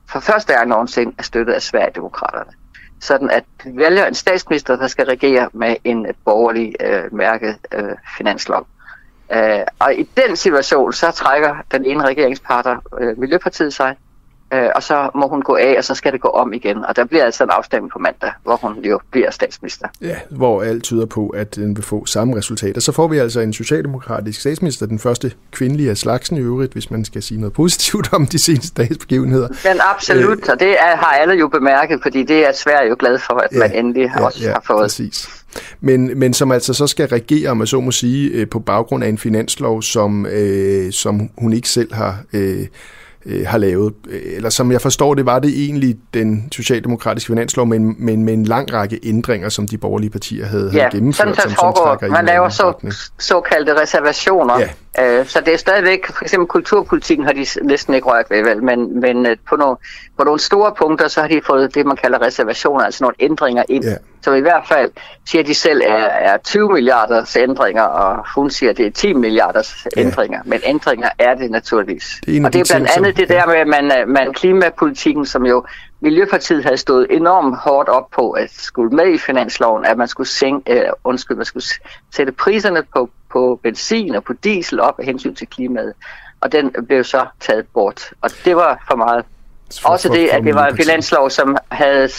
for 0.09 0.19
første 0.19 0.53
gang 0.53 0.69
nogensinde 0.69 1.13
er 1.17 1.23
støttet 1.23 1.53
af 1.53 1.61
Sverigedemokraterne. 1.61 2.51
Sådan 2.99 3.29
at 3.29 3.43
de 3.63 3.77
vælger 3.77 4.05
en 4.05 4.13
statsminister, 4.13 4.75
der 4.75 4.87
skal 4.87 5.05
regere 5.05 5.49
med 5.53 5.75
en 5.83 6.07
borgerlig 6.25 6.75
øh, 6.79 7.13
mærket 7.13 7.57
øh, 7.73 7.95
finanslov. 8.17 8.67
Øh, 9.31 9.59
og 9.79 9.95
i 9.95 10.03
den 10.03 10.35
situation, 10.35 10.93
så 10.93 11.11
trækker 11.11 11.55
den 11.71 11.85
ene 11.85 12.03
regeringsparter, 12.03 12.77
øh, 13.01 13.19
Miljøpartiet, 13.19 13.73
sig, 13.73 13.95
øh, 14.53 14.69
og 14.75 14.83
så 14.83 15.09
må 15.15 15.27
hun 15.27 15.41
gå 15.41 15.55
af, 15.55 15.75
og 15.77 15.83
så 15.83 15.95
skal 15.95 16.13
det 16.13 16.21
gå 16.21 16.27
om 16.27 16.53
igen. 16.53 16.85
Og 16.85 16.95
der 16.95 17.05
bliver 17.05 17.25
altså 17.25 17.43
en 17.43 17.49
afstemning 17.49 17.91
på 17.91 17.99
mandag, 17.99 18.31
hvor 18.43 18.55
hun 18.55 18.83
jo 18.83 18.99
bliver 19.11 19.31
statsminister. 19.31 19.87
Ja, 20.01 20.15
hvor 20.29 20.63
alt 20.63 20.83
tyder 20.83 21.05
på, 21.05 21.27
at 21.27 21.55
den 21.55 21.75
vil 21.75 21.83
få 21.83 22.05
samme 22.05 22.37
resultater. 22.37 22.81
Så 22.81 22.91
får 22.91 23.07
vi 23.07 23.17
altså 23.17 23.39
en 23.39 23.53
socialdemokratisk 23.53 24.39
statsminister, 24.39 24.85
den 24.85 24.99
første 24.99 25.31
kvindelige 25.51 25.89
af 25.89 25.97
slagsen 25.97 26.37
i 26.37 26.39
øvrigt, 26.39 26.73
hvis 26.73 26.91
man 26.91 27.05
skal 27.05 27.23
sige 27.23 27.39
noget 27.39 27.53
positivt 27.53 28.13
om 28.13 28.25
de 28.25 28.39
seneste 28.39 28.81
dages 28.83 28.97
begivenheder. 28.97 29.47
Men 29.47 29.81
absolut, 29.91 30.37
øh, 30.37 30.49
og 30.49 30.59
det 30.59 30.71
er, 30.71 30.95
har 30.95 31.17
alle 31.17 31.33
jo 31.33 31.47
bemærket, 31.47 31.99
fordi 32.01 32.23
det 32.23 32.47
er 32.47 32.51
Sverige 32.53 32.89
jo 32.89 32.95
glad 32.99 33.19
for, 33.19 33.33
at 33.33 33.49
ja, 33.51 33.57
man 33.59 33.75
endelig 33.75 34.11
ja, 34.17 34.25
også 34.25 34.43
ja, 34.43 34.51
har 34.51 34.63
fået. 34.67 34.81
Præcis. 34.81 35.29
Men, 35.81 36.19
men 36.19 36.33
som 36.33 36.51
altså 36.51 36.73
så 36.73 36.87
skal 36.87 37.07
regere, 37.07 37.49
om 37.49 37.57
man 37.57 37.67
så 37.67 37.79
må 37.79 37.91
sige, 37.91 38.29
øh, 38.29 38.49
på 38.49 38.59
baggrund 38.59 39.03
af 39.03 39.09
en 39.09 39.17
finanslov, 39.17 39.81
som, 39.81 40.25
øh, 40.25 40.91
som 40.91 41.29
hun 41.37 41.53
ikke 41.53 41.69
selv 41.69 41.93
har... 41.93 42.17
Øh, 42.33 42.67
øh, 43.25 43.47
har 43.47 43.57
lavet. 43.57 43.93
Eller 44.09 44.49
som 44.49 44.71
jeg 44.71 44.81
forstår 44.81 45.13
det, 45.13 45.25
var 45.25 45.39
det 45.39 45.63
egentlig 45.65 45.97
den 46.13 46.47
socialdemokratiske 46.51 47.27
finanslov, 47.27 47.65
men, 47.65 47.95
men 47.99 48.23
med 48.23 48.33
en 48.33 48.43
lang 48.43 48.73
række 48.73 48.99
ændringer, 49.03 49.49
som 49.49 49.67
de 49.67 49.77
borgerlige 49.77 50.09
partier 50.09 50.45
havde, 50.45 50.71
ja, 50.73 50.79
havde 50.79 50.91
gennemført. 50.91 51.35
Sådan, 51.35 51.55
som, 51.55 51.75
som 52.01 52.11
man 52.11 52.25
laver 52.25 52.49
så, 52.49 52.73
såkaldte 53.19 53.81
reservationer. 53.81 54.59
Ja. 54.59 55.19
Øh, 55.19 55.25
så 55.25 55.41
det 55.45 55.53
er 55.53 55.57
stadigvæk, 55.57 56.05
for 56.05 56.23
eksempel 56.23 56.47
kulturpolitikken 56.47 57.25
har 57.25 57.33
de 57.33 57.45
næsten 57.63 57.93
ikke 57.93 58.07
rørt 58.07 58.25
ved, 58.29 58.43
vel, 58.43 58.63
men, 58.63 58.99
men 58.99 59.25
øh, 59.25 59.37
på, 59.49 59.55
nogle, 59.55 59.75
på 60.17 60.23
nogle 60.23 60.39
store 60.39 60.73
punkter, 60.77 61.07
så 61.07 61.21
har 61.21 61.27
de 61.27 61.41
fået 61.45 61.75
det, 61.75 61.85
man 61.85 61.97
kalder 61.97 62.21
reservationer, 62.21 62.85
altså 62.85 63.03
nogle 63.03 63.15
ændringer 63.19 63.63
ind. 63.69 63.83
Ja. 63.83 63.95
Så 64.21 64.33
i 64.33 64.41
hvert 64.41 64.63
fald 64.67 64.91
siger 65.25 65.43
de 65.43 65.53
selv, 65.53 65.81
er, 65.85 66.05
er 66.05 66.37
20 66.37 66.69
milliarders 66.69 67.35
ændringer, 67.35 67.83
og 67.83 68.25
hun 68.35 68.49
siger, 68.49 68.69
at 68.69 68.77
det 68.77 68.85
er 68.85 68.91
10 68.91 69.13
milliarders 69.13 69.87
ja. 69.95 70.01
ændringer. 70.01 70.41
Men 70.45 70.59
ændringer 70.65 71.09
er 71.19 71.35
det 71.35 71.51
naturligvis. 71.51 72.21
Det 72.25 72.37
er 72.37 72.45
og 72.45 72.53
det 72.53 72.59
er 72.59 72.75
blandt 72.75 72.89
andet 72.97 73.15
som, 73.15 73.25
det 73.25 73.29
der 73.29 73.45
med, 73.45 73.55
at 73.55 73.67
man, 73.67 73.99
øh, 73.99 74.07
man 74.07 74.33
klimapolitikken, 74.33 75.25
som 75.25 75.45
jo 75.45 75.65
Miljøpartiet 76.03 76.63
havde 76.63 76.77
stået 76.77 77.07
enormt 77.09 77.57
hårdt 77.57 77.89
op 77.89 78.09
på 78.11 78.31
at 78.31 78.51
skulle 78.51 78.95
med 78.95 79.13
i 79.13 79.17
finansloven, 79.17 79.85
at 79.85 79.97
man 79.97 80.07
skulle 80.07 80.27
sænke, 80.27 80.73
øh, 80.73 80.89
undskyld, 81.03 81.37
man 81.37 81.45
skulle 81.45 81.65
sætte 82.11 82.31
priserne 82.31 82.83
på, 82.95 83.09
på 83.31 83.59
benzin 83.63 84.15
og 84.15 84.23
på 84.23 84.33
diesel 84.33 84.79
op 84.79 84.99
af 84.99 85.05
hensyn 85.05 85.35
til 85.35 85.47
klimaet. 85.47 85.93
Og 86.41 86.51
den 86.51 86.75
blev 86.87 87.03
så 87.03 87.25
taget 87.39 87.65
bort. 87.73 88.13
Og 88.21 88.29
det 88.45 88.55
var 88.55 88.83
for 88.87 88.95
meget. 88.95 89.25
For, 89.81 89.89
Også 89.89 90.09
det, 90.09 90.27
at 90.27 90.43
det 90.43 90.55
var 90.55 90.67
en 90.67 90.77
finanslov, 90.77 91.29
som 91.29 91.57
havde 91.71 92.09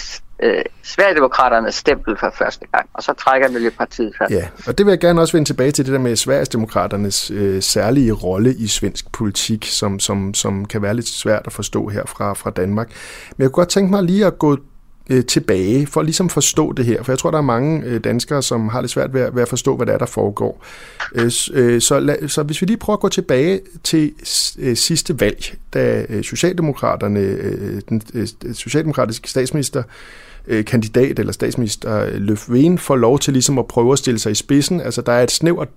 øh, 0.42 0.62
Sverigedemokraternes 0.82 1.74
stempel 1.74 2.16
for 2.20 2.34
første 2.38 2.66
gang, 2.72 2.88
og 2.94 3.02
så 3.02 3.12
trækker 3.12 3.48
Miljøpartiet 3.48 4.14
først. 4.18 4.32
Ja, 4.32 4.48
og 4.66 4.78
det 4.78 4.86
vil 4.86 4.92
jeg 4.92 5.00
gerne 5.00 5.20
også 5.20 5.32
vende 5.32 5.48
tilbage 5.48 5.70
til, 5.70 5.84
det 5.86 5.92
der 5.92 5.98
med 5.98 6.16
Sverigedemokraternes 6.16 7.30
øh, 7.30 7.62
særlige 7.62 8.12
rolle 8.12 8.54
i 8.54 8.66
svensk 8.66 9.12
politik, 9.12 9.64
som, 9.64 10.00
som, 10.00 10.34
som 10.34 10.64
kan 10.64 10.82
være 10.82 10.94
lidt 10.94 11.08
svært 11.08 11.42
at 11.46 11.52
forstå 11.52 11.88
her 11.88 12.02
fra, 12.06 12.32
fra 12.32 12.50
Danmark. 12.50 12.88
Men 13.36 13.42
jeg 13.42 13.46
kunne 13.46 13.62
godt 13.62 13.68
tænke 13.68 13.90
mig 13.90 14.02
lige 14.02 14.26
at 14.26 14.38
gå 14.38 14.56
øh, 15.10 15.24
tilbage 15.24 15.86
for 15.86 16.02
ligesom 16.02 16.02
at 16.02 16.06
ligesom 16.06 16.28
forstå 16.28 16.72
det 16.72 16.84
her, 16.84 17.02
for 17.02 17.12
jeg 17.12 17.18
tror, 17.18 17.30
der 17.30 17.38
er 17.38 17.42
mange 17.42 17.82
øh, 17.84 18.04
danskere, 18.04 18.42
som 18.42 18.68
har 18.68 18.80
lidt 18.80 18.90
svært 18.90 19.14
ved 19.14 19.20
at, 19.20 19.34
ved 19.34 19.42
at 19.42 19.48
forstå, 19.48 19.76
hvad 19.76 19.86
det 19.86 19.94
er, 19.94 19.98
der 19.98 20.06
foregår. 20.06 20.64
Øh, 21.14 21.30
øh, 21.52 21.80
så, 21.80 22.00
la, 22.00 22.26
så 22.26 22.42
hvis 22.42 22.60
vi 22.60 22.66
lige 22.66 22.76
prøver 22.76 22.96
at 22.96 23.00
gå 23.00 23.08
tilbage 23.08 23.60
til 23.84 24.12
øh, 24.58 24.76
sidste 24.76 25.20
valg, 25.20 25.56
da 25.74 26.06
øh, 26.08 26.24
Socialdemokraterne, 26.24 27.20
øh, 27.20 27.80
den 27.88 28.02
øh, 28.14 28.28
socialdemokratiske 28.54 29.30
statsminister 29.30 29.82
øh, 30.46 30.64
kandidat 30.64 31.18
eller 31.18 31.32
statsminister 31.32 32.04
øh, 32.04 32.14
Løfven 32.14 32.78
får 32.78 32.96
lov 32.96 33.18
til 33.18 33.32
ligesom 33.32 33.58
at 33.58 33.66
prøve 33.66 33.92
at 33.92 33.98
stille 33.98 34.18
sig 34.18 34.32
i 34.32 34.34
spidsen. 34.34 34.80
Altså 34.80 35.02
der 35.02 35.12
er 35.12 35.22
et 35.22 35.30
snævert 35.30 35.68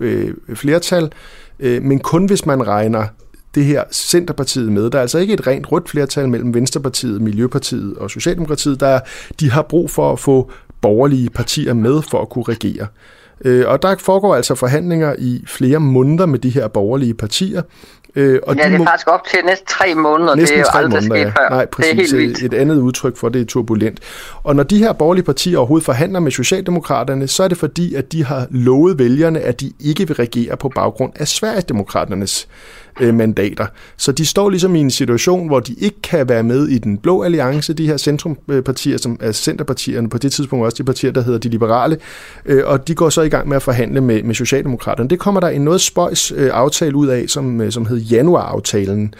øh, 0.00 0.34
flertal, 0.54 1.12
øh, 1.60 1.82
men 1.82 1.98
kun 1.98 2.26
hvis 2.26 2.46
man 2.46 2.66
regner 2.66 3.06
det 3.54 3.64
her 3.64 3.84
Centerpartiet 3.92 4.72
med. 4.72 4.90
Der 4.90 4.98
er 4.98 5.02
altså 5.02 5.18
ikke 5.18 5.34
et 5.34 5.46
rent 5.46 5.72
rødt 5.72 5.88
flertal 5.88 6.28
mellem 6.28 6.54
Venstrepartiet, 6.54 7.22
Miljøpartiet 7.22 7.96
og 7.96 8.10
Socialdemokratiet. 8.10 8.80
Der, 8.80 9.00
de 9.40 9.50
har 9.50 9.62
brug 9.62 9.90
for 9.90 10.12
at 10.12 10.18
få 10.18 10.50
borgerlige 10.80 11.30
partier 11.30 11.74
med 11.74 12.02
for 12.10 12.22
at 12.22 12.28
kunne 12.28 12.44
regere. 12.48 12.86
Øh, 13.44 13.64
og 13.68 13.82
der 13.82 13.96
foregår 13.98 14.34
altså 14.34 14.54
forhandlinger 14.54 15.14
i 15.18 15.44
flere 15.46 15.80
måneder 15.80 16.26
med 16.26 16.38
de 16.38 16.50
her 16.50 16.68
borgerlige 16.68 17.14
partier. 17.14 17.62
Øh, 18.16 18.40
og 18.42 18.56
ja, 18.56 18.64
de 18.64 18.72
det 18.72 18.80
er 18.80 18.84
faktisk 18.84 19.08
op 19.08 19.24
til 19.24 19.38
næsten 19.46 19.66
tre 19.66 19.94
måneder. 19.94 20.34
Næsten 20.34 20.58
det 20.58 20.66
er 20.66 20.72
jo 20.74 20.78
aldrig 20.78 21.02
måneder, 21.02 21.30
sket 21.30 21.32
ja. 21.38 21.42
før. 21.42 21.48
Nej, 21.50 21.66
præcis. 21.66 21.90
Det 21.90 21.98
er 21.98 22.02
helt 22.02 22.16
vildt. 22.16 22.42
Et 22.42 22.54
andet 22.54 22.76
udtryk 22.76 23.16
for 23.16 23.28
det 23.28 23.40
er 23.40 23.44
turbulent. 23.44 24.00
Og 24.42 24.56
når 24.56 24.62
de 24.62 24.78
her 24.78 24.92
borgerlige 24.92 25.24
partier 25.24 25.58
overhovedet 25.58 25.84
forhandler 25.84 26.20
med 26.20 26.30
Socialdemokraterne, 26.30 27.28
så 27.28 27.42
er 27.42 27.48
det 27.48 27.58
fordi, 27.58 27.94
at 27.94 28.12
de 28.12 28.24
har 28.24 28.46
lovet 28.50 28.98
vælgerne, 28.98 29.40
at 29.40 29.60
de 29.60 29.72
ikke 29.80 30.06
vil 30.06 30.16
regere 30.16 30.56
på 30.56 30.68
baggrund 30.68 31.12
af 31.16 31.28
Sverigesdemokraternes 31.28 32.48
øh, 33.00 33.14
mandater. 33.14 33.66
Så 33.96 34.12
de 34.12 34.26
står 34.26 34.50
ligesom 34.50 34.74
i 34.74 34.80
en 34.80 34.90
situation, 34.90 35.46
hvor 35.46 35.60
de 35.60 35.74
ikke 35.74 36.02
kan 36.02 36.28
være 36.28 36.42
med 36.42 36.68
i 36.68 36.78
den 36.78 36.98
blå 36.98 37.22
alliance, 37.22 37.74
de 37.74 37.86
her 37.86 37.96
centrumpartier, 37.96 38.98
som 38.98 39.18
er 39.20 39.32
centerpartierne, 39.32 40.10
på 40.10 40.18
det 40.18 40.32
tidspunkt 40.32 40.64
også 40.64 40.76
de 40.78 40.84
partier, 40.84 41.12
der 41.12 41.22
hedder 41.22 41.38
de 41.38 41.48
liberale, 41.48 41.98
øh, 42.46 42.62
og 42.66 42.88
de 42.88 42.94
går 42.94 43.08
så 43.08 43.22
i 43.22 43.28
gang 43.28 43.48
med 43.48 43.56
at 43.56 43.62
forhandle 43.62 44.00
med, 44.00 44.22
med 44.22 44.34
Socialdemokraterne. 44.34 45.08
Det 45.10 45.18
kommer 45.18 45.40
der 45.40 45.48
en 45.48 45.64
noget 45.64 45.80
spøjs 45.80 46.32
øh, 46.36 46.50
aftale 46.52 46.96
ud 46.96 47.06
af, 47.06 47.24
som, 47.28 47.60
øh, 47.60 47.72
som 47.72 47.86
hed 47.86 47.98
januaraftalen. 47.98 49.14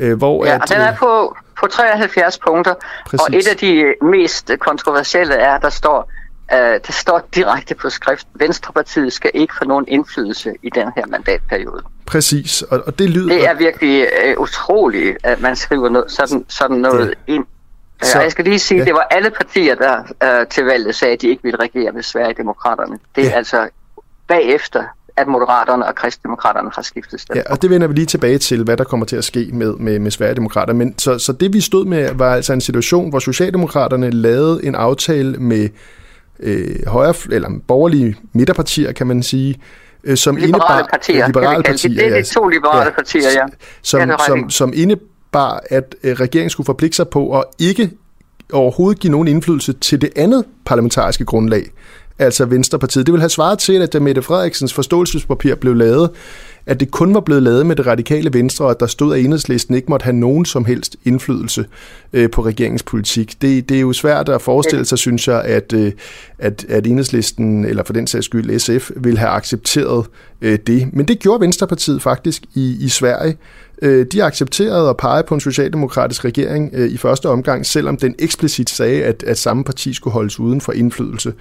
Øh, 0.00 0.18
hvor 0.18 0.46
ja, 0.46 0.54
at, 0.54 0.62
og 0.62 0.68
den 0.68 0.76
er 0.76 0.96
på, 0.96 1.36
på 1.60 1.66
73 1.66 2.38
punkter, 2.38 2.74
præcis. 3.06 3.20
og 3.20 3.36
et 3.36 3.48
af 3.48 3.56
de 3.56 3.94
mest 4.02 4.50
kontroversielle 4.60 5.34
er, 5.34 5.58
der 5.58 5.70
står, 5.70 6.10
Uh, 6.52 6.58
det 6.86 6.94
står 6.94 7.28
direkte 7.34 7.74
på 7.74 7.90
skrift, 7.90 8.26
Venstrepartiet 8.34 9.12
skal 9.12 9.30
ikke 9.34 9.54
få 9.58 9.64
nogen 9.64 9.84
indflydelse 9.88 10.54
i 10.62 10.70
den 10.74 10.88
her 10.96 11.06
mandatperiode. 11.06 11.82
Præcis, 12.06 12.62
og, 12.62 12.82
og 12.86 12.98
det 12.98 13.10
lyder... 13.10 13.34
Det 13.34 13.48
er 13.48 13.54
virkelig 13.54 14.06
uh, 14.36 14.42
utroligt, 14.42 15.16
at 15.24 15.40
man 15.40 15.56
skriver 15.56 15.88
noget, 15.88 16.10
sådan, 16.10 16.44
sådan 16.48 16.76
noget 16.76 17.14
ja. 17.28 17.32
ind. 17.34 17.42
Uh, 17.42 18.06
Så, 18.06 18.18
og 18.18 18.24
jeg 18.24 18.32
skal 18.32 18.44
lige 18.44 18.58
sige, 18.58 18.78
ja. 18.78 18.84
det 18.84 18.94
var 18.94 19.06
alle 19.10 19.30
partier, 19.30 19.74
der 19.74 20.40
uh, 20.40 20.48
til 20.48 20.64
valget 20.64 20.94
sagde, 20.94 21.14
at 21.14 21.22
de 21.22 21.28
ikke 21.28 21.42
ville 21.42 21.58
regere 21.60 21.92
med 21.92 22.02
Sverigedemokraterne. 22.02 22.98
Det 23.16 23.24
er 23.24 23.28
ja. 23.28 23.36
altså 23.36 23.68
bagefter, 24.28 24.84
at 25.16 25.28
Moderaterne 25.28 25.86
og 25.86 25.94
Kristdemokraterne 25.94 26.70
har 26.74 26.82
skiftet 26.82 27.20
sted. 27.20 27.36
Ja, 27.36 27.42
og 27.50 27.62
det 27.62 27.70
vender 27.70 27.86
vi 27.86 27.94
lige 27.94 28.06
tilbage 28.06 28.38
til, 28.38 28.64
hvad 28.64 28.76
der 28.76 28.84
kommer 28.84 29.06
til 29.06 29.16
at 29.16 29.24
ske 29.24 29.50
med, 29.52 29.74
med, 29.74 29.98
med 29.98 30.10
Sverigedemokraterne. 30.10 30.78
Men 30.78 30.98
så, 30.98 31.18
så 31.18 31.32
det 31.32 31.52
vi 31.52 31.60
stod 31.60 31.84
med, 31.84 32.14
var 32.14 32.34
altså 32.34 32.52
en 32.52 32.60
situation, 32.60 33.10
hvor 33.10 33.18
Socialdemokraterne 33.18 34.10
lavede 34.10 34.64
en 34.64 34.74
aftale 34.74 35.36
med 35.38 35.68
øh, 36.42 36.86
højre, 36.86 37.14
eller 37.30 37.48
borgerlige 37.68 38.16
midterpartier, 38.32 38.92
kan 38.92 39.06
man 39.06 39.22
sige, 39.22 39.60
øh, 40.04 40.16
som 40.16 40.36
liberale 40.36 40.48
indebar, 40.48 40.88
partier, 40.90 41.26
liberale 41.26 41.62
partier, 41.62 41.90
det, 41.90 42.12
det 42.12 42.18
er 42.18 42.22
de 42.22 42.28
to 42.28 42.48
liberale 42.48 42.84
ja, 42.84 42.90
partier, 42.90 43.30
ja. 43.30 43.44
Som, 43.82 44.00
ja, 44.00 44.16
som, 44.26 44.50
som 44.50 44.72
indebar, 44.76 45.62
at 45.70 45.94
øh, 46.02 46.12
regeringen 46.12 46.50
skulle 46.50 46.64
forpligte 46.64 46.96
sig 46.96 47.08
på 47.08 47.38
at 47.38 47.44
ikke 47.58 47.90
overhovedet 48.52 49.00
give 49.00 49.10
nogen 49.10 49.28
indflydelse 49.28 49.72
til 49.72 50.00
det 50.00 50.10
andet 50.16 50.44
parlamentariske 50.64 51.24
grundlag, 51.24 51.62
altså 52.18 52.44
Venstrepartiet. 52.44 53.06
Det 53.06 53.12
vil 53.12 53.20
have 53.20 53.30
svaret 53.30 53.58
til, 53.58 53.82
at 53.82 53.92
da 53.92 54.00
Mette 54.00 54.22
Frederiksens 54.22 54.74
forståelsespapir 54.74 55.54
blev 55.54 55.74
lavet, 55.74 56.10
at 56.66 56.80
det 56.80 56.90
kun 56.90 57.14
var 57.14 57.20
blevet 57.20 57.42
lavet 57.42 57.66
med 57.66 57.76
det 57.76 57.86
radikale 57.86 58.32
venstre, 58.32 58.64
og 58.64 58.70
at 58.70 58.80
der 58.80 58.86
stod, 58.86 59.14
at 59.14 59.24
enhedslisten 59.24 59.74
ikke 59.74 59.86
måtte 59.88 60.04
have 60.04 60.16
nogen 60.16 60.44
som 60.44 60.64
helst 60.64 60.96
indflydelse 61.04 61.66
øh, 62.12 62.30
på 62.30 62.44
regeringspolitik. 62.44 63.42
Det, 63.42 63.68
det 63.68 63.76
er 63.76 63.80
jo 63.80 63.92
svært 63.92 64.28
at 64.28 64.42
forestille 64.42 64.84
sig, 64.84 64.98
synes 64.98 65.28
jeg, 65.28 65.42
at, 65.42 65.72
øh, 65.72 65.92
at, 66.38 66.64
at 66.68 66.86
enhedslisten, 66.86 67.64
eller 67.64 67.82
for 67.84 67.92
den 67.92 68.06
sags 68.06 68.24
skyld 68.24 68.58
SF, 68.58 68.90
vil 68.96 69.18
have 69.18 69.30
accepteret 69.30 70.06
øh, 70.40 70.58
det. 70.66 70.88
Men 70.92 71.08
det 71.08 71.18
gjorde 71.18 71.40
Venstrepartiet 71.40 72.02
faktisk 72.02 72.42
i, 72.54 72.76
i 72.80 72.88
Sverige. 72.88 73.36
Øh, 73.82 74.06
de 74.12 74.24
accepterede 74.24 74.90
at 74.90 74.96
pege 74.96 75.22
på 75.22 75.34
en 75.34 75.40
socialdemokratisk 75.40 76.24
regering 76.24 76.70
øh, 76.72 76.88
i 76.88 76.96
første 76.96 77.28
omgang, 77.28 77.66
selvom 77.66 77.96
den 77.96 78.14
eksplicit 78.18 78.70
sagde, 78.70 79.04
at, 79.04 79.22
at 79.22 79.38
samme 79.38 79.64
parti 79.64 79.94
skulle 79.94 80.14
holdes 80.14 80.40
uden 80.40 80.60
for 80.60 80.72
indflydelse. 80.72 81.32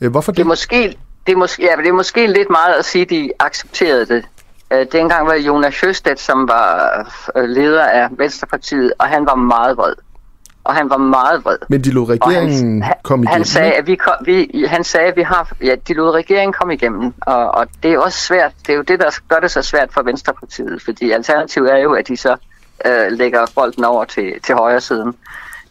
Øh, 0.00 0.10
hvorfor 0.10 0.32
det? 0.32 0.36
Det 0.36 0.42
er 0.42 0.46
måske, 0.46 0.96
det 1.26 1.32
er 1.32 1.36
måske, 1.36 1.62
ja, 1.62 1.82
det 1.82 1.88
er 1.88 1.92
måske 1.92 2.26
lidt 2.26 2.50
meget 2.50 2.74
at 2.78 2.84
sige, 2.84 3.02
at 3.02 3.10
de 3.10 3.30
accepterede 3.38 4.06
det. 4.06 4.24
Øh, 4.70 4.86
dengang 4.92 5.26
var 5.26 5.34
Jonas 5.34 5.80
Høstedt, 5.80 6.20
som 6.20 6.48
var 6.48 7.06
øh, 7.36 7.44
leder 7.48 7.84
af 7.84 8.08
Venstrepartiet, 8.10 8.92
og 8.98 9.06
han 9.06 9.26
var 9.26 9.34
meget 9.34 9.76
vred. 9.76 9.94
Og 10.64 10.74
han 10.74 10.90
var 10.90 10.96
meget 10.96 11.44
vred. 11.44 11.56
Men 11.68 11.84
de 11.84 11.90
lod 11.90 12.08
regeringen 12.08 12.82
han, 12.82 12.94
komme 13.02 13.24
igennem? 13.24 13.32
Han 13.32 13.44
sagde, 13.44 13.72
at 13.72 13.86
vi, 13.86 13.94
kom, 13.94 14.14
vi, 14.24 14.64
han 14.68 14.84
sagde, 14.84 15.06
at 15.06 15.16
vi 15.16 15.22
har, 15.22 15.52
ja, 15.62 15.74
de 15.88 15.94
lod 15.94 16.10
regeringen 16.10 16.52
komme 16.52 16.74
igennem. 16.74 17.14
Og, 17.20 17.50
og 17.50 17.66
det 17.82 17.92
er 17.92 17.98
også 17.98 18.18
svært. 18.18 18.52
Det 18.66 18.72
er 18.72 18.76
jo 18.76 18.82
det, 18.82 19.00
der 19.00 19.18
gør 19.28 19.40
det 19.40 19.50
så 19.50 19.62
svært 19.62 19.92
for 19.92 20.02
Venstrepartiet. 20.02 20.82
Fordi 20.82 21.10
alternativet 21.10 21.72
er 21.72 21.78
jo, 21.78 21.92
at 21.92 22.08
de 22.08 22.16
så 22.16 22.36
øh, 22.86 23.10
lægger 23.10 23.46
bolden 23.54 23.84
over 23.84 24.04
til, 24.04 24.34
til 24.42 24.54
højre 24.54 24.80
siden. 24.80 25.14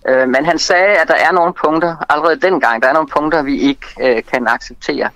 Øh, 0.09 0.29
men 0.29 0.45
han 0.45 0.59
sagde, 0.59 0.95
at 0.97 1.07
der 1.07 1.13
er 1.13 1.31
nogle 1.31 1.53
punkter, 1.53 1.95
allerede 2.09 2.39
dengang, 2.39 2.81
der 2.81 2.89
er 2.89 2.93
nogle 2.93 3.07
punkter, 3.07 3.41
vi 3.41 3.59
ikke 3.59 3.87
øh, 4.01 4.23
kan 4.33 4.47
acceptere. 4.47 5.09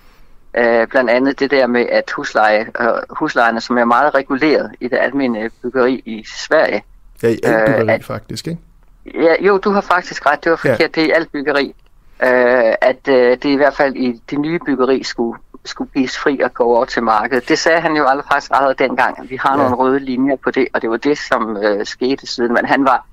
Øh, 0.58 0.88
blandt 0.88 1.10
andet 1.10 1.40
det 1.40 1.52
der 1.52 1.68
med, 1.68 1.86
at 1.92 2.12
husleje, 2.16 2.68
øh, 2.80 2.88
huslejerne, 3.10 3.62
som 3.62 3.78
er 3.78 3.86
meget 3.86 4.16
reguleret 4.16 4.72
i 4.80 4.88
det 4.88 4.98
almindelige 4.98 5.52
byggeri 5.62 6.02
i 6.06 6.26
Sverige. 6.48 6.84
Ja, 7.24 7.28
i 7.28 7.40
alt 7.44 7.66
byggeri 7.66 7.88
øh, 7.88 7.94
at, 7.94 8.06
faktisk, 8.06 8.48
ikke? 8.48 8.60
Ja, 9.06 9.34
jo, 9.46 9.58
du 9.58 9.72
har 9.72 9.82
faktisk 9.82 10.26
ret. 10.26 10.44
Det 10.44 10.50
var 10.50 10.56
forkert. 10.56 10.80
Ja. 10.80 10.88
Det 10.88 11.04
er 11.04 11.08
i 11.08 11.12
alt 11.12 11.32
byggeri. 11.32 11.76
Øh, 12.24 12.74
at 12.82 13.08
øh, 13.08 13.32
det 13.32 13.46
i 13.46 13.56
hvert 13.56 13.74
fald 13.76 13.96
i 13.96 14.22
det 14.30 14.40
nye 14.40 14.60
byggeri 14.66 15.04
skulle, 15.04 15.40
skulle 15.66 15.92
gives 15.92 16.18
fri 16.18 16.40
at 16.44 16.54
gå 16.54 16.64
over 16.64 16.86
til 16.86 17.04
markedet. 17.04 17.50
Det 17.50 17.60
sagde 17.60 17.82
han 17.82 17.96
jo 17.96 18.06
allerede 18.06 18.28
faktisk 18.32 18.52
allerede 18.54 18.76
dengang, 18.80 19.30
vi 19.30 19.36
har 19.36 19.52
ja. 19.52 19.58
nogle 19.58 19.76
røde 19.76 20.00
linjer 20.00 20.36
på 20.44 20.52
det, 20.52 20.68
og 20.74 20.82
det 20.82 20.90
var 20.90 20.98
det, 20.98 21.18
som 21.18 21.58
øh, 21.58 21.86
skete 21.86 22.28
siden. 22.28 22.54
Men 22.54 22.66
han 22.66 22.86
var, 22.86 23.06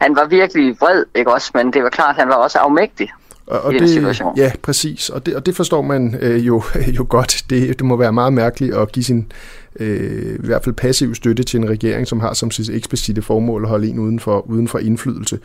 han 0.00 0.16
var 0.16 0.24
virkelig 0.24 0.76
vred, 0.80 1.04
ikke 1.14 1.32
også? 1.32 1.50
Men 1.54 1.72
det 1.72 1.82
var 1.82 1.88
klart, 1.88 2.10
at 2.10 2.16
han 2.16 2.28
var 2.28 2.34
også 2.34 2.58
afmægtig. 2.58 3.12
Og, 3.46 3.60
og 3.60 3.72
det, 3.72 3.90
situation. 3.90 4.36
Ja, 4.36 4.52
præcis. 4.62 5.08
Og 5.08 5.26
det, 5.26 5.36
og 5.36 5.46
det 5.46 5.56
forstår 5.56 5.82
man 5.82 6.16
øh, 6.20 6.46
jo, 6.46 6.62
jo 6.98 7.06
godt. 7.08 7.44
Det, 7.50 7.68
det 7.68 7.82
må 7.86 7.96
være 7.96 8.12
meget 8.12 8.32
mærkeligt 8.32 8.74
at 8.74 8.92
give 8.92 9.04
sin 9.04 9.32
øh, 9.80 10.34
i 10.34 10.46
hvert 10.46 10.64
fald 10.64 10.74
passiv 10.74 11.14
støtte 11.14 11.42
til 11.42 11.60
en 11.60 11.68
regering, 11.68 12.06
som 12.06 12.20
har 12.20 12.34
som 12.34 12.50
sit 12.50 12.70
eksplicite 12.70 13.22
formål 13.22 13.62
at 13.62 13.68
holde 13.68 13.88
en 13.88 13.98
uden 13.98 14.20
for, 14.20 14.50
uden 14.50 14.68
for 14.68 14.78
indflydelse. 14.78 15.38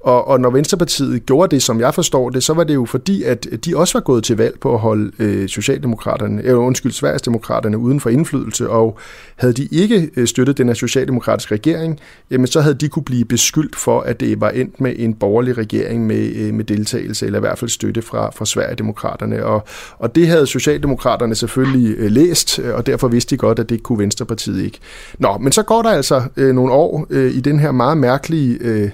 Og, 0.00 0.28
og 0.28 0.40
når 0.40 0.50
Venstrepartiet 0.50 1.26
gjorde 1.26 1.54
det, 1.54 1.62
som 1.62 1.80
jeg 1.80 1.94
forstår 1.94 2.30
det, 2.30 2.44
så 2.44 2.54
var 2.54 2.64
det 2.64 2.74
jo 2.74 2.84
fordi, 2.84 3.22
at 3.22 3.46
de 3.64 3.76
også 3.76 3.98
var 3.98 4.02
gået 4.02 4.24
til 4.24 4.36
valg 4.36 4.60
på 4.60 4.72
at 4.72 4.78
holde 4.78 5.12
øh, 5.18 5.48
Socialdemokraterne, 5.48 6.42
øh, 6.42 6.58
undskyld, 6.58 6.92
Sverigesdemokraterne 6.92 7.78
uden 7.78 8.00
for 8.00 8.10
indflydelse, 8.10 8.70
og 8.70 8.98
havde 9.36 9.52
de 9.52 9.68
ikke 9.70 10.10
øh, 10.16 10.26
støttet 10.26 10.58
den 10.58 10.66
her 10.66 10.74
socialdemokratiske 10.74 11.54
regering, 11.54 12.00
jamen 12.30 12.46
så 12.46 12.60
havde 12.60 12.74
de 12.74 12.88
kunne 12.88 13.04
blive 13.04 13.24
beskyldt 13.24 13.76
for, 13.76 14.00
at 14.00 14.20
det 14.20 14.40
var 14.40 14.50
endt 14.50 14.80
med 14.80 14.94
en 14.96 15.14
borgerlig 15.14 15.58
regering 15.58 16.06
med, 16.06 16.32
øh, 16.36 16.54
med 16.54 16.64
deltagelse, 16.64 17.26
eller 17.26 17.38
i 17.38 17.40
hvert 17.40 17.58
fald 17.58 17.70
støtte 17.70 18.02
fra, 18.02 18.30
fra 18.30 18.46
Sverigedemokraterne. 18.46 19.44
Og, 19.44 19.64
og 19.98 20.14
det 20.14 20.28
havde 20.28 20.46
Socialdemokraterne 20.46 21.34
selvfølgelig 21.34 21.94
øh, 21.98 22.10
læst, 22.10 22.58
øh, 22.58 22.74
og 22.74 22.86
derfor 22.86 23.08
vidste 23.08 23.30
de 23.30 23.38
godt, 23.38 23.58
at 23.58 23.68
det 23.68 23.73
kunne 23.82 23.98
Venstrepartiet 23.98 24.64
ikke. 24.64 24.78
Nå, 25.18 25.38
men 25.38 25.52
så 25.52 25.62
går 25.62 25.82
der 25.82 25.90
altså 25.90 26.22
øh, 26.36 26.54
nogle 26.54 26.72
år 26.72 27.06
øh, 27.10 27.34
i 27.34 27.40
den 27.40 27.58
her 27.60 27.72
meget 27.72 27.96
mærkelige 27.96 28.58
øh, 28.60 28.90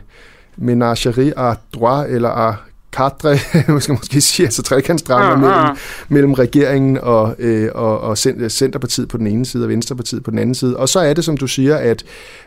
menagerie 0.56 1.38
à 1.38 1.54
droit, 1.74 2.10
eller 2.10 2.50
à 2.50 2.69
kadre, 2.92 3.38
skal 3.80 3.92
måske 4.00 4.20
sige, 4.20 4.46
altså 4.46 4.62
trekantsdrama 4.62 5.30
ja. 5.30 5.36
mellem, 5.36 5.76
mellem 6.08 6.32
regeringen 6.32 6.98
og, 6.98 7.34
øh, 7.38 7.70
og, 7.74 8.00
og 8.00 8.18
Centerpartiet 8.48 9.08
på 9.08 9.16
den 9.16 9.26
ene 9.26 9.46
side 9.46 9.64
og 9.64 9.68
Venstrepartiet 9.68 10.22
på 10.22 10.30
den 10.30 10.38
anden 10.38 10.54
side. 10.54 10.76
Og 10.76 10.88
så 10.88 11.00
er 11.00 11.14
det, 11.14 11.24
som 11.24 11.36
du 11.36 11.46
siger, 11.46 11.76
at 11.76 12.04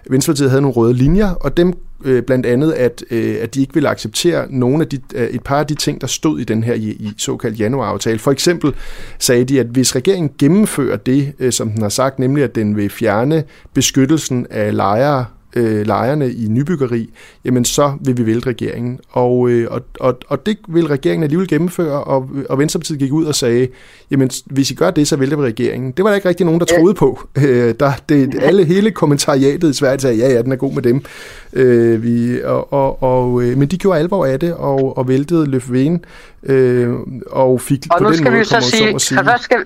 Venstrepartiet 0.09 0.49
havde 0.49 0.61
nogle 0.61 0.75
røde 0.75 0.93
linjer, 0.93 1.29
og 1.29 1.57
dem 1.57 1.73
øh, 2.05 2.23
blandt 2.23 2.45
andet, 2.45 2.71
at, 2.71 3.03
øh, 3.11 3.35
at 3.41 3.55
de 3.55 3.61
ikke 3.61 3.73
ville 3.73 3.89
acceptere 3.89 4.45
nogle 4.49 4.83
af 4.83 4.89
de, 4.89 4.99
øh, 5.15 5.27
et 5.27 5.43
par 5.43 5.59
af 5.59 5.67
de 5.67 5.75
ting, 5.75 6.01
der 6.01 6.07
stod 6.07 6.39
i 6.39 6.43
den 6.43 6.63
her 6.63 6.73
i, 6.73 6.89
i 6.89 7.13
såkaldt 7.17 7.59
januaraftale. 7.59 8.19
For 8.19 8.31
eksempel 8.31 8.73
sagde 9.19 9.45
de, 9.45 9.59
at 9.59 9.65
hvis 9.65 9.95
regeringen 9.95 10.31
gennemfører 10.39 10.97
det, 10.97 11.33
øh, 11.39 11.51
som 11.51 11.69
den 11.71 11.81
har 11.81 11.89
sagt, 11.89 12.19
nemlig 12.19 12.43
at 12.43 12.55
den 12.55 12.75
vil 12.75 12.89
fjerne 12.89 13.43
beskyttelsen 13.73 14.47
af 14.49 14.75
lejere 14.75 15.25
øh, 15.55 15.85
lejerne 15.85 16.33
i 16.33 16.47
nybyggeri, 16.47 17.09
jamen 17.45 17.65
så 17.65 17.93
vil 18.01 18.17
vi 18.17 18.25
vælte 18.25 18.47
regeringen. 18.47 18.99
Og, 19.09 19.49
øh, 19.49 19.67
og, 19.71 19.81
og, 19.99 20.17
og 20.27 20.45
det 20.45 20.57
vil 20.67 20.87
regeringen 20.87 21.23
alligevel 21.23 21.47
gennemføre, 21.47 22.03
og, 22.03 22.29
og 22.49 22.59
Venstrepartiet 22.59 22.99
gik 22.99 23.11
ud 23.11 23.25
og 23.25 23.35
sagde, 23.35 23.67
jamen 24.11 24.29
hvis 24.45 24.71
I 24.71 24.73
gør 24.73 24.91
det, 24.91 25.07
så 25.07 25.15
vælter 25.15 25.37
vi 25.37 25.43
regeringen. 25.43 25.91
Det 25.91 26.03
var 26.03 26.09
der 26.09 26.15
ikke 26.15 26.29
rigtig 26.29 26.45
nogen, 26.45 26.59
der 26.59 26.65
troede 26.65 26.93
på. 26.93 27.27
Øh, 27.37 27.75
der, 27.79 27.91
det, 28.09 28.35
alle, 28.41 28.65
hele 28.65 28.91
kommentariatet 28.91 29.69
i 29.69 29.73
Sverige 29.73 29.99
sagde, 29.99 30.17
ja, 30.17 30.29
ja, 30.29 30.41
den 30.41 30.51
er 30.51 30.55
god 30.55 30.73
med 30.73 30.81
dem. 30.81 31.05
Øh, 31.53 32.03
vi, 32.03 32.43
og, 32.43 32.73
og, 32.73 33.03
og, 33.03 33.43
øh, 33.43 33.57
men 33.57 33.67
de 33.67 33.77
gjorde 33.77 33.99
alvor 33.99 34.25
af 34.25 34.39
det, 34.39 34.53
og, 34.53 34.97
og 34.97 35.07
væltede 35.07 35.45
Løfven, 35.45 36.05
øh, 36.43 36.93
og 37.31 37.61
fik 37.61 37.79
og 37.91 37.97
på 37.99 38.11
den 38.11 38.23
måde, 38.23 38.37
vi 38.37 38.43
så 38.43 38.61
sige, 38.61 38.99
sige. 38.99 39.19
skal, 39.41 39.65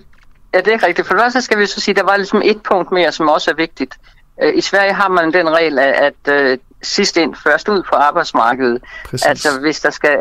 ja, 0.54 0.60
det 0.60 0.74
er 0.74 0.88
rigtigt. 0.88 1.08
For 1.08 1.14
det 1.14 1.24
første 1.24 1.42
skal 1.42 1.60
vi 1.60 1.66
så 1.66 1.82
sige, 1.82 1.96
der 1.96 2.04
var 2.04 2.18
ligesom 2.18 2.42
et 2.46 2.58
punkt 2.64 2.92
mere, 2.92 3.12
som 3.12 3.30
også 3.30 3.52
er 3.52 3.56
vigtigt. 3.56 3.96
Øh, 4.44 4.54
I 4.56 4.62
Sverige 4.62 4.94
har 4.94 5.10
man 5.10 5.34
den 5.34 5.50
regel, 5.50 5.80
at, 5.80 6.14
at 6.28 6.52
uh, 6.52 6.58
sidst 6.84 7.18
ind, 7.18 7.36
først 7.36 7.70
ud 7.70 7.84
på 7.84 7.96
arbejdsmarkedet. 7.96 8.84
Præcis. 9.06 9.26
Altså 9.26 9.60
hvis 9.60 9.80
der 9.80 9.90
skal, 9.90 10.18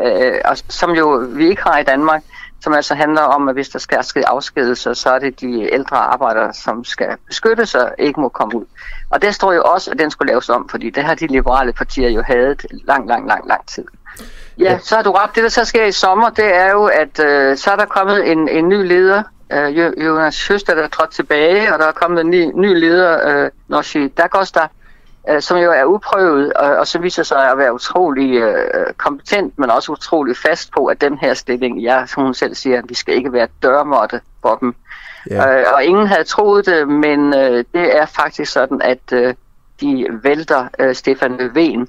uh, 0.49 0.55
som 0.69 0.91
jo 0.91 1.27
vi 1.29 1.49
ikke 1.49 1.61
har 1.61 1.77
i 1.77 1.83
Danmark, 1.83 2.23
som 2.61 2.73
altså 2.73 2.95
handler 2.95 3.21
om, 3.21 3.49
at 3.49 3.55
hvis 3.55 3.69
der 3.69 3.79
skal 3.79 4.03
ske 4.03 4.27
afskedelser, 4.27 4.93
så 4.93 5.09
er 5.09 5.19
det 5.19 5.41
de 5.41 5.73
ældre 5.73 5.97
arbejdere, 5.97 6.53
som 6.53 6.83
skal 6.83 7.07
beskyttes 7.27 7.75
og 7.75 7.91
ikke 7.97 8.19
må 8.19 8.29
komme 8.29 8.55
ud. 8.55 8.65
Og 9.09 9.21
det 9.21 9.35
står 9.35 9.53
jo 9.53 9.63
også, 9.63 9.91
at 9.91 9.99
den 9.99 10.11
skulle 10.11 10.31
laves 10.31 10.49
om, 10.49 10.69
fordi 10.69 10.89
det 10.89 11.03
har 11.03 11.15
de 11.15 11.27
liberale 11.27 11.73
partier 11.73 12.09
jo 12.09 12.21
hadet 12.21 12.65
lang, 12.71 13.07
lang, 13.07 13.27
lang, 13.27 13.47
lang 13.47 13.67
tid. 13.67 13.85
Ja, 14.59 14.63
ja. 14.63 14.79
så 14.79 14.95
har 14.95 15.03
du 15.03 15.11
ret. 15.11 15.29
Det, 15.35 15.43
der 15.43 15.49
så 15.49 15.65
sker 15.65 15.85
i 15.85 15.91
sommer, 15.91 16.29
det 16.29 16.55
er 16.55 16.71
jo, 16.71 16.85
at 16.85 17.19
uh, 17.19 17.57
så 17.57 17.69
er 17.71 17.75
der 17.75 17.85
kommet 17.85 18.31
en, 18.31 18.49
en 18.49 18.69
ny 18.69 18.87
leder 18.87 19.23
øh, 19.53 19.77
Jonas 20.05 20.47
Høster, 20.47 20.75
der 20.75 20.83
er 20.83 20.87
trådt 20.87 21.11
tilbage, 21.11 21.73
og 21.73 21.79
der 21.79 21.85
er 21.85 21.91
kommet 21.91 22.21
en 22.21 22.29
ny, 22.29 22.51
ny 22.55 22.79
leder, 22.79 23.43
øh, 23.43 23.51
Noshi 23.67 24.07
Dagosta, 24.07 24.67
øh, 25.29 25.41
som 25.41 25.57
jo 25.57 25.71
er 25.71 25.85
uprøvet, 25.85 26.53
og, 26.53 26.75
og 26.75 26.87
så 26.87 26.99
viser 26.99 27.23
sig 27.23 27.51
at 27.51 27.57
være 27.57 27.73
utrolig 27.73 28.35
øh, 28.35 28.93
kompetent, 28.97 29.59
men 29.59 29.69
også 29.69 29.91
utrolig 29.91 30.37
fast 30.37 30.71
på, 30.71 30.85
at 30.85 31.01
den 31.01 31.17
her 31.17 31.33
stilling, 31.33 31.79
ja, 31.79 32.05
som 32.05 32.23
hun 32.23 32.33
selv 32.33 32.55
siger, 32.55 32.81
vi 32.87 32.93
skal 32.95 33.15
ikke 33.15 33.33
være 33.33 33.47
dørmåtte 33.63 34.21
for 34.41 34.55
dem. 34.55 34.75
Yeah. 35.31 35.59
Øh, 35.59 35.65
og 35.73 35.83
ingen 35.83 36.07
havde 36.07 36.23
troet 36.23 36.65
det, 36.65 36.87
men 36.87 37.33
øh, 37.33 37.65
det 37.73 37.97
er 37.97 38.05
faktisk 38.05 38.51
sådan, 38.51 38.81
at 38.81 39.13
øh, 39.13 39.33
de 39.81 40.07
vælter 40.23 40.67
øh, 40.79 40.95
Stefan 40.95 41.33
Löfven, 41.33 41.85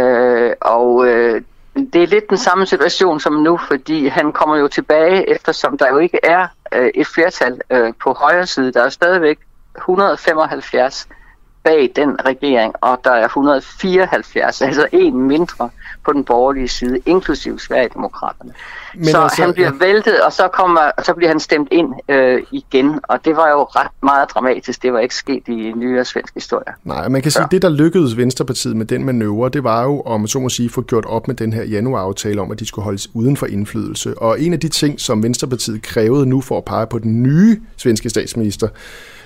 øh, 0.00 0.52
og 0.60 1.06
øh, 1.06 1.42
det 1.74 2.02
er 2.02 2.06
lidt 2.06 2.30
den 2.30 2.38
samme 2.38 2.66
situation 2.66 3.20
som 3.20 3.32
nu, 3.32 3.56
fordi 3.68 4.08
han 4.08 4.32
kommer 4.32 4.56
jo 4.56 4.68
tilbage, 4.68 5.30
eftersom 5.30 5.78
der 5.78 5.88
jo 5.88 5.98
ikke 5.98 6.18
er 6.22 6.46
øh, 6.74 6.90
et 6.94 7.06
flertal 7.06 7.60
øh, 7.70 7.92
på 8.02 8.12
højre 8.12 8.46
side. 8.46 8.72
Der 8.72 8.82
er 8.82 8.88
stadigvæk 8.88 9.38
175 9.76 11.08
bag 11.64 11.92
den 11.96 12.16
regering, 12.24 12.74
og 12.80 13.00
der 13.04 13.10
er 13.10 13.24
174, 13.24 14.62
altså 14.62 14.86
en 14.92 15.22
mindre 15.22 15.70
på 16.04 16.12
den 16.12 16.24
borgerlige 16.24 16.68
side, 16.68 16.98
inklusiv 17.06 17.58
Sverigedemokraterne. 17.58 18.52
Men 18.94 19.04
så 19.04 19.22
altså, 19.22 19.42
han 19.42 19.52
bliver 19.52 19.70
ja. 19.80 19.86
væltet, 19.86 20.20
og 20.20 20.32
så, 20.32 20.48
kommer, 20.48 20.90
så 21.04 21.14
bliver 21.14 21.28
han 21.28 21.40
stemt 21.40 21.68
ind 21.70 21.88
øh, 22.08 22.42
igen, 22.52 23.00
og 23.02 23.24
det 23.24 23.36
var 23.36 23.50
jo 23.50 23.62
ret 23.62 23.90
meget 24.02 24.30
dramatisk. 24.30 24.82
Det 24.82 24.92
var 24.92 24.98
ikke 24.98 25.14
sket 25.14 25.42
i 25.48 25.72
nyere 25.76 26.04
svensk 26.04 26.34
historie. 26.34 26.74
Nej, 26.84 27.08
man 27.08 27.22
kan 27.22 27.30
sige, 27.30 27.44
at 27.44 27.50
det, 27.50 27.62
der 27.62 27.68
lykkedes 27.68 28.16
Venstrepartiet 28.16 28.76
med 28.76 28.86
den 28.86 29.04
manøvre, 29.04 29.48
det 29.48 29.64
var 29.64 29.82
jo, 29.82 30.00
om 30.00 30.26
så 30.26 30.38
må 30.38 30.48
sige, 30.48 30.70
få 30.70 30.82
gjort 30.82 31.04
op 31.04 31.28
med 31.28 31.36
den 31.36 31.52
her 31.52 31.64
januaraftale 31.64 32.40
om, 32.40 32.50
at 32.50 32.60
de 32.60 32.66
skulle 32.66 32.84
holdes 32.84 33.08
uden 33.14 33.36
for 33.36 33.46
indflydelse. 33.46 34.18
Og 34.18 34.40
en 34.40 34.52
af 34.52 34.60
de 34.60 34.68
ting, 34.68 35.00
som 35.00 35.22
Venstrepartiet 35.22 35.82
krævede 35.82 36.26
nu 36.26 36.40
for 36.40 36.58
at 36.58 36.64
pege 36.64 36.86
på 36.86 36.98
den 36.98 37.22
nye 37.22 37.60
svenske 37.76 38.10
statsminister, 38.10 38.68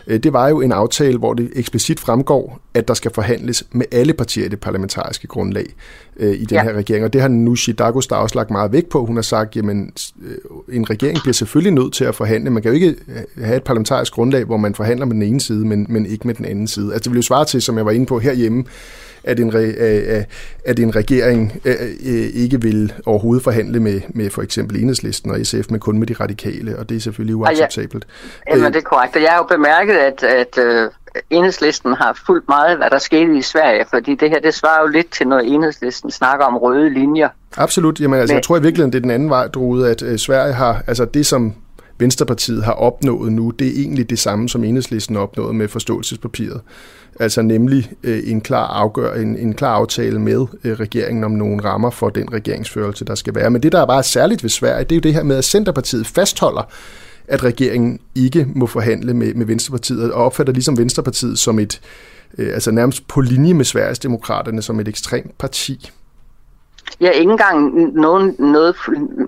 det 0.08 0.32
var 0.32 0.48
jo 0.48 0.60
en 0.60 0.72
aftale, 0.72 1.18
hvor 1.18 1.34
det 1.34 1.50
eksplicit 1.54 2.00
fremgår, 2.00 2.60
at 2.74 2.88
der 2.88 2.94
skal 2.94 3.10
forhandles 3.14 3.64
med 3.70 3.86
alle 3.92 4.12
partier 4.12 4.44
i 4.44 4.48
det 4.48 4.60
parlamentariske 4.60 5.26
grundlag 5.26 5.66
øh, 6.16 6.32
i 6.32 6.44
den 6.44 6.56
ja. 6.56 6.62
her 6.62 6.72
regering. 6.72 7.04
Og 7.04 7.12
det 7.12 7.20
har 7.20 7.28
Nushi 7.28 7.72
Dagos 7.72 8.06
der 8.06 8.16
også 8.16 8.34
lagt 8.34 8.50
meget 8.50 8.72
vægt 8.72 8.88
på. 8.88 9.04
Hun 9.04 9.16
har 9.16 9.22
sagt, 9.22 9.56
jamen 9.56 9.92
øh, 10.22 10.76
en 10.76 10.90
regering 10.90 11.18
bliver 11.22 11.32
selvfølgelig 11.32 11.72
nødt 11.72 11.92
til 11.92 12.04
at 12.04 12.14
forhandle. 12.14 12.50
Man 12.50 12.62
kan 12.62 12.70
jo 12.70 12.74
ikke 12.74 12.88
øh, 12.88 13.44
have 13.44 13.56
et 13.56 13.64
parlamentarisk 13.64 14.12
grundlag, 14.12 14.44
hvor 14.44 14.56
man 14.56 14.74
forhandler 14.74 15.06
med 15.06 15.14
den 15.14 15.22
ene 15.22 15.40
side, 15.40 15.66
men, 15.66 15.86
men 15.88 16.06
ikke 16.06 16.26
med 16.26 16.34
den 16.34 16.44
anden 16.44 16.66
side. 16.66 16.92
Altså 16.92 17.04
det 17.04 17.10
vil 17.12 17.18
jo 17.18 17.22
svare 17.22 17.44
til, 17.44 17.62
som 17.62 17.76
jeg 17.76 17.86
var 17.86 17.92
inde 17.92 18.06
på 18.06 18.18
herhjemme, 18.18 18.64
at 19.26 19.40
en, 19.40 19.54
re, 19.54 20.24
at 20.64 20.78
en 20.78 20.96
regering 20.96 21.60
ikke 22.34 22.62
vil 22.62 22.92
overhovedet 23.06 23.44
forhandle 23.44 23.80
med, 23.80 24.00
med 24.08 24.30
for 24.30 24.42
eksempel 24.42 24.80
Enhedslisten 24.80 25.30
og 25.30 25.38
SF, 25.42 25.70
men 25.70 25.80
kun 25.80 25.98
med 25.98 26.06
de 26.06 26.14
radikale, 26.14 26.78
og 26.78 26.88
det 26.88 26.96
er 26.96 27.00
selvfølgelig 27.00 27.36
uacceptabelt. 27.36 28.06
Ja, 28.48 28.56
jamen, 28.56 28.72
det 28.72 28.78
er 28.78 28.82
korrekt. 28.82 29.16
Jeg 29.16 29.30
har 29.30 29.36
jo 29.36 29.56
bemærket, 29.56 29.94
at, 29.94 30.22
at 30.22 30.58
Enhedslisten 31.30 31.92
har 31.94 32.22
fulgt 32.26 32.48
meget, 32.48 32.76
hvad 32.76 32.90
der 32.90 32.98
skete 32.98 33.36
i 33.38 33.42
Sverige, 33.42 33.84
fordi 33.90 34.14
det 34.14 34.30
her, 34.30 34.40
det 34.40 34.54
svarer 34.54 34.80
jo 34.82 34.86
lidt 34.86 35.10
til, 35.10 35.28
når 35.28 35.38
Enhedslisten 35.38 36.10
snakker 36.10 36.44
om 36.44 36.56
røde 36.56 36.90
linjer. 36.90 37.28
Absolut. 37.56 38.00
Jamen, 38.00 38.20
altså, 38.20 38.32
men, 38.32 38.36
jeg 38.36 38.44
tror 38.44 38.56
i 38.56 38.62
virkeligheden, 38.62 38.92
det 38.92 38.98
er 38.98 39.02
den 39.02 39.10
anden 39.10 39.30
vej, 39.30 39.48
Drude, 39.48 39.90
at 39.90 40.20
Sverige 40.20 40.52
har, 40.52 40.82
altså 40.86 41.04
det 41.04 41.26
som 41.26 41.54
Venstrepartiet 41.98 42.64
har 42.64 42.73
opnået 42.73 43.32
nu, 43.32 43.51
det 43.51 43.66
er 43.66 43.73
egentlig 43.73 44.10
det 44.10 44.18
samme, 44.18 44.48
som 44.48 44.64
Enhedslisten 44.64 45.16
opnået 45.16 45.55
med 45.55 45.68
forståelsespapiret. 45.68 46.60
Altså 47.20 47.43
nemlig 47.43 47.93
øh, 48.02 48.23
en, 48.24 48.40
klar 48.40 48.66
afgør, 48.66 49.14
en, 49.14 49.36
en 49.36 49.55
klar 49.55 49.74
aftale 49.74 50.18
med 50.18 50.47
øh, 50.64 50.73
regeringen 50.73 51.24
om 51.24 51.31
nogle 51.31 51.64
rammer 51.64 51.90
for 51.90 52.09
den 52.09 52.32
regeringsførelse, 52.32 53.05
der 53.05 53.14
skal 53.14 53.35
være. 53.35 53.51
Men 53.51 53.62
det, 53.62 53.73
der 53.73 53.81
er 53.81 53.86
bare 53.86 54.02
særligt 54.02 54.43
ved 54.43 54.51
Sverige, 54.51 54.85
det 54.85 54.93
er 54.93 54.97
jo 54.97 55.01
det 55.01 55.14
her 55.14 55.23
med, 55.23 55.36
at 55.36 55.44
Centerpartiet 55.44 56.06
fastholder, 56.06 56.62
at 57.28 57.44
regeringen 57.44 58.01
ikke 58.14 58.47
må 58.55 58.66
forhandle 58.66 59.14
med, 59.14 59.35
med 59.35 59.47
Venstrepartiet, 59.47 60.12
og 60.12 60.24
opfatter 60.24 60.52
ligesom 60.52 60.78
Venstrepartiet 60.78 61.39
som 61.39 61.59
et, 61.59 61.81
øh, 62.39 62.55
altså 62.55 62.70
nærmest 62.70 63.09
på 63.09 63.20
linje 63.20 63.55
med 63.55 63.64
Sveriges 63.64 63.98
Demokraterne, 63.98 64.62
som 64.62 64.81
et 64.81 64.89
ekstremt 64.89 65.39
parti. 65.39 65.90
Ja, 67.00 67.10
ikke 67.10 67.30
engang 67.30 67.74
nogen, 67.94 68.36
noget 68.38 68.76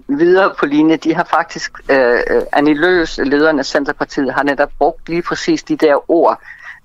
videre 0.09 0.55
på 0.59 0.67
linje. 0.67 0.97
De 0.97 1.15
har 1.15 1.25
faktisk, 1.25 1.73
øh, 1.91 2.21
Annie 2.53 2.75
Løs, 2.75 3.19
lederen 3.19 3.59
af 3.59 3.67
Centerpartiet, 3.67 4.33
har 4.33 4.43
netop 4.43 4.71
brugt 4.79 5.09
lige 5.09 5.23
præcis 5.23 5.63
de 5.63 5.77
der 5.77 6.11
ord, 6.11 6.41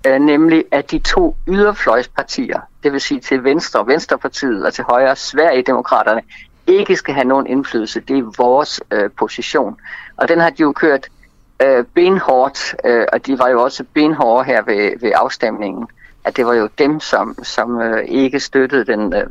øh, 0.08 0.20
nemlig 0.20 0.64
at 0.72 0.92
de 0.92 1.00
to 1.00 1.36
yderfløjspartier, 1.48 2.60
det 2.84 2.92
vil 2.92 3.02
sige 3.02 3.20
til 3.20 3.44
Venstre, 3.44 3.88
Venstrepartiet 3.88 4.66
og 4.66 4.74
til 4.74 4.84
højre, 4.84 5.16
Sverigedemokraterne, 5.16 6.22
ikke 6.68 6.96
skal 6.96 7.14
have 7.14 7.28
nogen 7.28 7.48
indflydelse. 7.48 8.00
Det 8.00 8.18
er 8.18 8.32
vores 8.38 8.82
øh, 8.92 9.10
position. 9.18 9.78
Og 10.18 10.28
den 10.28 10.40
har 10.40 10.50
de 10.50 10.62
jo 10.62 10.72
kørt 10.72 11.08
øh, 11.62 11.86
benhårdt, 11.94 12.76
øh, 12.86 13.06
og 13.14 13.26
de 13.26 13.40
var 13.40 13.50
jo 13.50 13.64
også 13.64 13.84
benhårde 13.94 14.46
her 14.46 14.62
ved, 14.62 15.00
ved 15.02 15.12
afstemningen 15.16 15.88
at 16.26 16.38
det 16.38 16.46
var 16.46 16.54
jo 16.54 16.70
dem, 16.78 17.00
som, 17.00 17.44
som 17.44 17.82
øh, 17.82 18.04
ikke 18.08 18.40
støttede 18.40 18.86
den. 18.86 19.14
Øh, 19.14 19.28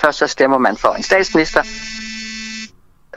først 0.00 0.18
så 0.18 0.26
stemmer 0.26 0.58
man 0.58 0.76
for 0.76 0.88
en 0.88 1.02
statsminister, 1.02 1.62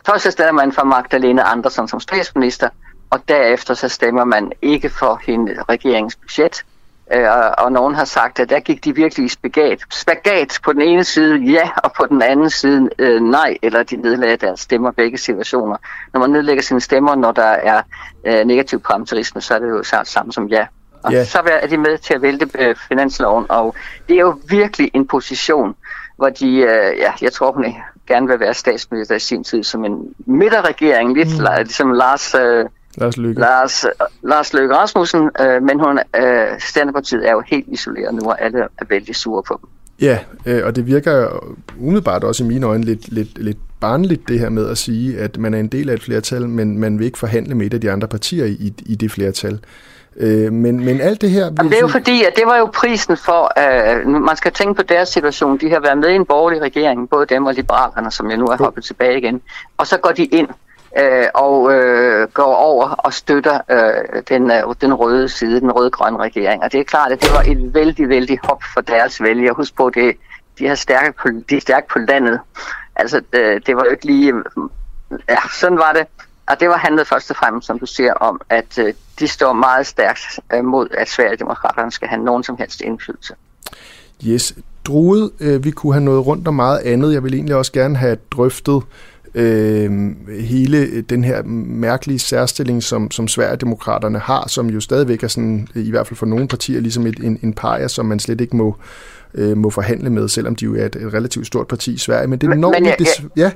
først 0.05 0.23
så 0.23 0.31
stemmer 0.31 0.51
man 0.51 0.71
for 0.71 0.83
Magdalene 0.83 1.43
Andersen 1.43 1.87
som 1.87 1.99
statsminister, 1.99 2.69
og 3.09 3.19
derefter 3.27 3.73
så 3.73 3.89
stemmer 3.89 4.23
man 4.23 4.51
ikke 4.61 4.89
for 4.89 5.21
hende 5.25 5.63
regeringens 5.69 6.15
budget. 6.15 6.63
Øh, 7.13 7.27
og 7.57 7.71
nogen 7.71 7.95
har 7.95 8.05
sagt, 8.05 8.39
at 8.39 8.49
der 8.49 8.59
gik 8.59 8.83
de 8.83 8.95
virkelig 8.95 9.25
i 9.25 9.29
spagat. 9.29 9.81
Spagat 9.91 10.59
på 10.63 10.73
den 10.73 10.81
ene 10.81 11.03
side 11.03 11.37
ja, 11.37 11.69
og 11.83 11.91
på 11.93 12.05
den 12.05 12.21
anden 12.21 12.49
side 12.49 12.89
øh, 12.99 13.21
nej, 13.21 13.57
eller 13.61 13.83
de 13.83 13.95
nedlagde 13.95 14.37
deres 14.37 14.59
stemmer 14.59 14.91
begge 14.91 15.17
situationer. 15.17 15.77
Når 16.13 16.19
man 16.19 16.29
nedlægger 16.29 16.63
sine 16.63 16.81
stemmer, 16.81 17.15
når 17.15 17.31
der 17.31 17.43
er 17.43 17.81
øh, 18.25 18.45
negativ 18.45 18.79
parlamentarisme, 18.79 19.41
så 19.41 19.55
er 19.55 19.59
det 19.59 19.69
jo 19.69 19.83
samme 20.03 20.33
som 20.33 20.47
ja. 20.47 20.65
Og 21.03 21.13
yeah. 21.13 21.25
så 21.25 21.41
er 21.61 21.67
de 21.67 21.77
med 21.77 21.97
til 21.97 22.13
at 22.13 22.21
vælte 22.21 22.49
øh, 22.59 22.75
finansloven, 22.87 23.45
og 23.49 23.75
det 24.09 24.15
er 24.15 24.21
jo 24.21 24.39
virkelig 24.49 24.91
en 24.93 25.07
position, 25.07 25.75
hvor 26.17 26.29
de, 26.29 26.55
øh, 26.55 26.97
ja, 26.97 27.11
jeg 27.21 27.33
tror, 27.33 27.51
hun 27.51 27.65
gerne 28.07 28.27
vil 28.27 28.39
være 28.39 28.53
statsminister 28.53 29.15
i 29.15 29.19
sin 29.19 29.43
tid 29.43 29.63
som 29.63 29.85
en 29.85 30.13
midterregering, 30.25 31.17
lidt 31.17 31.39
mm. 31.39 31.45
ligesom 31.57 31.91
Lars... 31.91 32.35
Øh, 32.35 32.65
Lars 32.97 33.17
Løkke. 33.17 33.41
Lars, 33.41 33.85
Lars 34.23 34.53
Løkke 34.53 34.75
Rasmussen, 34.75 35.29
øh, 35.41 35.63
men 35.63 35.79
hun, 35.79 35.99
øh, 36.15 36.47
Standardpartiet 36.59 37.27
er 37.27 37.31
jo 37.31 37.43
helt 37.47 37.65
isoleret 37.67 38.15
nu, 38.15 38.29
og 38.29 38.41
alle 38.41 38.59
er 38.59 38.85
vældig 38.89 39.15
sure 39.15 39.43
på 39.43 39.59
dem. 39.61 39.69
Ja, 40.01 40.19
øh, 40.45 40.65
og 40.65 40.75
det 40.75 40.85
virker 40.85 41.27
umiddelbart 41.79 42.23
også 42.23 42.43
i 42.43 42.47
mine 42.47 42.65
øjne 42.65 42.83
lidt, 42.83 43.11
lidt, 43.11 43.37
lidt 43.37 43.57
barnligt 43.79 44.27
det 44.27 44.39
her 44.39 44.49
med 44.49 44.69
at 44.69 44.77
sige, 44.77 45.19
at 45.19 45.37
man 45.37 45.53
er 45.53 45.59
en 45.59 45.67
del 45.67 45.89
af 45.89 45.93
et 45.93 46.03
flertal, 46.03 46.49
men 46.49 46.79
man 46.79 46.99
vil 46.99 47.05
ikke 47.05 47.17
forhandle 47.17 47.55
med 47.55 47.65
et 47.65 47.73
af 47.73 47.81
de 47.81 47.91
andre 47.91 48.07
partier 48.07 48.45
i, 48.45 48.73
i 48.85 48.95
det 48.95 49.11
flertal. 49.11 49.59
Øh, 50.19 50.53
men, 50.53 50.85
men 50.85 51.01
alt 51.01 51.21
det 51.21 51.29
her... 51.29 51.43
Jamen, 51.43 51.71
det 51.71 51.77
er 51.77 51.81
jo 51.81 51.87
fordi, 51.87 52.23
at 52.23 52.33
det 52.35 52.43
var 52.45 52.57
jo 52.57 52.65
prisen 52.65 53.17
for... 53.17 53.51
Øh, 53.59 54.07
man 54.07 54.35
skal 54.35 54.51
tænke 54.51 54.73
på 54.73 54.83
deres 54.83 55.09
situation. 55.09 55.57
De 55.57 55.69
har 55.69 55.79
været 55.79 55.97
med 55.97 56.09
i 56.09 56.15
en 56.15 56.25
borgerlig 56.25 56.61
regering, 56.61 57.09
både 57.09 57.25
dem 57.25 57.45
og 57.45 57.53
liberalerne, 57.53 58.11
som 58.11 58.29
jeg 58.29 58.37
nu 58.37 58.45
er 58.45 58.57
hoppet 58.57 58.83
tilbage 58.83 59.17
igen. 59.17 59.41
Og 59.77 59.87
så 59.87 59.97
går 59.97 60.11
de 60.11 60.25
ind 60.25 60.47
øh, 60.99 61.27
og 61.33 61.73
øh, 61.73 62.27
går 62.33 62.55
over 62.55 62.89
og 62.89 63.13
støtter 63.13 63.59
øh, 63.71 64.21
den, 64.29 64.51
øh, 64.51 64.75
den 64.81 64.93
røde 64.93 65.29
side, 65.29 65.61
den 65.61 65.71
røde-grønne 65.71 66.19
regering. 66.19 66.63
Og 66.63 66.71
det 66.71 66.79
er 66.79 66.83
klart, 66.83 67.11
at 67.11 67.21
det 67.21 67.29
var 67.33 67.41
et 67.41 67.73
vældig, 67.73 68.09
vældig 68.09 68.39
hop 68.43 68.63
for 68.73 68.81
deres 68.81 69.21
vælgere. 69.21 69.53
Husk 69.53 69.75
på, 69.75 69.89
det, 69.89 70.15
de, 70.59 70.67
har 70.67 70.75
stærke 70.75 71.43
de 71.49 71.55
er 71.55 71.61
stærke 71.61 71.87
på 71.87 71.99
landet. 71.99 72.39
Altså, 72.95 73.21
det, 73.33 73.67
det 73.67 73.75
var 73.75 73.83
jo 73.85 73.91
ikke 73.91 74.05
lige... 74.05 74.33
Ja, 75.29 75.37
sådan 75.59 75.77
var 75.77 75.93
det. 75.93 76.07
Og 76.47 76.59
det 76.59 76.67
var 76.67 76.77
handlet 76.77 77.07
først 77.07 77.29
og 77.29 77.35
fremmest, 77.35 77.67
som 77.67 77.79
du 77.79 77.85
siger, 77.85 78.13
om, 78.13 78.41
at 78.49 78.77
øh, 78.77 78.93
de 79.19 79.27
står 79.27 79.53
meget 79.53 79.87
stærkt 79.87 80.39
øh, 80.53 80.65
mod, 80.65 80.87
at 80.97 81.09
Sverigedemokraterne 81.09 81.91
skal 81.91 82.07
have 82.07 82.23
nogen 82.23 82.43
som 82.43 82.55
helst 82.59 82.81
indflydelse. 82.81 83.33
Yes. 84.25 84.55
Drude, 84.85 85.31
øh, 85.39 85.63
vi 85.63 85.71
kunne 85.71 85.93
have 85.93 86.03
noget 86.03 86.25
rundt 86.25 86.47
om 86.47 86.53
meget 86.53 86.79
andet. 86.79 87.13
Jeg 87.13 87.23
vil 87.23 87.33
egentlig 87.33 87.55
også 87.55 87.71
gerne 87.71 87.97
have 87.97 88.17
drøftet 88.31 88.83
øh, 89.35 90.15
hele 90.39 91.01
den 91.01 91.23
her 91.23 91.43
mærkelige 91.43 92.19
særstilling, 92.19 92.83
som, 92.83 93.11
som 93.11 93.27
Sverigedemokraterne 93.27 94.19
har, 94.19 94.47
som 94.47 94.69
jo 94.69 94.79
stadigvæk 94.79 95.23
er 95.23 95.27
sådan, 95.27 95.67
i 95.75 95.89
hvert 95.89 96.07
fald 96.07 96.17
for 96.17 96.25
nogle 96.25 96.47
partier, 96.47 96.79
ligesom 96.79 97.07
et, 97.07 97.19
en, 97.19 97.39
en 97.43 97.53
paria, 97.53 97.87
som 97.87 98.05
man 98.05 98.19
slet 98.19 98.41
ikke 98.41 98.55
må, 98.55 98.75
øh, 99.33 99.57
må 99.57 99.69
forhandle 99.69 100.09
med, 100.09 100.27
selvom 100.27 100.55
de 100.55 100.65
jo 100.65 100.75
er 100.75 100.85
et, 100.85 100.95
et 100.95 101.13
relativt 101.13 101.47
stort 101.47 101.67
parti 101.67 101.93
i 101.93 101.97
Sverige. 101.97 102.27
Men 102.27 102.39
det 102.39 102.47
er 102.47 102.49
men, 102.49 102.61
men 102.61 102.85
jeg, 102.85 102.95
jeg, 102.99 103.07
ja. 103.37 103.51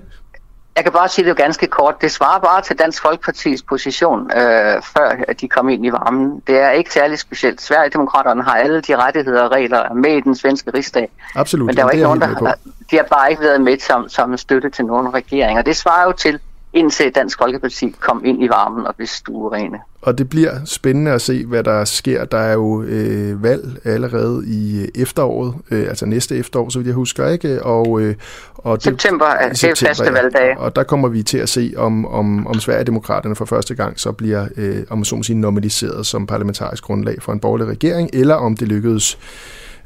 Jeg 0.76 0.84
kan 0.84 0.93
bare 0.93 1.10
sige 1.10 1.30
det 1.30 1.38
ganske 1.38 1.68
kort. 1.68 2.02
Det 2.02 2.11
svarer 2.11 2.39
bare 2.39 2.61
til 2.61 2.80
Dansk 2.80 3.02
Folkepartis 3.02 3.61
position, 3.61 4.31
øh, 4.31 4.81
før 4.81 5.34
de 5.41 5.48
kom 5.48 5.69
ind 5.69 5.85
i 5.85 5.91
varmen. 5.91 6.43
Det 6.48 6.60
er 6.60 6.72
ikke 6.72 6.93
særlig 6.93 7.19
specielt. 7.19 7.61
Sverigedemokraterne 7.61 8.43
har 8.43 8.56
alle 8.56 8.81
de 8.81 8.95
rettigheder 8.95 9.41
og 9.41 9.52
regler 9.52 9.93
med 9.93 10.18
i 10.18 10.22
den 10.22 10.35
svenske 10.35 10.72
rigsdag. 10.73 11.10
Absolut. 11.35 11.65
Men 11.65 11.77
der 11.77 11.84
var 11.84 11.91
ikke 11.91 12.03
nogen, 12.03 12.22
der, 12.22 12.53
de 12.91 12.95
har 12.95 13.03
bare 13.03 13.30
ikke 13.30 13.43
været 13.43 13.61
med 13.61 13.80
som, 13.80 14.10
som 14.10 14.38
støtte 14.38 14.69
til 14.69 14.85
nogen 14.85 15.14
regeringer. 15.14 15.61
Det 15.61 15.76
svarer 15.76 16.06
jo 16.06 16.11
til, 16.11 16.39
indtil 16.73 17.11
Dansk 17.15 17.38
Folkeparti 17.38 17.95
kom 17.99 18.26
ind 18.26 18.43
i 18.43 18.49
varmen 18.49 18.88
og 18.88 18.95
blev 18.95 19.07
stuerene. 19.07 19.80
Og 20.02 20.18
det 20.18 20.30
bliver 20.30 20.52
spændende 20.65 21.11
at 21.11 21.22
se, 21.22 21.45
hvad 21.45 21.64
der 21.64 21.85
sker. 21.85 22.26
Der 22.26 22.38
er 22.38 22.53
jo 22.53 22.84
øh, 22.84 23.43
valg 23.43 23.77
allerede 23.84 24.43
i 24.48 24.89
efteråret, 24.95 25.53
øh, 25.72 25.89
altså 25.89 26.06
næste 26.06 26.38
efterår, 26.38 26.69
så 26.69 26.80
vidt 26.80 26.88
jeg 26.88 26.95
husker, 26.95 27.27
ikke? 27.27 27.64
Og, 27.64 28.02
øh, 28.02 28.15
og 28.57 28.77
det, 28.77 28.84
september, 28.84 29.26
det 29.49 29.57
september, 29.57 29.89
er 29.89 29.93
faste 29.93 30.14
valgdage. 30.14 30.60
Og 30.60 30.76
der 30.76 30.84
kommer 30.84 31.07
vi 31.07 31.23
til 31.23 31.38
at 31.38 31.49
se, 31.49 31.73
om, 31.77 32.06
om, 32.06 32.48
om 32.48 32.60
Sverigedemokraterne 32.60 33.35
for 33.35 33.45
første 33.45 33.76
gang 33.76 33.99
så 33.99 34.11
bliver, 34.11 34.48
øh, 34.57 34.84
om 34.89 35.03
så 35.03 35.15
må 35.15 35.23
sige, 35.23 35.38
normaliseret 35.38 36.06
som 36.06 36.27
parlamentarisk 36.27 36.84
grundlag 36.84 37.22
for 37.22 37.31
en 37.31 37.39
borgerlig 37.39 37.68
regering, 37.68 38.10
eller 38.14 38.35
om 38.35 38.57
det 38.57 38.68
lykkedes 38.68 39.18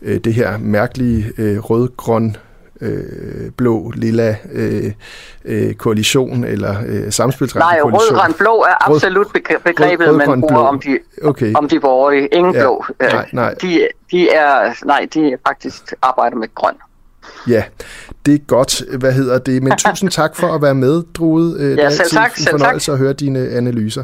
øh, 0.01 0.19
det 0.19 0.33
her 0.33 0.57
mærkelige 0.57 1.31
øh, 1.37 1.59
rød-grøn 1.59 2.35
øh, 2.81 3.51
blå, 3.57 3.91
lilla 3.95 4.35
øh, 4.51 4.91
øh, 5.45 5.73
koalition 5.73 6.43
eller 6.43 6.75
øh, 6.87 7.11
samspilsret 7.11 7.59
Nej, 7.59 7.79
rød, 7.83 8.15
grøn, 8.15 8.33
blå 8.33 8.61
er 8.61 8.91
absolut 8.91 9.27
begrebet, 9.63 10.07
rød, 10.07 10.17
rød, 10.19 10.27
man 10.27 10.41
bruger 10.41 10.61
om 10.61 10.79
de, 10.79 10.99
okay. 11.23 11.53
om 11.55 11.69
de 11.69 11.79
borgerlige. 11.79 12.27
Ingen 12.27 12.53
ja, 12.53 12.61
blå. 12.61 12.85
Øh, 12.99 13.11
nej, 13.11 13.29
nej. 13.33 13.53
De, 13.61 13.87
de, 14.11 14.29
er, 14.29 14.85
nej, 14.85 15.07
de 15.13 15.31
er 15.31 15.37
faktisk 15.47 15.93
arbejder 16.01 16.37
med 16.37 16.55
grøn. 16.55 16.75
Ja, 17.47 17.63
det 18.25 18.33
er 18.33 18.39
godt. 18.47 18.83
Hvad 18.99 19.13
hedder 19.13 19.37
det? 19.37 19.63
Men 19.63 19.73
tusind 19.77 20.09
tak 20.09 20.35
for 20.35 20.47
at 20.47 20.61
være 20.61 20.75
med, 20.75 21.03
Drude. 21.13 21.57
Øh, 21.59 21.77
ja, 21.77 21.89
selv 21.89 22.09
tak. 22.09 22.35
Det 22.35 22.47
er 22.47 22.53
en 22.53 22.59
fornøjelse 22.59 22.91
at 22.91 22.97
høre 22.97 23.13
dine 23.13 23.49
analyser. 23.49 24.03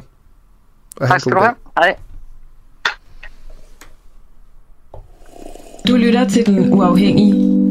Og 0.96 1.08
tak 1.08 1.20
skal 1.20 1.32
du 1.32 1.40
have. 1.40 1.54
Hej. 1.78 1.96
Du 5.88 5.96
lytter 5.96 6.30
til 6.30 6.46
Den 6.46 6.74
Uafhængige 6.74 7.71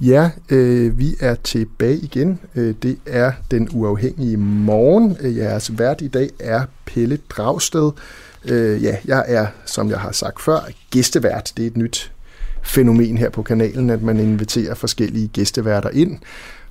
Ja, 0.00 0.30
øh, 0.48 0.98
vi 0.98 1.14
er 1.20 1.34
tilbage 1.34 1.96
igen. 1.96 2.38
Øh, 2.54 2.74
det 2.82 2.98
er 3.06 3.32
den 3.50 3.68
uafhængige 3.72 4.36
morgen. 4.36 5.16
Øh, 5.20 5.36
jeres 5.36 5.78
vært 5.78 6.00
i 6.00 6.08
dag 6.08 6.30
er 6.40 6.64
Pelle 6.86 7.18
Dragsted. 7.28 7.90
Øh, 8.44 8.82
ja, 8.82 8.96
jeg 9.04 9.24
er, 9.28 9.46
som 9.64 9.90
jeg 9.90 10.00
har 10.00 10.12
sagt 10.12 10.42
før, 10.42 10.58
gæstevært. 10.90 11.52
Det 11.56 11.62
er 11.62 11.66
et 11.66 11.76
nyt 11.76 12.12
fænomen 12.62 13.18
her 13.18 13.30
på 13.30 13.42
kanalen, 13.42 13.90
at 13.90 14.02
man 14.02 14.20
inviterer 14.20 14.74
forskellige 14.74 15.28
gæsteværter 15.28 15.90
ind. 15.90 16.18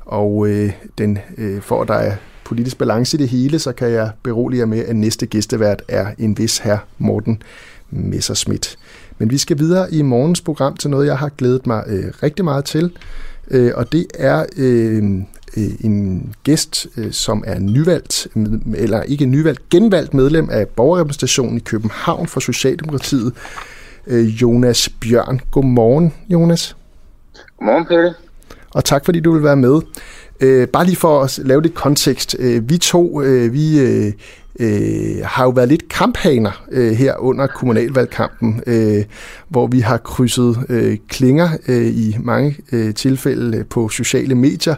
Og 0.01 0.47
øh, 0.47 0.71
den, 0.97 1.19
øh, 1.37 1.61
for 1.61 1.81
at 1.81 1.87
der 1.87 1.93
er 1.93 2.15
politisk 2.43 2.77
balance 2.77 3.17
i 3.17 3.19
det 3.19 3.29
hele, 3.29 3.59
så 3.59 3.71
kan 3.71 3.91
jeg 3.91 4.11
berolige 4.23 4.59
jer 4.59 4.65
med, 4.65 4.85
at 4.85 4.95
næste 4.95 5.25
gæstevært 5.25 5.83
er 5.87 6.07
en 6.17 6.37
vis 6.37 6.57
her 6.57 6.77
Morten 6.97 7.43
Messerschmidt. 7.89 8.77
Men 9.17 9.31
vi 9.31 9.37
skal 9.37 9.59
videre 9.59 9.93
i 9.93 10.01
morgens 10.01 10.41
program 10.41 10.77
til 10.77 10.89
noget, 10.89 11.07
jeg 11.07 11.17
har 11.17 11.29
glædet 11.29 11.67
mig 11.67 11.83
øh, 11.87 12.03
rigtig 12.23 12.45
meget 12.45 12.65
til. 12.65 12.91
Øh, 13.51 13.71
og 13.75 13.91
det 13.91 14.05
er 14.13 14.45
øh, 14.57 15.03
øh, 15.57 15.69
en 15.79 16.33
gæst, 16.43 16.87
øh, 16.97 17.11
som 17.11 17.43
er 17.47 17.59
nyvalgt, 17.59 18.27
eller 18.75 19.03
ikke 19.03 19.25
nyvalgt, 19.25 19.69
genvalgt 19.69 20.13
medlem 20.13 20.49
af 20.51 20.67
borgerrepræsentationen 20.67 21.57
i 21.57 21.59
København 21.59 22.27
for 22.27 22.39
Socialdemokratiet, 22.39 23.33
øh, 24.07 24.25
Jonas 24.25 24.89
Bjørn. 24.89 25.41
Godmorgen, 25.51 26.13
Jonas. 26.29 26.75
Godmorgen, 27.57 27.85
Pelle. 27.85 28.13
Og 28.73 28.85
tak 28.85 29.05
fordi 29.05 29.19
du 29.19 29.33
vil 29.33 29.43
være 29.43 29.55
med. 29.55 29.81
Øh, 30.39 30.67
bare 30.67 30.85
lige 30.85 30.95
for 30.95 31.21
at 31.21 31.39
lave 31.43 31.61
lidt 31.61 31.73
kontekst. 31.73 32.35
Øh, 32.39 32.69
vi 32.69 32.77
to, 32.77 33.21
øh, 33.21 33.53
vi 33.53 33.79
øh, 33.79 34.13
øh, 34.59 35.15
har 35.23 35.43
jo 35.43 35.49
været 35.49 35.69
lidt 35.69 35.89
kamphaner 35.89 36.65
øh, 36.71 36.91
her 36.91 37.15
under 37.19 37.47
kommunalvalgkampen, 37.47 38.61
øh, 38.67 39.03
hvor 39.49 39.67
vi 39.67 39.79
har 39.79 39.97
krydset 39.97 40.57
øh, 40.69 40.97
klinger 41.09 41.49
øh, 41.67 41.87
i 41.87 42.17
mange 42.19 42.57
øh, 42.71 42.93
tilfælde 42.93 43.57
øh, 43.57 43.65
på 43.65 43.89
sociale 43.89 44.35
medier, 44.35 44.75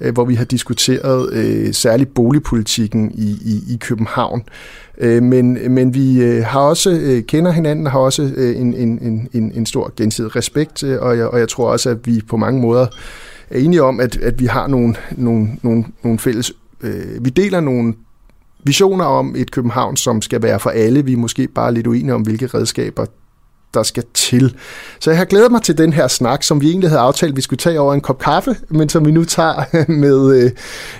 øh, 0.00 0.12
hvor 0.12 0.24
vi 0.24 0.34
har 0.34 0.44
diskuteret 0.44 1.32
øh, 1.32 1.74
særligt 1.74 2.14
boligpolitikken 2.14 3.10
i, 3.14 3.30
i, 3.30 3.74
i 3.74 3.76
København. 3.76 4.42
Øh, 4.98 5.22
men, 5.22 5.74
men 5.74 5.94
vi 5.94 6.22
øh, 6.22 6.44
har 6.44 6.60
også 6.60 6.90
øh, 6.90 7.22
kender 7.22 7.52
hinanden, 7.52 7.86
har 7.86 7.98
også 7.98 8.30
øh, 8.36 8.56
en, 8.56 8.74
en, 8.74 9.28
en, 9.32 9.52
en 9.54 9.66
stor 9.66 9.92
gensidig 9.96 10.36
respekt, 10.36 10.82
øh, 10.82 10.98
og, 11.00 11.18
jeg, 11.18 11.26
og 11.26 11.38
jeg 11.38 11.48
tror 11.48 11.72
også, 11.72 11.90
at 11.90 11.98
vi 12.04 12.22
på 12.28 12.36
mange 12.36 12.60
måder 12.60 12.86
er 13.50 13.58
enige 13.58 13.82
om, 13.82 14.00
at, 14.00 14.16
at 14.16 14.40
vi 14.40 14.46
har 14.46 14.66
nogle, 14.66 14.94
nogle, 15.16 15.48
nogle, 15.62 15.84
nogle 16.02 16.18
fælles... 16.18 16.52
Øh, 16.82 17.24
vi 17.24 17.30
deler 17.30 17.60
nogle 17.60 17.94
visioner 18.64 19.04
om 19.04 19.34
et 19.36 19.50
København, 19.50 19.96
som 19.96 20.22
skal 20.22 20.42
være 20.42 20.60
for 20.60 20.70
alle. 20.70 21.04
Vi 21.04 21.12
er 21.12 21.16
måske 21.16 21.48
bare 21.48 21.74
lidt 21.74 21.86
uenige 21.86 22.14
om, 22.14 22.22
hvilke 22.22 22.46
redskaber 22.46 23.06
der 23.74 23.82
skal 23.82 24.04
til. 24.14 24.56
Så 25.00 25.10
jeg 25.10 25.18
har 25.18 25.24
glædet 25.24 25.52
mig 25.52 25.62
til 25.62 25.78
den 25.78 25.92
her 25.92 26.08
snak, 26.08 26.42
som 26.42 26.60
vi 26.60 26.68
egentlig 26.68 26.90
havde 26.90 27.00
aftalt, 27.00 27.36
vi 27.36 27.40
skulle 27.40 27.58
tage 27.58 27.80
over 27.80 27.94
en 27.94 28.00
kop 28.00 28.18
kaffe, 28.18 28.56
men 28.68 28.88
som 28.88 29.06
vi 29.06 29.10
nu 29.10 29.24
tager 29.24 29.64
med, 30.02 30.52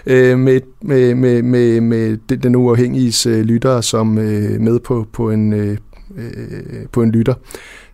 øh, 0.07 0.39
med, 0.39 0.61
med, 0.83 1.15
med, 1.15 1.43
med, 1.43 1.81
med 1.81 2.17
den 2.37 2.57
uafhængige 2.57 3.31
øh, 3.31 3.41
lyttere 3.41 3.83
som 3.83 4.19
øh, 4.19 4.61
med 4.61 4.81
på, 4.81 5.07
på 5.13 5.31
en, 5.31 5.53
øh, 5.53 5.79
på 6.93 7.03
en 7.03 7.11
lytter. 7.11 7.35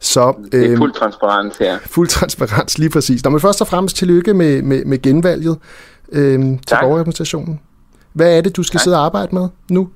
Så, 0.01 0.35
øh, 0.53 0.61
det 0.61 0.73
er 0.73 0.77
fuld 0.77 0.93
transparens 0.93 1.57
her. 1.57 1.79
Fuld 1.87 2.09
transparens, 2.09 2.79
lige 2.79 2.91
præcis. 2.91 3.25
Nå, 3.25 3.31
men 3.31 3.41
først 3.41 3.61
og 3.61 3.67
fremmest 3.67 3.97
tillykke 3.97 4.35
med, 4.35 4.63
med, 4.63 4.85
med 4.85 5.03
genvalget 5.03 5.59
øh, 6.13 6.41
til 6.41 6.77
borgerrepræsentationen. 6.81 7.61
Hvad 8.17 8.37
er 8.37 8.41
det, 8.41 8.57
du 8.57 8.63
skal 8.63 8.79
tak. 8.79 8.85
sidde 8.85 8.97
og 8.97 9.05
arbejde 9.05 9.35
med 9.35 9.49
nu? 9.71 9.89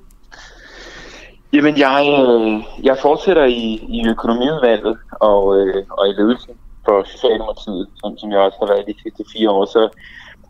Jamen, 1.53 1.77
jeg, 1.77 1.99
øh, 2.19 2.85
jeg 2.85 2.97
fortsætter 3.01 3.45
i, 3.45 3.63
i 3.97 4.07
økonomiudvalget 4.07 4.97
og, 5.11 5.57
øh, 5.57 5.83
og 5.89 6.09
i 6.09 6.11
ledelsen 6.11 6.53
for 6.85 7.03
Socialdemokratiet, 7.03 7.87
som, 7.99 8.17
som 8.17 8.31
jeg 8.31 8.39
også 8.39 8.57
har 8.61 8.67
været 8.67 8.87
de 8.87 9.01
sidste 9.03 9.23
fire 9.33 9.49
år. 9.49 9.65
Så, 9.65 9.89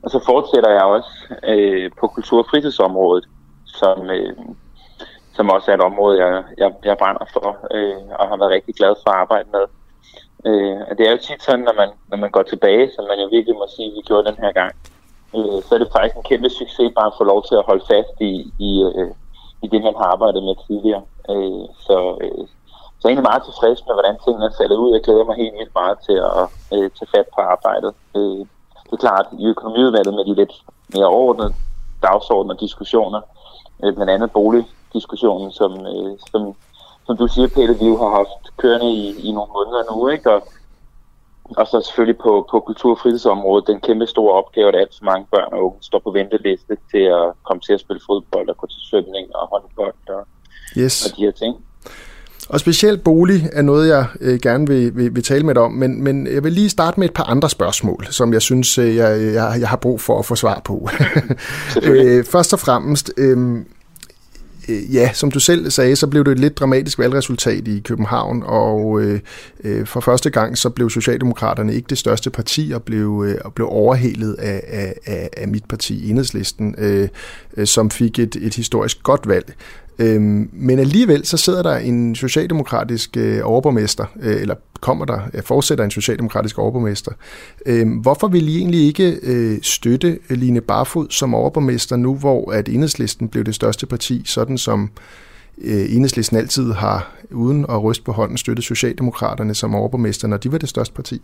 og 0.03 0.09
så 0.11 0.19
fortsætter 0.25 0.69
jeg 0.69 0.83
også 0.83 1.13
øh, 1.47 1.91
på 1.99 2.07
kultur- 2.07 2.43
og 2.43 2.47
fritidsområdet, 2.49 3.25
som, 3.65 4.09
øh, 4.09 4.35
som 5.33 5.49
også 5.49 5.71
er 5.71 5.75
et 5.75 5.87
område, 5.89 6.25
jeg, 6.25 6.43
jeg, 6.57 6.71
jeg 6.85 6.97
brænder 6.97 7.25
for 7.33 7.57
øh, 7.75 8.03
og 8.19 8.27
har 8.29 8.37
været 8.37 8.51
rigtig 8.51 8.75
glad 8.75 8.93
for 9.03 9.09
at 9.11 9.21
arbejde 9.23 9.49
med. 9.55 9.65
Øh, 10.49 10.97
det 10.97 11.03
er 11.07 11.11
jo 11.11 11.17
tit 11.27 11.43
sådan, 11.43 11.65
når 11.69 11.75
man, 11.81 11.89
når 12.09 12.17
man 12.17 12.31
går 12.31 12.43
tilbage, 12.43 12.91
som 12.95 13.03
man 13.11 13.19
jo 13.23 13.27
virkelig 13.27 13.55
må 13.55 13.65
sige, 13.75 13.87
at 13.87 13.93
vi 13.97 14.01
gjorde 14.09 14.29
den 14.29 14.37
her 14.43 14.51
gang, 14.51 14.71
øh, 15.37 15.57
så 15.65 15.69
er 15.75 15.79
det 15.79 15.93
faktisk 15.95 16.15
en 16.17 16.29
kæmpe 16.29 16.49
succes 16.49 16.91
bare 16.97 17.11
at 17.11 17.17
få 17.19 17.23
lov 17.23 17.39
til 17.47 17.55
at 17.55 17.67
holde 17.69 17.85
fast 17.91 18.15
i, 18.31 18.33
i, 18.69 18.71
øh, 18.83 19.11
i 19.63 19.67
det, 19.67 19.81
man 19.87 19.95
har 19.99 20.07
arbejdet 20.15 20.43
med 20.43 20.55
tidligere. 20.67 21.03
Øh, 21.33 21.65
så, 21.87 21.97
øh, 22.23 22.43
så 22.97 23.03
jeg 23.03 23.07
er 23.07 23.13
egentlig 23.13 23.31
meget 23.31 23.43
tilfreds 23.45 23.79
med, 23.87 23.95
hvordan 23.95 24.17
tingene 24.23 24.45
er 24.45 24.57
faldet 24.59 24.77
ud. 24.83 24.93
Jeg 24.93 25.03
glæder 25.05 25.25
mig 25.25 25.35
helt 25.35 25.57
vildt 25.59 25.75
meget 25.81 25.97
til 26.07 26.17
at 26.39 26.45
øh, 26.73 26.87
tage 26.97 27.11
fat 27.15 27.27
på 27.35 27.41
arbejdet. 27.53 27.91
Øh, 28.17 28.43
det 28.87 28.93
er 28.97 29.05
klart, 29.07 29.27
i 29.41 29.45
økonomiudvalget 29.53 30.13
med 30.13 30.25
de 30.25 30.35
lidt 30.41 30.53
mere 30.93 31.13
overordnede 31.15 31.53
dagsordner 32.07 32.53
og 32.53 32.59
diskussioner, 32.59 33.21
øh, 33.83 33.93
blandt 33.95 34.11
andet 34.15 34.31
boligdiskussionen, 34.31 35.51
som, 35.51 35.71
øh, 35.93 36.13
som, 36.31 36.41
som 37.05 37.17
du 37.17 37.27
siger, 37.27 37.47
Peter, 37.55 37.73
vi 37.81 37.87
jo 37.87 37.97
har 38.03 38.11
haft 38.19 38.43
kørende 38.57 38.89
i, 38.91 39.03
i 39.27 39.31
nogle 39.31 39.51
måneder 39.57 39.83
nu, 39.91 40.07
ikke? 40.07 40.33
Og, 40.33 40.41
og 41.57 41.67
så 41.67 41.81
selvfølgelig 41.85 42.17
på, 42.17 42.47
på 42.51 42.59
kultur- 42.59 42.91
og 42.91 42.99
fritidsområdet 43.03 43.67
den 43.67 43.79
kæmpe 43.79 44.07
store 44.07 44.33
opgave, 44.33 44.67
at 44.67 44.75
alt 44.75 44.93
for 44.97 45.05
mange 45.05 45.27
børn 45.31 45.53
og 45.53 45.65
unge 45.65 45.77
står 45.81 45.99
på 45.99 46.11
venteliste 46.11 46.73
til 46.91 47.03
at 47.19 47.25
komme 47.47 47.61
til 47.61 47.73
at 47.73 47.79
spille 47.79 48.01
fodbold 48.09 48.49
og 48.49 48.57
gå 48.57 48.67
til 48.67 48.81
svømning 48.89 49.35
og 49.35 49.43
håndbold 49.51 50.01
og, 50.09 50.23
yes. 50.77 51.05
og 51.05 51.17
de 51.17 51.21
her 51.25 51.31
ting. 51.31 51.55
Og 52.49 52.59
specielt 52.59 53.03
bolig 53.03 53.49
er 53.53 53.61
noget, 53.61 53.89
jeg 53.89 54.05
øh, 54.21 54.39
gerne 54.39 54.67
vil, 54.67 54.95
vil, 54.95 55.15
vil 55.15 55.23
tale 55.23 55.45
med 55.45 55.55
dig 55.55 55.63
om, 55.63 55.71
men, 55.71 56.03
men 56.03 56.27
jeg 56.27 56.43
vil 56.43 56.51
lige 56.53 56.69
starte 56.69 56.99
med 56.99 57.07
et 57.07 57.13
par 57.13 57.23
andre 57.23 57.49
spørgsmål, 57.49 58.07
som 58.09 58.33
jeg 58.33 58.41
synes, 58.41 58.77
øh, 58.77 58.95
jeg, 58.95 59.33
jeg, 59.33 59.57
jeg 59.59 59.69
har 59.69 59.77
brug 59.77 60.01
for 60.01 60.19
at 60.19 60.25
få 60.25 60.35
svar 60.35 60.61
på. 60.65 60.89
øh, 61.83 62.25
først 62.25 62.53
og 62.53 62.59
fremmest, 62.59 63.13
øh, 63.17 63.65
øh, 64.71 64.95
ja, 64.95 65.13
som 65.13 65.31
du 65.31 65.39
selv 65.39 65.69
sagde, 65.69 65.95
så 65.95 66.07
blev 66.07 66.25
det 66.25 66.31
et 66.31 66.39
lidt 66.39 66.59
dramatisk 66.59 66.99
valgresultat 66.99 67.67
i 67.67 67.79
København, 67.79 68.43
og 68.45 69.01
øh, 69.01 69.19
øh, 69.63 69.85
for 69.85 69.99
første 69.99 70.29
gang 70.29 70.57
så 70.57 70.69
blev 70.69 70.89
Socialdemokraterne 70.89 71.75
ikke 71.75 71.87
det 71.89 71.97
største 71.97 72.29
parti, 72.29 72.71
og 72.75 72.83
blev, 72.83 73.25
øh, 73.27 73.37
og 73.45 73.53
blev 73.53 73.67
overhalet 73.71 74.33
af, 74.33 74.93
af, 75.05 75.29
af 75.37 75.47
mit 75.47 75.65
parti, 75.65 76.09
Enhedslisten, 76.09 76.75
øh, 76.77 77.07
øh, 77.57 77.67
som 77.67 77.89
fik 77.89 78.19
et, 78.19 78.35
et 78.35 78.55
historisk 78.55 79.03
godt 79.03 79.27
valg. 79.27 79.53
Øhm, 80.01 80.49
men 80.53 80.79
alligevel 80.79 81.25
så 81.25 81.37
sidder 81.37 81.63
der 81.63 81.75
en 81.75 82.15
socialdemokratisk 82.15 83.17
øh, 83.17 83.39
overborgmester, 83.43 84.05
øh, 84.21 84.41
eller 84.41 84.55
kommer 84.79 85.05
der, 85.05 85.19
øh, 85.33 85.43
fortsætter 85.43 85.83
en 85.83 85.91
socialdemokratisk 85.91 86.59
overborgmester. 86.59 87.11
Øhm, 87.65 87.91
hvorfor 87.91 88.27
vil 88.27 88.49
I 88.49 88.57
egentlig 88.57 88.87
ikke 88.87 89.17
øh, 89.23 89.57
støtte 89.61 90.19
Line 90.29 90.61
Barfod 90.61 91.07
som 91.09 91.35
overborgmester 91.35 91.95
nu, 91.95 92.15
hvor 92.15 92.51
at 92.51 92.69
Enhedslisten 92.69 93.29
blev 93.29 93.43
det 93.43 93.55
største 93.55 93.85
parti, 93.85 94.21
sådan 94.25 94.57
som 94.57 94.89
øh, 95.57 95.95
Enhedslisten 95.95 96.37
altid 96.37 96.71
har, 96.71 97.15
uden 97.31 97.65
at 97.69 97.83
ryste 97.83 98.03
på 98.03 98.11
hånden, 98.11 98.37
støttet 98.37 98.65
Socialdemokraterne 98.65 99.55
som 99.55 99.75
overborgmester, 99.75 100.27
når 100.27 100.37
de 100.37 100.51
var 100.51 100.57
det 100.57 100.69
største 100.69 100.95
parti? 100.95 101.21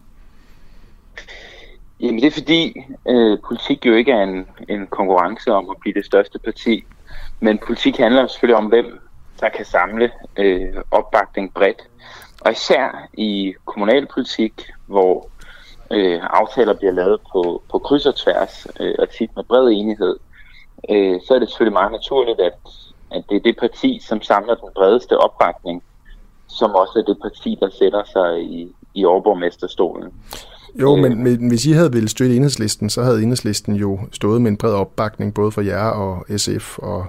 Jamen 1.99 2.21
det 2.21 2.27
er 2.27 2.31
fordi 2.31 2.81
øh, 3.09 3.37
politik 3.47 3.85
jo 3.85 3.93
ikke 3.93 4.11
er 4.11 4.23
en, 4.23 4.45
en 4.69 4.87
konkurrence 4.87 5.51
om 5.51 5.69
at 5.69 5.75
blive 5.81 5.93
det 5.93 6.05
største 6.05 6.39
parti. 6.39 6.83
Men 7.39 7.57
politik 7.57 7.97
handler 7.97 8.27
selvfølgelig 8.27 8.57
om, 8.57 8.65
hvem 8.65 8.99
der 9.39 9.49
kan 9.49 9.65
samle 9.65 10.11
øh, 10.37 10.75
opbakning 10.91 11.53
bredt. 11.53 11.81
Og 12.41 12.51
især 12.51 13.07
i 13.13 13.53
kommunalpolitik, 13.65 14.69
hvor 14.85 15.29
øh, 15.91 16.19
aftaler 16.23 16.73
bliver 16.73 16.93
lavet 16.93 17.21
på, 17.31 17.63
på 17.71 17.79
kryds 17.79 18.05
og 18.05 18.15
tværs, 18.15 18.67
øh, 18.79 18.95
og 18.99 19.09
tit 19.09 19.35
med 19.35 19.43
bred 19.43 19.69
enighed, 19.71 20.15
øh, 20.89 21.19
så 21.27 21.33
er 21.33 21.39
det 21.39 21.49
selvfølgelig 21.49 21.73
meget 21.73 21.91
naturligt, 21.91 22.39
at, 22.39 22.57
at 23.11 23.23
det 23.29 23.35
er 23.35 23.39
det 23.39 23.57
parti, 23.59 23.99
som 24.07 24.21
samler 24.21 24.55
den 24.55 24.69
bredeste 24.75 25.17
opbakning, 25.17 25.83
som 26.47 26.75
også 26.75 26.99
er 26.99 27.03
det 27.03 27.21
parti, 27.21 27.57
der 27.59 27.69
sætter 27.69 28.03
sig 28.03 28.41
i, 28.41 28.75
i 28.93 29.05
overborgmesterstolen. 29.05 30.13
Jo, 30.81 30.95
men, 30.95 31.11
øh. 31.11 31.17
men 31.17 31.47
hvis 31.47 31.65
I 31.65 31.71
havde 31.71 31.91
ville 31.91 32.09
støtte 32.09 32.35
enhedslisten, 32.35 32.89
så 32.89 33.03
havde 33.03 33.23
enhedslisten 33.23 33.75
jo 33.75 33.99
stået 34.11 34.41
med 34.41 34.51
en 34.51 34.57
bred 34.57 34.73
opbakning, 34.73 35.33
både 35.33 35.51
for 35.51 35.61
jer 35.61 35.83
og 35.83 36.25
SF 36.37 36.77
og 36.77 37.05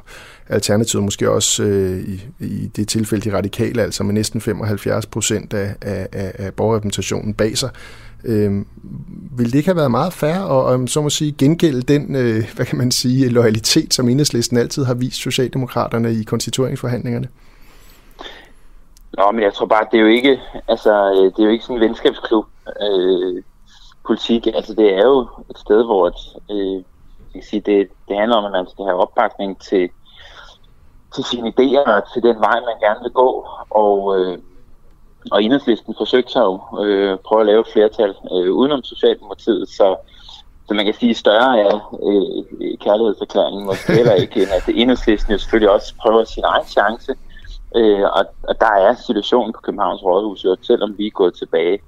Alternativet, 0.51 1.05
måske 1.05 1.31
også 1.31 1.63
øh, 1.63 1.99
i, 1.99 2.23
i 2.41 2.67
det 2.77 2.89
tilfælde 2.89 3.31
de 3.31 3.37
radikale, 3.37 3.83
altså 3.83 4.05
med 4.05 4.15
næsten 4.15 4.41
75 4.41 5.07
procent 5.07 5.55
af, 5.55 5.77
af, 5.83 6.09
af 6.13 6.55
borgerrepræsentationen 6.55 7.35
bag 7.35 7.59
sig. 7.59 7.71
Øh, 8.25 8.65
ville 9.37 9.53
det 9.53 9.59
ikke 9.59 9.69
have 9.69 9.77
været 9.77 9.91
meget 9.91 10.13
fair 10.13 10.39
og, 10.39 10.65
og 10.65 10.89
så 10.89 11.03
må 11.03 11.11
sige 11.11 11.33
gengælde 11.33 11.83
den, 11.83 12.17
øh, 12.17 12.45
hvad 12.57 12.67
kan 12.67 12.79
man 12.79 12.91
sige, 12.91 13.29
loyalitet, 13.29 13.95
som 13.95 14.09
enhedslisten 14.09 14.57
altid 14.57 14.85
har 14.85 14.95
vist 14.95 15.17
Socialdemokraterne 15.17 16.13
i 16.13 16.23
konstitueringsforhandlingerne? 16.23 17.29
Nå, 19.17 19.33
men 19.33 19.43
jeg 19.43 19.55
tror 19.55 19.67
bare, 19.67 19.87
det 19.91 19.97
er 19.99 20.03
jo 20.03 20.09
ikke, 20.09 20.41
altså, 20.69 21.11
øh, 21.11 21.25
det 21.37 21.39
er 21.39 21.45
jo 21.45 21.51
ikke 21.51 21.65
sådan 21.65 21.77
en 21.77 21.89
venskabsklub. 21.89 22.45
Øh, 22.83 23.43
politik. 24.09 24.47
Altså 24.47 24.73
det 24.75 24.89
er 24.95 25.05
jo 25.13 25.29
et 25.51 25.59
sted, 25.65 25.81
hvor 25.85 26.03
et, 26.07 26.21
øh, 26.51 26.83
jeg 27.35 27.45
sige, 27.51 27.61
det, 27.61 27.89
det 28.09 28.17
handler 28.17 28.37
om, 28.37 28.45
at 28.45 28.53
man 28.59 28.69
skal 28.73 28.85
have 28.85 29.03
opbakning 29.05 29.51
til, 29.69 29.85
til 31.15 31.25
sine 31.25 31.49
idéer 31.49 31.91
og 31.97 32.03
til 32.13 32.23
den 32.23 32.37
vej, 32.47 32.57
man 32.69 32.79
gerne 32.87 33.01
vil 33.03 33.13
gå. 33.23 33.31
Og, 33.71 33.99
øh, 34.19 34.39
og 35.33 35.43
enhedslisten 35.43 35.95
forsøgte 35.99 36.33
sig 36.33 36.41
jo 36.41 36.55
øh, 36.85 37.19
prøve 37.27 37.41
at 37.41 37.47
lave 37.47 37.61
et 37.61 37.73
flertal 37.73 38.15
øh, 38.33 38.53
udenom 38.59 38.83
Socialdemokratiet, 38.83 39.69
så, 39.69 39.97
så 40.69 40.75
man 40.75 40.85
kan 40.85 40.95
sige, 40.95 41.15
større 41.15 41.61
er 41.61 41.75
øh, 42.09 42.79
kærlighedserklæringen 42.85 43.67
måske 43.67 43.93
heller 43.93 44.15
ikke, 44.25 44.43
end 44.43 44.51
at 44.51 44.69
enhedslisten 44.75 45.33
jo 45.33 45.39
selvfølgelig 45.39 45.71
også 45.71 45.95
prøver 46.03 46.25
sin 46.25 46.45
egen 46.45 46.67
chance. 46.67 47.13
Øh, 47.77 48.03
og, 48.19 48.25
og 48.43 48.61
der 48.61 48.73
er 48.87 48.95
situationen 48.95 49.53
på 49.53 49.61
Københavns 49.61 50.03
Rådhus, 50.03 50.45
og 50.45 50.59
selvom 50.63 50.99
vi 50.99 51.07
er 51.07 51.11
gået 51.11 51.35
tilbage, 51.35 51.79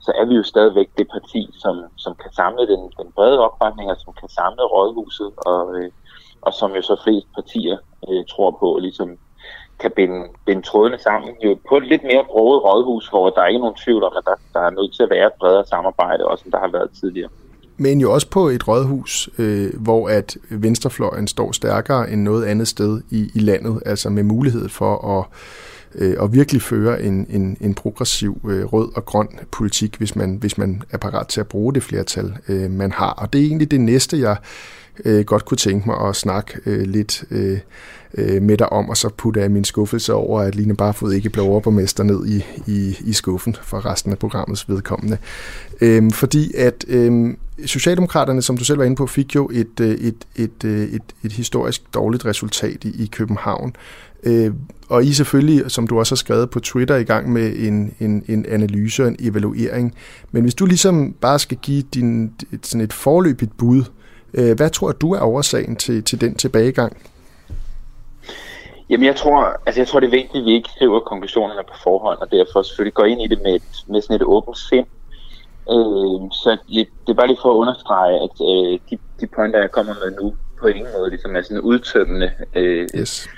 så 0.00 0.12
er 0.20 0.24
vi 0.24 0.34
jo 0.34 0.42
stadigvæk 0.42 0.88
det 0.98 1.08
parti, 1.14 1.50
som, 1.62 1.84
som 1.96 2.14
kan 2.22 2.32
samle 2.32 2.66
den, 2.72 2.82
den 2.98 3.08
brede 3.16 3.38
opbakning, 3.38 3.90
og 3.90 3.96
som 4.04 4.12
kan 4.20 4.28
samle 4.28 4.62
Rådhuset, 4.62 5.30
og, 5.36 5.76
øh, 5.76 5.90
og 6.40 6.52
som 6.54 6.70
jo 6.72 6.82
så 6.82 6.96
flest 7.04 7.26
partier 7.34 7.78
øh, 8.08 8.24
tror 8.32 8.50
på, 8.60 8.78
ligesom 8.80 9.18
kan 9.80 9.90
binde, 9.96 10.20
binde 10.46 10.62
trådene 10.62 10.98
sammen. 10.98 11.30
Jo 11.44 11.58
på 11.68 11.76
et 11.76 11.88
lidt 11.88 12.02
mere 12.02 12.24
broget 12.30 12.64
rådhus, 12.64 13.08
hvor 13.08 13.30
der 13.30 13.40
er 13.42 13.46
ikke 13.46 13.60
nogen 13.60 13.74
tvivl 13.84 14.02
om, 14.02 14.12
at 14.16 14.24
der, 14.24 14.34
der 14.54 14.60
er 14.66 14.70
nødt 14.70 14.94
til 14.94 15.02
at 15.02 15.10
være 15.10 15.26
et 15.26 15.38
bredere 15.40 15.66
samarbejde, 15.66 16.24
også 16.24 16.42
som 16.42 16.50
der 16.50 16.58
har 16.58 16.68
været 16.68 16.90
tidligere. 17.00 17.30
Men 17.76 18.00
jo 18.00 18.12
også 18.12 18.30
på 18.30 18.48
et 18.48 18.68
rådhus, 18.68 19.30
øh, 19.38 19.70
hvor 19.80 20.08
at 20.08 20.36
venstrefløjen 20.50 21.28
står 21.28 21.52
stærkere 21.52 22.10
end 22.10 22.22
noget 22.22 22.44
andet 22.44 22.68
sted 22.68 23.02
i, 23.10 23.30
i 23.34 23.38
landet, 23.38 23.82
altså 23.86 24.10
med 24.10 24.22
mulighed 24.22 24.68
for 24.68 25.18
at, 25.18 25.24
øh, 25.94 26.14
og 26.18 26.32
virkelig 26.32 26.62
føre 26.62 27.02
en, 27.02 27.26
en, 27.30 27.56
en 27.60 27.74
progressiv 27.74 28.40
øh, 28.48 28.64
rød 28.64 28.88
og 28.96 29.04
grøn 29.04 29.28
politik, 29.52 29.96
hvis 29.98 30.16
man, 30.16 30.36
hvis 30.40 30.58
man 30.58 30.82
er 30.90 30.98
parat 30.98 31.28
til 31.28 31.40
at 31.40 31.48
bruge 31.48 31.74
det 31.74 31.82
flertal, 31.82 32.36
øh, 32.48 32.70
man 32.70 32.92
har. 32.92 33.10
Og 33.10 33.32
det 33.32 33.40
er 33.40 33.46
egentlig 33.46 33.70
det 33.70 33.80
næste, 33.80 34.20
jeg 34.20 34.36
øh, 35.04 35.24
godt 35.24 35.44
kunne 35.44 35.58
tænke 35.58 35.88
mig 35.88 36.08
at 36.08 36.16
snakke 36.16 36.60
øh, 36.66 36.80
lidt 36.80 37.24
øh, 37.30 37.58
øh 38.14 38.42
med 38.42 38.56
dig 38.56 38.72
om, 38.72 38.88
og 38.88 38.96
så 38.96 39.08
putte 39.08 39.42
af 39.42 39.50
min 39.50 39.64
skuffelse 39.64 40.14
over, 40.14 40.40
at 40.40 40.54
Line 40.54 40.76
Barfod 40.76 41.12
ikke 41.12 41.30
blev 41.30 41.44
overborgmester 41.44 42.04
ned 42.04 42.26
i, 42.26 42.44
i, 42.66 42.96
i 43.04 43.12
skuffen 43.12 43.56
for 43.62 43.86
resten 43.86 44.12
af 44.12 44.18
programmets 44.18 44.68
vedkommende. 44.68 45.18
Øh, 45.80 46.12
fordi 46.12 46.54
at 46.54 46.84
øh, 46.88 47.34
Socialdemokraterne, 47.66 48.42
som 48.42 48.56
du 48.56 48.64
selv 48.64 48.78
var 48.78 48.84
inde 48.84 48.96
på, 48.96 49.06
fik 49.06 49.34
jo 49.34 49.50
et, 49.52 49.80
øh, 49.80 49.90
et, 49.90 50.14
et, 50.36 50.64
et, 50.64 50.94
et, 50.94 51.02
et 51.24 51.32
historisk 51.32 51.94
dårligt 51.94 52.24
resultat 52.24 52.84
i, 52.84 53.02
i 53.02 53.06
København. 53.06 53.76
Øh, 54.22 54.52
og 54.88 55.04
I 55.04 55.12
selvfølgelig, 55.12 55.70
som 55.70 55.86
du 55.86 55.98
også 55.98 56.12
har 56.12 56.16
skrevet 56.16 56.50
på 56.50 56.60
Twitter, 56.60 56.96
i 56.96 57.02
gang 57.02 57.32
med 57.32 57.56
en, 57.56 57.94
en, 58.00 58.24
en 58.28 58.46
analyse 58.46 59.02
og 59.02 59.08
en 59.08 59.16
evaluering. 59.20 59.94
Men 60.30 60.42
hvis 60.42 60.54
du 60.54 60.66
ligesom 60.66 61.12
bare 61.12 61.38
skal 61.38 61.56
give 61.56 61.82
din, 61.82 62.32
sådan 62.62 62.84
et 62.84 62.92
forløbigt 62.92 63.56
bud, 63.58 63.84
øh, 64.34 64.56
hvad 64.56 64.70
tror 64.70 64.92
du 64.92 65.12
er 65.12 65.20
årsagen 65.20 65.76
til, 65.76 66.04
til 66.04 66.20
den 66.20 66.34
tilbagegang? 66.34 66.96
Jamen 68.90 69.06
jeg 69.06 69.16
tror, 69.16 69.60
altså 69.66 69.80
jeg 69.80 69.88
tror 69.88 70.00
det 70.00 70.06
er 70.06 70.10
vigtigt, 70.10 70.42
at 70.42 70.44
vi 70.44 70.52
ikke 70.52 70.68
skriver 70.76 71.00
konklusionerne 71.00 71.62
på 71.68 71.74
forhånd, 71.82 72.18
og 72.18 72.30
derfor 72.30 72.62
selvfølgelig 72.62 72.94
går 72.94 73.04
ind 73.04 73.22
i 73.22 73.26
det 73.26 73.38
med, 73.44 73.54
et, 73.54 73.62
med 73.88 74.02
sådan 74.02 74.16
et 74.16 74.22
åbent 74.22 74.58
sind. 74.58 74.86
Øh, 75.70 76.20
så 76.32 76.56
det, 76.68 76.88
det 77.06 77.12
er 77.12 77.14
bare 77.14 77.26
lige 77.26 77.38
for 77.42 77.50
at 77.50 77.56
understrege, 77.56 78.14
at 78.26 78.36
øh, 78.50 78.78
de, 78.90 78.98
de 79.20 79.26
pointer, 79.26 79.60
jeg 79.60 79.70
kommer 79.70 79.94
med 79.94 80.16
nu, 80.20 80.34
på 80.60 80.66
ingen 80.66 80.86
måde 80.98 81.10
ligesom 81.10 81.36
er 81.36 81.42
sådan 81.42 81.56
en 81.56 81.60
udtømmende 81.60 82.30
øh, 82.54 82.88
yes 82.96 83.28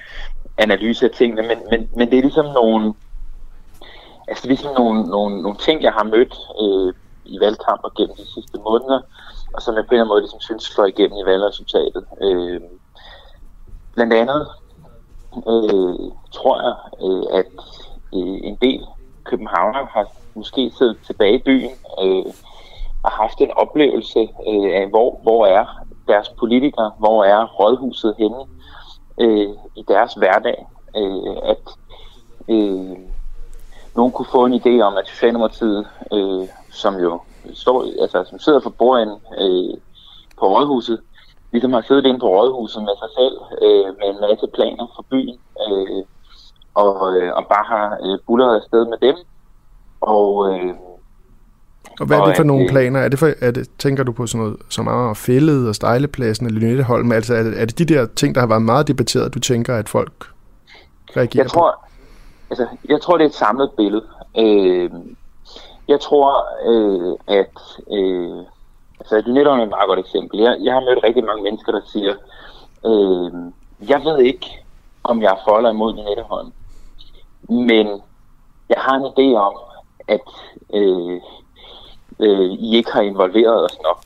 analyse 0.60 1.04
af 1.04 1.10
tingene, 1.10 1.42
men, 1.42 1.58
men, 1.70 1.88
men 1.96 2.10
det 2.10 2.18
er 2.18 2.22
ligesom 2.22 2.46
nogle, 2.46 2.94
altså 4.28 4.42
det 4.42 4.44
er 4.44 4.56
ligesom 4.56 4.74
nogle, 4.74 5.02
nogle, 5.02 5.42
nogle 5.42 5.58
ting, 5.58 5.82
jeg 5.82 5.92
har 5.92 6.04
mødt 6.04 6.34
øh, 6.62 6.94
i 7.24 7.40
valgkamper 7.40 7.88
gennem 7.96 8.16
de 8.16 8.32
sidste 8.34 8.58
måneder, 8.58 9.00
og 9.54 9.62
som 9.62 9.74
jeg 9.76 9.84
på 9.86 9.88
en 9.88 9.94
eller 9.94 10.04
anden 10.04 10.08
måde 10.08 10.20
ligesom 10.20 10.40
synes 10.40 10.62
slår 10.62 10.86
igennem 10.86 11.18
i 11.18 11.24
valgresultatet. 11.30 12.04
Øh, 12.22 12.60
blandt 13.94 14.12
andet 14.12 14.46
øh, 15.36 16.10
tror 16.32 16.56
jeg, 16.66 16.76
øh, 17.04 17.38
at 17.38 17.46
øh, 18.14 18.38
en 18.48 18.56
del 18.62 18.86
københavner 19.24 19.86
har 19.86 20.06
måske 20.34 20.72
siddet 20.78 20.96
tilbage 21.06 21.34
i 21.34 21.42
byen 21.42 21.70
øh, 22.02 22.32
og 23.02 23.10
haft 23.10 23.40
en 23.40 23.50
oplevelse 23.56 24.20
øh, 24.20 24.70
af, 24.80 24.86
hvor, 24.90 25.18
hvor 25.22 25.46
er 25.46 25.64
deres 26.08 26.28
politikere, 26.28 26.92
hvor 26.98 27.24
er 27.24 27.44
rådhuset 27.46 28.14
henne 28.18 28.44
øh, 29.20 29.48
i 29.76 29.82
deres 29.88 30.14
hverdag. 30.14 30.66
Øh, 30.96 31.36
at 31.52 31.64
øh, 32.48 32.96
nogen 33.96 34.12
kunne 34.12 34.32
få 34.32 34.44
en 34.46 34.60
idé 34.60 34.80
om, 34.80 34.96
at 34.96 35.08
Socialdemokratiet, 35.08 35.86
øh, 36.12 36.48
som 36.70 36.94
jo 36.94 37.20
står, 37.54 37.84
altså, 38.02 38.24
som 38.30 38.38
sidder 38.38 38.60
for 38.60 38.70
bordenden 38.70 39.18
øh, 39.38 39.76
på 40.38 40.46
rådhuset, 40.54 41.00
ligesom 41.52 41.72
har 41.72 41.80
siddet 41.80 42.06
inde 42.06 42.20
på 42.20 42.28
rådhuset 42.28 42.82
med 42.82 42.96
sig 43.02 43.08
selv, 43.18 43.36
øh, 43.62 43.86
med 43.98 44.08
en 44.14 44.20
masse 44.20 44.46
planer 44.54 44.86
for 44.96 45.04
byen, 45.10 45.38
øh, 45.68 46.04
og, 46.74 47.16
øh, 47.16 47.32
og 47.36 47.46
bare 47.46 47.64
har 47.64 47.98
øh, 48.04 48.18
bullet 48.26 48.54
afsted 48.56 48.86
med 48.86 48.98
dem. 48.98 49.16
Og, 50.00 50.54
øh, 50.54 50.74
og 52.00 52.06
hvad 52.06 52.18
er 52.18 52.24
det 52.24 52.36
for 52.36 52.44
nogle 52.44 52.68
planer? 52.68 53.00
Er 53.00 53.08
det 53.08 53.18
for, 53.18 53.30
er 53.40 53.50
det, 53.50 53.68
tænker 53.78 54.04
du 54.04 54.12
på 54.12 54.26
sådan 54.26 54.44
noget 54.46 54.56
som 54.68 55.14
fældet 55.14 55.68
og 55.68 55.74
stejlepladsen 55.74 56.46
eller 56.46 56.60
Lynetteholm? 56.60 57.12
Altså 57.12 57.34
er 57.34 57.42
det, 57.42 57.60
er 57.60 57.64
det 57.64 57.78
de 57.78 57.84
der 57.84 58.06
ting, 58.16 58.34
der 58.34 58.40
har 58.40 58.48
været 58.48 58.62
meget 58.62 58.88
debatteret, 58.88 59.34
du 59.34 59.40
tænker, 59.40 59.76
at 59.76 59.88
folk 59.88 60.12
reagerer 61.16 61.44
jeg 61.44 61.50
tror, 61.50 61.70
på? 61.70 61.86
Altså, 62.50 62.66
jeg 62.88 63.00
tror, 63.00 63.16
det 63.16 63.24
er 63.24 63.28
et 63.28 63.34
samlet 63.34 63.70
billede. 63.76 64.04
Øh, 64.38 64.90
jeg 65.88 66.00
tror, 66.00 66.30
øh, 66.70 67.16
at 67.28 67.56
øh, 67.92 68.44
Altså, 69.00 69.22
Lynetteholm 69.26 69.60
er 69.60 69.64
et 69.64 69.70
meget 69.70 69.88
godt 69.88 69.98
eksempel. 69.98 70.40
Jeg, 70.40 70.56
jeg 70.60 70.72
har 70.74 70.80
mødt 70.80 71.04
rigtig 71.04 71.24
mange 71.24 71.42
mennesker, 71.42 71.72
der 71.72 71.80
siger, 71.92 72.14
øh, 72.90 73.32
jeg 73.88 74.00
ved 74.04 74.18
ikke, 74.18 74.46
om 75.04 75.22
jeg 75.22 75.30
er 75.32 75.40
for 75.44 75.56
eller 75.56 75.70
imod 75.70 75.92
Lynetteholm, 75.94 76.52
men 77.48 77.86
jeg 78.68 78.78
har 78.78 78.94
en 78.96 79.06
idé 79.12 79.36
om, 79.38 79.54
at 80.08 80.28
øh, 80.74 81.20
øh, 82.22 82.50
I 82.50 82.76
ikke 82.76 82.92
har 82.92 83.00
involveret 83.00 83.64
os 83.64 83.78
nok. 83.82 84.02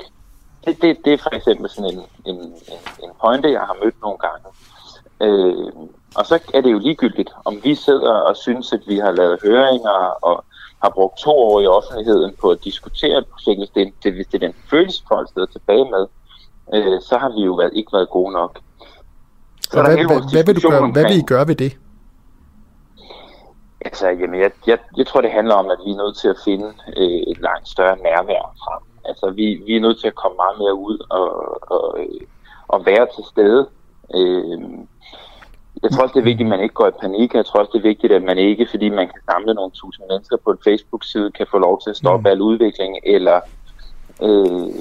Det, 0.64 0.82
det, 0.82 1.04
det 1.04 1.12
er 1.12 1.18
for 1.18 1.34
eksempel 1.34 1.70
sådan 1.70 1.90
en, 1.94 2.02
en, 2.24 2.36
en, 2.36 2.80
en 3.04 3.10
pointe, 3.20 3.52
jeg 3.52 3.60
har 3.60 3.76
mødt 3.84 4.00
nogle 4.02 4.18
gange. 4.18 4.46
Øh, 5.20 5.72
og 6.14 6.26
så 6.26 6.38
er 6.54 6.60
det 6.60 6.72
jo 6.72 6.78
ligegyldigt, 6.78 7.30
om 7.44 7.60
vi 7.62 7.74
sidder 7.74 8.12
og 8.12 8.36
synes, 8.36 8.72
at 8.72 8.80
vi 8.86 8.98
har 8.98 9.10
lavet 9.10 9.38
høringer 9.42 9.98
og 10.28 10.44
har 10.82 10.90
brugt 10.90 11.18
to 11.18 11.30
år 11.30 11.60
i 11.60 11.66
offentligheden 11.66 12.34
på 12.40 12.50
at 12.50 12.64
diskutere 12.64 13.18
et 13.18 13.26
projekt, 13.26 13.58
hvis 13.60 13.70
det, 13.74 13.92
det, 14.02 14.12
hvis 14.12 14.26
det 14.26 14.42
er 14.42 14.46
den 14.46 14.56
følelse, 14.70 15.02
folk 15.08 15.28
sidder 15.32 15.46
tilbage 15.46 15.84
med, 15.90 16.06
øh, 16.74 17.00
så 17.02 17.18
har 17.18 17.28
vi 17.36 17.44
jo 17.44 17.52
været, 17.54 17.72
ikke 17.74 17.92
været 17.92 18.10
gode 18.10 18.32
nok. 18.32 18.58
Så 19.70 19.78
og 19.78 19.86
hvad, 19.86 19.96
hvad, 19.96 20.32
hvad, 20.32 20.44
vil 20.44 20.62
du 20.62 20.70
gøre, 20.70 20.90
hvad 20.92 21.02
vil 21.02 21.18
I 21.18 21.22
gøre 21.22 21.48
ved 21.48 21.54
det? 21.54 21.76
Altså, 23.84 24.08
jamen, 24.08 24.40
jeg, 24.40 24.50
jeg, 24.66 24.78
jeg 24.96 25.06
tror, 25.06 25.20
det 25.20 25.30
handler 25.30 25.54
om, 25.54 25.70
at 25.70 25.78
vi 25.84 25.90
er 25.90 25.96
nødt 25.96 26.16
til 26.16 26.28
at 26.28 26.42
finde 26.44 26.68
øh, 26.96 27.22
et 27.32 27.40
langt 27.40 27.68
større 27.68 27.96
nærvær 27.96 28.54
frem. 28.62 28.82
Altså, 29.04 29.30
vi, 29.30 29.62
vi 29.66 29.76
er 29.76 29.80
nødt 29.80 30.00
til 30.00 30.06
at 30.06 30.14
komme 30.14 30.36
meget 30.36 30.58
mere 30.58 30.74
ud 30.74 30.98
og, 31.10 31.28
og, 31.74 32.00
øh, 32.00 32.20
og 32.68 32.86
være 32.86 33.06
til 33.14 33.24
stede. 33.32 33.68
Øh, 34.14 34.60
jeg 35.82 35.90
tror 35.90 36.02
også, 36.02 36.12
det 36.14 36.20
er 36.20 36.30
vigtigt, 36.32 36.46
at 36.46 36.54
man 36.54 36.60
ikke 36.60 36.74
går 36.74 36.88
i 36.88 37.00
panik. 37.00 37.34
Jeg 37.34 37.46
tror 37.46 37.60
også, 37.60 37.70
det 37.72 37.78
er 37.78 37.90
vigtigt, 37.92 38.12
at 38.12 38.22
man 38.22 38.38
ikke, 38.38 38.66
fordi 38.70 38.88
man 38.88 39.06
kan 39.06 39.20
samle 39.30 39.54
nogle 39.54 39.70
tusind 39.70 40.06
mennesker 40.10 40.36
på 40.44 40.50
en 40.50 40.58
Facebook-side, 40.64 41.30
kan 41.30 41.46
få 41.50 41.58
lov 41.58 41.80
til 41.80 41.90
at 41.90 41.96
stoppe 41.96 42.28
mm. 42.28 42.32
al 42.32 42.40
udvikling, 42.40 42.98
eller, 43.04 43.40
øh, 44.22 44.74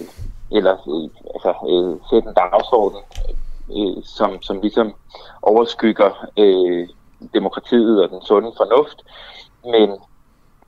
eller 0.52 0.76
øh, 0.94 1.10
altså, 1.36 1.52
øh, 1.72 1.94
sætte 2.10 2.30
en 2.30 2.36
dagsorden, 2.36 3.02
øh, 3.78 4.04
som, 4.04 4.42
som 4.42 4.62
ligesom 4.62 4.94
overskygger 5.42 6.12
øh, 6.38 6.88
demokratiet 7.34 8.04
og 8.04 8.10
den 8.10 8.22
sunde 8.22 8.52
fornuft. 8.58 9.02
Men 9.64 9.90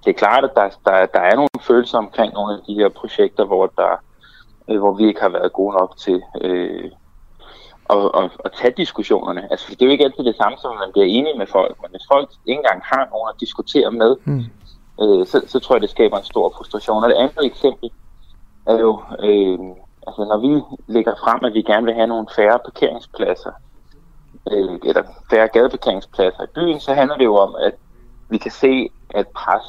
det 0.06 0.10
er 0.10 0.19
klart, 0.23 0.44
at 0.44 0.52
der, 0.56 0.69
der, 0.86 1.06
der 1.06 1.19
er 1.19 1.36
nogle 1.36 1.49
følelser 1.61 1.98
omkring 1.98 2.34
nogle 2.34 2.53
af 2.53 2.60
de 2.68 2.73
her 2.73 2.90
projekter, 2.90 3.45
hvor, 3.45 3.65
der, 3.77 4.03
øh, 4.69 4.80
hvor 4.80 4.94
vi 4.94 5.07
ikke 5.07 5.22
har 5.22 5.30
været 5.30 5.53
gode 5.53 5.77
nok 5.77 5.98
til... 5.98 6.23
Øh, 6.41 6.91
og, 7.88 8.15
og, 8.15 8.30
og 8.40 8.53
tage 8.53 8.73
diskussionerne. 8.77 9.52
Altså, 9.52 9.72
det 9.72 9.82
er 9.82 9.86
jo 9.86 9.91
ikke 9.91 10.03
altid 10.03 10.23
det 10.23 10.36
samme, 10.36 10.57
som 10.57 10.76
man 10.76 10.91
bliver 10.91 11.06
enig 11.06 11.38
med 11.38 11.48
folk, 11.48 11.82
men 11.82 11.91
hvis 11.91 12.07
folk 12.11 12.30
ikke 12.45 12.60
engang 12.60 12.82
har 12.84 13.07
nogen 13.11 13.30
at 13.34 13.40
diskutere 13.40 13.91
med, 13.91 14.15
mm. 14.26 14.44
øh, 15.02 15.27
så, 15.27 15.41
så 15.48 15.60
tror 15.60 15.76
jeg, 15.76 15.82
det 15.82 15.90
skaber 15.90 16.18
en 16.18 16.23
stor 16.23 16.53
frustration. 16.57 17.03
Og 17.03 17.10
det 17.10 17.15
andet 17.15 17.45
eksempel 17.45 17.90
er 18.65 18.77
jo, 18.80 19.02
øh, 19.19 19.60
altså 20.07 20.22
når 20.32 20.38
vi 20.38 20.61
lægger 20.88 21.15
frem, 21.23 21.40
at 21.45 21.53
vi 21.53 21.61
gerne 21.61 21.86
vil 21.86 21.94
have 21.94 22.07
nogle 22.07 22.27
færre 22.36 22.60
parkeringspladser, 22.65 23.52
øh, 24.51 24.80
eller 24.84 25.03
færre 25.30 25.47
gadeparkeringspladser 25.47 26.43
i 26.43 26.53
byen, 26.55 26.80
så 26.80 26.93
handler 26.93 27.17
det 27.17 27.26
jo 27.26 27.35
om, 27.35 27.55
at 27.55 27.73
vi 28.30 28.38
kan 28.38 28.51
se, 28.51 28.89
at 29.09 29.27
pres, 29.27 29.63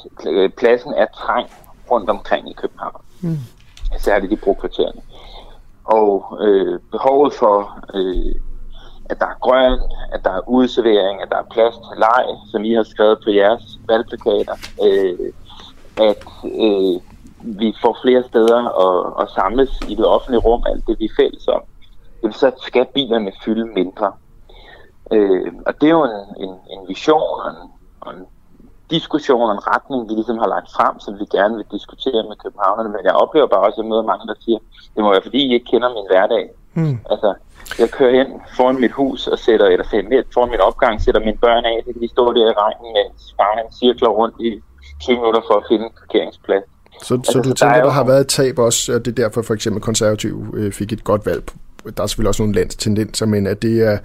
pladsen 0.56 0.94
er 0.94 1.06
trængt 1.06 1.52
rundt 1.90 2.10
omkring 2.10 2.50
i 2.50 2.52
København. 2.52 3.00
Mm. 3.20 3.38
Særligt 3.98 4.32
i 4.32 4.36
brokvartererne 4.36 5.00
og 5.86 6.38
øh, 6.40 6.80
behovet 6.92 7.32
for, 7.32 7.78
øh, 7.94 8.34
at 9.10 9.20
der 9.20 9.26
er 9.26 9.38
grøn, 9.40 9.80
at 10.12 10.24
der 10.24 10.30
er 10.30 10.48
udservering, 10.48 11.22
at 11.22 11.28
der 11.30 11.36
er 11.36 11.52
plads 11.52 11.74
til 11.74 11.96
leg, 11.98 12.26
som 12.50 12.64
I 12.64 12.74
har 12.74 12.82
skrevet 12.82 13.18
på 13.24 13.30
jeres 13.30 13.78
valgplakater, 13.88 14.56
øh, 14.86 15.32
at 16.08 16.24
øh, 16.44 17.00
vi 17.40 17.74
får 17.82 17.98
flere 18.02 18.22
steder 18.22 18.60
at, 18.86 19.22
at 19.22 19.30
samles 19.34 19.80
i 19.88 19.94
det 19.94 20.06
offentlige 20.06 20.40
rum, 20.40 20.62
alt 20.66 20.86
det 20.86 20.98
vi 20.98 21.04
er 21.04 21.16
fælles 21.16 21.48
om, 21.48 21.62
så 22.32 22.50
skal 22.62 22.86
bilerne 22.94 23.32
fylde 23.44 23.64
mindre. 23.64 24.12
Øh, 25.12 25.52
og 25.66 25.72
det 25.80 25.86
er 25.86 25.96
jo 25.98 26.04
en, 26.04 26.18
en, 26.44 26.52
en 26.74 26.80
vision 26.88 27.36
og 27.44 27.50
en, 27.50 27.70
og 28.00 28.14
en 28.14 28.24
diskussion 28.90 29.48
og 29.50 29.54
en 29.58 29.66
retning, 29.72 30.08
vi 30.08 30.14
ligesom 30.14 30.38
har 30.42 30.48
lagt 30.54 30.68
frem, 30.76 30.94
som 31.04 31.12
vi 31.20 31.24
gerne 31.36 31.54
vil 31.56 31.66
diskutere 31.76 32.22
med 32.30 32.36
københavnerne. 32.44 32.88
Men 32.94 33.02
jeg 33.08 33.14
oplever 33.22 33.46
bare 33.46 33.64
også, 33.66 33.78
at 33.78 33.82
jeg 33.82 33.90
møder 33.90 34.10
mange, 34.12 34.26
der 34.30 34.36
siger, 34.44 34.58
det 34.94 35.00
må 35.02 35.08
være 35.10 35.26
fordi, 35.28 35.40
I 35.46 35.54
ikke 35.54 35.70
kender 35.72 35.88
min 35.98 36.06
hverdag. 36.10 36.44
Mm. 36.74 36.98
Altså, 37.12 37.30
jeg 37.78 37.88
kører 37.96 38.12
hen 38.18 38.28
foran 38.56 38.80
mit 38.84 38.92
hus 38.92 39.26
og 39.26 39.38
sætter, 39.38 39.66
eller 39.66 39.86
foran 40.34 40.50
min 40.50 40.60
opgang, 40.68 40.94
sætter 41.02 41.20
mine 41.20 41.38
børn 41.46 41.64
af, 41.64 41.76
så 41.86 41.90
de 42.00 42.08
står 42.08 42.32
der 42.32 42.50
i 42.50 42.54
regnen, 42.62 42.88
mens 42.98 43.34
faren 43.38 43.68
cirkler 43.80 44.08
rundt 44.08 44.36
i 44.40 44.50
20 45.00 45.16
minutter 45.16 45.40
for 45.48 45.54
at 45.60 45.64
finde 45.70 45.84
en 45.84 45.94
parkeringsplads. 46.00 46.64
Så, 47.02 47.14
altså, 47.14 47.32
så 47.32 47.38
du 47.38 47.52
tænker, 47.52 47.74
der, 47.74 47.80
jo... 47.80 47.86
der 47.86 47.92
har 47.92 48.04
været 48.04 48.20
et 48.20 48.28
tab 48.28 48.58
også, 48.58 48.94
og 48.94 49.04
det 49.04 49.10
er 49.18 49.22
derfor 49.24 49.42
for 49.42 49.54
eksempel 49.54 49.82
konservativ 49.82 50.54
øh, 50.54 50.72
fik 50.72 50.92
et 50.92 51.04
godt 51.04 51.26
valg 51.26 51.44
der 51.96 52.02
er 52.02 52.06
selvfølgelig 52.06 52.28
også 52.28 52.42
nogle 52.42 52.54
landstendenser, 52.54 53.26
men 53.26 53.46
at 53.46 53.62
det 53.62 53.86
er, 53.86 53.98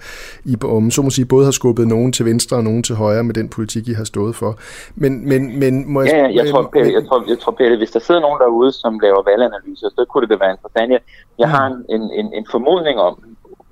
I 0.44 0.56
om 0.64 0.90
så 0.90 1.02
må 1.02 1.10
sige, 1.10 1.24
både 1.24 1.44
har 1.44 1.52
skubbet 1.52 1.88
nogen 1.88 2.12
til 2.12 2.24
venstre 2.26 2.56
og 2.56 2.64
nogen 2.64 2.82
til 2.82 2.94
højre 2.94 3.24
med 3.24 3.34
den 3.34 3.48
politik, 3.48 3.88
I 3.88 3.92
har 3.92 4.04
stået 4.04 4.36
for. 4.36 4.58
Men, 4.94 5.28
men, 5.28 5.58
men 5.58 5.92
må 5.92 6.02
jeg... 6.02 6.10
Ja, 6.10 6.26
ja 6.26 6.34
jeg, 6.34 6.50
tror, 6.50 6.70
Pelle, 6.72 6.92
jeg, 6.92 7.06
tror, 7.08 7.24
jeg 7.28 7.38
tror, 7.38 7.52
Pelle, 7.52 7.76
hvis 7.76 7.90
der 7.90 8.00
sidder 8.00 8.20
nogen 8.20 8.40
derude, 8.40 8.72
som 8.72 8.98
laver 8.98 9.22
valganalyser, 9.22 9.88
så 9.88 10.04
kunne 10.08 10.22
det 10.22 10.30
da 10.30 10.44
være 10.44 10.50
interessant. 10.50 10.92
Jeg, 10.92 11.00
jeg 11.38 11.48
har 11.50 11.66
en, 11.66 12.02
en, 12.10 12.34
en 12.34 12.46
formodning 12.50 12.98
om, 13.00 13.24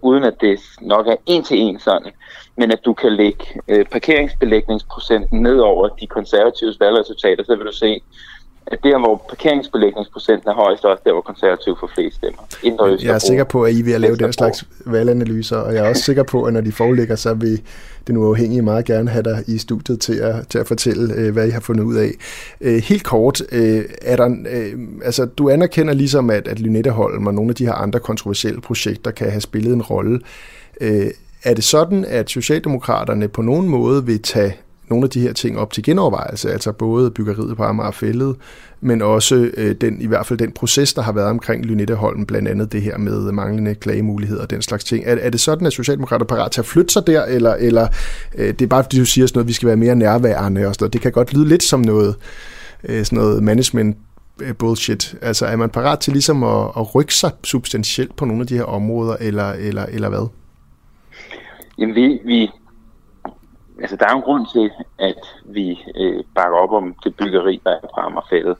uden 0.03 0.24
at 0.24 0.35
det 0.41 0.61
nok 0.81 1.07
er 1.07 1.16
en 1.27 1.43
til 1.43 1.59
en 1.59 1.81
sådan, 1.81 2.12
men 2.57 2.73
at 2.73 2.81
du 2.85 2.93
kan 2.93 3.12
lægge 3.12 3.45
øh, 3.69 3.85
parkeringsbelægningsprocenten 3.93 5.43
ned 5.43 5.59
over 5.59 5.89
de 5.89 6.07
konservatives 6.07 6.81
valgresultater, 6.81 7.45
så 7.45 7.57
vil 7.57 7.66
du 7.66 7.73
se, 7.73 8.03
at 8.71 8.79
der, 8.83 8.99
hvor 8.99 9.25
parkeringsbelægningsprocenten 9.29 10.49
er 10.49 10.55
højst, 10.55 10.85
også 10.85 11.03
der, 11.05 11.13
hvor 11.13 11.21
konservativ 11.21 11.77
får 11.81 11.91
flest 11.95 12.17
stemmer. 12.17 12.43
Indre 12.63 12.99
jeg 13.03 13.15
er 13.15 13.19
sikker 13.19 13.45
på, 13.45 13.63
at 13.65 13.73
I 13.73 13.83
vil 13.83 14.01
lave 14.01 14.17
den 14.17 14.33
slags 14.33 14.65
valganalyser, 14.87 15.57
og 15.57 15.75
jeg 15.75 15.85
er 15.85 15.89
også 15.89 16.03
sikker 16.03 16.23
på, 16.23 16.43
at 16.43 16.53
når 16.53 16.61
de 16.61 16.73
foreligger, 16.73 17.17
så 17.17 17.35
vil 17.35 17.63
den 18.07 18.17
uafhængige 18.17 18.63
meget 18.63 18.85
gerne 18.85 19.11
have 19.11 19.23
dig 19.23 19.45
i 19.47 19.59
studiet 19.59 20.01
til 20.01 20.15
at, 20.15 20.49
til 20.49 20.59
at 20.59 20.67
fortælle, 20.67 21.15
øh, 21.15 21.33
hvad 21.33 21.47
I 21.47 21.51
har 21.51 21.61
fundet 21.61 21.85
ud 21.85 21.95
af. 21.95 22.11
Øh, 22.61 22.83
helt 22.83 23.05
kort, 23.05 23.43
øh, 23.53 23.85
er 24.03 24.17
der, 24.17 24.37
altså, 25.05 25.25
du 25.27 25.51
anerkender 25.51 25.95
ligesom, 25.95 26.31
at, 26.31 26.49
at 26.49 26.61
Lynetteholm 26.61 27.27
og 27.27 27.35
nogle 27.35 27.51
af 27.51 27.55
de 27.55 27.67
her 27.67 27.75
andre 27.75 28.01
kontroversielle 28.01 28.61
projekter 28.61 29.11
kan 29.11 29.31
have 29.31 29.41
spillet 29.41 29.73
en 29.73 29.83
rolle. 29.83 30.21
Er 31.45 31.55
det 31.55 31.65
sådan, 31.65 32.05
at 32.09 32.31
Socialdemokraterne 32.31 33.29
på 33.29 33.43
nogen 33.43 33.69
måde 33.69 34.07
vil 34.07 34.23
tage 34.23 34.57
nogle 34.91 35.05
af 35.05 35.11
de 35.11 35.21
her 35.21 35.33
ting 35.33 35.59
op 35.59 35.73
til 35.73 35.83
genovervejelse, 35.83 36.53
altså 36.53 36.73
både 36.73 37.11
byggeriet 37.11 37.57
på 37.57 37.62
Amagerfællet, 37.62 38.37
men 38.81 39.03
også 39.03 39.51
øh, 39.57 39.75
den, 39.81 40.01
i 40.01 40.07
hvert 40.07 40.27
fald 40.27 40.39
den 40.39 40.53
proces, 40.53 40.95
der 40.95 41.03
har 41.03 41.12
været 41.12 41.29
omkring 41.29 41.65
Lynetteholm, 41.65 42.27
blandt 42.27 42.49
andet 42.49 42.73
det 42.73 42.83
her 42.83 42.99
med 42.99 43.33
manglende 43.33 43.75
klagemuligheder 43.75 44.43
og 44.43 44.51
den 44.51 44.62
slags 44.62 44.85
ting. 44.85 45.05
Er, 45.07 45.17
er 45.21 45.31
det 45.31 45.41
sådan, 45.41 45.67
at 45.67 45.73
Socialdemokrater 45.73 46.25
er 46.25 46.29
parat 46.29 46.51
til 46.51 46.61
at 46.61 46.67
flytte 46.67 46.93
sig 46.93 47.07
der, 47.07 47.25
eller, 47.25 47.55
eller 47.55 47.89
øh, 48.39 48.49
det 48.49 48.62
er 48.62 48.67
bare 48.67 48.85
fordi, 48.85 48.99
du 48.99 49.05
siger 49.05 49.27
sådan 49.27 49.39
noget, 49.39 49.45
at 49.45 49.49
vi 49.49 49.53
skal 49.53 49.67
være 49.67 49.77
mere 49.77 49.97
nærværende 49.97 50.67
og 50.67 50.75
sådan 50.75 50.85
noget. 50.85 50.93
Det 50.93 51.01
kan 51.01 51.12
godt 51.12 51.35
lyde 51.35 51.49
lidt 51.49 51.62
som 51.62 51.81
noget, 51.81 52.15
øh, 52.85 53.05
sådan 53.05 53.19
noget 53.19 53.43
management 53.43 53.97
øh, 54.43 54.55
bullshit. 54.55 55.15
Altså 55.23 55.47
er 55.47 55.57
man 55.57 55.71
parat 55.71 55.99
til 55.99 56.12
ligesom 56.12 56.43
at, 56.43 56.69
at 56.77 56.95
rykke 56.95 57.15
sig 57.15 57.31
substantielt 57.45 58.17
på 58.17 58.25
nogle 58.25 58.41
af 58.41 58.47
de 58.47 58.57
her 58.57 58.65
områder, 58.65 59.17
eller, 59.21 59.53
eller, 59.53 59.87
eller 59.87 60.09
hvad? 60.09 60.29
Jamen 61.79 61.95
vi, 61.95 62.19
vi, 62.25 62.49
altså 63.81 63.97
der 63.97 64.07
er 64.07 64.11
jo 64.11 64.16
en 64.16 64.23
grund 64.23 64.47
til, 64.52 64.70
at 64.98 65.23
vi 65.44 65.81
øh, 65.94 66.24
bakker 66.35 66.59
op 66.59 66.73
om 66.73 66.94
det 67.05 67.16
byggeri, 67.16 67.61
der 67.65 67.70
er 67.70 67.81
på 67.81 68.01
Amagerfældet. 68.01 68.57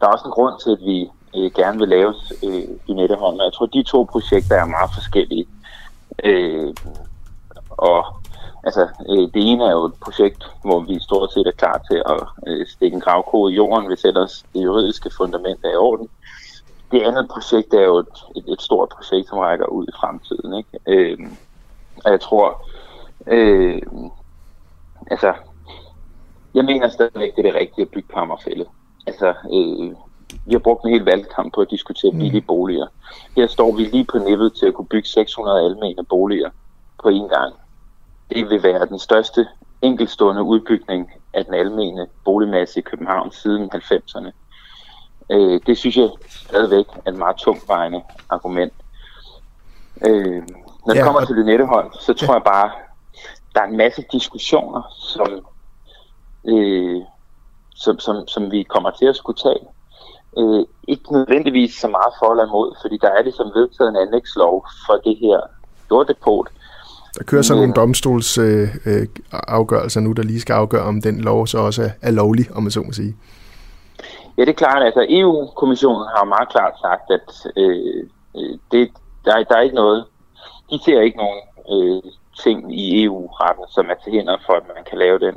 Der 0.00 0.06
er 0.06 0.12
også 0.12 0.26
en 0.26 0.32
grund 0.38 0.54
til, 0.60 0.70
at 0.70 0.86
vi 0.86 1.10
øh, 1.36 1.50
gerne 1.52 1.78
vil 1.78 1.88
lave 1.88 2.14
øh, 2.44 2.64
Lynetteholm. 2.88 3.40
Jeg 3.40 3.52
tror, 3.52 3.66
de 3.66 3.82
to 3.82 4.04
projekter 4.12 4.56
er 4.56 4.64
meget 4.64 4.90
forskellige. 4.94 5.46
Øh, 6.24 6.74
og 7.70 8.06
altså, 8.64 8.88
øh, 9.08 9.28
det 9.34 9.42
ene 9.50 9.64
er 9.64 9.70
jo 9.70 9.84
et 9.84 9.94
projekt, 9.94 10.44
hvor 10.62 10.80
vi 10.80 10.98
stort 11.00 11.32
set 11.32 11.46
er 11.46 11.60
klar 11.62 11.78
til 11.90 12.02
at 12.06 12.22
øh, 12.46 12.66
stikke 12.66 12.94
en 12.94 13.00
gravko 13.00 13.48
i 13.48 13.54
jorden, 13.54 13.86
hvis 13.86 14.04
ellers 14.04 14.44
det 14.54 14.64
juridiske 14.64 15.10
fundament 15.16 15.60
er 15.64 15.72
i 15.72 15.76
orden. 15.76 16.08
Det 16.92 17.02
andet 17.02 17.28
projekt 17.28 17.74
er 17.74 17.82
jo 17.82 17.96
et, 17.98 18.16
et, 18.36 18.44
et 18.52 18.62
stort 18.62 18.88
projekt, 18.88 19.28
som 19.28 19.38
rækker 19.38 19.66
ud 19.66 19.86
i 19.86 19.96
fremtiden. 20.00 20.54
Ikke? 20.54 20.78
Øh, 20.86 21.18
og 22.04 22.10
jeg 22.10 22.20
tror, 22.20 22.66
øh, 23.26 23.82
altså, 25.10 25.34
jeg 26.54 26.64
mener 26.64 26.88
stadigvæk, 26.88 27.36
det 27.36 27.46
er 27.46 27.52
det 27.52 27.60
rigtige 27.60 27.82
at 27.82 27.88
bygge 27.88 28.08
på 28.12 28.18
Amagerfællet. 28.18 28.66
Altså, 29.06 29.28
øh, 29.28 29.92
vi 30.46 30.52
har 30.52 30.58
brugt 30.58 30.84
en 30.84 30.90
hel 30.90 31.04
valgkamp 31.04 31.54
på 31.54 31.60
at 31.60 31.70
diskutere 31.70 32.12
mm. 32.12 32.18
billige 32.18 32.42
boliger. 32.42 32.86
Her 33.36 33.46
står 33.46 33.72
vi 33.76 33.82
lige 33.84 34.04
på 34.04 34.18
nippet 34.18 34.52
til 34.54 34.66
at 34.66 34.74
kunne 34.74 34.86
bygge 34.86 35.08
600 35.08 35.64
almene 35.64 36.04
boliger 36.04 36.50
på 37.02 37.08
én 37.08 37.28
gang. 37.36 37.54
Det 38.30 38.50
vil 38.50 38.62
være 38.62 38.86
den 38.86 38.98
største 38.98 39.46
enkeltstående 39.82 40.42
udbygning 40.42 41.12
af 41.32 41.44
den 41.44 41.54
almene 41.54 42.06
boligmasse 42.24 42.78
i 42.78 42.82
København 42.82 43.32
siden 43.32 43.70
90'erne. 43.74 44.30
Øh, 45.30 45.60
det 45.66 45.78
synes 45.78 45.96
jeg 45.96 46.10
stadigvæk 46.28 46.86
er 47.04 47.10
et 47.10 47.18
meget 47.18 47.36
tungtvejende 47.36 48.02
argument. 48.30 48.72
Øh, 50.06 50.42
når 50.86 50.94
det 50.94 51.00
ja, 51.00 51.04
kommer 51.04 51.20
og... 51.20 51.26
til 51.26 51.36
Lynetteholm, 51.36 51.92
så 52.00 52.14
tror 52.14 52.32
ja. 52.32 52.32
jeg 52.32 52.42
bare, 52.42 52.70
der 53.54 53.60
er 53.60 53.66
en 53.66 53.76
masse 53.76 54.04
diskussioner, 54.12 54.82
som, 55.14 55.28
øh, 56.52 57.02
som, 57.74 57.98
som, 57.98 58.28
som 58.28 58.50
vi 58.50 58.62
kommer 58.62 58.90
til 58.90 59.06
at 59.06 59.16
skulle 59.16 59.38
tage. 59.38 59.66
Øh, 60.38 60.66
ikke 60.88 61.12
nødvendigvis 61.12 61.74
så 61.74 61.88
meget 61.88 62.14
for 62.18 62.30
eller 62.30 62.46
imod, 62.46 62.76
fordi 62.82 62.98
der 63.02 63.10
er 63.10 63.22
ligesom 63.22 63.52
vedtaget 63.54 63.90
en 63.90 63.96
anlægslov 63.96 64.66
for 64.86 64.94
det 65.04 65.16
her 65.16 65.40
jorddepot. 65.90 66.48
Der 67.18 67.24
kører 67.24 67.42
sådan 67.42 67.60
nogle 67.60 67.74
domstolsafgørelser 67.74 70.00
øh, 70.00 70.04
øh, 70.04 70.08
nu, 70.08 70.12
der 70.12 70.22
lige 70.22 70.40
skal 70.40 70.54
afgøre, 70.54 70.82
om 70.82 71.02
den 71.02 71.20
lov 71.20 71.46
så 71.46 71.58
også 71.58 71.90
er 72.02 72.10
lovlig, 72.10 72.56
om 72.56 72.62
man 72.62 72.70
så 72.70 72.82
må 72.82 72.92
sige. 72.92 73.16
Ja, 74.38 74.42
det 74.42 74.48
er 74.48 74.54
klart. 74.54 74.82
Altså 74.82 75.06
EU-kommissionen 75.08 76.06
har 76.16 76.24
meget 76.24 76.48
klart 76.48 76.72
sagt, 76.80 77.10
at 77.10 77.46
øh, 77.56 78.08
øh 78.36 78.58
det, 78.72 78.90
der, 79.24 79.44
der 79.44 79.56
er 79.56 79.60
ikke 79.60 79.74
noget, 79.74 80.04
de 80.70 80.78
ser 80.84 81.00
ikke 81.00 81.16
nogen 81.16 81.40
øh, 81.72 82.02
ting 82.42 82.78
i 82.78 83.04
EU-retten, 83.04 83.64
som 83.68 83.90
er 83.90 83.94
til 83.94 84.12
hinder 84.12 84.36
for, 84.46 84.52
at 84.52 84.68
man 84.74 84.84
kan 84.84 84.98
lave 84.98 85.18
den 85.18 85.36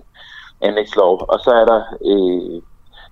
anlægslov. 0.61 1.25
Og 1.27 1.39
så 1.39 1.51
er 1.51 1.65
der 1.65 1.81
øh, 2.11 2.61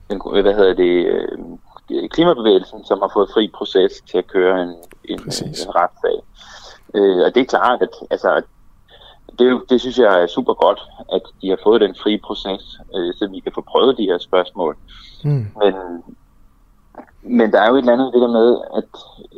den, 0.10 0.42
hvad 0.42 0.54
hedder 0.54 0.74
det, 0.74 1.06
øh, 1.06 2.10
klimabevægelsen, 2.10 2.86
som 2.86 3.00
har 3.02 3.12
fået 3.14 3.30
fri 3.34 3.52
proces 3.54 3.92
til 4.10 4.18
at 4.18 4.28
køre 4.28 4.64
en, 4.64 4.76
en, 5.04 5.20
en 5.70 5.76
retssag. 5.80 6.18
Øh, 6.94 7.26
og 7.26 7.36
det 7.36 7.42
er 7.42 7.46
klart, 7.46 7.82
at 7.82 7.90
altså, 8.12 8.42
det, 9.40 9.62
det 9.70 9.82
synes 9.82 9.98
jeg 9.98 10.22
er 10.22 10.28
super 10.28 10.54
godt, 10.54 10.82
at 11.14 11.22
de 11.42 11.50
har 11.50 11.60
fået 11.64 11.82
den 11.82 11.96
frie 11.96 12.20
proces, 12.24 12.80
øh, 12.96 13.14
så 13.14 13.28
vi 13.28 13.40
kan 13.40 13.52
få 13.56 13.62
prøvet 13.62 13.98
de 13.98 14.06
her 14.06 14.18
spørgsmål. 14.18 14.78
Mm. 15.24 15.48
Men, 15.62 15.74
men 17.22 17.52
der 17.52 17.62
er 17.62 17.70
jo 17.70 17.76
et 17.76 17.80
eller 17.80 17.94
andet 17.94 18.14
ved 18.14 18.22
det 18.22 18.30
med, 18.30 18.58
at 18.80 18.92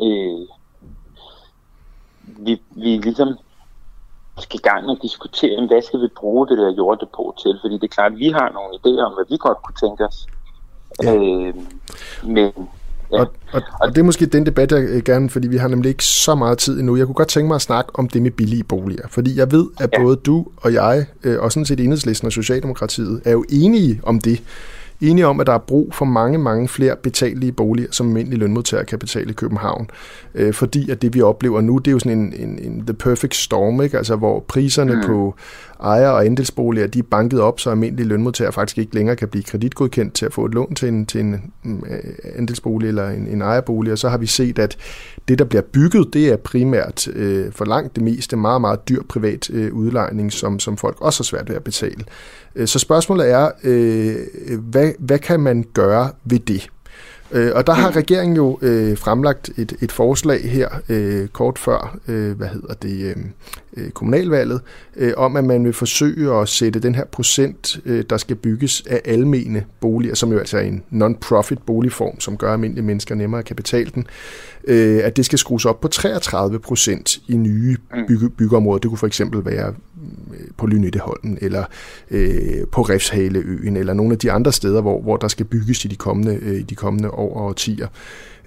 øh, 0.06 0.48
vi, 2.46 2.62
vi 2.72 2.98
ligesom 2.98 3.38
skal 4.40 4.60
i 4.60 4.68
gang 4.70 4.86
med 4.86 4.96
at 4.96 5.02
diskutere, 5.02 5.68
hvad 5.68 5.82
skal 5.82 6.02
vi 6.02 6.08
bruge 6.16 6.48
det 6.48 6.58
der 6.58 6.72
jorddepot 6.72 7.36
til? 7.44 7.58
Fordi 7.62 7.74
det 7.74 7.84
er 7.84 7.96
klart, 7.98 8.12
at 8.12 8.18
vi 8.18 8.30
har 8.30 8.52
nogle 8.58 8.72
idéer 8.80 9.04
om, 9.08 9.14
hvad 9.14 9.26
vi 9.30 9.38
godt 9.38 9.58
kunne 9.64 9.80
tænke 9.88 10.06
os. 10.06 10.28
Ja. 11.04 11.16
Øh, 11.16 11.54
men 12.24 12.52
Ja. 13.12 13.20
Og, 13.20 13.28
og, 13.52 13.62
og 13.82 13.90
det 13.90 13.98
er 13.98 14.04
måske 14.04 14.26
den 14.26 14.46
debat, 14.46 14.72
jeg 14.72 14.84
øh, 14.84 15.04
gerne, 15.04 15.30
fordi 15.30 15.48
vi 15.48 15.58
har 15.58 15.68
nemlig 15.68 15.90
ikke 15.90 16.06
så 16.06 16.36
meget 16.36 16.58
tid 16.58 16.80
endnu. 16.80 16.96
Jeg 16.96 17.06
kunne 17.06 17.16
godt 17.16 17.28
tænke 17.28 17.48
mig 17.48 17.56
at 17.56 17.62
snakke 17.62 17.92
om 17.96 18.10
det 18.10 18.22
med 18.22 18.32
billige 18.32 18.64
boliger, 18.64 19.08
fordi 19.10 19.38
jeg 19.38 19.52
ved, 19.52 19.68
at 19.80 19.90
ja. 19.94 20.02
både 20.02 20.16
du 20.16 20.46
og 20.58 20.74
jeg, 20.74 21.06
øh, 21.24 21.40
og 21.40 21.52
sådan 21.52 21.66
set 21.66 21.80
Enhedslisten 21.80 22.26
og 22.26 22.32
Socialdemokratiet, 22.32 23.22
er 23.26 23.32
jo 23.32 23.46
enige 23.50 24.02
om 24.04 24.22
det 24.22 24.42
enige 25.02 25.28
om, 25.28 25.40
at 25.40 25.48
der 25.48 25.54
er 25.54 25.58
brug 25.58 25.94
for 25.94 26.06
mange, 26.06 26.38
mange 26.38 26.68
flere 26.68 26.96
betalelige 26.96 27.52
boliger, 27.52 27.88
som 27.92 28.08
almindelige 28.08 28.40
lønmodtagere 28.40 28.86
kan 28.86 29.00
betale 29.00 29.30
i 29.30 29.34
København. 29.34 29.90
Øh, 30.36 30.54
fordi 30.54 30.92
at 30.92 31.02
det, 31.02 31.14
vi 31.14 31.22
oplever 31.22 31.62
nu, 31.62 31.78
det 31.78 31.88
er 31.88 31.92
jo 31.92 32.00
sådan 32.00 32.18
en, 32.18 32.34
en, 32.34 32.60
en 32.60 32.86
the 32.86 32.94
perfect 32.94 33.36
storm, 33.36 33.82
ikke? 33.82 33.98
Altså, 33.98 34.16
hvor 34.16 34.40
priserne 34.48 34.96
mm. 34.96 35.02
på 35.06 35.36
ejer- 35.84 36.10
og 36.10 36.26
andelsboliger, 36.26 36.88
de 36.88 37.00
er 37.00 37.04
banket 37.04 37.40
op, 37.40 37.60
så 37.60 37.70
almindelige 37.70 38.08
lønmodtagere 38.08 38.54
faktisk 38.54 38.78
ikke 38.78 38.96
længere 38.96 39.16
kan 39.16 39.28
blive 39.28 39.44
kreditgodkendt 39.44 40.14
til 40.14 40.26
at 40.26 40.34
få 40.34 40.46
et 40.46 40.54
lån 40.54 40.76
til 40.76 40.88
en, 40.88 41.06
til 41.06 41.22
en 41.22 41.52
mm, 41.64 41.84
øh, 41.90 42.14
andelsbolig 42.36 42.88
eller 42.88 43.10
en, 43.10 43.28
en 43.28 43.42
ejerbolig. 43.42 43.92
Og 43.92 43.98
så 43.98 44.10
har 44.10 44.18
vi 44.18 44.26
set, 44.26 44.60
at 44.60 44.78
det, 45.28 45.40
der 45.40 45.46
bliver 45.46 45.62
bygget, 45.62 46.14
det 46.14 46.28
er 46.28 46.38
primært 46.38 47.08
øh, 47.08 47.52
for 47.52 47.66
langt 47.66 47.96
det 47.96 48.04
meste 48.04 48.38
meget, 48.38 48.62
meget 48.62 48.90
dyr 48.90 49.02
privat 49.10 49.50
øh, 49.50 49.74
udlejning, 49.74 50.34
som, 50.34 50.60
som 50.60 50.78
folk 50.78 51.02
også 51.02 51.20
har 51.20 51.24
svært 51.24 51.50
ved 51.50 51.56
at 51.56 51.64
betale. 51.64 52.04
Øh, 52.56 52.68
så 52.68 52.80
spørgsmålet 52.80 53.32
er, 53.32 53.52
øh, 53.64 54.16
hvad, 54.60 54.92
hvad 55.00 55.20
kan 55.20 55.40
man 55.40 55.66
gøre 55.74 56.12
ved 56.24 56.40
det? 56.40 56.70
Øh, 57.32 57.52
og 57.56 57.68
der 57.68 57.74
har 57.74 57.96
regeringen 57.96 58.36
jo 58.36 58.60
øh, 58.62 58.98
fremlagt 58.98 59.50
et, 59.58 59.74
et 59.82 59.92
forslag 59.92 60.50
her 60.50 60.70
øh, 60.90 61.28
kort 61.28 61.60
før, 61.60 61.98
øh, 62.08 62.38
hvad 62.38 62.48
hedder 62.48 62.74
det, 62.74 63.02
øh, 63.02 63.16
øh, 63.78 63.90
kommunalvalget, 63.90 64.62
øh, 64.96 65.14
om 65.18 65.36
at 65.36 65.44
man 65.44 65.66
vil 65.66 65.74
forsøge 65.74 66.34
at 66.34 66.50
sætte 66.50 66.80
den 66.80 66.96
her 66.96 67.06
procent, 67.06 67.80
øh, 67.86 68.04
der 68.10 68.18
skal 68.18 68.36
bygges 68.36 68.84
af 68.90 69.02
almene 69.06 69.66
boliger, 69.80 70.16
som 70.16 70.32
jo 70.32 70.40
altså 70.40 70.58
er 70.58 70.62
en 70.62 70.84
non-profit 70.92 71.60
boligform, 71.66 72.20
som 72.20 72.38
gør 72.38 72.54
almindelige 72.54 72.86
mennesker 72.86 73.16
nemmere 73.16 73.44
kan 73.44 73.56
betale 73.56 73.92
den, 73.96 74.08
øh, 74.68 75.00
at 75.04 75.18
det 75.18 75.26
skal 75.26 75.40
skrues 75.40 75.66
op 75.66 75.82
på 75.82 75.88
33 75.88 76.60
procent 76.60 77.20
i 77.28 77.38
nye 77.38 77.78
mm. 77.94 78.08
bygge, 78.08 78.30
byggeområder. 78.30 78.80
Det 78.80 78.90
kunne 78.90 78.98
for 78.98 79.08
eksempel 79.08 79.46
være 79.46 79.74
Øh, 80.34 80.48
på 80.58 80.68
Lynetteholmen, 80.68 81.38
eller 81.42 81.64
øh, 82.12 82.68
på 82.72 82.82
Refshaleøen, 82.82 83.78
eller 83.78 83.94
nogle 83.94 84.12
af 84.12 84.20
de 84.20 84.32
andre 84.32 84.52
steder, 84.52 84.82
hvor, 84.82 85.02
hvor 85.02 85.18
der 85.18 85.28
skal 85.28 85.46
bygges 85.46 85.86
i 85.86 85.88
de 85.88 85.96
kommende, 85.96 86.40
øh, 86.42 86.60
i 86.60 86.64
de 86.64 86.76
kommende 86.76 87.12
år 87.12 87.38
og 87.38 87.46
årtier. 87.46 87.88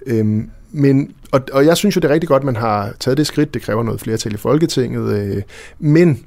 Øhm, 0.05 0.49
men, 0.71 1.11
og, 1.31 1.41
og 1.53 1.65
jeg 1.65 1.77
synes 1.77 1.95
jo, 1.95 1.99
det 1.99 2.09
er 2.09 2.13
rigtig 2.13 2.27
godt, 2.27 2.41
at 2.41 2.45
man 2.45 2.55
har 2.55 2.93
taget 2.99 3.17
det 3.17 3.27
skridt. 3.27 3.53
Det 3.53 3.61
kræver 3.61 3.83
noget 3.83 4.01
flertal 4.01 4.33
i 4.33 4.37
Folketinget. 4.37 5.19
Øh, 5.19 5.41
men 5.79 6.25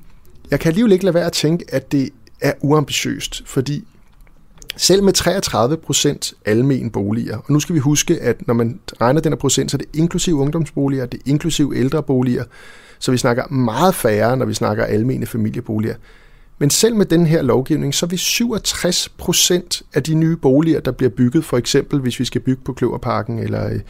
jeg 0.50 0.60
kan 0.60 0.68
alligevel 0.68 0.92
ikke 0.92 1.04
lade 1.04 1.14
være 1.14 1.26
at 1.26 1.32
tænke, 1.32 1.64
at 1.68 1.92
det 1.92 2.10
er 2.40 2.52
uambitiøst, 2.60 3.42
fordi 3.46 3.84
selv 4.76 5.02
med 5.02 5.12
33 5.12 5.76
procent 5.76 6.34
almen 6.44 6.90
boliger, 6.90 7.36
og 7.36 7.52
nu 7.52 7.60
skal 7.60 7.74
vi 7.74 7.80
huske, 7.80 8.20
at 8.20 8.46
når 8.46 8.54
man 8.54 8.80
regner 9.00 9.20
den 9.20 9.32
her 9.32 9.38
procent, 9.38 9.70
så 9.70 9.76
er 9.76 9.78
det 9.78 9.88
inklusiv 9.94 10.40
ungdomsboliger, 10.40 11.06
det 11.06 11.18
er 11.18 11.30
inklusiv 11.30 11.72
ældreboliger, 11.76 12.44
så 13.04 13.10
vi 13.10 13.18
snakker 13.18 13.48
meget 13.48 13.94
færre, 13.94 14.36
når 14.36 14.46
vi 14.46 14.54
snakker 14.54 14.84
almene 14.84 15.26
familieboliger. 15.26 15.94
Men 16.58 16.70
selv 16.70 16.96
med 16.96 17.06
den 17.06 17.26
her 17.26 17.42
lovgivning, 17.42 17.94
så 17.94 18.06
vil 18.06 18.18
67 18.18 19.08
procent 19.08 19.82
af 19.94 20.02
de 20.02 20.14
nye 20.14 20.36
boliger, 20.36 20.80
der 20.80 20.92
bliver 20.92 21.10
bygget, 21.10 21.44
for 21.44 21.56
eksempel 21.56 22.00
hvis 22.00 22.20
vi 22.20 22.24
skal 22.24 22.40
bygge 22.40 22.62
på 22.64 22.72
Kløverparken 22.72 23.38
eller 23.38 23.66
øh, 23.66 23.80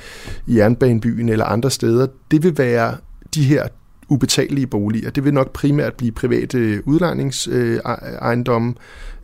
i 0.46 0.58
Jernbanebyen 0.58 1.28
eller 1.28 1.44
andre 1.44 1.70
steder, 1.70 2.06
det 2.30 2.42
vil 2.42 2.58
være 2.58 2.96
de 3.34 3.44
her 3.44 3.68
ubetalelige 4.08 4.66
boliger. 4.66 5.10
Det 5.10 5.24
vil 5.24 5.34
nok 5.34 5.52
primært 5.52 5.94
blive 5.94 6.12
private 6.12 6.58
øh, 6.58 6.80
udlejningsejendomme 6.84 8.74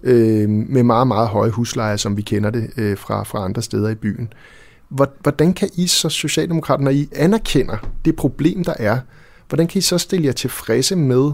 øh, 0.02 0.44
e-, 0.44 0.46
med 0.48 0.82
meget, 0.82 1.06
meget 1.06 1.28
høje 1.28 1.50
huslejer, 1.50 1.96
som 1.96 2.16
vi 2.16 2.22
kender 2.22 2.50
det 2.50 2.98
fra, 2.98 3.22
fra 3.22 3.44
andre 3.44 3.62
steder 3.62 3.88
i 3.88 3.94
byen. 3.94 4.32
Hvordan 4.88 5.52
kan 5.52 5.68
I 5.74 5.86
så, 5.86 6.08
Socialdemokraterne, 6.08 6.84
når 6.84 6.90
I 6.90 7.08
anerkender 7.16 7.76
det 8.04 8.16
problem, 8.16 8.64
der 8.64 8.74
er, 8.78 8.98
hvordan 9.50 9.66
kan 9.66 9.78
I 9.78 9.80
så 9.80 9.98
stille 9.98 10.26
jer 10.26 10.32
tilfredse 10.32 10.96
med, 10.96 11.32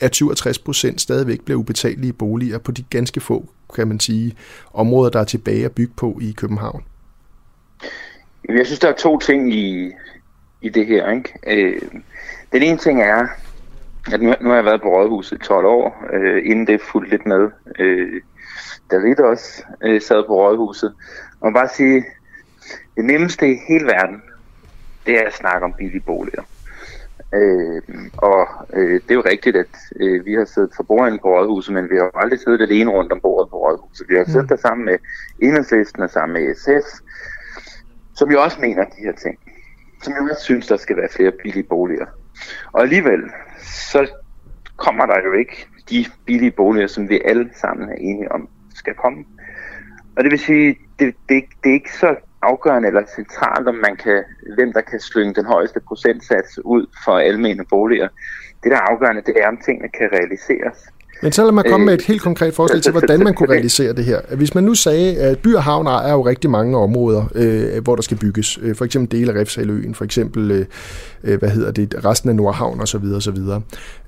at 0.00 0.14
67 0.14 0.58
procent 0.58 1.00
stadigvæk 1.00 1.40
bliver 1.40 1.60
ubetalelige 1.60 2.12
boliger 2.12 2.58
på 2.58 2.72
de 2.72 2.84
ganske 2.90 3.20
få, 3.20 3.48
kan 3.74 3.88
man 3.88 4.00
sige, 4.00 4.36
områder, 4.72 5.10
der 5.10 5.20
er 5.20 5.24
tilbage 5.24 5.64
at 5.64 5.72
bygge 5.72 5.92
på 5.96 6.18
i 6.22 6.34
København? 6.36 6.84
Jeg 8.48 8.66
synes, 8.66 8.78
der 8.78 8.88
er 8.88 8.96
to 8.96 9.18
ting 9.18 9.54
i, 9.54 9.90
i 10.60 10.68
det 10.68 10.86
her. 10.86 11.10
Ikke? 11.10 11.32
Øh, 11.46 11.82
den 12.52 12.62
ene 12.62 12.78
ting 12.78 13.02
er, 13.02 13.26
at 14.12 14.22
nu, 14.22 14.34
nu 14.40 14.48
har 14.48 14.56
jeg 14.56 14.64
været 14.64 14.82
på 14.82 14.88
Rådhuset 14.88 15.36
i 15.36 15.44
12 15.44 15.66
år, 15.66 16.04
øh, 16.12 16.42
inden 16.50 16.66
det 16.66 16.80
fulgte 16.80 17.10
lidt 17.10 17.26
med. 17.26 17.50
Øh, 17.78 18.22
David 18.90 19.20
også 19.20 19.62
øh, 19.82 20.00
sad 20.00 20.24
på 20.26 20.34
Rådhuset. 20.34 20.94
Og 21.40 21.52
bare 21.52 21.68
sige, 21.68 22.04
det 22.96 23.04
nemmeste 23.04 23.52
i 23.52 23.56
hele 23.68 23.84
verden, 23.86 24.22
det 25.06 25.18
er 25.18 25.26
at 25.26 25.34
snakke 25.34 25.64
om 25.64 25.72
billige 25.72 26.00
boliger. 26.00 26.42
Øh, 27.34 27.82
og 28.16 28.48
øh, 28.72 28.94
det 28.94 29.10
er 29.10 29.14
jo 29.14 29.30
rigtigt, 29.32 29.56
at 29.56 29.74
øh, 30.00 30.26
vi 30.26 30.34
har 30.34 30.44
siddet 30.44 30.72
for 30.76 30.82
bordenden 30.82 31.20
på 31.20 31.28
Rådhuset, 31.28 31.74
men 31.74 31.90
vi 31.90 31.96
har 31.96 32.04
jo 32.04 32.10
aldrig 32.14 32.40
siddet 32.40 32.60
alene 32.60 32.90
rundt 32.90 33.12
om 33.12 33.20
bordet 33.20 33.50
på 33.50 33.56
Rådhuset. 33.56 34.08
Vi 34.08 34.14
har 34.14 34.24
mm. 34.24 34.30
siddet 34.30 34.48
der 34.48 34.56
sammen 34.56 34.84
med 34.84 34.98
Enhedslisten 35.42 36.02
og 36.02 36.10
sammen 36.10 36.32
med 36.34 36.54
SF, 36.54 36.88
som 38.14 38.30
jo 38.30 38.42
også 38.42 38.60
mener 38.60 38.84
de 38.84 39.04
her 39.04 39.12
ting. 39.12 39.38
Som 40.02 40.12
jo 40.12 40.28
også 40.30 40.44
synes, 40.44 40.66
der 40.66 40.76
skal 40.76 40.96
være 40.96 41.08
flere 41.16 41.32
billige 41.42 41.62
boliger. 41.62 42.06
Og 42.72 42.82
alligevel, 42.82 43.22
så 43.62 44.10
kommer 44.76 45.06
der 45.06 45.20
jo 45.24 45.32
ikke 45.32 45.66
de 45.90 46.04
billige 46.26 46.50
boliger, 46.50 46.86
som 46.86 47.08
vi 47.08 47.20
alle 47.24 47.50
sammen 47.54 47.88
er 47.88 47.94
enige 47.94 48.32
om 48.32 48.48
skal 48.74 48.94
komme. 48.94 49.24
Og 50.16 50.24
det 50.24 50.30
vil 50.30 50.38
sige, 50.38 50.78
det, 50.98 51.14
det, 51.28 51.44
det 51.62 51.70
er 51.70 51.74
ikke 51.74 51.92
så 51.92 52.16
afgørende 52.50 52.88
eller 52.88 53.04
centralt, 53.18 53.68
om 53.68 53.78
man 53.86 53.96
kan, 54.04 54.18
hvem 54.56 54.70
der 54.72 54.80
kan 54.90 55.00
slynge 55.00 55.34
den 55.34 55.46
højeste 55.54 55.80
procentsats 55.88 56.58
ud 56.74 56.84
for 57.04 57.14
almene 57.18 57.64
boliger. 57.74 58.08
Det, 58.60 58.68
der 58.72 58.76
er 58.76 58.90
afgørende, 58.92 59.22
det 59.28 59.34
er, 59.42 59.48
om 59.48 59.58
tingene 59.66 59.88
kan 59.98 60.08
realiseres. 60.16 60.78
Men 61.22 61.32
så 61.32 61.44
lad 61.44 61.52
mig 61.52 61.64
komme 61.70 61.86
med 61.86 61.94
et 61.94 62.02
helt 62.02 62.22
konkret 62.22 62.54
forslag 62.54 62.82
til, 62.82 62.92
hvordan 62.92 63.24
man 63.24 63.34
kunne 63.34 63.50
realisere 63.50 63.92
det 63.92 64.04
her. 64.04 64.20
Hvis 64.36 64.54
man 64.54 64.64
nu 64.64 64.74
sagde, 64.74 65.16
at 65.16 65.38
By 65.38 65.54
og 65.54 65.62
Havn 65.62 65.86
er 65.86 66.12
jo 66.12 66.26
rigtig 66.26 66.50
mange 66.50 66.78
områder, 66.78 67.24
øh, 67.34 67.82
hvor 67.84 67.94
der 67.94 68.02
skal 68.02 68.16
bygges. 68.16 68.58
Øh, 68.62 68.76
for 68.76 68.84
eksempel 68.84 69.18
dele 69.18 69.32
af 69.32 69.40
Refsaløen, 69.40 69.94
for 69.94 70.04
eksempel 70.04 70.50
øh, 70.50 70.66
øh, 71.24 71.38
hvad 71.38 71.48
hedder 71.48 71.70
det, 71.70 71.94
resten 72.04 72.30
af 72.30 72.36
Nordhavn 72.36 72.80
osv. 72.80 73.04
osv. 73.16 73.38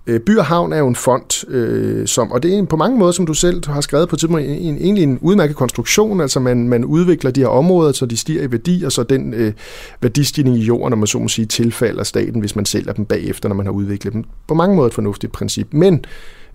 Øh, 0.06 0.20
By 0.20 0.38
og 0.38 0.44
Havn 0.44 0.72
er 0.72 0.78
jo 0.78 0.88
en 0.88 0.94
fond, 0.94 1.48
øh, 1.48 2.06
som, 2.06 2.32
og 2.32 2.42
det 2.42 2.58
er 2.58 2.64
på 2.64 2.76
mange 2.76 2.98
måder, 2.98 3.12
som 3.12 3.26
du 3.26 3.34
selv 3.34 3.66
har 3.66 3.80
skrevet 3.80 4.08
på 4.08 4.16
tidspunkt, 4.16 4.46
en, 4.46 4.76
egentlig 4.76 5.02
en 5.02 5.18
udmærket 5.20 5.56
konstruktion, 5.56 6.20
altså 6.20 6.40
man, 6.40 6.68
man 6.68 6.84
udvikler 6.84 7.30
de 7.30 7.40
her 7.40 7.48
områder, 7.48 7.92
så 7.92 8.06
de 8.06 8.16
stiger 8.16 8.42
i 8.42 8.52
værdi, 8.52 8.82
og 8.84 8.92
så 8.92 9.02
den 9.02 9.34
øh, 9.34 9.52
værdistigning 10.00 10.56
i 10.56 10.60
jorden, 10.60 10.90
når 10.90 10.96
man 10.96 11.06
så 11.06 11.18
må 11.18 11.28
sige, 11.28 11.46
tilfalder 11.46 12.02
staten, 12.02 12.40
hvis 12.40 12.56
man 12.56 12.64
sælger 12.64 12.92
dem 12.92 13.04
bagefter, 13.04 13.48
når 13.48 13.56
man 13.56 13.66
har 13.66 13.72
udviklet 13.72 14.12
dem. 14.12 14.24
På 14.48 14.54
mange 14.54 14.76
måder 14.76 14.88
et 14.88 14.94
fornuftigt 14.94 15.32
princip. 15.32 15.66
Men 15.70 16.04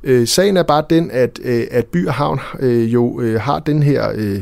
Øh, 0.03 0.27
sagen 0.27 0.57
er 0.57 0.63
bare 0.63 0.83
den, 0.89 1.11
at, 1.11 1.39
øh, 1.43 1.63
at 1.71 1.85
By 1.85 2.07
og 2.07 2.13
Havn 2.13 2.39
øh, 2.59 2.93
jo 2.93 3.21
øh, 3.21 3.41
har 3.41 3.59
den 3.59 3.83
her 3.83 4.11
øh, 4.15 4.41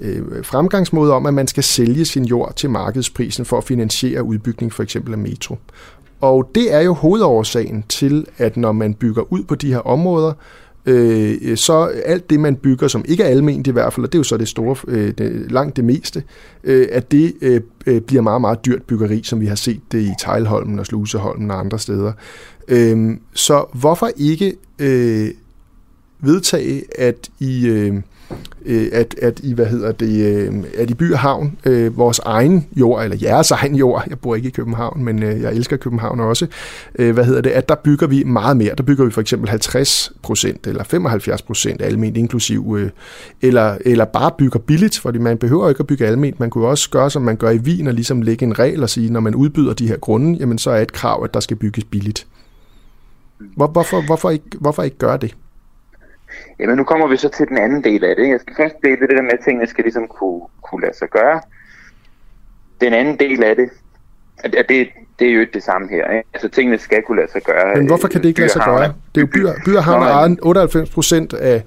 øh, 0.00 0.44
fremgangsmåde 0.44 1.12
om, 1.12 1.26
at 1.26 1.34
man 1.34 1.46
skal 1.46 1.62
sælge 1.62 2.04
sin 2.04 2.24
jord 2.24 2.52
til 2.56 2.70
markedsprisen 2.70 3.44
for 3.44 3.58
at 3.58 3.64
finansiere 3.64 4.22
udbygning 4.22 4.72
for 4.72 4.82
eksempel 4.82 5.12
af 5.12 5.18
metro. 5.18 5.58
Og 6.20 6.50
det 6.54 6.74
er 6.74 6.80
jo 6.80 6.94
hovedårsagen 6.94 7.84
til, 7.88 8.26
at 8.38 8.56
når 8.56 8.72
man 8.72 8.94
bygger 8.94 9.32
ud 9.32 9.42
på 9.42 9.54
de 9.54 9.72
her 9.72 9.78
områder, 9.78 10.32
øh, 10.86 11.56
så 11.56 11.84
alt 12.04 12.30
det, 12.30 12.40
man 12.40 12.56
bygger, 12.56 12.88
som 12.88 13.04
ikke 13.08 13.22
er 13.22 13.28
almindeligt 13.28 13.68
i 13.68 13.70
hvert 13.70 13.92
fald, 13.92 14.06
og 14.06 14.12
det 14.12 14.18
er 14.18 14.20
jo 14.20 14.24
så 14.24 14.36
det 14.36 14.48
store, 14.48 14.76
øh, 14.88 15.12
det, 15.18 15.52
langt 15.52 15.76
det 15.76 15.84
meste, 15.84 16.22
øh, 16.64 16.88
at 16.92 17.12
det 17.12 17.34
øh, 17.40 17.60
øh 17.86 18.00
bliver 18.00 18.22
meget, 18.22 18.40
meget 18.40 18.64
dyrt 18.66 18.82
byggeri, 18.82 19.22
som 19.22 19.40
vi 19.40 19.46
har 19.46 19.54
set 19.54 19.80
det 19.92 20.02
i 20.02 20.10
Tejlholmen 20.20 20.78
og 20.78 20.86
Sluseholmen 20.86 21.50
og 21.50 21.58
andre 21.58 21.78
steder. 21.78 22.12
Øh, 22.68 23.16
så 23.34 23.64
hvorfor 23.72 24.10
ikke 24.16 24.54
øh, 24.78 25.28
vedtage, 26.20 26.82
at 26.98 27.30
I... 27.38 27.66
Øh, 27.66 27.94
øh, 28.66 28.88
at, 28.92 29.14
at 29.22 29.40
i, 29.42 29.52
hvad 29.52 29.66
hedder 29.66 29.92
det, 29.92 30.36
øh, 30.36 30.64
at 30.78 30.90
i 30.90 30.94
By 30.94 31.12
og 31.12 31.18
Havn, 31.18 31.58
øh, 31.66 31.96
vores 31.96 32.18
egen 32.18 32.66
jord, 32.76 33.04
eller 33.04 33.16
jeres 33.22 33.50
egen 33.50 33.74
jord, 33.74 34.04
jeg 34.10 34.18
bor 34.18 34.34
ikke 34.34 34.48
i 34.48 34.50
København, 34.50 35.04
men 35.04 35.22
øh, 35.22 35.40
jeg 35.40 35.52
elsker 35.52 35.76
København 35.76 36.20
også, 36.20 36.46
øh, 36.98 37.14
hvad 37.14 37.24
hedder 37.24 37.40
det, 37.40 37.50
at 37.50 37.68
der 37.68 37.74
bygger 37.74 38.06
vi 38.06 38.24
meget 38.24 38.56
mere. 38.56 38.74
Der 38.74 38.82
bygger 38.82 39.04
vi 39.04 39.10
for 39.10 39.20
eksempel 39.20 39.48
50 39.48 40.12
procent 40.22 40.66
eller 40.66 40.84
75 40.84 41.42
procent 41.42 41.82
alment 41.82 42.16
inklusiv, 42.16 42.76
øh, 42.78 42.90
eller, 43.42 43.78
eller 43.84 44.04
bare 44.04 44.30
bygger 44.38 44.58
billigt, 44.58 44.98
fordi 44.98 45.18
man 45.18 45.38
behøver 45.38 45.68
ikke 45.68 45.80
at 45.80 45.86
bygge 45.86 46.06
alment. 46.06 46.40
Man 46.40 46.50
kunne 46.50 46.66
også 46.66 46.90
gøre, 46.90 47.10
som 47.10 47.22
man 47.22 47.36
gør 47.36 47.50
i 47.50 47.58
Wien, 47.58 47.86
og 47.86 47.94
ligesom 47.94 48.22
lægge 48.22 48.46
en 48.46 48.58
regel 48.58 48.82
og 48.82 48.90
sige, 48.90 49.12
når 49.12 49.20
man 49.20 49.34
udbyder 49.34 49.72
de 49.72 49.88
her 49.88 49.96
grunde, 49.96 50.38
jamen 50.40 50.58
så 50.58 50.70
er 50.70 50.80
et 50.80 50.92
krav, 50.92 51.24
at 51.24 51.34
der 51.34 51.40
skal 51.40 51.56
bygges 51.56 51.84
billigt. 51.84 52.26
Hvor, 53.56 53.66
hvorfor, 53.66 54.06
hvorfor, 54.06 54.30
ikke, 54.30 54.44
hvorfor 54.60 54.82
ikke 54.82 54.98
gøre 54.98 55.16
det? 55.16 55.34
Jamen 56.60 56.76
nu 56.76 56.84
kommer 56.84 57.06
vi 57.08 57.16
så 57.16 57.28
til 57.28 57.48
den 57.48 57.58
anden 57.58 57.84
del 57.84 58.04
af 58.04 58.16
det. 58.16 58.28
Jeg 58.28 58.40
skal 58.40 58.56
først 58.56 58.74
blive 58.80 58.96
det 58.96 59.08
der 59.08 59.22
med, 59.22 59.32
at 59.32 59.40
tingene 59.44 59.66
skal 59.66 59.84
ligesom 59.84 60.06
kunne, 60.08 60.40
kunne 60.62 60.80
lade 60.80 60.96
sig 60.96 61.08
gøre. 61.08 61.40
Den 62.80 62.92
anden 62.92 63.16
del 63.18 63.44
af 63.44 63.56
det, 63.56 63.68
at 64.44 64.66
det, 64.68 64.88
det 65.18 65.28
er 65.28 65.32
jo 65.32 65.40
ikke 65.40 65.52
det 65.52 65.62
samme 65.62 65.88
her. 65.90 66.10
Ikke? 66.10 66.28
Altså 66.34 66.48
tingene 66.48 66.78
skal 66.78 67.02
kunne 67.06 67.20
lade 67.20 67.32
sig 67.32 67.42
gøre. 67.42 67.76
Men 67.76 67.86
hvorfor 67.86 68.08
kan 68.08 68.22
det 68.22 68.28
ikke 68.28 68.40
lade 68.40 68.52
sig 68.52 68.62
gøre? 68.64 68.82
Det 69.14 69.16
er 69.16 69.20
jo 69.20 69.26
byer, 69.26 69.52
byer 69.64 69.80
har 69.80 70.10
ejet 70.10 70.38
98 70.42 70.90
procent 70.90 71.32
af, 71.32 71.62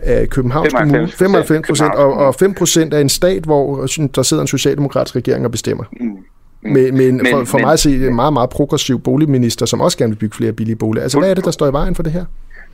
af 0.00 0.28
Københavns 0.28 0.72
95 0.72 0.90
Kommune, 0.90 1.12
95 1.12 1.68
procent, 1.68 1.94
og, 1.94 2.14
og 2.14 2.34
5 2.34 2.54
procent 2.54 2.94
af 2.94 3.00
en 3.00 3.08
stat, 3.08 3.42
hvor 3.42 3.86
der 4.14 4.22
sidder 4.22 4.40
en 4.40 4.46
socialdemokratisk 4.46 5.16
regering 5.16 5.44
og 5.44 5.50
bestemmer. 5.50 5.84
Mm. 6.00 6.16
Med, 6.62 6.92
med 6.92 7.08
en, 7.08 7.16
men, 7.16 7.26
for, 7.30 7.44
for 7.44 7.58
men, 7.58 7.64
mig 7.64 7.72
at 7.72 7.78
se 7.78 8.06
en 8.06 8.14
meget, 8.14 8.32
meget 8.32 8.50
progressiv 8.50 9.00
boligminister, 9.00 9.66
som 9.66 9.80
også 9.80 9.98
gerne 9.98 10.10
vil 10.10 10.18
bygge 10.18 10.36
flere 10.36 10.52
billige 10.52 10.76
boliger. 10.76 11.02
Altså, 11.02 11.18
hvad 11.18 11.30
er 11.30 11.34
det, 11.34 11.44
der 11.44 11.50
står 11.50 11.68
i 11.68 11.72
vejen 11.72 11.94
for 11.94 12.02
det 12.02 12.12
her? 12.12 12.24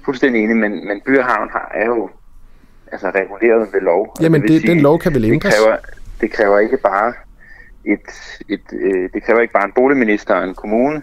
Fuldstændig 0.09 0.45
enig, 0.45 0.57
men, 0.57 0.89
men 0.89 1.01
Byhavn 1.01 1.51
har, 1.51 1.71
er 1.75 1.87
jo 1.87 2.11
altså, 2.93 3.11
reguleret 3.11 3.69
ved 3.73 3.81
lov. 3.81 4.17
Jamen, 4.21 4.43
det, 4.43 4.61
sige, 4.61 4.75
den 4.75 4.81
lov 4.81 4.99
kan 4.99 5.15
vel 5.15 5.25
ændres? 5.25 5.55
Det 5.55 5.65
kræver, 5.65 5.77
det 6.21 6.33
kræver 6.33 6.59
ikke 6.59 6.77
bare 6.77 7.13
et, 7.85 8.39
et, 8.49 8.61
øh, 8.73 9.11
det 9.15 9.23
kræver 9.23 9.41
ikke 9.41 9.53
bare 9.53 9.65
en 9.65 9.73
boligminister 9.73 10.35
og 10.35 10.45
en 10.45 10.55
kommune. 10.55 11.03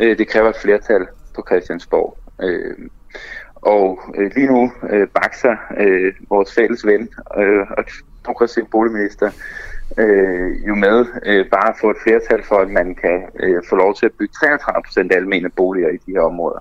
Øh, 0.00 0.18
det 0.18 0.28
kræver 0.28 0.48
et 0.48 0.56
flertal 0.56 1.06
på 1.34 1.44
Christiansborg. 1.48 2.18
Øh, 2.42 2.74
og 3.54 4.00
øh, 4.14 4.30
lige 4.36 4.46
nu 4.46 4.72
øh, 4.90 5.08
bakser 5.08 5.56
øh, 5.76 6.12
vores 6.28 6.54
fælles 6.54 6.86
ven 6.86 7.08
øh, 7.38 7.60
og 7.70 7.84
progressiv 8.24 8.68
boligminister 8.70 9.30
øh, 9.98 10.66
jo 10.68 10.74
med 10.74 11.06
øh, 11.26 11.46
bare 11.50 11.68
at 11.68 11.76
få 11.80 11.90
et 11.90 11.96
flertal 12.02 12.44
for, 12.44 12.56
at 12.56 12.70
man 12.70 12.94
kan 12.94 13.22
øh, 13.40 13.62
få 13.68 13.76
lov 13.76 13.94
til 13.94 14.06
at 14.06 14.12
bygge 14.18 14.34
33 14.40 14.82
procent 14.86 15.12
almene 15.12 15.50
boliger 15.50 15.88
i 15.88 15.98
de 16.06 16.12
her 16.12 16.20
områder. 16.20 16.58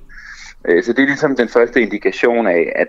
Øh, 0.68 0.84
så 0.84 0.94
det 0.94 1.00
er 1.00 1.06
ligesom 1.06 1.36
den 1.36 1.50
første 1.50 1.82
indikation 1.82 2.48
af, 2.48 2.72
at 2.76 2.88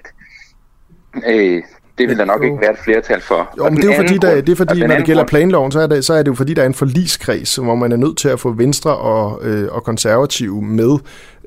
øh, 1.27 1.63
det 1.99 2.09
vil 2.09 2.19
der 2.19 2.25
nok 2.25 2.41
jo. 2.41 2.45
ikke 2.45 2.61
være 2.61 2.73
et 2.73 2.79
flertal 2.79 3.21
for. 3.21 3.55
Jo, 3.59 3.65
men 3.65 3.77
det 3.77 3.85
er 3.85 3.89
jo 3.89 4.03
fordi, 4.03 4.19
der, 4.19 4.41
det 4.41 4.49
er 4.49 4.57
fordi 4.57 4.81
når 4.81 4.97
det 4.97 5.05
gælder 5.05 5.23
grund... 5.23 5.29
planloven, 5.29 5.73
så 5.73 5.81
er, 5.81 5.87
det, 5.87 6.05
så 6.05 6.15
er 6.15 6.23
det 6.23 6.29
jo 6.29 6.35
fordi, 6.35 6.55
der 6.55 6.63
er 6.63 6.67
en 6.67 6.75
forliskreds, 6.75 7.57
hvor 7.57 7.75
man 7.75 7.93
er 7.93 7.97
nødt 7.97 8.19
til 8.19 8.29
at 8.29 8.41
få 8.41 8.53
Venstre 8.53 8.97
og, 8.97 9.47
øh, 9.47 9.69
og 9.73 9.85
konservative 9.85 10.63
med. 10.63 10.99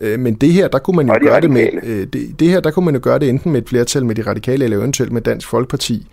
Øh, 0.01 0.19
men 0.19 0.33
det 0.33 0.53
her, 0.53 0.67
der 0.67 0.79
kunne 0.79 0.95
man 0.95 1.07
jo 1.07 1.15
gøre 1.21 1.41
det 1.41 1.51
med, 1.51 1.67
øh, 1.83 2.07
det, 2.13 2.39
det 2.39 2.47
her, 2.47 2.59
der 2.59 2.71
kunne 2.71 2.85
man 2.85 2.93
jo 2.93 2.99
gøre 3.03 3.19
det 3.19 3.29
enten 3.29 3.51
med 3.51 3.61
et 3.61 3.69
flertal 3.69 4.05
med 4.05 4.15
de 4.15 4.21
radikale, 4.21 4.63
eller 4.63 4.77
eventuelt 4.77 5.11
med 5.11 5.21
Dansk 5.21 5.47
Folkeparti. 5.47 6.07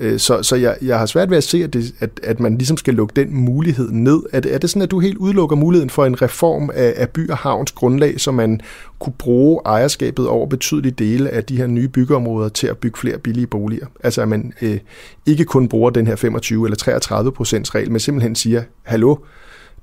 Øh, 0.00 0.18
så 0.18 0.42
så 0.42 0.56
jeg, 0.56 0.76
jeg 0.82 0.98
har 0.98 1.06
svært 1.06 1.30
ved 1.30 1.36
at 1.36 1.44
se, 1.44 1.64
at, 1.64 1.72
det, 1.72 1.94
at, 2.00 2.10
at 2.22 2.40
man 2.40 2.58
ligesom 2.58 2.76
skal 2.76 2.94
lukke 2.94 3.12
den 3.16 3.34
mulighed 3.34 3.90
ned. 3.90 4.22
Er 4.32 4.40
det, 4.40 4.54
er 4.54 4.58
det 4.58 4.70
sådan, 4.70 4.82
at 4.82 4.90
du 4.90 5.00
helt 5.00 5.16
udelukker 5.16 5.56
muligheden 5.56 5.90
for 5.90 6.04
en 6.04 6.22
reform 6.22 6.70
af, 6.74 6.94
af 6.96 7.08
by 7.10 7.30
og 7.30 7.36
havns 7.36 7.72
grundlag, 7.72 8.20
så 8.20 8.30
man 8.30 8.60
kunne 8.98 9.12
bruge 9.18 9.60
ejerskabet 9.66 10.28
over 10.28 10.46
betydelige 10.46 10.92
dele 10.92 11.30
af 11.30 11.44
de 11.44 11.56
her 11.56 11.66
nye 11.66 11.88
byggeområder 11.88 12.48
til 12.48 12.66
at 12.66 12.78
bygge 12.78 12.98
flere 12.98 13.18
billige 13.18 13.46
boliger? 13.46 13.86
Altså 14.04 14.22
at 14.22 14.28
man 14.28 14.52
øh, 14.62 14.78
ikke 15.26 15.44
kun 15.44 15.68
bruger 15.68 15.90
den 15.90 16.06
her 16.06 16.16
25 16.16 16.66
eller 16.66 16.76
33 16.76 17.32
procents 17.32 17.74
regel, 17.74 17.90
men 17.90 18.00
simpelthen 18.00 18.34
siger, 18.34 18.62
hallo, 18.82 19.16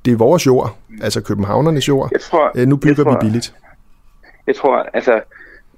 det 0.06 0.14
er 0.14 0.18
vores 0.18 0.45
jord, 0.45 0.77
altså 1.02 1.22
københavnernes 1.22 1.88
jord, 1.88 2.10
jeg 2.11 2.22
tror, 2.22 2.52
øh, 2.56 2.68
nu 2.68 2.76
bygger 2.76 2.95
jeg 2.98 3.06
tror, 3.06 3.11
vi 3.11 3.18
billigt. 3.22 3.53
Jeg 4.48 4.56
tror, 4.56 4.85
altså, 4.94 5.22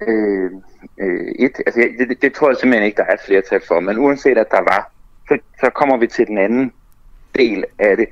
øh, 0.08 0.52
øh, 0.98 1.28
et, 1.40 1.62
altså 1.66 1.82
det, 2.00 2.10
det, 2.10 2.22
det 2.22 2.34
tror 2.34 2.50
jeg 2.50 2.58
simpelthen 2.58 2.86
ikke, 2.86 2.98
der 2.98 3.04
er 3.04 3.14
et 3.14 3.26
flertal 3.26 3.62
for, 3.68 3.80
men 3.80 3.98
uanset 3.98 4.38
at 4.38 4.52
der 4.52 4.62
var, 4.62 4.92
så, 5.28 5.38
så 5.60 5.70
kommer 5.70 5.98
vi 5.98 6.08
til 6.08 6.28
den 6.28 6.38
anden 6.38 6.74
del 7.36 7.66
af 7.80 7.98
det, 7.98 8.08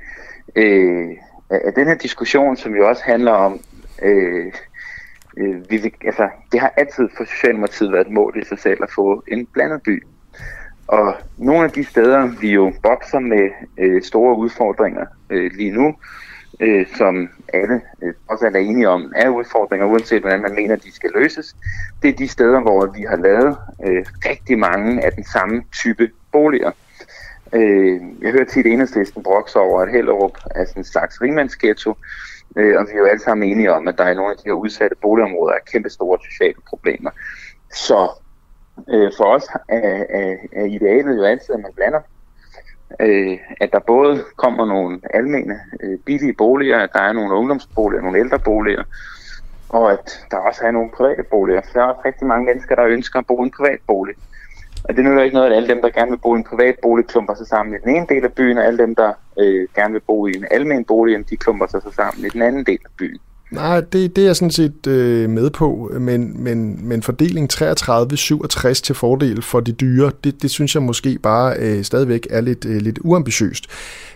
øh, 0.56 1.08
af 1.50 1.72
den 1.74 1.86
her 1.86 1.94
diskussion, 1.94 2.56
som 2.56 2.74
jo 2.74 2.88
også 2.88 3.02
handler 3.04 3.32
om, 3.32 3.60
øh, 4.02 4.52
øh, 5.36 5.70
vi 5.70 5.76
vil, 5.76 5.92
altså, 6.04 6.28
det 6.52 6.60
har 6.60 6.72
altid 6.76 7.08
for 7.16 7.24
Socialdemokratiet 7.24 7.92
været 7.92 8.06
et 8.06 8.12
mål 8.12 8.38
i 8.42 8.44
sig 8.44 8.58
selv 8.58 8.82
at 8.82 8.90
få 8.94 9.24
en 9.28 9.46
blandet 9.46 9.82
by. 9.82 10.02
Og 10.86 11.14
nogle 11.36 11.64
af 11.64 11.70
de 11.70 11.84
steder, 11.84 12.40
vi 12.40 12.50
jo 12.52 12.72
bokser 12.82 13.18
med 13.18 13.50
øh, 13.78 14.02
store 14.02 14.36
udfordringer 14.36 15.06
øh, 15.30 15.50
lige 15.54 15.70
nu, 15.70 15.94
øh, 16.60 16.86
som 16.96 17.28
alle 17.52 17.80
øh, 18.02 18.14
også 18.28 18.46
er 18.46 18.58
enige 18.58 18.88
om, 18.88 19.12
er 19.16 19.28
udfordringer, 19.28 19.86
uanset 19.86 20.20
hvordan 20.20 20.42
man 20.42 20.54
mener, 20.54 20.76
de 20.76 20.94
skal 20.94 21.10
løses. 21.14 21.56
Det 22.02 22.08
er 22.08 22.16
de 22.16 22.28
steder, 22.28 22.60
hvor 22.60 22.86
vi 22.86 23.02
har 23.08 23.16
lavet 23.16 23.56
øh, 23.84 24.06
rigtig 24.24 24.58
mange 24.58 25.04
af 25.04 25.12
den 25.12 25.24
samme 25.24 25.64
type 25.72 26.10
boliger. 26.32 26.70
Øh, 27.52 28.00
jeg 28.22 28.32
hører 28.32 28.44
tit 28.44 28.66
enhedslisten 28.66 29.22
brokse 29.22 29.58
over, 29.58 29.82
at 29.82 29.92
Hellerup 29.92 30.38
er 30.50 30.64
sådan 30.64 30.80
en 30.80 30.84
slags 30.84 31.22
ringmandsghetto, 31.22 31.94
øh, 32.56 32.78
og 32.78 32.86
vi 32.86 32.92
er 32.92 32.98
jo 32.98 33.04
alle 33.04 33.22
sammen 33.22 33.50
enige 33.50 33.72
om, 33.72 33.88
at 33.88 33.98
der 33.98 34.08
i 34.08 34.14
nogle 34.14 34.30
af 34.30 34.36
de 34.36 34.42
her 34.46 34.52
udsatte 34.52 34.96
boligområder 35.02 35.54
er 35.54 35.70
kæmpe 35.72 35.90
store 35.90 36.18
sociale 36.30 36.60
problemer. 36.68 37.10
Så 37.72 38.08
øh, 38.88 39.10
for 39.16 39.24
os 39.24 39.44
er, 39.68 40.04
er, 40.08 40.36
er 40.52 40.64
idealet 40.64 41.16
jo 41.16 41.22
altid, 41.22 41.54
at 41.54 41.60
man 41.60 41.72
blander 41.76 42.00
øh, 43.00 43.38
at 43.60 43.72
der 43.72 43.78
både 43.78 44.24
kommer 44.36 44.66
nogle 44.66 45.00
almene 45.14 45.60
øh, 45.80 45.98
billige 45.98 46.32
boliger, 46.32 46.78
at 46.78 46.90
der 46.92 47.00
er 47.00 47.12
nogle 47.12 47.34
ungdomsboliger, 47.34 48.02
nogle 48.02 48.18
ældreboliger, 48.18 48.82
og 49.68 49.92
at 49.92 50.26
der 50.30 50.36
også 50.36 50.60
er 50.64 50.70
nogle 50.70 50.90
private 50.90 51.22
boliger. 51.22 51.60
For 51.60 51.72
der 51.72 51.86
er 51.86 51.90
også 51.90 52.00
rigtig 52.04 52.26
mange 52.26 52.46
mennesker, 52.46 52.74
der 52.74 52.84
ønsker 52.84 53.18
at 53.18 53.26
bo 53.26 53.42
i 53.42 53.44
en 53.44 53.50
privat 53.50 53.78
bolig. 53.86 54.14
Og 54.84 54.96
det 54.96 55.04
nytter 55.04 55.22
ikke 55.22 55.34
noget, 55.34 55.50
at 55.50 55.56
alle 55.56 55.68
dem, 55.68 55.82
der 55.82 55.90
gerne 55.90 56.10
vil 56.10 56.18
bo 56.18 56.34
i 56.34 56.38
en 56.38 56.44
privat 56.44 56.74
bolig, 56.82 57.06
klumper 57.06 57.34
sig 57.34 57.46
sammen 57.46 57.74
i 57.74 57.78
den 57.84 57.96
ene 57.96 58.06
del 58.08 58.24
af 58.24 58.32
byen, 58.32 58.58
og 58.58 58.64
alle 58.64 58.78
dem, 58.78 58.94
der 58.94 59.12
øh, 59.38 59.68
gerne 59.74 59.92
vil 59.92 60.00
bo 60.00 60.26
i 60.26 60.36
en 60.36 60.46
almen 60.50 60.84
bolig, 60.84 61.30
de 61.30 61.36
klumper 61.36 61.66
sig 61.66 61.82
så 61.82 61.90
sammen 61.90 62.24
i 62.26 62.28
den 62.28 62.42
anden 62.42 62.66
del 62.66 62.78
af 62.84 62.90
byen. 62.98 63.20
Nej, 63.50 63.80
det, 63.80 64.16
det 64.16 64.22
er 64.22 64.26
jeg 64.26 64.36
sådan 64.36 64.50
set 64.50 64.86
øh, 64.86 65.30
med 65.30 65.50
på, 65.50 65.92
men, 66.00 66.44
men, 66.44 66.88
men 66.88 67.02
fordeling 67.02 67.52
33-67 67.52 68.72
til 68.72 68.94
fordel 68.94 69.42
for 69.42 69.60
de 69.60 69.72
dyre, 69.72 70.12
det, 70.24 70.42
det 70.42 70.50
synes 70.50 70.74
jeg 70.74 70.82
måske 70.82 71.18
bare 71.22 71.56
øh, 71.58 71.84
stadigvæk 71.84 72.26
er 72.30 72.40
lidt, 72.40 72.64
øh, 72.64 72.76
lidt 72.82 72.98
uambitiøst. 73.00 73.66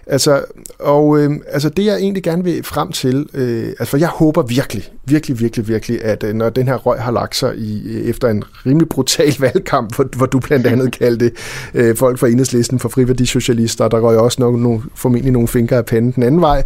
Altså, 0.07 0.45
og 0.79 1.19
øh, 1.19 1.31
altså 1.49 1.69
det 1.69 1.85
jeg 1.85 1.97
egentlig 1.97 2.23
gerne 2.23 2.45
vil 2.45 2.65
frem 2.65 2.93
til, 2.93 3.27
øh, 3.35 3.67
altså 3.69 3.87
for 3.87 3.97
jeg 3.97 4.09
håber 4.09 4.43
virkelig, 4.43 4.93
virkelig, 5.05 5.41
virkelig, 5.41 5.69
virkelig, 5.69 6.05
at 6.05 6.25
øh, 6.25 6.35
når 6.35 6.51
den 6.51 6.69
her 6.69 6.75
røg 6.77 7.01
har 7.01 7.13
lagt 7.13 7.37
sig 7.37 7.57
i, 7.57 7.89
øh, 7.89 8.05
efter 8.09 8.29
en 8.29 8.45
rimelig 8.67 8.89
brutal 8.89 9.37
valgkamp, 9.41 9.95
hvor, 9.95 10.09
hvor 10.17 10.27
du 10.27 10.39
blandt 10.39 10.67
andet 10.67 10.93
kaldte 10.99 11.31
øh, 11.75 11.97
folk 11.97 12.19
fra 12.19 12.29
enhedslisten 12.29 12.79
for 12.79 12.89
friværdisocialister, 12.89 13.89
der 13.89 14.01
røg 14.01 14.19
også 14.19 14.37
nok, 14.41 14.59
no, 14.59 14.79
formentlig 14.95 15.33
nogle 15.33 15.49
fingre 15.49 15.77
af 15.77 15.87
panden 15.87 16.13
den 16.13 16.23
anden 16.23 16.41
vej, 16.41 16.63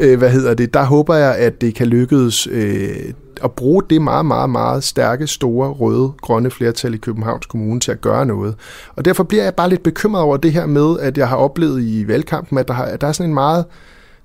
øh, 0.00 0.18
hvad 0.18 0.30
hedder 0.30 0.54
det, 0.54 0.74
der 0.74 0.84
håber 0.84 1.14
jeg, 1.14 1.36
at 1.36 1.60
det 1.60 1.74
kan 1.74 1.86
lykkes 1.86 2.46
øh, 2.46 2.96
at 3.44 3.52
bruge 3.52 3.82
det 3.90 4.02
meget, 4.02 4.26
meget, 4.26 4.50
meget 4.50 4.84
stærke, 4.84 5.26
store, 5.26 5.68
røde, 5.68 6.12
grønne 6.20 6.50
flertal 6.50 6.94
i 6.94 6.96
Københavns 6.96 7.46
Kommune 7.46 7.80
til 7.80 7.92
at 7.92 8.00
gøre 8.00 8.26
noget. 8.26 8.54
Og 8.96 9.04
derfor 9.04 9.24
bliver 9.24 9.44
jeg 9.44 9.54
bare 9.54 9.68
lidt 9.68 9.82
bekymret 9.82 10.22
over 10.22 10.36
det 10.36 10.52
her 10.52 10.66
med, 10.66 11.00
at 11.00 11.18
jeg 11.18 11.28
har 11.28 11.36
oplevet 11.36 11.82
i 11.82 12.08
valgkampen, 12.08 12.58
at 12.58 12.68
der, 12.68 12.74
har, 12.74 12.84
at 12.84 13.00
der 13.00 13.06
er 13.06 13.12
sådan 13.12 13.30
en 13.30 13.34
meget, 13.34 13.64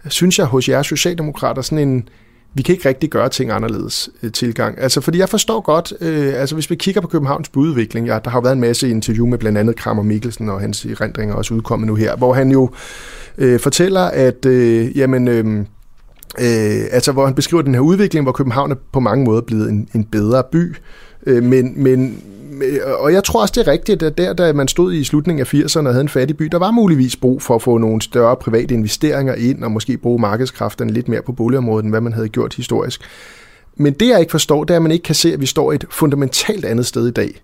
synes 0.07 0.39
jeg, 0.39 0.45
hos 0.45 0.69
jer 0.69 0.81
socialdemokrater, 0.81 1.61
sådan 1.61 1.87
en, 1.87 2.09
vi 2.53 2.61
kan 2.61 2.75
ikke 2.75 2.89
rigtig 2.89 3.09
gøre 3.09 3.29
ting 3.29 3.51
anderledes 3.51 4.09
øh, 4.23 4.31
tilgang. 4.31 4.79
Altså, 4.79 5.01
fordi 5.01 5.17
jeg 5.17 5.29
forstår 5.29 5.61
godt, 5.61 5.93
øh, 6.01 6.33
altså 6.35 6.55
hvis 6.55 6.69
vi 6.69 6.75
kigger 6.75 7.01
på 7.01 7.07
Københavns 7.07 7.49
byudvikling, 7.49 8.07
ja, 8.07 8.19
der 8.23 8.29
har 8.29 8.37
jo 8.37 8.41
været 8.41 8.53
en 8.53 8.61
masse 8.61 8.89
interview 8.89 9.27
med 9.27 9.37
blandt 9.37 9.57
andet 9.57 9.75
Kramer 9.75 10.03
Mikkelsen, 10.03 10.49
og 10.49 10.61
hans 10.61 10.85
erindringer 10.85 11.35
også 11.35 11.53
udkommet 11.53 11.87
nu 11.87 11.95
her, 11.95 12.15
hvor 12.15 12.33
han 12.33 12.51
jo 12.51 12.69
øh, 13.37 13.59
fortæller, 13.59 14.01
at 14.01 14.45
øh, 14.45 14.97
jamen, 14.97 15.27
øh, 15.27 15.65
Øh, 16.39 16.81
altså 16.91 17.11
hvor 17.11 17.25
han 17.25 17.35
beskriver 17.35 17.61
den 17.61 17.73
her 17.73 17.81
udvikling, 17.81 18.25
hvor 18.25 18.31
København 18.31 18.71
er 18.71 18.75
på 18.91 18.99
mange 18.99 19.25
måder 19.25 19.41
blevet 19.41 19.69
en, 19.69 19.89
en 19.93 20.03
bedre 20.03 20.43
by. 20.51 20.75
Øh, 21.25 21.43
men, 21.43 21.83
men, 21.83 22.23
øh, 22.63 22.79
og 22.99 23.13
jeg 23.13 23.23
tror 23.23 23.41
også, 23.41 23.53
det 23.57 23.67
er 23.67 23.71
rigtigt, 23.71 24.03
at 24.03 24.17
der, 24.17 24.33
da 24.33 24.53
man 24.53 24.67
stod 24.67 24.93
i 24.93 25.03
slutningen 25.03 25.39
af 25.39 25.53
80'erne 25.53 25.79
og 25.79 25.93
havde 25.93 26.01
en 26.01 26.09
fattig 26.09 26.37
by, 26.37 26.45
der 26.45 26.59
var 26.59 26.71
muligvis 26.71 27.15
brug 27.15 27.41
for 27.41 27.55
at 27.55 27.61
få 27.61 27.77
nogle 27.77 28.01
større 28.01 28.35
private 28.35 28.73
investeringer 28.73 29.35
ind, 29.35 29.63
og 29.63 29.71
måske 29.71 29.97
bruge 29.97 30.21
markedskræfterne 30.21 30.91
lidt 30.91 31.07
mere 31.07 31.21
på 31.21 31.31
boligområdet, 31.31 31.83
end 31.83 31.91
hvad 31.91 32.01
man 32.01 32.13
havde 32.13 32.29
gjort 32.29 32.53
historisk. 32.53 33.01
Men 33.75 33.93
det, 33.93 34.07
jeg 34.07 34.19
ikke 34.19 34.31
forstår, 34.31 34.63
det 34.63 34.73
er, 34.73 34.77
at 34.77 34.81
man 34.81 34.91
ikke 34.91 35.03
kan 35.03 35.15
se, 35.15 35.33
at 35.33 35.41
vi 35.41 35.45
står 35.45 35.73
et 35.73 35.85
fundamentalt 35.89 36.65
andet 36.65 36.85
sted 36.85 37.07
i 37.07 37.11
dag. 37.11 37.41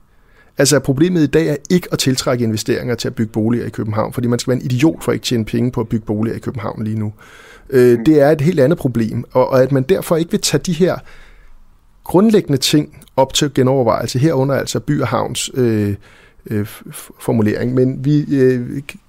Altså 0.57 0.79
problemet 0.79 1.21
i 1.21 1.27
dag 1.27 1.47
er 1.47 1.55
ikke 1.69 1.87
at 1.91 1.99
tiltrække 1.99 2.43
investeringer 2.43 2.95
til 2.95 3.07
at 3.07 3.15
bygge 3.15 3.31
boliger 3.31 3.65
i 3.65 3.69
København, 3.69 4.13
fordi 4.13 4.27
man 4.27 4.39
skal 4.39 4.51
være 4.51 4.61
en 4.61 4.71
idiot 4.71 5.03
for 5.03 5.11
at 5.11 5.15
ikke 5.15 5.23
tjene 5.23 5.45
penge 5.45 5.71
på 5.71 5.81
at 5.81 5.87
bygge 5.87 6.05
boliger 6.05 6.35
i 6.35 6.39
København 6.39 6.83
lige 6.83 6.99
nu. 6.99 7.13
Øh, 7.69 7.99
det 8.05 8.21
er 8.21 8.31
et 8.31 8.41
helt 8.41 8.59
andet 8.59 8.77
problem, 8.77 9.25
og, 9.31 9.49
og 9.49 9.63
at 9.63 9.71
man 9.71 9.83
derfor 9.83 10.15
ikke 10.15 10.31
vil 10.31 10.41
tage 10.41 10.61
de 10.65 10.73
her 10.73 10.97
grundlæggende 12.03 12.57
ting 12.57 13.05
op 13.17 13.33
til 13.33 13.53
genovervejelse, 13.53 14.19
herunder 14.19 14.55
altså 14.55 14.79
by 14.79 15.01
og 15.01 15.07
havns 15.07 15.51
øh, 15.53 15.95
øh, 16.49 16.65
formulering. 17.19 17.73
Men 17.73 18.05
vi, 18.05 18.25
øh, 18.35 18.61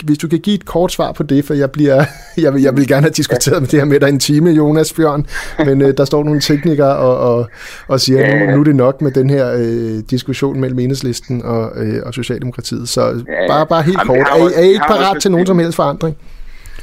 hvis 0.05 0.19
du 0.19 0.29
kan 0.29 0.39
give 0.39 0.55
et 0.55 0.67
kort 0.67 0.93
svar 0.93 1.13
på 1.13 1.23
det, 1.23 1.45
for 1.45 1.55
jeg, 1.55 1.71
bliver, 1.71 2.05
jeg, 2.45 2.55
vil, 2.55 2.63
jeg 2.63 2.77
vil 2.77 2.89
gerne 2.89 3.03
have 3.03 3.13
diskuteret 3.13 3.63
med 3.63 3.69
det 3.69 3.79
her 3.79 3.85
med 3.85 4.01
dig 4.01 4.09
en 4.09 4.19
time, 4.19 4.51
Jonas 4.51 4.93
Bjørn, 4.93 5.27
men 5.59 5.83
øh, 5.83 5.97
der 5.97 6.05
står 6.05 6.25
nogle 6.25 6.41
teknikere 6.41 6.97
og, 6.97 7.35
og, 7.35 7.49
og 7.89 8.01
siger, 8.01 8.47
nu, 8.47 8.53
nu 8.53 8.61
er 8.61 8.65
det 8.65 8.77
nok 8.77 9.03
med 9.03 9.11
den 9.13 9.31
her 9.31 9.53
øh, 9.53 10.03
diskussion 10.11 10.61
mellem 10.61 10.79
enhedslisten 10.79 11.43
og, 11.45 11.73
øh, 11.77 12.03
og 12.07 12.15
Socialdemokratiet. 12.15 12.89
Så 12.89 13.25
bare, 13.49 13.67
bare 13.67 13.83
helt 13.83 14.01
kort. 14.07 14.19
Er, 14.19 14.51
er 14.57 14.63
I 14.63 14.69
ikke 14.69 14.85
parat 14.89 15.23
til 15.23 15.31
nogen 15.31 15.47
som 15.47 15.59
helst 15.59 15.77
forandring? 15.77 16.17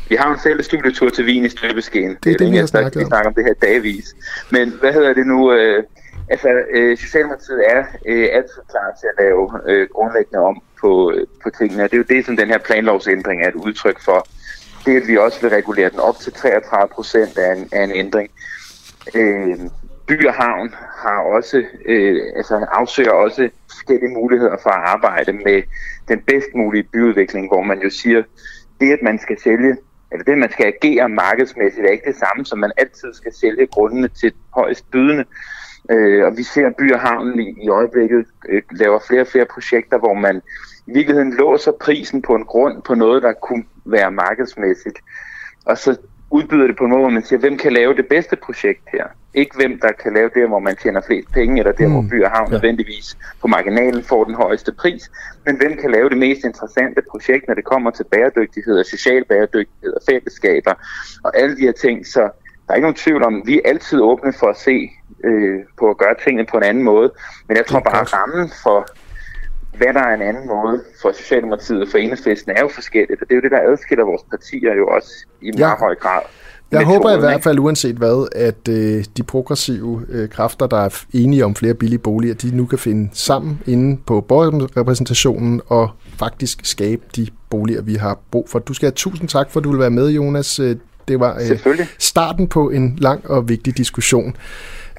Vi 0.09 0.15
har 0.15 0.33
en 0.33 0.39
selv 0.39 0.63
studietur 0.63 1.09
til 1.09 1.25
Wien 1.25 1.45
i 1.45 1.49
støbeskeen. 1.49 2.17
Det 2.23 2.33
er 2.33 2.37
det, 2.37 2.51
vi 2.51 2.57
har 2.57 2.65
snakket 2.65 2.95
om. 2.95 2.99
Vi 2.99 3.05
snakker 3.05 3.27
om 3.27 3.33
det 3.33 3.43
her 3.43 3.53
dagvis. 3.53 4.15
Men 4.51 4.73
hvad 4.79 4.93
hedder 4.93 5.13
det 5.13 5.27
nu? 5.27 5.53
Øh, 5.53 5.83
altså, 6.29 6.49
øh, 6.71 6.97
Socialdemokratiet 6.97 7.61
er 7.67 7.83
øh, 8.05 8.29
altid 8.31 8.61
klar 8.69 8.89
til 8.99 9.07
at 9.07 9.23
lave 9.23 9.51
øh, 9.67 9.87
grundlæggende 9.95 10.39
om 10.39 10.61
på, 10.81 11.11
øh, 11.11 11.27
på 11.43 11.49
tingene. 11.57 11.83
Det 11.83 11.93
er 11.93 11.97
jo 11.97 12.03
det, 12.09 12.25
som 12.25 12.37
den 12.37 12.47
her 12.47 12.57
planlovsændring 12.57 13.43
er 13.43 13.47
et 13.47 13.55
udtryk 13.55 14.01
for. 14.01 14.27
Det, 14.85 15.01
at 15.01 15.07
vi 15.07 15.17
også 15.17 15.41
vil 15.41 15.49
regulere 15.49 15.89
den 15.89 15.99
op 15.99 16.19
til 16.19 16.33
33 16.33 16.87
procent 16.95 17.37
af 17.37 17.55
en, 17.55 17.69
af 17.71 17.83
en 17.83 17.91
ændring. 17.91 18.29
Øh, 19.15 19.57
By 20.07 20.27
og 20.27 20.33
Havn 20.33 20.73
har 21.03 21.19
også, 21.35 21.63
øh, 21.85 22.21
altså 22.35 22.65
afsøger 22.71 23.11
også 23.11 23.49
forskellige 23.71 24.13
muligheder 24.13 24.57
for 24.63 24.69
at 24.69 24.83
arbejde 24.85 25.33
med 25.33 25.63
den 26.07 26.19
bedst 26.19 26.47
mulige 26.55 26.83
byudvikling, 26.83 27.47
hvor 27.47 27.61
man 27.61 27.81
jo 27.81 27.89
siger, 27.89 28.23
det 28.79 28.91
at 28.91 28.99
man 29.03 29.19
skal 29.19 29.41
sælge 29.41 29.77
eller 30.11 30.23
det, 30.23 30.37
man 30.37 30.51
skal 30.51 30.65
agere 30.65 31.09
markedsmæssigt, 31.09 31.85
er 31.85 31.91
ikke 31.91 32.11
det 32.11 32.15
samme, 32.15 32.45
som 32.45 32.59
man 32.59 32.71
altid 32.77 33.13
skal 33.13 33.33
sælge 33.33 33.67
grundene 33.67 34.07
til 34.07 34.33
højst 34.53 34.91
bydende. 34.91 35.25
Øh, 35.91 36.25
og 36.25 36.37
vi 36.37 36.43
ser 36.43 36.69
By 36.77 36.93
og 36.93 36.99
Havn 36.99 37.39
i, 37.39 37.55
i 37.63 37.69
øjeblikket 37.69 38.25
øh, 38.49 38.61
laver 38.71 38.99
flere 39.07 39.21
og 39.21 39.27
flere 39.27 39.45
projekter, 39.45 39.97
hvor 39.97 40.13
man 40.13 40.41
i 40.87 40.91
virkeligheden 40.93 41.33
låser 41.33 41.71
prisen 41.71 42.21
på 42.21 42.35
en 42.35 42.45
grund 42.45 42.81
på 42.81 42.95
noget, 42.95 43.23
der 43.23 43.33
kunne 43.33 43.65
være 43.85 44.11
markedsmæssigt. 44.11 44.99
Og 45.65 45.77
så 45.77 45.97
udbyder 46.31 46.67
det 46.67 46.77
på 46.77 46.83
en 46.83 46.89
måde, 46.89 47.01
hvor 47.01 47.09
man 47.09 47.25
siger, 47.25 47.39
hvem 47.39 47.57
kan 47.57 47.73
lave 47.73 47.95
det 47.95 48.07
bedste 48.07 48.35
projekt 48.35 48.89
her? 48.91 49.07
Ikke 49.35 49.55
hvem, 49.55 49.79
der 49.79 49.91
kan 50.03 50.13
lave 50.13 50.29
det, 50.35 50.47
hvor 50.47 50.59
man 50.59 50.75
tjener 50.75 51.01
flest 51.07 51.31
penge, 51.31 51.59
eller 51.59 51.71
der, 51.71 51.87
mm. 51.87 51.93
hvor 51.93 52.05
by 52.11 52.23
og 52.23 52.31
havn 52.31 52.47
ja. 52.47 52.51
nødvendigvis 52.51 53.17
på 53.41 53.47
marginalen 53.47 54.03
får 54.03 54.23
den 54.23 54.35
højeste 54.35 54.71
pris, 54.71 55.11
men 55.45 55.57
hvem 55.57 55.77
kan 55.81 55.91
lave 55.91 56.09
det 56.09 56.17
mest 56.17 56.45
interessante 56.45 57.01
projekt, 57.11 57.47
når 57.47 57.55
det 57.55 57.65
kommer 57.65 57.91
til 57.91 58.03
bæredygtighed 58.03 58.79
og 58.79 58.85
social 58.85 59.25
bæredygtighed 59.25 59.93
og 59.93 60.01
fællesskaber 60.09 60.73
og 61.23 61.37
alle 61.37 61.57
de 61.57 61.61
her 61.61 61.71
ting. 61.71 62.07
Så 62.07 62.21
der 62.65 62.71
er 62.71 62.75
ikke 62.75 62.85
nogen 62.85 62.95
tvivl 62.95 63.23
om, 63.23 63.43
vi 63.45 63.55
er 63.57 63.61
altid 63.65 64.01
åbne 64.01 64.33
for 64.33 64.47
at 64.47 64.57
se 64.57 64.91
øh, 65.23 65.59
på 65.79 65.89
at 65.89 65.97
gøre 65.97 66.15
tingene 66.23 66.47
på 66.51 66.57
en 66.57 66.63
anden 66.63 66.83
måde. 66.83 67.11
Men 67.47 67.57
jeg 67.57 67.65
tror 67.65 67.79
bare, 67.79 68.01
at 68.01 68.13
rammen 68.13 68.49
for, 68.63 68.87
hvad 69.77 69.93
der 69.93 69.99
er 69.99 70.13
en 70.13 70.21
anden 70.21 70.47
måde 70.47 70.83
for 71.01 71.11
Socialdemokratiet 71.11 71.81
og 71.81 71.87
for 71.91 71.97
Enhedslisten, 71.97 72.51
er 72.51 72.61
jo 72.61 72.67
forskelligt. 72.67 73.21
Og 73.21 73.27
det 73.27 73.33
er 73.33 73.35
jo 73.35 73.41
det, 73.41 73.51
der 73.51 73.71
adskiller 73.71 74.05
vores 74.05 74.23
partier 74.29 74.73
jo 74.73 74.87
også 74.87 75.11
i 75.41 75.51
meget 75.51 75.59
ja. 75.59 75.75
høj 75.75 75.95
grad. 75.95 76.21
Jeg 76.71 76.85
håber 76.85 77.17
i 77.17 77.19
hvert 77.19 77.43
fald, 77.43 77.59
uanset 77.59 77.95
hvad, 77.95 78.27
at 78.35 78.67
øh, 78.69 79.03
de 79.17 79.23
progressive 79.23 80.05
øh, 80.09 80.29
kræfter, 80.29 80.67
der 80.67 80.77
er 80.77 81.03
enige 81.13 81.45
om 81.45 81.55
flere 81.55 81.73
billige 81.73 81.99
boliger, 81.99 82.33
de 82.33 82.57
nu 82.57 82.65
kan 82.65 82.79
finde 82.79 83.09
sammen 83.13 83.61
inde 83.67 84.01
på 84.07 84.21
borgerrepræsentationen 84.21 85.61
og 85.67 85.89
faktisk 86.19 86.59
skabe 86.63 87.01
de 87.15 87.27
boliger, 87.49 87.81
vi 87.81 87.95
har 87.95 88.19
brug 88.31 88.49
for. 88.49 88.59
Du 88.59 88.73
skal 88.73 88.85
have 88.85 88.93
tusind 88.95 89.29
tak 89.29 89.51
for, 89.51 89.59
at 89.59 89.63
du 89.63 89.71
vil 89.71 89.79
være 89.79 89.89
med, 89.89 90.09
Jonas. 90.09 90.59
Øh, 90.59 90.75
det 91.07 91.19
var 91.19 91.35
øh, 91.65 91.87
starten 91.99 92.47
på 92.47 92.69
en 92.69 92.95
lang 93.01 93.29
og 93.29 93.49
vigtig 93.49 93.77
diskussion. 93.77 94.35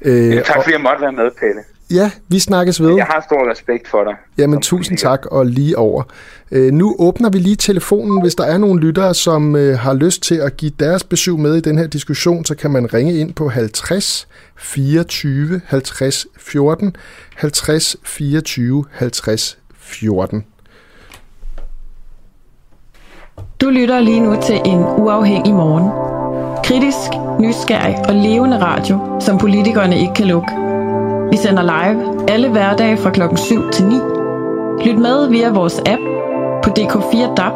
Øh, 0.01 0.35
ja, 0.35 0.41
tak 0.41 0.55
fordi 0.55 0.71
jeg 0.71 0.81
måtte 0.81 1.01
være 1.01 1.11
med, 1.11 1.31
Pelle. 1.39 1.61
Ja, 1.91 2.11
vi 2.27 2.39
snakkes 2.39 2.81
ved. 2.81 2.95
Jeg 2.95 3.05
har 3.05 3.23
stor 3.27 3.51
respekt 3.51 3.87
for 3.87 4.03
dig. 4.03 4.13
Jamen, 4.37 4.61
tusind 4.61 4.97
tak, 4.97 5.25
og 5.25 5.45
lige 5.45 5.77
over. 5.77 6.03
Øh, 6.51 6.71
nu 6.71 6.95
åbner 6.99 7.29
vi 7.29 7.37
lige 7.37 7.55
telefonen. 7.55 8.21
Hvis 8.21 8.35
der 8.35 8.43
er 8.43 8.57
nogle 8.57 8.81
lyttere, 8.81 9.13
som 9.13 9.55
øh, 9.55 9.79
har 9.79 9.93
lyst 9.93 10.23
til 10.23 10.35
at 10.35 10.57
give 10.57 10.71
deres 10.79 11.03
besøg 11.03 11.39
med 11.39 11.55
i 11.55 11.61
den 11.61 11.77
her 11.77 11.87
diskussion, 11.87 12.45
så 12.45 12.55
kan 12.55 12.71
man 12.71 12.93
ringe 12.93 13.13
ind 13.13 13.33
på 13.33 13.49
50 13.49 14.27
24 14.55 15.61
50 15.65 16.27
14, 16.37 16.95
50 17.35 17.95
24 18.03 18.85
50 18.91 19.57
14. 19.77 20.45
Du 23.61 23.69
lytter 23.69 23.99
lige 23.99 24.19
nu 24.19 24.41
til 24.41 24.61
en 24.65 24.79
uafhængig 24.79 25.53
morgen. 25.53 25.91
Kritisk, 26.63 27.39
nysgerrig 27.39 27.95
og 28.07 28.15
levende 28.15 28.59
radio, 28.61 29.19
som 29.21 29.37
politikerne 29.37 29.99
ikke 29.99 30.13
kan 30.13 30.27
lukke. 30.27 30.66
Vi 31.31 31.37
sender 31.37 31.63
live 31.63 32.29
alle 32.29 32.49
hverdage 32.49 32.97
fra 32.97 33.09
klokken 33.09 33.37
7 33.37 33.71
til 33.71 33.85
9. 33.85 33.95
Lyt 34.85 34.97
med 34.97 35.29
via 35.29 35.49
vores 35.49 35.79
app 35.79 36.01
på 36.63 36.69
DK4 36.69 37.35
DAB, 37.35 37.53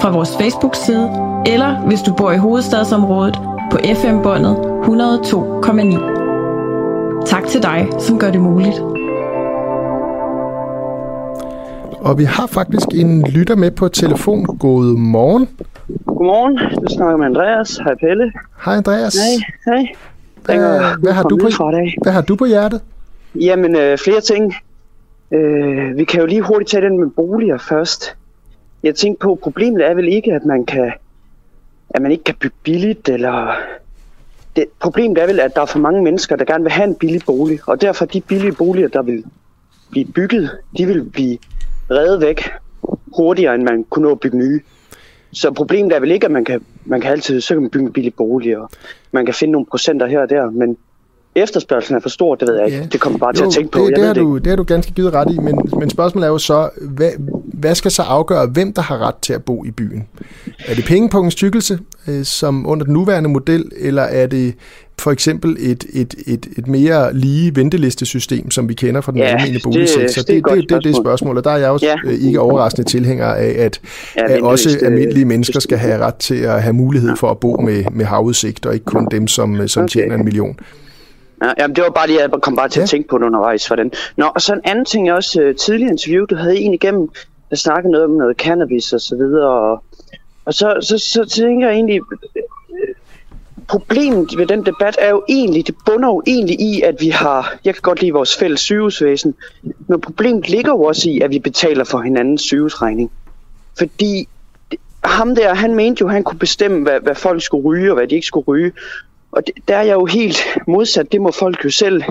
fra 0.00 0.10
vores 0.10 0.36
Facebook-side, 0.40 1.10
eller 1.46 1.80
hvis 1.86 2.02
du 2.02 2.14
bor 2.14 2.32
i 2.32 2.36
hovedstadsområdet 2.36 3.38
på 3.70 3.78
FM-båndet 3.94 4.56
102,9. 4.56 7.24
Tak 7.26 7.46
til 7.46 7.62
dig, 7.62 7.88
som 7.98 8.18
gør 8.18 8.30
det 8.30 8.40
muligt. 8.40 8.80
Og 12.00 12.18
vi 12.18 12.24
har 12.24 12.46
faktisk 12.46 12.86
en 12.94 13.22
lytter 13.22 13.56
med 13.56 13.70
på 13.70 13.88
telefon. 13.88 14.44
God 14.44 14.98
morgen. 14.98 15.48
Godmorgen. 16.06 16.56
Du 16.56 16.94
snakker 16.94 17.16
med 17.16 17.26
Andreas. 17.26 17.76
Hej 17.76 17.94
Pelle. 17.94 18.32
Hej 18.64 18.76
Andreas. 18.76 19.14
Hej. 19.14 19.74
Hej. 19.74 19.86
Hvad, 20.44 20.80
hvad, 21.02 21.12
har 21.12 21.22
du 21.22 21.36
på, 21.36 21.48
hvad 22.02 22.12
har 22.12 22.22
du 22.22 22.36
på 22.36 22.44
hjertet? 22.44 22.80
Jamen, 23.40 23.76
øh, 23.76 23.98
flere 23.98 24.20
ting. 24.20 24.54
Øh, 25.30 25.96
vi 25.96 26.04
kan 26.04 26.20
jo 26.20 26.26
lige 26.26 26.42
hurtigt 26.42 26.70
tage 26.70 26.84
den 26.84 26.98
med 26.98 27.10
boliger 27.10 27.58
først. 27.58 28.16
Jeg 28.82 28.94
tænker 28.94 29.18
på, 29.20 29.38
problemet 29.42 29.86
er 29.86 29.94
vel 29.94 30.08
ikke, 30.08 30.32
at 30.32 30.44
man 30.44 30.64
kan 30.66 30.92
at 31.90 32.02
man 32.02 32.12
ikke 32.12 32.24
kan 32.24 32.34
bygge 32.40 32.56
billigt, 32.62 33.08
eller 33.08 33.56
det, 34.56 34.64
problemet 34.80 35.18
er 35.18 35.26
vel, 35.26 35.40
at 35.40 35.54
der 35.54 35.60
er 35.60 35.66
for 35.66 35.78
mange 35.78 36.02
mennesker, 36.02 36.36
der 36.36 36.44
gerne 36.44 36.64
vil 36.64 36.72
have 36.72 36.88
en 36.88 36.94
billig 36.94 37.20
bolig, 37.26 37.60
og 37.66 37.80
derfor 37.80 38.04
de 38.04 38.20
billige 38.20 38.52
boliger, 38.52 38.88
der 38.88 39.02
vil 39.02 39.24
blive 39.90 40.06
bygget, 40.14 40.50
de 40.78 40.86
vil 40.86 41.04
blive 41.04 41.38
reddet 41.90 42.20
væk 42.20 42.50
hurtigere, 43.16 43.54
end 43.54 43.62
man 43.62 43.84
kunne 43.84 44.02
nå 44.02 44.12
at 44.12 44.20
bygge 44.20 44.38
nye. 44.38 44.60
Så 45.32 45.50
problemet 45.50 45.92
er 45.92 46.00
vel 46.00 46.10
ikke, 46.10 46.26
at 46.26 46.32
man 46.32 46.44
kan, 46.44 46.60
man 46.84 47.00
kan 47.00 47.10
altid 47.10 47.40
søge 47.40 47.58
om 47.58 47.70
bygge 47.70 47.86
en 47.86 47.92
billig 47.92 48.14
bolig, 48.14 48.58
og 48.58 48.70
man 49.12 49.24
kan 49.24 49.34
finde 49.34 49.52
nogle 49.52 49.66
procenter 49.66 50.06
her 50.06 50.20
og 50.20 50.30
der, 50.30 50.50
men 50.50 50.76
efterspørgselen 51.36 51.96
er 51.96 52.00
for 52.00 52.08
stor, 52.08 52.34
det 52.34 52.48
ved 52.48 52.56
jeg 52.56 52.66
ikke. 52.66 52.78
Ja. 52.78 52.84
Det 52.92 53.00
kommer 53.00 53.18
bare 53.18 53.32
jo, 53.34 53.36
til 53.36 53.44
at 53.44 53.52
tænke 53.52 53.70
på. 53.70 53.78
Det, 53.78 53.90
jeg 53.90 53.96
det, 53.96 54.06
har 54.06 54.14
du, 54.14 54.38
det 54.38 54.46
har 54.46 54.56
du 54.56 54.62
ganske 54.62 54.92
givet 54.92 55.14
ret 55.14 55.34
i, 55.34 55.38
men, 55.38 55.58
men 55.78 55.90
spørgsmålet 55.90 56.26
er 56.26 56.30
jo 56.30 56.38
så, 56.38 56.70
hvad, 56.80 57.10
hvad 57.44 57.74
skal 57.74 57.90
så 57.90 58.02
afgøre, 58.02 58.46
hvem 58.46 58.72
der 58.72 58.82
har 58.82 58.98
ret 58.98 59.14
til 59.22 59.32
at 59.32 59.44
bo 59.44 59.64
i 59.64 59.70
byen? 59.70 60.06
Er 60.66 60.74
det 60.74 60.84
pengepungens 60.84 61.34
tykkelse, 61.34 61.78
øh, 62.08 62.24
som 62.24 62.66
under 62.66 62.84
den 62.84 62.94
nuværende 62.94 63.28
model, 63.28 63.70
eller 63.76 64.02
er 64.02 64.26
det 64.26 64.54
for 65.00 65.10
eksempel 65.10 65.56
et, 65.60 65.84
et, 65.92 66.14
et, 66.26 66.46
et 66.58 66.66
mere 66.66 67.14
lige 67.14 67.56
ventelistesystem, 67.56 68.50
som 68.50 68.68
vi 68.68 68.74
kender 68.74 69.00
fra 69.00 69.12
den 69.12 69.18
ja, 69.18 69.24
almindelige 69.24 69.62
boligsektor? 69.64 70.22
Det, 70.22 70.28
det, 70.28 70.44
det, 70.44 70.54
det, 70.54 70.68
det 70.68 70.76
er 70.76 70.80
det 70.80 70.96
spørgsmål, 70.96 71.36
og 71.36 71.44
der 71.44 71.50
er 71.50 71.56
jeg 71.56 71.70
også 71.70 71.86
ja. 71.86 71.96
Øh, 72.04 72.14
ikke 72.14 72.40
overraskende 72.40 72.90
tilhænger 72.90 73.26
af, 73.26 73.54
at, 73.58 73.80
ja, 74.16 74.32
at 74.32 74.42
også 74.42 74.78
almindelige 74.82 75.24
mennesker 75.24 75.60
skal 75.60 75.78
have 75.78 75.98
ret 75.98 76.14
til 76.14 76.34
at 76.34 76.62
have 76.62 76.72
mulighed 76.72 77.16
for 77.16 77.30
at 77.30 77.38
bo 77.38 77.56
med, 77.56 77.84
med 77.92 78.04
havudsigt, 78.04 78.66
og 78.66 78.74
ikke 78.74 78.84
kun 78.84 79.08
dem, 79.10 79.26
som, 79.26 79.68
som 79.68 79.82
okay. 79.82 79.88
tjener 79.88 80.14
en 80.14 80.24
million. 80.24 80.56
Ja, 81.44 81.52
jamen, 81.58 81.76
det 81.76 81.84
var 81.84 81.90
bare 81.90 82.06
lige, 82.06 82.20
jeg 82.20 82.30
kom 82.42 82.56
bare 82.56 82.68
til 82.68 82.80
ja. 82.80 82.82
at 82.82 82.88
tænke 82.88 83.08
på 83.08 83.18
det 83.18 83.24
undervejs. 83.24 83.68
For 83.68 83.76
den. 83.76 83.92
Nå, 84.16 84.30
og 84.34 84.42
så 84.42 84.52
en 84.52 84.60
anden 84.64 84.84
ting, 84.84 85.06
jeg 85.06 85.14
også 85.14 85.42
uh, 85.42 85.54
tidligere 85.54 85.90
interview, 85.92 86.24
du 86.24 86.34
havde 86.34 86.58
en 86.58 86.74
igennem, 86.74 87.08
der 87.50 87.56
snakkede 87.56 87.92
noget 87.92 88.04
om 88.04 88.10
noget 88.10 88.36
cannabis 88.36 88.92
og 88.92 89.00
så 89.00 89.16
videre. 89.16 89.48
Og, 89.48 89.84
og 90.44 90.54
så, 90.54 90.78
så, 90.80 90.98
så 90.98 91.24
tænker 91.24 91.66
jeg 91.66 91.74
egentlig, 91.74 92.00
øh, 92.36 92.94
problemet 93.68 94.38
ved 94.38 94.46
den 94.46 94.66
debat 94.66 94.96
er 94.98 95.10
jo 95.10 95.22
egentlig, 95.28 95.66
det 95.66 95.74
bunder 95.86 96.08
jo 96.08 96.22
egentlig 96.26 96.60
i, 96.60 96.82
at 96.82 96.96
vi 97.00 97.08
har, 97.08 97.56
jeg 97.64 97.74
kan 97.74 97.82
godt 97.82 98.00
lide 98.00 98.12
vores 98.12 98.36
fælles 98.36 98.60
sygehusvæsen, 98.60 99.34
men 99.62 100.00
problemet 100.00 100.48
ligger 100.48 100.72
jo 100.72 100.82
også 100.82 101.10
i, 101.10 101.20
at 101.20 101.30
vi 101.30 101.38
betaler 101.38 101.84
for 101.84 102.00
hinandens 102.00 102.42
sygehusregning. 102.42 103.10
Fordi 103.78 104.28
ham 105.04 105.34
der, 105.34 105.54
han 105.54 105.74
mente 105.74 106.00
jo, 106.00 106.06
at 106.06 106.12
han 106.12 106.24
kunne 106.24 106.38
bestemme, 106.38 106.82
hvad, 106.82 107.00
hvad 107.00 107.14
folk 107.14 107.42
skulle 107.42 107.64
ryge 107.64 107.90
og 107.90 107.94
hvad 107.96 108.08
de 108.08 108.14
ikke 108.14 108.26
skulle 108.26 108.44
ryge. 108.46 108.72
Og 109.36 109.46
det, 109.46 109.54
der 109.68 109.76
er 109.76 109.82
jeg 109.82 109.94
jo 109.94 110.04
helt 110.04 110.36
modsat. 110.66 111.12
Det 111.12 111.20
må 111.20 111.30
folk 111.30 111.64
jo 111.64 111.70
selv 111.70 112.02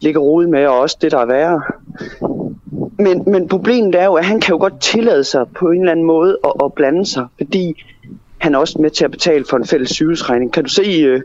ligge 0.00 0.20
rode 0.20 0.48
med, 0.48 0.66
og 0.66 0.78
også 0.78 0.96
det, 1.00 1.12
der 1.12 1.18
er 1.18 1.26
værre. 1.26 1.62
Men, 2.98 3.22
men 3.26 3.48
problemet 3.48 3.94
er 3.94 4.04
jo, 4.04 4.14
at 4.14 4.24
han 4.24 4.40
kan 4.40 4.52
jo 4.52 4.58
godt 4.58 4.80
tillade 4.80 5.24
sig 5.24 5.46
på 5.58 5.70
en 5.70 5.80
eller 5.80 5.92
anden 5.92 6.06
måde 6.06 6.38
at, 6.44 6.52
at 6.64 6.72
blande 6.72 7.06
sig, 7.06 7.26
fordi 7.36 7.84
han 8.38 8.54
er 8.54 8.58
også 8.58 8.78
med 8.80 8.90
til 8.90 9.04
at 9.04 9.10
betale 9.10 9.44
for 9.50 9.56
en 9.56 9.66
fælles 9.66 9.90
sygehusregning. 9.90 10.52
Kan 10.52 10.64
du 10.64 10.70
se, 10.70 10.82
øh, 10.82 11.20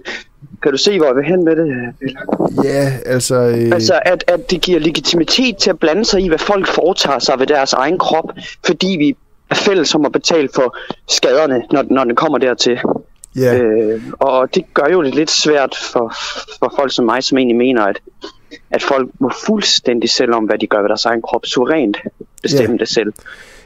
kan 0.64 0.72
du 0.72 0.78
se 0.78 0.98
hvor 0.98 1.06
jeg 1.06 1.16
vil 1.16 1.26
hen 1.26 1.46
med 1.46 1.56
det? 1.56 1.94
Ja, 2.64 2.92
altså... 3.06 3.36
Øh... 3.36 3.72
Altså, 3.74 4.00
at, 4.06 4.24
at 4.28 4.52
det 4.52 4.62
giver 4.62 4.80
legitimitet 4.80 5.58
til 5.58 5.70
at 5.70 5.80
blande 5.80 6.06
sig 6.06 6.22
i, 6.22 6.28
hvad 6.28 6.38
folk 6.38 6.68
foretager 6.68 7.20
sig 7.20 7.40
ved 7.40 7.48
deres 7.48 7.74
egen 7.74 7.98
krop, 7.98 8.32
fordi 8.66 8.96
vi 9.00 9.16
er 9.50 9.56
fælles 9.56 9.96
om 9.96 10.06
at 10.06 10.12
betale 10.12 10.50
for 10.56 10.78
skaderne, 11.08 11.64
når, 11.72 11.86
når 11.90 12.04
det 12.04 12.18
kommer 12.18 12.38
dertil. 12.38 12.80
Yeah. 13.40 13.62
Øh, 13.62 14.02
og 14.20 14.56
det 14.56 14.64
gør 14.74 14.88
jo 14.92 15.04
det 15.04 15.16
lidt 15.16 15.32
svært 15.32 15.76
for, 15.92 16.14
for 16.60 16.74
folk 16.76 16.94
som 16.94 17.06
mig, 17.06 17.24
som 17.24 17.38
egentlig 17.38 17.58
mener, 17.58 17.84
at, 17.84 18.00
at 18.72 18.84
folk 18.84 19.10
må 19.20 19.32
fuldstændig 19.46 20.10
selv 20.10 20.34
om, 20.34 20.44
hvad 20.44 20.58
de 20.58 20.68
gør 20.68 20.82
ved 20.82 20.90
deres 20.90 21.06
egen 21.06 21.22
krop, 21.22 21.46
suverænt 21.46 21.98
bestemme 22.42 22.70
yeah. 22.70 22.80
det 22.80 22.88
selv. 22.88 23.14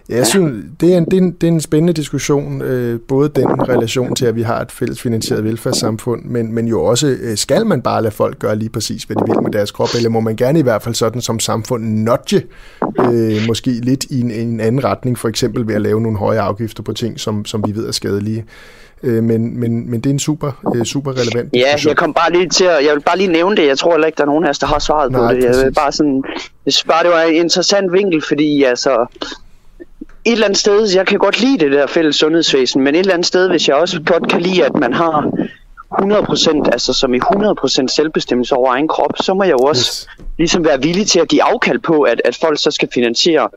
Ja, 0.09 0.17
jeg 0.17 0.27
synes, 0.27 0.65
det 0.79 0.93
er 0.93 0.97
en, 0.97 1.05
det 1.05 1.13
er 1.13 1.17
en, 1.17 1.31
det 1.31 1.47
er 1.47 1.51
en 1.51 1.61
spændende 1.61 1.93
diskussion, 1.93 2.61
øh, 2.61 2.99
både 3.07 3.29
den 3.29 3.69
relation 3.69 4.15
til, 4.15 4.25
at 4.25 4.35
vi 4.35 4.41
har 4.41 4.61
et 4.61 4.71
fælles 4.71 5.01
finansieret 5.01 5.43
velfærdssamfund, 5.43 6.25
men, 6.25 6.53
men 6.53 6.67
jo 6.67 6.83
også, 6.83 7.07
øh, 7.21 7.37
skal 7.37 7.65
man 7.65 7.81
bare 7.81 8.01
lade 8.01 8.13
folk 8.13 8.39
gøre 8.39 8.55
lige 8.55 8.69
præcis, 8.69 9.03
hvad 9.03 9.15
de 9.15 9.23
vil 9.27 9.43
med 9.43 9.51
deres 9.51 9.71
krop, 9.71 9.89
eller 9.95 10.09
må 10.09 10.19
man 10.19 10.35
gerne 10.35 10.59
i 10.59 10.61
hvert 10.61 10.81
fald 10.81 10.95
sådan 10.95 11.21
som 11.21 11.39
samfund 11.39 11.83
nudge, 11.83 12.45
øh, 12.99 13.47
måske 13.47 13.71
lidt 13.71 14.03
i 14.03 14.21
en, 14.21 14.31
en 14.31 14.59
anden 14.59 14.83
retning, 14.83 15.17
for 15.17 15.29
eksempel 15.29 15.67
ved 15.67 15.75
at 15.75 15.81
lave 15.81 16.01
nogle 16.01 16.17
høje 16.17 16.39
afgifter 16.39 16.83
på 16.83 16.93
ting, 16.93 17.19
som, 17.19 17.45
som 17.45 17.63
vi 17.67 17.75
ved 17.75 17.87
er 17.87 17.91
skadelige. 17.91 18.39
Øh, 18.39 18.82
men, 19.03 19.59
men, 19.59 19.91
men 19.91 20.01
det 20.01 20.05
er 20.05 20.13
en 20.13 20.19
super, 20.19 20.51
øh, 20.75 20.85
super 20.85 21.11
relevant 21.11 21.53
Ja, 21.53 21.75
jeg 21.85 21.97
kom 21.97 22.13
bare 22.13 22.31
lige 22.31 22.49
til 22.49 22.63
at, 22.63 22.85
jeg 22.85 22.93
vil 22.93 23.01
bare 23.01 23.17
lige 23.17 23.31
nævne 23.31 23.55
det. 23.55 23.67
Jeg 23.67 23.77
tror 23.77 23.91
heller 23.91 24.07
ikke, 24.07 24.17
der 24.17 24.23
er 24.23 24.27
nogen 24.27 24.45
af 24.45 24.49
os, 24.49 24.59
der 24.59 24.67
har 24.67 24.79
svaret 24.79 25.11
Nej, 25.11 25.21
på 25.21 25.35
det. 25.35 25.43
Jeg 25.43 25.65
vil 25.65 25.73
bare 25.73 25.91
sådan, 25.91 26.23
jeg 26.65 26.73
synes 26.73 26.83
bare, 26.83 27.03
det 27.03 27.11
var 27.11 27.21
en 27.21 27.35
interessant 27.35 27.93
vinkel, 27.93 28.23
fordi 28.27 28.63
altså, 28.63 29.05
et 30.25 30.31
eller 30.31 30.45
andet 30.45 30.59
sted, 30.59 30.95
jeg 30.95 31.07
kan 31.07 31.19
godt 31.19 31.41
lide 31.41 31.57
det 31.57 31.71
der 31.71 31.87
fælles 31.87 32.15
sundhedsvæsen, 32.15 32.81
men 32.81 32.95
et 32.95 32.99
eller 32.99 33.13
andet 33.13 33.27
sted, 33.27 33.49
hvis 33.49 33.67
jeg 33.67 33.75
også 33.75 34.01
godt 34.05 34.29
kan 34.29 34.41
lide, 34.41 34.65
at 34.65 34.75
man 34.75 34.93
har 34.93 35.31
100%, 36.01 36.71
altså 36.71 36.93
som 36.93 37.13
i 37.13 37.19
100% 37.19 37.87
selvbestemmelse 37.87 38.55
over 38.55 38.73
egen 38.73 38.87
krop, 38.87 39.11
så 39.21 39.33
må 39.33 39.43
jeg 39.43 39.51
jo 39.51 39.57
også 39.57 40.07
yes. 40.19 40.23
ligesom 40.37 40.65
være 40.65 40.81
villig 40.81 41.07
til 41.07 41.19
at 41.19 41.27
give 41.27 41.43
afkald 41.43 41.79
på, 41.79 42.01
at, 42.01 42.21
at 42.25 42.35
folk 42.41 42.59
så 42.61 42.71
skal 42.71 42.89
finansiere 42.93 43.49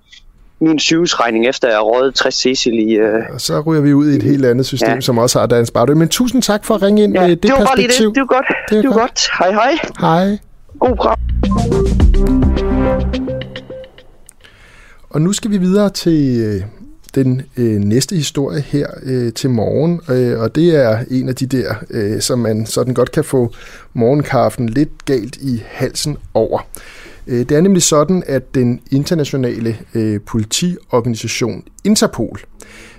min 0.60 0.78
sygehusregning, 0.78 1.46
efter 1.46 1.68
jeg 1.68 1.76
har 1.76 1.82
røget 1.82 2.14
60 2.14 2.34
Cecil 2.34 2.88
i... 2.88 2.94
Øh... 2.94 3.22
Og 3.32 3.40
så 3.40 3.60
ryger 3.60 3.82
vi 3.82 3.94
ud 3.94 4.10
i 4.10 4.16
et 4.16 4.22
helt 4.22 4.44
andet 4.44 4.66
system, 4.66 4.94
ja. 4.94 5.00
som 5.00 5.18
også 5.18 5.38
har 5.38 5.46
Dans 5.46 5.70
Bardø. 5.70 5.94
Men 5.94 6.08
tusind 6.08 6.42
tak 6.42 6.64
for 6.64 6.74
at 6.74 6.82
ringe 6.82 7.04
ind 7.04 7.14
ja, 7.14 7.20
med 7.20 7.30
det, 7.30 7.42
det 7.42 7.50
var 7.50 7.56
perspektiv. 7.58 7.76
Bare 7.76 7.86
lige 7.86 8.08
det. 8.08 8.14
Det 8.14 8.20
var 8.20 8.26
godt. 8.26 8.46
Det, 8.70 8.82
det 8.82 8.88
var 8.88 8.94
godt. 8.94 9.02
godt. 9.02 9.28
Hej 9.38 9.52
hej. 9.52 10.26
Hej. 10.26 10.38
God 10.78 10.96
program. 10.96 11.18
Og 15.10 15.22
nu 15.22 15.32
skal 15.32 15.50
vi 15.50 15.58
videre 15.58 15.90
til 15.90 16.40
øh, 16.40 16.62
den 17.14 17.42
øh, 17.56 17.80
næste 17.80 18.16
historie 18.16 18.60
her 18.60 18.86
øh, 19.02 19.32
til 19.32 19.50
morgen, 19.50 20.00
øh, 20.10 20.40
og 20.40 20.54
det 20.54 20.76
er 20.76 20.98
en 21.10 21.28
af 21.28 21.34
de 21.34 21.46
der, 21.46 21.74
øh, 21.90 22.20
som 22.20 22.38
man 22.38 22.66
sådan 22.66 22.94
godt 22.94 23.12
kan 23.12 23.24
få 23.24 23.52
morgenkaffen 23.94 24.68
lidt 24.68 25.04
galt 25.04 25.36
i 25.36 25.62
halsen 25.66 26.16
over. 26.34 26.60
Øh, 27.26 27.38
det 27.38 27.52
er 27.52 27.60
nemlig 27.60 27.82
sådan, 27.82 28.22
at 28.26 28.54
den 28.54 28.80
internationale 28.90 29.78
øh, 29.94 30.20
politiorganisation 30.26 31.64
Interpol 31.84 32.40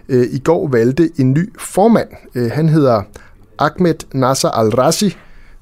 øh, 0.10 0.28
i 0.32 0.40
går 0.40 0.68
valgte 0.68 1.10
en 1.18 1.32
ny 1.32 1.54
formand. 1.60 2.10
Øh, 2.36 2.52
han 2.52 2.70
hedder 2.70 3.02
Ahmed 3.60 3.96
Nasser 4.14 4.50
al-Razi, 4.50 5.18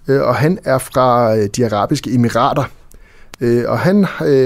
øh, 0.07 0.21
og 0.21 0.35
han 0.35 0.59
er 0.63 0.77
fra 0.77 1.37
de 1.45 1.65
arabiske 1.65 2.13
emirater. 2.13 2.63
Og 3.67 3.79
han 3.79 4.03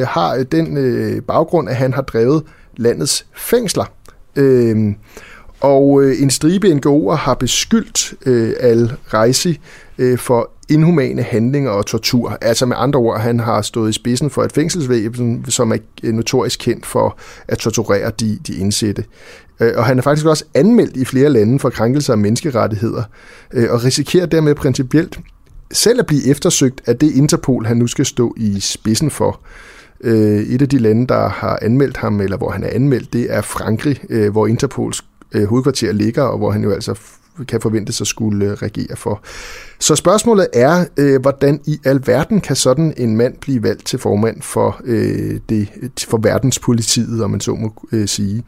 har 0.08 0.46
den 0.52 1.22
baggrund, 1.22 1.70
at 1.70 1.76
han 1.76 1.94
har 1.94 2.02
drevet 2.02 2.44
landets 2.78 3.26
fængsler. 3.36 3.86
Og 5.60 6.06
en 6.20 6.30
stribe 6.30 6.68
NGO'er 6.68 7.16
har 7.16 7.34
beskyldt 7.34 8.14
Al-Reisi 8.60 9.60
øh, 10.00 10.18
for 10.18 10.52
inhumane 10.70 11.22
handlinger 11.22 11.72
og 11.72 11.86
tortur. 11.86 12.38
Altså 12.42 12.66
med 12.66 12.76
andre 12.80 13.00
ord, 13.00 13.20
han 13.20 13.40
har 13.40 13.62
stået 13.62 13.90
i 13.90 13.94
spidsen 13.94 14.30
for 14.30 14.44
et 14.44 14.52
fængselsvæsen, 14.52 15.46
som 15.48 15.72
er 15.72 15.78
øh, 16.04 16.14
notorisk 16.14 16.60
kendt 16.60 16.86
for 16.86 17.18
at 17.48 17.58
torturere 17.58 18.12
de, 18.20 18.40
de 18.48 18.56
indsatte. 18.56 19.04
Øh, 19.60 19.74
og 19.78 19.86
han 19.86 19.98
er 19.98 20.02
faktisk 20.02 20.28
også 20.28 20.46
anmeldt 20.54 20.98
i 20.98 21.06
flere 21.06 21.30
lande 21.30 21.60
for 21.60 21.70
krænkelser 21.70 22.14
af 22.14 22.18
menneskerettigheder, 22.18 23.04
øh, 23.54 23.72
og 23.72 23.84
risikerer 23.84 24.26
dermed 24.26 24.56
principielt 24.56 25.20
selv 25.72 26.00
at 26.00 26.06
blive 26.06 26.28
eftersøgt 26.28 26.82
af 26.86 26.98
det 26.98 27.12
Interpol, 27.12 27.66
han 27.66 27.78
nu 27.78 27.88
skal 27.88 28.06
stå 28.06 28.36
i 28.38 28.60
spidsen 28.60 29.12
for. 29.12 29.40
Et 30.04 30.62
af 30.62 30.70
de 30.70 30.78
lande, 30.78 31.08
der 31.08 31.30
har 31.30 31.60
anmeldt 31.62 31.98
ham, 31.98 32.22
eller 32.22 32.38
hvor 32.38 32.50
han 32.50 32.64
er 32.64 32.70
anmeldt, 32.72 33.14
det 33.14 33.34
er 33.34 33.42
Frankrig, 33.42 34.00
hvor 34.32 34.48
Interpols 34.48 35.06
hovedkvarter 35.48 35.92
ligger, 35.92 36.24
og 36.24 36.38
hvor 36.38 36.52
han 36.52 36.64
jo 36.64 36.72
altså 36.72 37.00
kan 37.48 37.62
forventes 37.62 38.02
at 38.02 38.08
skulle 38.08 38.56
reagere 38.56 38.96
for. 38.96 39.22
Så 39.80 39.96
spørgsmålet 39.96 40.48
er, 40.54 40.86
øh, 40.98 41.22
hvordan 41.22 41.62
i 41.66 41.80
alverden 41.86 42.42
kan 42.42 42.56
sådan 42.56 42.94
en 42.98 43.18
mand 43.18 43.38
blive 43.42 43.64
valgt 43.64 43.86
til 43.86 44.00
formand 44.00 44.42
for, 44.42 44.82
øh, 44.86 45.40
det, 45.50 45.70
for 46.08 46.18
verdenspolitiet, 46.18 47.24
om 47.24 47.30
man 47.30 47.42
så 47.42 47.56
må 47.56 47.74
øh, 47.92 48.08
sige. 48.08 48.44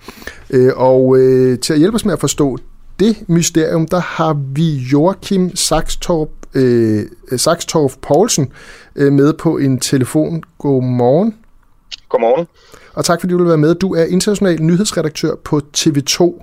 Øh, 0.50 0.72
og 0.76 1.18
øh, 1.18 1.60
til 1.60 1.74
at 1.74 1.80
hjælpe 1.80 1.96
os 1.96 2.06
med 2.06 2.14
at 2.14 2.20
forstå 2.20 2.58
det 3.00 3.24
mysterium, 3.28 3.88
der 3.88 4.00
har 4.00 4.38
vi 4.54 4.76
Joachim 4.76 5.56
Saxtorp, 5.56 6.30
øh, 6.54 7.06
Saxtorp 7.38 7.92
Poulsen 8.02 8.52
øh, 8.96 9.14
med 9.14 9.34
på 9.34 9.58
en 9.58 9.80
telefon. 9.80 10.44
Godmorgen. 10.58 11.36
Godmorgen. 12.10 12.48
Og 12.94 13.06
tak 13.06 13.20
fordi 13.20 13.32
du 13.32 13.38
vil 13.38 13.48
være 13.48 13.58
med. 13.58 13.76
Du 13.76 13.94
er 13.94 14.04
international 14.04 14.62
nyhedsredaktør 14.62 15.36
på 15.36 15.62
TV2. 15.78 16.42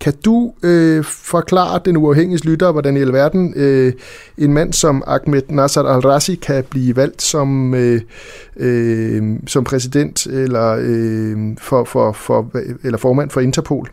Kan 0.00 0.12
du 0.24 0.54
øh, 0.62 1.04
forklare 1.04 1.80
den 1.84 1.96
uafhængige 1.96 2.48
lytter, 2.50 2.72
hvordan 2.72 2.96
i 2.96 3.00
alverden 3.00 3.54
øh, 3.56 3.92
en 4.38 4.52
mand 4.52 4.72
som 4.72 5.02
Ahmed 5.06 5.42
Nasser 5.48 5.82
al-Razi 5.82 6.34
kan 6.34 6.64
blive 6.64 6.96
valgt 6.96 7.22
som, 7.22 7.74
øh, 7.74 8.00
øh, 8.56 9.22
som 9.46 9.64
præsident 9.64 10.26
eller, 10.26 10.76
øh, 10.80 11.56
for, 11.58 11.84
for, 11.84 12.12
for, 12.12 12.50
eller 12.84 12.98
formand 12.98 13.30
for 13.30 13.40
Interpol? 13.40 13.90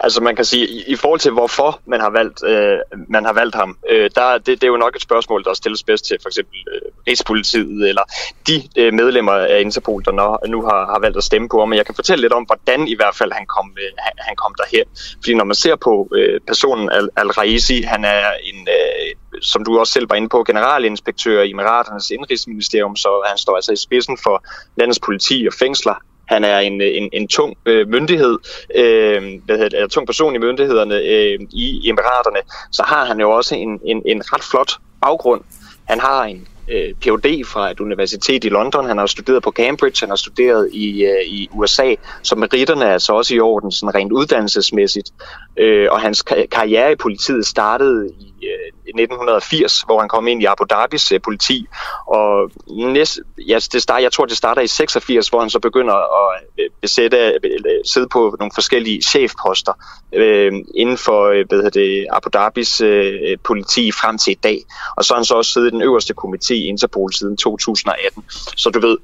Altså 0.00 0.22
man 0.22 0.36
kan 0.36 0.44
sige, 0.44 0.66
i, 0.66 0.84
i 0.86 0.96
forhold 0.96 1.20
til 1.20 1.32
hvorfor 1.32 1.80
man 1.86 2.00
har 2.00 2.10
valgt, 2.10 2.44
øh, 2.44 2.78
man 3.08 3.24
har 3.24 3.32
valgt 3.32 3.54
ham, 3.54 3.76
øh, 3.90 4.10
der, 4.14 4.38
det, 4.38 4.46
det 4.46 4.64
er 4.64 4.66
jo 4.68 4.76
nok 4.76 4.96
et 4.96 5.02
spørgsmål, 5.02 5.44
der 5.44 5.54
stilles 5.54 5.82
bedst 5.82 6.04
til 6.04 6.16
for 6.22 6.28
eksempel 6.28 6.58
øh, 6.74 6.85
Rigspolitiet 7.08 7.88
eller 7.88 8.02
de 8.46 8.62
øh, 8.76 8.92
medlemmer 8.94 9.32
af 9.32 9.60
Interpol, 9.60 10.04
der 10.04 10.12
nu, 10.12 10.36
nu 10.52 10.62
har, 10.62 10.86
har 10.86 10.98
valgt 11.00 11.16
at 11.16 11.24
stemme 11.24 11.48
på 11.48 11.58
ham. 11.58 11.68
Men 11.68 11.76
jeg 11.76 11.86
kan 11.86 11.94
fortælle 11.94 12.22
lidt 12.22 12.32
om, 12.32 12.42
hvordan 12.42 12.88
i 12.88 12.96
hvert 12.96 13.16
fald 13.16 13.32
han 13.32 13.46
kom, 13.46 13.76
øh, 13.78 13.90
han, 14.18 14.36
kom 14.36 14.54
derhen. 14.58 14.84
Fordi 15.22 15.34
når 15.34 15.44
man 15.44 15.54
ser 15.54 15.76
på 15.76 16.08
øh, 16.14 16.40
personen 16.46 16.90
Al- 16.90 17.10
Al-Raisi, 17.16 17.82
han 17.82 18.04
er 18.04 18.30
en, 18.42 18.68
øh, 18.68 19.42
som 19.42 19.64
du 19.64 19.78
også 19.78 19.92
selv 19.92 20.10
var 20.10 20.16
inde 20.16 20.28
på, 20.28 20.44
generalinspektør 20.46 21.42
i 21.42 21.50
Emiraternes 21.50 22.10
Indrigsministerium, 22.10 22.96
så 22.96 23.22
han 23.28 23.38
står 23.38 23.56
altså 23.56 23.72
i 23.72 23.76
spidsen 23.76 24.18
for 24.22 24.44
landets 24.76 25.00
politi 25.00 25.46
og 25.48 25.54
fængsler. 25.58 25.94
Han 26.28 26.44
er 26.44 26.58
en, 26.58 26.80
øh, 26.80 26.88
en, 26.94 27.08
en 27.12 27.28
tung 27.28 27.56
øh, 27.66 27.88
myndighed, 27.88 28.38
øh, 28.74 29.22
hvad 29.44 29.58
hedder 29.58 29.80
det, 29.80 29.90
tung 29.90 30.06
person 30.06 30.34
i 30.34 30.38
myndighederne 30.38 30.94
øh, 30.94 31.38
i 31.50 31.88
Emiraterne, 31.88 32.38
så 32.72 32.82
har 32.82 33.04
han 33.04 33.20
jo 33.20 33.30
også 33.30 33.54
en, 33.54 33.80
en, 33.84 34.02
en 34.06 34.22
ret 34.32 34.44
flot 34.50 34.72
baggrund. 35.00 35.40
Han 35.88 36.00
har 36.00 36.24
en 36.24 36.48
øh, 36.72 36.94
Ph.D. 36.94 37.44
fra 37.44 37.70
et 37.70 37.80
universitet 37.80 38.44
i 38.44 38.48
London. 38.48 38.86
Han 38.86 38.98
har 38.98 39.06
studeret 39.06 39.42
på 39.42 39.50
Cambridge, 39.50 40.00
han 40.00 40.08
har 40.08 40.16
studeret 40.16 40.68
i, 40.72 41.04
øh, 41.04 41.26
i 41.26 41.48
USA, 41.52 41.94
så 42.22 42.36
meritterne 42.36 42.84
er 42.84 42.98
så 42.98 43.12
også 43.12 43.34
i 43.34 43.40
orden, 43.40 43.72
sådan 43.72 43.94
rent 43.94 44.12
uddannelsesmæssigt. 44.12 45.10
Øh, 45.58 45.88
og 45.90 46.00
hans 46.00 46.22
karriere 46.52 46.92
i 46.92 46.96
politiet 46.96 47.46
startede 47.46 48.10
i 48.20 48.46
øh, 48.46 48.76
1980, 48.88 49.80
hvor 49.80 50.00
han 50.00 50.08
kom 50.08 50.28
ind 50.28 50.42
i 50.42 50.44
Abu 50.44 50.64
Dhabis 50.70 51.12
øh, 51.12 51.20
politi. 51.20 51.66
Og 52.06 52.50
næst, 52.68 53.20
ja, 53.48 53.58
det 53.72 53.82
start, 53.82 54.02
jeg 54.02 54.12
tror, 54.12 54.26
det 54.26 54.36
starter 54.36 54.62
i 54.62 54.66
86, 54.66 55.28
hvor 55.28 55.40
han 55.40 55.50
så 55.50 55.58
begynder 55.58 55.94
at 55.94 56.42
øh, 56.58 56.70
besætte, 56.80 57.16
øh, 57.44 57.60
sidde 57.84 58.08
på 58.08 58.36
nogle 58.38 58.50
forskellige 58.54 59.02
chefposter 59.02 59.72
øh, 60.14 60.52
inden 60.74 60.96
for 60.96 61.24
øh, 61.24 61.44
hvad 61.48 61.70
det, 61.70 62.06
Abu 62.12 62.28
Dhabis 62.32 62.80
øh, 62.80 63.38
politi 63.44 63.92
frem 63.92 64.18
til 64.18 64.30
i 64.30 64.38
dag. 64.42 64.64
Og 64.96 65.04
så 65.04 65.14
har 65.14 65.18
han 65.18 65.24
så 65.24 65.34
også 65.34 65.52
siddet 65.52 65.68
i 65.68 65.70
den 65.70 65.82
øverste 65.82 66.14
komité 66.24 66.55
i 66.56 66.66
Interpol 66.66 67.12
siden 67.12 67.36
2018. 67.36 68.24
Så 68.56 68.70
du 68.70 68.80
ved, 68.80 68.98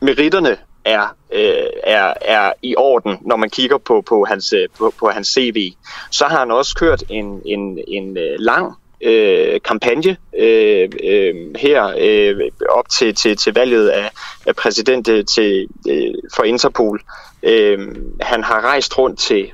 meritterne 0.00 0.56
er, 0.84 1.16
øh, 1.32 1.66
er, 1.84 2.14
er 2.20 2.52
i 2.62 2.74
orden, 2.76 3.18
når 3.20 3.36
man 3.36 3.50
kigger 3.50 3.78
på, 3.78 4.00
på, 4.08 4.24
hans, 4.24 4.52
øh, 4.52 4.68
på, 4.78 4.92
på 4.98 5.08
hans 5.08 5.28
CV. 5.28 5.72
Så 6.10 6.24
har 6.24 6.38
han 6.38 6.50
også 6.50 6.76
kørt 6.76 7.02
en, 7.08 7.42
en, 7.44 7.78
en 7.88 8.16
øh, 8.16 8.36
lang 8.38 8.74
øh, 9.00 9.60
kampagne 9.64 10.16
øh, 10.38 10.88
øh, 11.04 11.34
her 11.56 11.94
øh, 11.98 12.40
op 12.68 12.88
til, 12.88 13.14
til, 13.14 13.36
til 13.36 13.54
valget 13.54 13.88
af, 13.88 14.10
af 14.46 14.56
præsident 14.56 15.08
øh, 15.08 15.24
til, 15.24 15.68
øh, 15.88 16.14
for 16.34 16.42
Interpol. 16.42 17.02
Øh, 17.42 17.78
han 18.20 18.44
har 18.44 18.60
rejst 18.60 18.98
rundt 18.98 19.18
til 19.18 19.52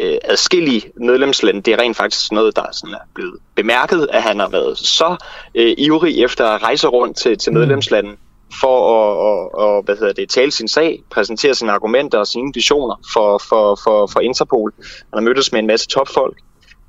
øh, 0.00 0.18
adskillige 0.24 0.82
medlemslande. 0.96 1.62
Det 1.62 1.74
er 1.74 1.78
rent 1.78 1.96
faktisk 1.96 2.32
noget, 2.32 2.56
der 2.56 2.64
sådan 2.72 2.94
er 2.94 2.98
blevet 3.14 3.34
bemærket, 3.54 4.08
at 4.12 4.22
han 4.22 4.38
har 4.38 4.48
været 4.48 4.78
så 4.78 5.16
øh, 5.54 5.74
ivrig 5.78 6.24
efter 6.24 6.46
at 6.46 6.62
rejse 6.62 6.88
rundt 6.88 7.16
til, 7.16 7.38
til 7.38 7.52
mm. 7.52 7.58
medlemslanden 7.58 8.16
for 8.60 8.78
at, 8.98 9.62
at, 9.62 9.76
at 9.76 9.84
hvad 9.84 9.96
hedder 9.96 10.12
det, 10.12 10.28
tale 10.28 10.50
sin 10.50 10.68
sag, 10.68 11.02
præsentere 11.10 11.54
sine 11.54 11.72
argumenter 11.72 12.18
og 12.18 12.26
sine 12.26 12.50
visioner 12.54 13.00
for, 13.12 13.38
for, 13.48 13.78
for, 13.84 14.06
for 14.06 14.20
Interpol. 14.20 14.72
Han 14.78 15.14
har 15.14 15.20
mødtes 15.20 15.52
med 15.52 15.60
en 15.60 15.66
masse 15.66 15.88
topfolk. 15.88 16.38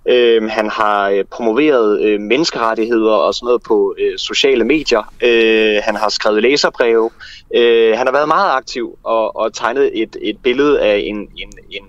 Øh, 0.09 0.43
han 0.43 0.69
har 0.69 1.09
øh, 1.09 1.23
promoveret 1.23 2.01
øh, 2.01 2.19
menneskerettigheder 2.21 3.13
og 3.13 3.33
sådan 3.33 3.45
noget 3.45 3.63
på 3.63 3.95
øh, 3.99 4.17
sociale 4.17 4.63
medier. 4.63 5.13
Øh, 5.23 5.81
han 5.83 5.95
har 5.95 6.09
skrevet 6.09 6.41
læserbreve. 6.41 7.09
Øh, 7.55 7.97
han 7.97 8.07
har 8.07 8.11
været 8.11 8.27
meget 8.27 8.51
aktiv 8.51 8.97
og, 9.03 9.35
og 9.35 9.53
tegnet 9.53 10.01
et, 10.01 10.17
et 10.21 10.37
billede 10.43 10.81
af 10.81 10.97
en, 10.97 11.17
en, 11.17 11.53
en, 11.71 11.83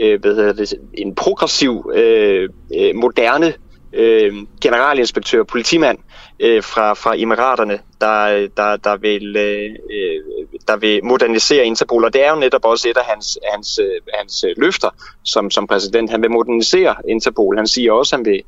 øh, 0.00 0.20
hvad 0.20 0.34
hedder 0.34 0.52
det, 0.52 0.74
en 0.94 1.14
progressiv, 1.14 1.90
øh, 1.94 2.48
øh, 2.78 2.94
moderne 2.94 3.54
øh, 3.92 4.32
generalinspektør, 4.62 5.42
politimand 5.42 5.98
øh, 6.40 6.62
fra, 6.62 6.94
fra 6.94 7.14
Emiraterne, 7.16 7.78
der, 8.00 8.48
der, 8.56 8.76
der, 8.76 8.96
vil, 8.96 9.36
øh, 9.36 9.70
der 10.68 10.76
vil 10.76 11.04
modernisere 11.04 11.64
Interpol. 11.64 12.04
Og 12.04 12.12
det 12.12 12.24
er 12.24 12.30
jo 12.30 12.36
netop 12.36 12.64
også 12.64 12.88
et 12.88 12.96
af 12.96 13.04
hans, 13.04 13.38
hans, 13.52 13.78
øh, 13.78 14.00
hans 14.14 14.44
øh, 14.44 14.54
løfter 14.56 14.90
som, 15.24 15.50
som 15.50 15.66
præsident. 15.66 16.10
Han 16.10 16.22
vil 16.22 16.30
modernisere 16.30 16.94
Interpol. 17.08 17.56
Han 17.56 17.66
siger 17.66 17.92
også, 17.92 18.16
at 18.16 18.18
han 18.18 18.26
vil 18.26 18.42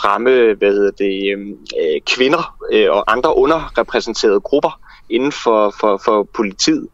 fremme 0.00 0.54
hvad 0.54 0.72
hedder 0.72 0.90
det, 0.90 1.36
øh, 1.36 2.00
kvinder 2.06 2.56
øh, 2.72 2.90
og 2.90 3.12
andre 3.12 3.36
underrepræsenterede 3.36 4.40
grupper 4.40 4.80
inden 5.10 5.32
for, 5.32 5.74
for, 5.80 6.00
for 6.04 6.28
politiet. 6.34 6.88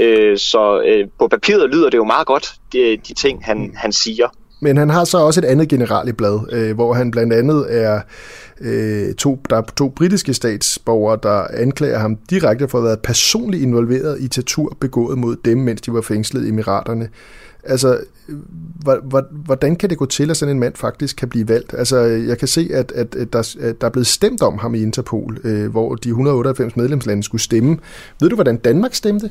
Øh, 0.00 0.38
så 0.38 0.82
øh, 0.86 1.08
på 1.18 1.28
papiret 1.28 1.70
lyder 1.70 1.90
det 1.90 1.98
jo 1.98 2.04
meget 2.04 2.26
godt, 2.26 2.54
de, 2.72 2.98
de 3.08 3.14
ting, 3.14 3.44
han, 3.44 3.72
han 3.76 3.92
siger. 3.92 4.28
Men 4.60 4.76
han 4.76 4.90
har 4.90 5.04
så 5.04 5.18
også 5.18 5.40
et 5.40 5.44
andet 5.44 5.68
general 5.68 6.08
i 6.08 6.12
blad, 6.12 6.52
øh, 6.52 6.74
hvor 6.74 6.94
han 6.94 7.10
blandt 7.10 7.32
andet 7.32 7.66
er 7.68 8.00
øh, 8.60 9.14
to, 9.14 9.40
der 9.50 9.56
er 9.56 9.62
to 9.76 9.88
britiske 9.88 10.34
statsborgere, 10.34 11.18
der 11.22 11.46
anklager 11.52 11.98
ham 11.98 12.16
direkte 12.30 12.68
for 12.68 12.78
at 12.78 12.82
have 12.82 12.88
været 12.88 13.02
personligt 13.02 13.62
involveret 13.62 14.20
i 14.20 14.28
tortur 14.28 14.76
begået 14.80 15.18
mod 15.18 15.36
dem, 15.44 15.58
mens 15.58 15.80
de 15.80 15.92
var 15.92 16.00
fængslet 16.00 16.46
i 16.46 16.48
Emiraterne. 16.48 17.08
Altså, 17.64 17.98
hvordan 19.30 19.76
kan 19.76 19.90
det 19.90 19.98
gå 19.98 20.06
til, 20.06 20.30
at 20.30 20.36
sådan 20.36 20.54
en 20.54 20.60
mand 20.60 20.74
faktisk 20.76 21.16
kan 21.16 21.28
blive 21.28 21.48
valgt? 21.48 21.74
Altså, 21.78 21.98
jeg 21.98 22.38
kan 22.38 22.48
se, 22.48 22.70
at, 22.74 22.92
at, 22.92 23.14
at, 23.14 23.32
der, 23.32 23.56
at 23.60 23.80
der 23.80 23.86
er 23.86 23.90
blevet 23.90 24.06
stemt 24.06 24.42
om 24.42 24.58
ham 24.58 24.74
i 24.74 24.82
Interpol, 24.82 25.38
øh, 25.44 25.70
hvor 25.70 25.94
de 25.94 26.08
198 26.08 26.76
medlemslande 26.76 27.22
skulle 27.22 27.42
stemme. 27.42 27.78
Ved 28.20 28.28
du, 28.28 28.34
hvordan 28.34 28.56
Danmark 28.56 28.94
stemte? 28.94 29.30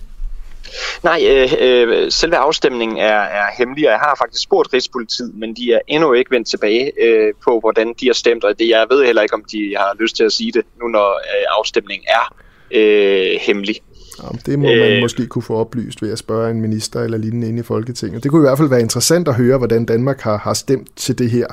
Nej, 1.04 1.24
øh, 1.30 1.50
øh, 1.60 2.12
selve 2.12 2.36
afstemningen 2.36 2.98
er, 2.98 3.20
er 3.22 3.46
hemmelig, 3.58 3.88
og 3.88 3.92
jeg 3.92 4.00
har 4.00 4.16
faktisk 4.18 4.44
spurgt 4.44 4.74
Rigspolitiet, 4.74 5.32
men 5.36 5.56
de 5.56 5.74
er 5.74 5.80
endnu 5.88 6.14
ikke 6.14 6.32
vendt 6.32 6.48
tilbage 6.48 6.92
øh, 7.04 7.34
på, 7.44 7.60
hvordan 7.60 7.94
de 8.00 8.06
har 8.06 8.14
stemt, 8.14 8.44
og 8.44 8.60
det, 8.60 8.70
jeg 8.70 8.86
ved 8.90 9.06
heller 9.06 9.22
ikke, 9.22 9.36
om 9.36 9.44
de 9.52 9.76
har 9.78 9.96
lyst 10.00 10.16
til 10.16 10.24
at 10.24 10.32
sige 10.32 10.52
det, 10.52 10.66
nu 10.82 10.88
når 10.88 11.10
øh, 11.10 11.46
afstemningen 11.60 12.08
er 12.08 12.36
øh, 12.72 13.40
hemmelig. 13.42 13.76
Ja, 14.24 14.28
det 14.46 14.60
må 14.60 14.68
man 14.68 14.92
øh, 14.92 15.02
måske 15.02 15.28
kunne 15.28 15.42
få 15.42 15.56
oplyst 15.56 16.02
ved 16.02 16.12
at 16.12 16.20
spørge 16.20 16.52
en 16.52 16.62
minister 16.62 17.02
eller 17.02 17.18
lignende 17.18 17.48
inde 17.48 17.60
i 17.60 17.64
Folketinget. 17.64 18.24
Det 18.24 18.32
kunne 18.32 18.42
i 18.42 18.48
hvert 18.48 18.58
fald 18.58 18.70
være 18.70 18.82
interessant 18.82 19.28
at 19.28 19.36
høre, 19.36 19.58
hvordan 19.58 19.86
Danmark 19.86 20.22
har, 20.22 20.38
har 20.38 20.54
stemt 20.54 20.88
til 20.96 21.18
det 21.18 21.32
her. 21.32 21.48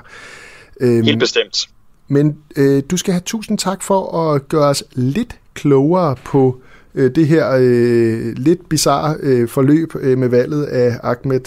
Øhm, 0.80 1.04
Helt 1.04 1.20
bestemt. 1.20 1.68
Men 2.08 2.38
øh, 2.56 2.82
du 2.90 2.96
skal 2.96 3.12
have 3.12 3.22
tusind 3.26 3.58
tak 3.58 3.82
for 3.82 4.32
at 4.34 4.48
gøre 4.48 4.68
os 4.68 4.84
lidt 4.92 5.36
klogere 5.54 6.16
på 6.24 6.60
øh, 6.60 6.75
det 6.96 7.26
her 7.26 7.56
øh, 7.60 8.32
lidt 8.36 8.68
bizarre 8.68 9.16
øh, 9.20 9.48
forløb 9.48 9.92
øh, 10.00 10.18
med 10.18 10.28
valget 10.28 10.64
af 10.64 10.96
Ahmed 11.02 11.40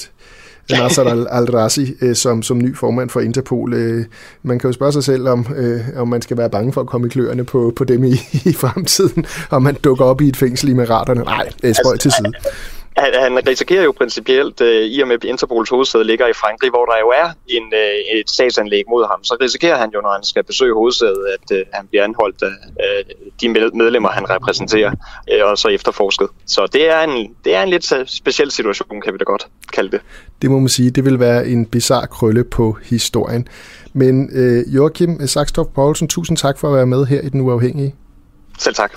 Nasser 0.72 1.26
al-Razi 1.38 1.96
øh, 2.02 2.16
som, 2.16 2.44
som 2.44 2.58
ny 2.58 2.76
formand 2.76 3.10
for 3.10 3.20
Interpol. 3.20 3.74
Øh, 3.74 4.06
man 4.44 4.60
kan 4.60 4.68
jo 4.68 4.74
spørge 4.74 4.92
sig 4.92 5.04
selv, 5.04 5.28
om, 5.28 5.48
øh, 5.56 5.82
om 5.96 6.08
man 6.08 6.22
skal 6.22 6.38
være 6.38 6.50
bange 6.50 6.74
for 6.74 6.82
at 6.82 6.88
komme 6.88 7.08
i 7.08 7.10
kløerne 7.10 7.44
på, 7.44 7.74
på 7.76 7.84
dem 7.84 8.04
i, 8.04 8.12
i 8.50 8.54
fremtiden, 8.54 9.26
om 9.50 9.62
man 9.64 9.76
dukker 9.84 10.06
op 10.06 10.22
i 10.22 10.28
et 10.28 10.38
fængsel 10.38 10.70
i 10.70 10.74
Meraterne. 10.74 11.22
Nej, 11.22 11.50
øh, 11.64 11.76
spøj 11.84 11.98
til 11.98 12.12
side. 12.12 12.32
Han, 13.00 13.14
han 13.22 13.48
risikerer 13.48 13.84
jo 13.84 13.92
principielt, 13.92 14.62
øh, 14.62 14.86
i 14.86 15.02
og 15.02 15.08
med 15.08 15.26
Interpols 15.26 15.70
hovedsæde 15.70 16.04
ligger 16.04 16.28
i 16.28 16.34
Frankrig, 16.34 16.70
hvor 16.70 16.86
der 16.86 16.98
jo 17.00 17.08
er 17.22 17.28
en, 17.48 17.74
øh, 17.74 18.20
et 18.20 18.30
statsanlæg 18.30 18.84
mod 18.90 19.08
ham, 19.08 19.24
så 19.24 19.38
risikerer 19.42 19.78
han 19.78 19.90
jo, 19.94 20.02
når 20.02 20.12
han 20.12 20.24
skal 20.24 20.44
besøge 20.44 20.74
hovedsædet, 20.74 21.26
at 21.36 21.58
øh, 21.58 21.66
han 21.74 21.88
bliver 21.88 22.04
anholdt 22.04 22.42
af 22.42 22.56
øh, 22.84 23.16
de 23.42 23.50
medlemmer, 23.50 24.10
han 24.10 24.30
repræsenterer, 24.30 24.92
øh, 25.32 25.46
og 25.46 25.58
så 25.58 25.68
efterforsket. 25.68 26.28
Så 26.46 26.68
det 26.74 26.90
er, 26.90 27.02
en, 27.02 27.36
det 27.46 27.56
er 27.56 27.64
en 27.64 27.70
lidt 27.70 27.94
speciel 28.10 28.52
situation, 28.52 29.02
kan 29.02 29.14
vi 29.14 29.18
da 29.18 29.24
godt 29.24 29.48
kalde 29.74 29.92
det. 29.92 30.02
Det 30.42 30.52
må 30.52 30.60
man 30.60 30.70
sige, 30.70 30.92
det 30.92 31.06
vil 31.06 31.20
være 31.20 31.48
en 31.48 31.66
bizarre 31.66 32.08
krølle 32.08 32.44
på 32.44 32.78
historien. 32.84 33.48
Men 33.94 34.30
øh, 34.34 34.76
Joachim 34.76 35.28
Saxtorff 35.28 35.70
Poulsen, 35.76 36.08
tusind 36.08 36.38
tak 36.38 36.60
for 36.60 36.68
at 36.68 36.76
være 36.76 36.86
med 36.86 37.06
her 37.06 37.22
i 37.22 37.30
Den 37.30 37.42
Uafhængige. 37.42 37.96
Selv 38.60 38.76
tak. 38.76 38.92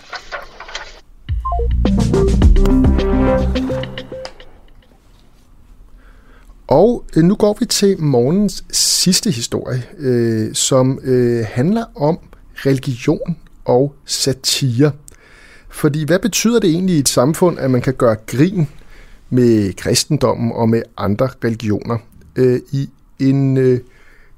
Og 6.73 7.05
øh, 7.17 7.25
nu 7.25 7.35
går 7.35 7.57
vi 7.61 7.67
til 7.67 8.01
morgens 8.01 8.65
sidste 8.71 9.31
historie, 9.31 9.83
øh, 9.99 10.55
som 10.55 10.99
øh, 11.05 11.45
handler 11.49 11.85
om 11.95 12.19
religion 12.57 13.37
og 13.65 13.95
satire. 14.05 14.93
Fordi 15.69 16.05
hvad 16.05 16.19
betyder 16.19 16.61
det 16.61 16.71
egentlig 16.71 16.97
i 16.97 16.99
et 16.99 17.09
samfund, 17.09 17.59
at 17.59 17.71
man 17.71 17.81
kan 17.81 17.95
gøre 17.95 18.17
grin 18.27 18.69
med 19.31 19.73
kristendommen 19.73 20.53
og 20.53 20.69
med 20.69 20.83
andre 20.97 21.29
religioner? 21.45 21.99
Øh, 22.37 22.61
I 22.73 22.89
en 23.19 23.57
øh, 23.57 23.81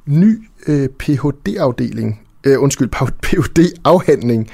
ny 0.06 0.48
øh, 0.66 0.88
Ph.D.-afdeling, 0.88 2.20
øh, 2.44 2.62
undskyld, 2.62 2.88
Ph.D.-afhandling 3.24 4.50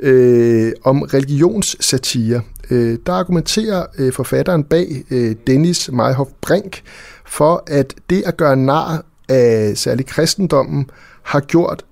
øh, 0.00 0.72
om 0.84 1.02
religionssatire, 1.02 2.42
øh, 2.70 2.98
der 3.06 3.12
argumenterer 3.12 3.86
øh, 3.98 4.12
forfatteren 4.12 4.64
bag 4.64 5.04
øh, 5.10 5.36
Dennis 5.46 5.90
Meyhoff 5.92 6.30
Brink 6.40 6.82
for, 7.26 7.62
at 7.66 7.94
det 8.10 8.22
at 8.26 8.36
gøre 8.36 8.56
nar 8.56 9.04
af 9.28 9.72
særligt 9.76 10.08
kristendommen 10.08 10.90
har 11.22 11.40
gjort 11.40 11.84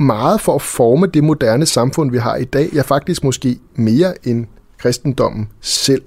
meget 0.00 0.40
for 0.40 0.54
at 0.54 0.62
forme 0.62 1.06
det 1.06 1.24
moderne 1.24 1.66
samfund, 1.66 2.10
vi 2.10 2.18
har 2.18 2.36
i 2.36 2.44
dag. 2.44 2.68
Ja, 2.74 2.82
faktisk 2.82 3.24
måske 3.24 3.58
mere 3.74 4.26
end 4.28 4.46
kristendommen 4.78 5.48
selv. 5.60 6.02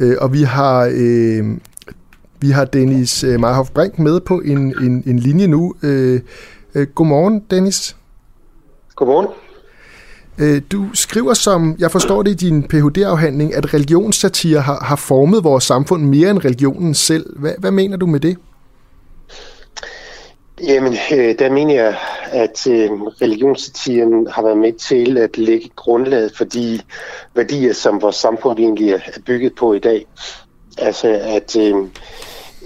Øh, 0.00 0.16
og 0.20 0.32
vi 0.32 0.42
har, 0.42 0.92
øh, 0.94 1.58
vi 2.40 2.50
har 2.50 2.64
Dennis 2.64 3.24
øh, 3.24 3.40
Brink 3.74 3.98
med 3.98 4.20
på 4.20 4.40
en, 4.40 4.58
en, 4.58 5.02
en 5.06 5.18
linje 5.18 5.46
nu. 5.46 5.74
Øh, 5.82 6.20
øh, 6.74 6.86
godmorgen, 6.86 7.44
Dennis. 7.50 7.96
Godmorgen. 8.96 9.43
Øh, 10.38 10.62
du 10.72 10.84
skriver, 10.94 11.34
som 11.34 11.76
jeg 11.78 11.90
forstår 11.90 12.22
det 12.22 12.30
i 12.30 12.46
din 12.46 12.62
Ph.D.-afhandling, 12.62 13.54
at 13.54 13.74
religionssatire 13.74 14.60
har, 14.60 14.84
har 14.84 14.96
formet 14.96 15.44
vores 15.44 15.64
samfund 15.64 16.02
mere 16.02 16.30
end 16.30 16.44
religionen 16.44 16.94
selv. 16.94 17.38
Hvad, 17.38 17.52
hvad 17.58 17.70
mener 17.70 17.96
du 17.96 18.06
med 18.06 18.20
det? 18.20 18.36
Jamen, 20.62 20.92
øh, 20.92 21.38
der 21.38 21.50
mener 21.50 21.74
jeg, 21.74 21.96
at 22.30 22.66
øh, 22.66 22.90
religionssatiren 22.92 24.26
har 24.30 24.42
været 24.42 24.58
med 24.58 24.72
til 24.72 25.18
at 25.18 25.38
lægge 25.38 25.70
grundlaget 25.76 26.36
for 26.36 26.44
de 26.44 26.80
værdier, 27.34 27.72
som 27.72 28.02
vores 28.02 28.16
samfund 28.16 28.58
egentlig 28.58 28.90
er 28.90 29.00
bygget 29.26 29.54
på 29.54 29.72
i 29.72 29.78
dag. 29.78 30.06
Altså, 30.78 31.08
at 31.08 31.56
øh, 31.56 31.76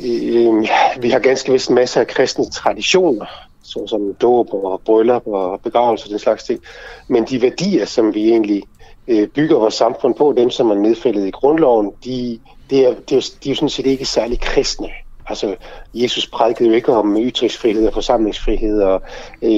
øh, 0.04 0.68
vi 1.02 1.10
har 1.10 1.18
ganske 1.18 1.52
vist 1.52 1.70
masser 1.70 2.00
af 2.00 2.06
kristne 2.06 2.50
traditioner, 2.50 3.26
såsom 3.68 4.14
dåb 4.14 4.48
og 4.52 4.80
bryllup 4.84 5.22
og 5.26 5.60
begravelse 5.60 6.06
og 6.06 6.10
den 6.10 6.18
slags 6.18 6.44
ting. 6.44 6.60
Men 7.08 7.24
de 7.24 7.42
værdier, 7.42 7.86
som 7.86 8.14
vi 8.14 8.28
egentlig 8.28 8.62
øh, 9.08 9.28
bygger 9.28 9.58
vores 9.58 9.74
samfund 9.74 10.14
på, 10.14 10.34
dem 10.36 10.50
som 10.50 10.70
er 10.70 10.74
nedfældet 10.74 11.26
i 11.26 11.30
grundloven, 11.30 11.92
de, 12.04 12.38
det 12.70 12.86
er, 12.86 12.94
det 13.08 13.16
er, 13.16 13.30
de 13.44 13.48
er 13.48 13.52
jo 13.52 13.54
sådan 13.54 13.68
set 13.68 13.86
ikke 13.86 14.04
særlig 14.04 14.40
kristne. 14.40 14.88
Altså, 15.28 15.56
Jesus 15.94 16.26
prædikede 16.26 16.68
jo 16.68 16.74
ikke 16.74 16.92
om 16.92 17.16
ytringsfrihed 17.20 17.86
og 17.86 17.92
forsamlingsfrihed 17.94 18.80
og 18.80 19.02
øh, 19.42 19.50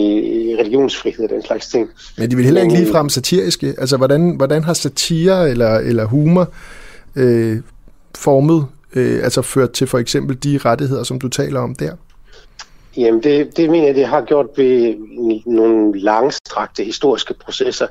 religionsfrihed 0.58 1.24
og 1.24 1.30
den 1.30 1.42
slags 1.42 1.68
ting. 1.68 1.88
Men 2.18 2.30
de 2.30 2.36
vil 2.36 2.44
heller 2.44 2.62
ikke 2.62 2.74
ligefrem 2.74 3.08
satiriske. 3.08 3.74
Altså, 3.78 3.96
hvordan, 3.96 4.36
hvordan 4.36 4.64
har 4.64 4.72
satire 4.72 5.50
eller, 5.50 5.78
eller 5.78 6.04
humor 6.04 6.48
øh, 7.16 7.58
formet, 8.14 8.66
øh, 8.94 9.24
altså 9.24 9.42
ført 9.42 9.70
til 9.70 9.86
for 9.86 9.98
eksempel 9.98 10.42
de 10.44 10.58
rettigheder, 10.58 11.02
som 11.02 11.20
du 11.20 11.28
taler 11.28 11.60
om 11.60 11.74
der? 11.74 11.92
Jamen, 12.96 13.22
det, 13.22 13.56
det 13.56 13.70
mener 13.70 13.86
jeg, 13.86 13.94
det 13.94 14.06
har 14.06 14.20
gjort 14.20 14.46
ved 14.56 14.94
nogle 15.46 16.00
langstrakte 16.00 16.84
historiske 16.84 17.34
processer. 17.34 17.86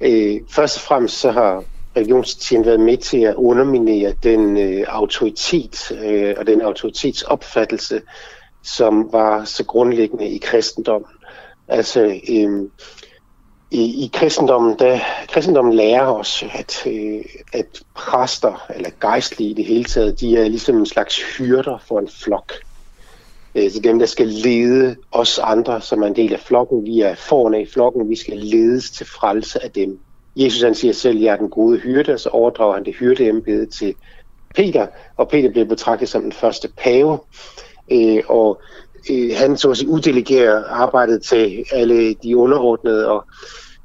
Øh, 0.00 0.40
først 0.50 0.76
og 0.76 0.82
fremmest 0.82 1.20
så 1.20 1.30
har 1.30 1.64
religionstiden 1.96 2.64
været 2.64 2.80
med 2.80 2.96
til 2.96 3.20
at 3.20 3.34
underminere 3.34 4.14
den 4.22 4.56
øh, 4.56 4.84
autoritet 4.88 5.92
øh, 6.04 6.34
og 6.38 6.46
den 6.46 6.60
autoritetsopfattelse, 6.60 8.02
som 8.62 9.12
var 9.12 9.44
så 9.44 9.64
grundlæggende 9.64 10.28
i 10.28 10.38
kristendommen. 10.38 11.10
Altså, 11.68 12.20
øh, 12.28 12.68
i, 13.70 14.04
i 14.04 14.10
kristendommen, 14.12 14.78
der, 14.78 14.98
kristendommen 15.28 15.74
lærer 15.74 16.06
os, 16.06 16.44
at, 16.52 16.86
øh, 16.86 17.24
at 17.52 17.82
præster, 17.94 18.66
eller 18.74 18.90
gejstlige 19.00 19.50
i 19.50 19.54
det 19.54 19.64
hele 19.64 19.84
taget, 19.84 20.20
de 20.20 20.36
er 20.36 20.48
ligesom 20.48 20.76
en 20.76 20.86
slags 20.86 21.36
hyrder 21.36 21.78
for 21.88 21.98
en 21.98 22.08
flok. 22.08 22.52
Øh, 23.54 23.70
så 23.70 23.80
dem, 23.80 23.98
der 23.98 24.06
skal 24.06 24.26
lede 24.26 24.96
os 25.12 25.38
andre, 25.38 25.80
som 25.80 26.02
er 26.02 26.06
en 26.06 26.16
del 26.16 26.32
af 26.32 26.40
flokken. 26.40 26.84
Vi 26.84 27.00
er 27.00 27.14
foran 27.14 27.60
i 27.60 27.66
flokken, 27.66 28.10
vi 28.10 28.16
skal 28.16 28.38
ledes 28.38 28.90
til 28.90 29.06
frelse 29.06 29.64
af 29.64 29.70
dem. 29.70 29.98
Jesus 30.36 30.62
han 30.62 30.74
siger 30.74 30.92
selv, 30.92 31.18
jeg 31.18 31.32
er 31.32 31.36
den 31.36 31.50
gode 31.50 31.78
hyrde, 31.78 32.12
og 32.12 32.20
så 32.20 32.28
overdrager 32.28 32.74
han 32.74 32.84
det 32.84 32.94
hyrdeembede 32.94 33.66
til 33.66 33.94
Peter, 34.54 34.86
og 35.16 35.28
Peter 35.28 35.50
bliver 35.50 35.66
betragtet 35.66 36.08
som 36.08 36.22
den 36.22 36.32
første 36.32 36.68
pave. 36.78 37.18
Øh, 37.92 38.22
og 38.28 38.60
øh, 39.10 39.30
han 39.36 39.56
så 39.56 39.70
at 39.70 39.76
sige 39.76 39.88
uddelegerer 39.88 40.64
arbejdet 40.64 41.22
til 41.22 41.64
alle 41.72 42.14
de 42.14 42.36
underordnede, 42.36 43.08
og, 43.10 43.24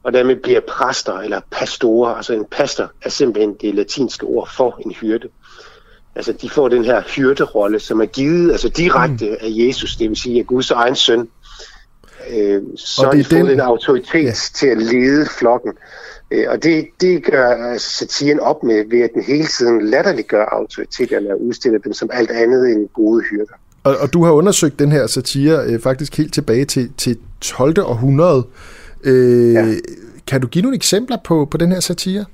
og 0.04 0.14
dermed 0.14 0.36
bliver 0.36 0.62
præster 0.68 1.14
eller 1.14 1.42
pastorer. 1.52 2.14
Altså 2.14 2.34
en 2.34 2.46
pastor 2.52 2.92
er 3.02 3.10
simpelthen 3.10 3.56
det 3.62 3.76
latinske 3.76 4.26
ord 4.26 4.50
for 4.58 4.82
en 4.86 4.92
hyrde. 4.92 5.30
Altså, 6.16 6.34
de 6.42 6.50
får 6.50 6.70
den 6.70 6.86
her 6.86 7.02
hyrderolle, 7.16 7.80
som 7.80 8.02
er 8.02 8.06
givet 8.06 8.52
altså 8.52 8.70
direkte 8.70 9.26
mm. 9.26 9.36
af 9.42 9.48
Jesus, 9.50 9.96
det 9.96 10.10
vil 10.10 10.18
sige 10.18 10.40
af 10.40 10.48
Guds 10.48 10.72
egen 10.72 10.96
søn. 10.96 11.28
Øh, 12.32 12.62
så 12.76 13.06
og 13.06 13.16
det 13.16 13.26
de 13.26 13.36
får 13.36 13.38
den... 13.38 13.50
en 13.50 13.60
autoritet 13.60 14.24
ja. 14.24 14.34
til 14.56 14.68
at 14.68 14.78
lede 14.78 15.26
flokken. 15.40 15.74
Øh, 16.32 16.46
og 16.50 16.64
det, 16.64 16.86
det 17.02 17.24
gør 17.24 17.72
altså, 17.72 17.90
satiren 17.90 18.40
op 18.40 18.64
med, 18.64 18.84
ved 18.90 19.02
at 19.02 19.10
den 19.14 19.24
hele 19.24 19.48
tiden 19.48 19.90
latterliggør 19.90 20.46
autoriteterne 20.46 21.30
og 21.30 21.42
udstiller 21.42 21.80
dem 21.80 21.94
som 21.94 22.10
alt 22.14 22.32
andet 22.32 22.72
end 22.72 22.90
gode 22.94 23.24
hyrder. 23.24 23.54
Og, 23.84 23.98
og 23.98 24.14
du 24.14 24.24
har 24.24 24.32
undersøgt 24.32 24.80
den 24.80 24.92
her 24.92 25.08
satire 25.08 25.64
øh, 25.66 25.80
faktisk 25.80 26.18
helt 26.18 26.34
tilbage 26.34 26.66
til, 26.66 26.92
til 26.98 27.18
12. 27.42 27.80
århundrede. 27.80 28.44
Øh, 29.04 29.54
ja. 29.54 29.74
Kan 30.28 30.42
du 30.42 30.48
give 30.48 30.62
nogle 30.62 30.76
eksempler 30.76 31.18
på, 31.24 31.48
på 31.52 31.58
den 31.58 31.72
her 31.72 31.80
satire? 31.80 32.26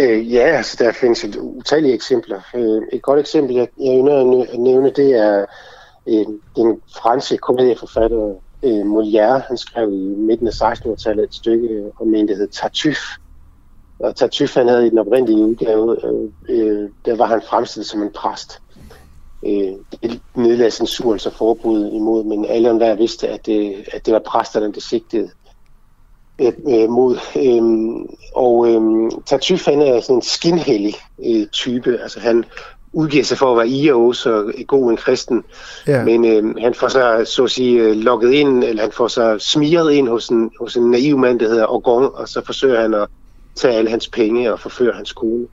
Øh, 0.00 0.32
ja, 0.32 0.40
altså 0.40 0.76
der 0.78 0.92
findes 0.92 1.24
et 1.24 1.36
utallige 1.36 1.94
eksempler. 1.94 2.40
Øh, 2.54 2.82
et 2.92 3.02
godt 3.02 3.20
eksempel, 3.20 3.56
jeg, 3.56 3.68
jeg 3.80 3.98
ønsker 3.98 4.52
at 4.52 4.58
nævne, 4.58 4.90
det 4.90 5.14
er 5.14 5.46
øh, 6.06 6.26
den 6.56 6.80
franske 6.96 7.38
komedieforfatter 7.38 8.34
øh, 8.62 8.80
Molière. 8.80 9.46
Han 9.48 9.56
skrev 9.56 9.92
i 9.92 10.14
midten 10.16 10.46
af 10.46 10.62
1600-tallet 10.62 11.24
et 11.24 11.34
stykke 11.34 11.68
øh, 11.68 11.90
om 12.00 12.14
en, 12.14 12.28
der 12.28 12.36
hed 12.36 12.48
Tartuffe. 12.48 13.20
Og 13.98 14.16
Tartuffe, 14.16 14.58
han 14.58 14.68
havde 14.68 14.86
i 14.86 14.90
den 14.90 14.98
oprindelige 14.98 15.44
udgave, 15.44 15.96
øh, 16.06 16.30
øh, 16.48 16.88
der 17.04 17.16
var 17.16 17.26
han 17.26 17.42
fremstillet 17.42 17.86
som 17.86 18.02
en 18.02 18.12
præst. 18.14 18.62
Øh, 19.46 19.72
det 20.02 20.20
nedlagde 20.34 20.70
censuren 20.70 21.18
så 21.18 21.28
altså 21.28 21.38
forbud 21.38 21.92
imod, 21.92 22.24
men 22.24 22.44
alle 22.44 22.68
der 22.68 22.94
vidste, 22.94 23.28
at 23.28 23.46
det, 23.46 23.84
at 23.92 24.06
det 24.06 24.14
var 24.14 24.22
præsterne, 24.26 24.72
der 24.72 24.80
sigtede 24.80 25.30
øh, 26.40 26.90
mod. 26.90 27.16
Øh, 27.36 27.62
og 28.34 28.68
øh, 28.68 29.10
Tartuffe 29.26 29.70
han 29.70 29.82
er 29.82 30.00
sådan 30.00 30.16
en 30.16 30.22
skinhellig 30.22 30.94
øh, 31.26 31.46
type. 31.46 31.98
Altså 32.02 32.20
han 32.20 32.44
udgiver 32.92 33.24
sig 33.24 33.38
for 33.38 33.50
at 33.52 33.56
være 33.56 33.68
IO, 33.68 34.12
så 34.12 34.52
god 34.66 34.90
en 34.90 34.96
kristen. 34.96 35.44
Ja. 35.86 36.04
Men 36.04 36.24
øh, 36.24 36.54
han 36.62 36.74
får 36.74 36.88
sig, 36.88 37.26
så 37.26 37.44
at 37.44 37.50
sige, 37.50 37.82
øh, 37.82 37.96
lukket 37.96 38.32
ind, 38.32 38.64
eller 38.64 38.82
han 38.82 38.92
får 38.92 39.08
sig 39.08 39.40
smiret 39.40 39.92
ind 39.92 40.08
hos 40.08 40.28
en, 40.28 40.50
hos 40.60 40.76
en 40.76 40.90
naiv 40.90 41.18
mand, 41.18 41.40
der 41.40 41.48
hedder 41.48 41.66
Orgon, 41.66 42.10
og 42.14 42.28
så 42.28 42.42
forsøger 42.46 42.80
han 42.80 42.94
at 42.94 43.08
tage 43.56 43.74
alle 43.74 43.90
hans 43.90 44.08
penge 44.08 44.52
og 44.52 44.60
forføre 44.60 44.92
hans 44.92 45.12
kone. 45.12 45.46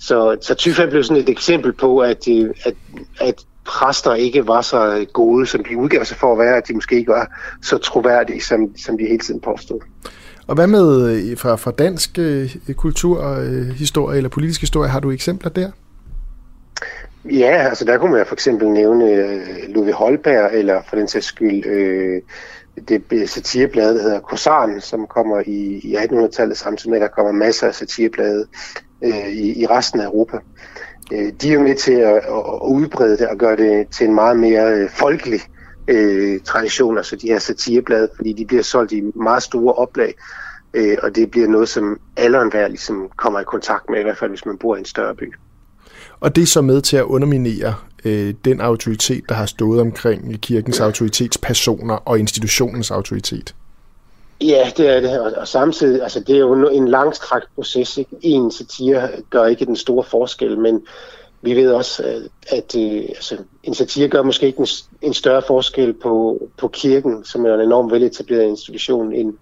Så 0.00 0.36
Tartuffe 0.42 0.86
blev 0.86 1.04
sådan 1.04 1.22
et 1.22 1.28
eksempel 1.28 1.72
på, 1.72 1.98
at, 1.98 2.28
øh, 2.28 2.50
at, 2.64 2.74
at 3.20 3.44
præster 3.66 4.14
ikke 4.14 4.46
var 4.46 4.60
så 4.60 5.06
gode, 5.12 5.46
som 5.46 5.64
de 5.64 5.76
udgav 5.76 6.04
sig 6.04 6.16
for 6.16 6.32
at 6.32 6.38
være, 6.38 6.56
at 6.56 6.68
de 6.68 6.74
måske 6.74 6.96
ikke 6.96 7.12
var 7.12 7.36
så 7.62 7.78
troværdige, 7.78 8.42
som, 8.42 8.76
som 8.76 8.98
de 8.98 9.04
hele 9.04 9.18
tiden 9.18 9.40
påstod. 9.40 9.80
Og 10.46 10.54
hvad 10.54 10.66
med 10.66 11.10
øh, 11.10 11.38
fra, 11.38 11.56
fra 11.56 11.70
dansk 11.70 12.18
øh, 12.18 12.56
kulturhistorie 12.76 14.12
øh, 14.12 14.16
eller 14.16 14.30
politisk 14.30 14.60
historie, 14.60 14.90
har 14.90 15.00
du 15.00 15.10
eksempler 15.10 15.50
der? 15.50 15.70
Ja, 17.24 17.66
altså 17.68 17.84
der 17.84 17.98
kunne 17.98 18.12
man 18.12 18.26
for 18.26 18.34
eksempel 18.34 18.68
nævne 18.68 19.04
øh, 19.04 19.40
Ludvig 19.68 19.94
Holberg, 19.94 20.50
eller 20.52 20.82
for 20.88 20.96
den 20.96 21.08
sags 21.08 21.26
skyld 21.26 21.66
øh, 21.66 22.22
det 22.88 23.30
satireblad, 23.30 23.94
der 23.94 24.02
hedder 24.02 24.20
Korsaren, 24.20 24.80
som 24.80 25.06
kommer 25.06 25.42
i, 25.46 25.80
i 25.84 25.96
1800-tallet, 25.96 26.58
samtidig 26.58 26.90
med, 26.90 26.98
at 26.98 27.02
der 27.02 27.14
kommer 27.14 27.32
masser 27.32 27.66
af 27.66 27.74
satireblade 27.74 28.46
øh, 29.04 29.28
i, 29.28 29.62
i 29.62 29.66
resten 29.66 30.00
af 30.00 30.04
Europa. 30.04 30.36
Øh, 30.36 30.42
de 31.10 31.48
er 31.48 31.52
jo 31.52 31.60
med 31.60 31.74
til 31.74 31.92
at, 31.92 32.16
at 32.16 32.68
udbrede 32.68 33.18
det 33.18 33.28
og 33.28 33.36
gøre 33.36 33.56
det 33.56 33.88
til 33.88 34.06
en 34.06 34.14
meget 34.14 34.38
mere 34.38 34.72
øh, 34.72 34.90
folkelig 34.90 35.40
øh, 35.88 36.40
tradition, 36.40 36.96
altså 36.96 37.16
de 37.16 37.26
her 37.26 37.38
satireblade, 37.38 38.08
fordi 38.16 38.32
de 38.32 38.46
bliver 38.46 38.62
solgt 38.62 38.92
i 38.92 39.02
meget 39.14 39.42
store 39.42 39.74
oplag, 39.74 40.14
øh, 40.74 40.96
og 41.02 41.16
det 41.16 41.30
bliver 41.30 41.48
noget, 41.48 41.68
som 41.68 42.00
alle 42.16 42.38
og 42.38 42.44
enhver 42.44 42.68
ligesom 42.68 43.08
kommer 43.16 43.40
i 43.40 43.44
kontakt 43.44 43.90
med, 43.90 44.00
i 44.00 44.02
hvert 44.02 44.18
fald 44.18 44.30
hvis 44.30 44.46
man 44.46 44.58
bor 44.58 44.76
i 44.76 44.78
en 44.78 44.84
større 44.84 45.14
by. 45.14 45.34
Og 46.20 46.36
det 46.36 46.42
er 46.42 46.46
så 46.46 46.62
med 46.62 46.82
til 46.82 46.96
at 46.96 47.02
underminere 47.02 47.74
øh, 48.04 48.34
den 48.44 48.60
autoritet, 48.60 49.28
der 49.28 49.34
har 49.34 49.46
stået 49.46 49.80
omkring 49.80 50.40
kirkens 50.40 50.80
autoritetspersoner 50.80 51.94
og 51.94 52.18
institutionens 52.18 52.90
autoritet. 52.90 53.54
Ja, 54.40 54.72
det 54.76 54.88
er 54.88 55.00
det. 55.00 55.20
Og, 55.20 55.32
og 55.36 55.48
samtidig, 55.48 56.02
altså 56.02 56.20
det 56.20 56.34
er 56.34 56.40
jo 56.40 56.68
en 56.68 56.88
langstrakt 56.88 57.46
proces. 57.54 57.98
Ikke? 57.98 58.16
En 58.22 58.50
satire 58.50 59.08
gør 59.30 59.46
ikke 59.46 59.64
den 59.64 59.76
store 59.76 60.04
forskel, 60.04 60.58
men 60.58 60.86
vi 61.42 61.56
ved 61.56 61.72
også, 61.72 62.02
at, 62.02 62.22
at 62.48 62.76
øh, 62.76 63.02
altså, 63.08 63.36
en 63.62 63.74
satire 63.74 64.08
gør 64.08 64.22
måske 64.22 64.46
ikke 64.46 64.60
en, 64.60 64.66
en 65.02 65.14
større 65.14 65.42
forskel 65.42 65.92
på, 65.92 66.42
på 66.58 66.68
kirken, 66.68 67.24
som 67.24 67.46
er 67.46 67.54
en 67.54 67.60
enormt 67.60 67.92
veletableret 67.92 68.44
institution, 68.44 69.12
end, 69.12 69.34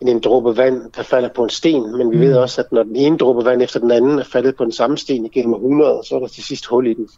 end 0.00 0.08
en 0.08 0.20
dråbe 0.20 0.56
vand, 0.56 0.92
der 0.96 1.02
falder 1.02 1.28
på 1.28 1.44
en 1.44 1.50
sten. 1.50 1.96
Men 1.96 2.10
vi 2.10 2.16
mm. 2.16 2.22
ved 2.22 2.36
også, 2.36 2.60
at 2.60 2.72
når 2.72 2.82
den 2.82 2.96
ene 2.96 3.18
dråbe 3.18 3.44
vand 3.44 3.62
efter 3.62 3.80
den 3.80 3.90
anden 3.90 4.18
er 4.18 4.24
faldet 4.24 4.56
på 4.56 4.64
den 4.64 4.72
samme 4.72 4.98
sten 4.98 5.26
igennem 5.26 5.54
100, 5.54 6.00
så 6.04 6.14
er 6.14 6.18
der 6.18 6.28
til 6.28 6.44
sidst 6.44 6.66
hul 6.66 6.86
i 6.86 6.94
den. 6.94 7.08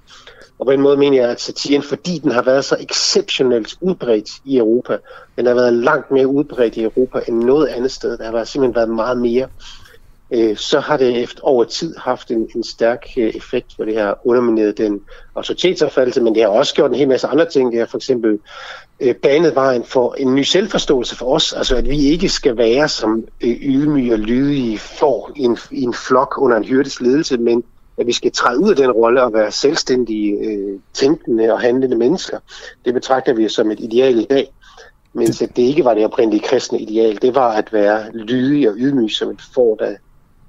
Og 0.59 0.66
på 0.66 0.72
den 0.72 0.80
måde 0.80 0.97
mener 0.97 1.20
jeg, 1.20 1.30
at 1.30 1.40
satiren, 1.40 1.82
fordi 1.82 2.18
den 2.18 2.30
har 2.30 2.43
været 2.43 2.64
så 2.64 2.76
exceptionelt 2.80 3.74
udbredt 3.80 4.28
i 4.44 4.56
Europa, 4.56 4.98
den 5.36 5.47
har 5.47 5.55
været 5.55 5.72
langt 5.72 6.10
mere 6.10 6.26
udbredt 6.26 6.76
i 6.76 6.82
Europa 6.82 7.20
end 7.28 7.44
noget 7.44 7.66
andet 7.66 7.90
sted. 7.90 8.18
Der 8.18 8.36
har 8.36 8.44
simpelthen 8.44 8.74
været 8.74 8.89
meget 8.90 9.18
mere. 9.18 9.48
Øh, 10.35 10.56
så 10.56 10.80
har 10.80 10.97
det 10.97 11.22
efter 11.22 11.43
over 11.43 11.64
tid 11.64 11.97
haft 11.97 12.30
en, 12.30 12.48
en 12.56 12.64
stærk 12.64 13.06
øh, 13.18 13.28
effekt, 13.35 13.66
hvor 13.76 13.85
det 13.85 13.98
har 13.98 14.18
undermineret 14.24 14.78
den 14.78 15.01
autoritetsopfattelse, 15.36 16.22
men 16.22 16.35
det 16.35 16.43
har 16.43 16.48
også 16.48 16.74
gjort 16.74 16.90
en 16.90 16.97
hel 16.97 17.09
masse 17.09 17.26
andre 17.26 17.47
ting. 17.47 17.72
Det 17.72 17.78
har 17.78 17.86
for 17.86 17.98
eksempel 17.98 18.39
øh, 19.01 19.14
banet 19.14 19.55
vejen 19.55 19.85
for 19.85 20.14
en 20.14 20.35
ny 20.35 20.43
selvforståelse 20.43 21.16
for 21.16 21.35
os, 21.35 21.52
altså 21.52 21.76
at 21.76 21.89
vi 21.89 21.98
ikke 21.98 22.28
skal 22.28 22.56
være 22.56 22.89
som 22.89 23.24
øh, 23.40 23.56
ydmyge 23.60 24.12
og 24.12 24.18
lydige 24.18 24.78
for 24.78 25.32
i 25.36 25.40
en, 25.40 25.59
i 25.70 25.82
en 25.82 25.94
flok 25.94 26.35
under 26.39 26.56
en 26.56 26.64
hyrdes 26.64 27.01
ledelse, 27.01 27.39
men 27.39 27.62
at 27.99 28.07
vi 28.07 28.12
skal 28.12 28.33
træde 28.33 28.59
ud 28.59 28.70
af 28.70 28.77
den 28.77 28.91
rolle 28.91 29.23
og 29.23 29.33
være 29.33 29.53
selvstændige, 29.53 30.39
øh, 30.39 30.79
tænkende 30.95 31.53
og 31.53 31.61
handlende 31.61 31.97
mennesker. 31.97 32.39
Det 32.85 32.95
betragter 32.95 33.35
vi 33.35 33.49
som 33.49 33.70
et 33.70 33.81
ideal 33.81 34.19
i 34.19 34.27
dag. 34.31 34.53
Mens 35.12 35.39
det 35.39 35.62
ikke 35.62 35.85
var 35.85 35.95
det 35.95 36.05
oprindelige 36.05 36.43
kristne 36.43 36.81
ideal. 36.81 37.19
Det 37.23 37.35
var 37.35 37.53
at 37.53 37.73
være 37.73 38.12
lydig 38.12 38.69
og 38.69 38.75
ydmyg 38.79 39.11
som 39.11 39.31
et 39.31 39.43
får, 39.55 39.77
der 39.77 39.95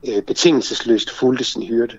øh, 0.08 0.24
betingelsesløst 0.24 1.12
fulgte 1.12 1.44
sin 1.44 1.64
hyrde. 1.64 1.94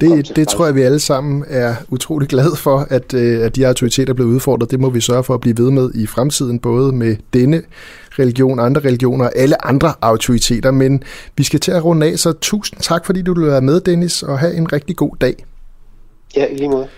Det, 0.00 0.36
det 0.36 0.48
tror 0.48 0.66
jeg, 0.66 0.74
vi 0.74 0.82
alle 0.82 1.00
sammen 1.00 1.44
er 1.48 1.74
utrolig 1.88 2.28
glade 2.28 2.56
for, 2.56 2.86
at, 2.90 3.14
øh, 3.14 3.44
at 3.44 3.56
de 3.56 3.66
autoriteter 3.66 4.12
blev 4.14 4.26
udfordret. 4.26 4.70
Det 4.70 4.80
må 4.80 4.90
vi 4.90 5.00
sørge 5.00 5.24
for 5.24 5.34
at 5.34 5.40
blive 5.40 5.58
ved 5.58 5.70
med 5.70 5.90
i 5.94 6.06
fremtiden, 6.06 6.58
både 6.58 6.92
med 6.92 7.16
denne 7.32 7.62
religion, 8.18 8.60
andre 8.60 8.80
religioner 8.80 9.24
og 9.24 9.32
alle 9.36 9.66
andre 9.66 9.92
autoriteter. 10.00 10.70
Men 10.70 11.02
vi 11.36 11.44
skal 11.44 11.60
til 11.60 11.72
at 11.72 11.84
runde 11.84 12.06
af, 12.06 12.18
så 12.18 12.32
tusind 12.32 12.80
tak, 12.80 13.06
fordi 13.06 13.22
du 13.22 13.34
vil 13.34 13.46
være 13.46 13.60
med, 13.60 13.80
Dennis, 13.80 14.22
og 14.22 14.38
have 14.38 14.54
en 14.54 14.72
rigtig 14.72 14.96
god 14.96 15.16
dag. 15.20 15.44
Ja, 16.36 16.46
i 16.46 16.54
lige 16.54 16.68
måde. 16.68 16.88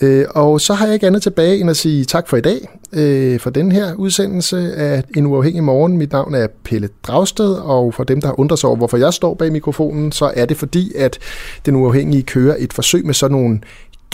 Øh, 0.00 0.26
og 0.30 0.60
så 0.60 0.74
har 0.74 0.86
jeg 0.86 0.94
ikke 0.94 1.06
andet 1.06 1.22
tilbage 1.22 1.60
end 1.60 1.70
at 1.70 1.76
sige 1.76 2.04
tak 2.04 2.28
for 2.28 2.36
i 2.36 2.40
dag, 2.40 2.68
øh, 2.92 3.40
for 3.40 3.50
den 3.50 3.72
her 3.72 3.94
udsendelse 3.94 4.74
af 4.74 5.02
En 5.16 5.26
Uafhængig 5.26 5.64
Morgen. 5.64 5.98
Mit 5.98 6.12
navn 6.12 6.34
er 6.34 6.46
Pelle 6.64 6.88
Dragsted, 7.06 7.54
og 7.54 7.94
for 7.94 8.04
dem, 8.04 8.20
der 8.20 8.28
har 8.28 8.40
undret 8.40 8.58
sig 8.58 8.68
over, 8.68 8.76
hvorfor 8.76 8.96
jeg 8.96 9.14
står 9.14 9.34
bag 9.34 9.52
mikrofonen, 9.52 10.12
så 10.12 10.32
er 10.36 10.46
det 10.46 10.56
fordi, 10.56 10.92
at 10.96 11.18
Den 11.66 11.76
Uafhængige 11.76 12.22
kører 12.22 12.56
et 12.58 12.72
forsøg 12.72 13.06
med 13.06 13.14
sådan 13.14 13.36
nogle 13.36 13.60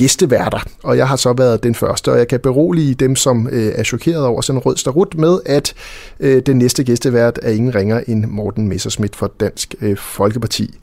gæsteværter, 0.01 0.59
og 0.83 0.97
jeg 0.97 1.09
har 1.09 1.17
så 1.17 1.33
været 1.33 1.63
den 1.63 1.75
første, 1.75 2.13
og 2.13 2.19
jeg 2.19 2.29
kan 2.29 2.41
berolige 2.41 2.95
dem, 2.95 3.17
som 3.17 3.49
øh, 3.53 3.73
er 3.75 3.83
chokeret 3.83 4.25
over 4.25 4.41
sådan 4.41 4.59
en 4.59 4.63
rød 4.67 4.77
starut 4.77 5.15
med, 5.19 5.39
at 5.47 5.75
øh, 6.21 6.43
den 6.47 6.59
næste 6.59 6.85
gæstevært 6.85 7.39
er 7.43 7.51
ingen 7.51 7.75
ringer 7.75 8.01
end 8.09 8.25
Morten 8.27 8.69
Messerschmidt 8.69 9.17
for 9.17 9.33
Dansk 9.41 9.75
øh, 9.81 9.97
Folkeparti. 9.97 10.79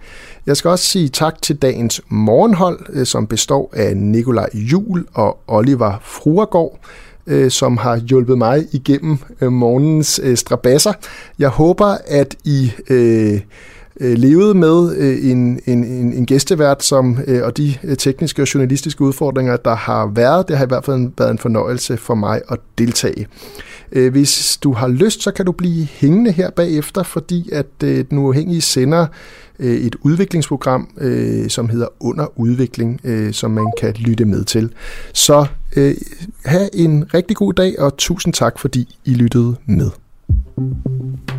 Jeg 0.45 0.57
skal 0.57 0.69
også 0.69 0.85
sige 0.85 1.09
tak 1.09 1.41
til 1.41 1.55
dagens 1.55 2.01
morgenhold, 2.09 2.79
øh, 2.89 3.05
som 3.05 3.27
består 3.27 3.73
af 3.73 3.97
Nikolaj 3.97 4.49
Jul 4.53 5.05
og 5.13 5.37
Oliver 5.47 6.01
Fruergaard 6.03 6.79
øh, 7.27 7.51
som 7.51 7.77
har 7.77 7.97
hjulpet 7.97 8.37
mig 8.37 8.65
igennem 8.71 9.17
øh, 9.41 9.51
morgens 9.51 10.19
øh, 10.23 10.37
strabasser. 10.37 10.93
Jeg 11.39 11.49
håber, 11.49 11.97
at 12.07 12.35
I 12.43 12.71
øh, 12.89 13.39
øh, 13.99 14.17
levede 14.17 14.53
med 14.53 14.95
øh, 14.97 15.31
en, 15.31 15.59
en, 15.65 15.83
en, 15.83 16.13
en 16.13 16.25
gæstevært, 16.25 16.83
som, 16.83 17.19
øh, 17.27 17.43
og 17.43 17.57
de 17.57 17.75
øh, 17.83 17.97
tekniske 17.97 18.41
og 18.41 18.53
journalistiske 18.53 19.01
udfordringer, 19.01 19.57
der 19.57 19.75
har 19.75 20.11
været, 20.15 20.47
det 20.47 20.57
har 20.57 20.65
i 20.65 20.67
hvert 20.67 20.85
fald 20.85 21.11
været 21.17 21.31
en 21.31 21.37
fornøjelse 21.37 21.97
for 21.97 22.15
mig 22.15 22.41
at 22.49 22.59
deltage. 22.77 23.27
Øh, 23.91 24.11
hvis 24.11 24.57
du 24.63 24.73
har 24.73 24.87
lyst, 24.87 25.23
så 25.23 25.31
kan 25.31 25.45
du 25.45 25.51
blive 25.51 25.85
hængende 25.85 26.31
her 26.31 26.49
bagefter, 26.49 27.03
fordi 27.03 27.49
at 27.51 27.83
øh, 27.83 28.05
den 28.09 28.17
uafhængige 28.17 28.61
sender 28.61 29.07
øh, 29.59 29.75
et 29.75 29.95
udviklingsprogram, 30.01 30.89
øh, 30.97 31.49
som 31.49 31.69
hedder 31.69 31.87
Under 31.99 32.39
Udvikling, 32.39 32.99
øh, 33.03 33.33
som 33.33 33.51
man 33.51 33.71
kan 33.79 33.93
lytte 33.93 34.25
med 34.25 34.43
til. 34.43 34.73
Så 35.13 35.45
øh, 35.75 35.95
have 36.45 36.75
en 36.75 37.13
rigtig 37.13 37.35
god 37.35 37.53
dag, 37.53 37.79
og 37.79 37.97
tusind 37.97 38.33
tak, 38.33 38.59
fordi 38.59 38.95
I 39.05 39.13
lyttede 39.13 39.55
med. 39.65 39.89
thank 40.57 41.31
you 41.31 41.36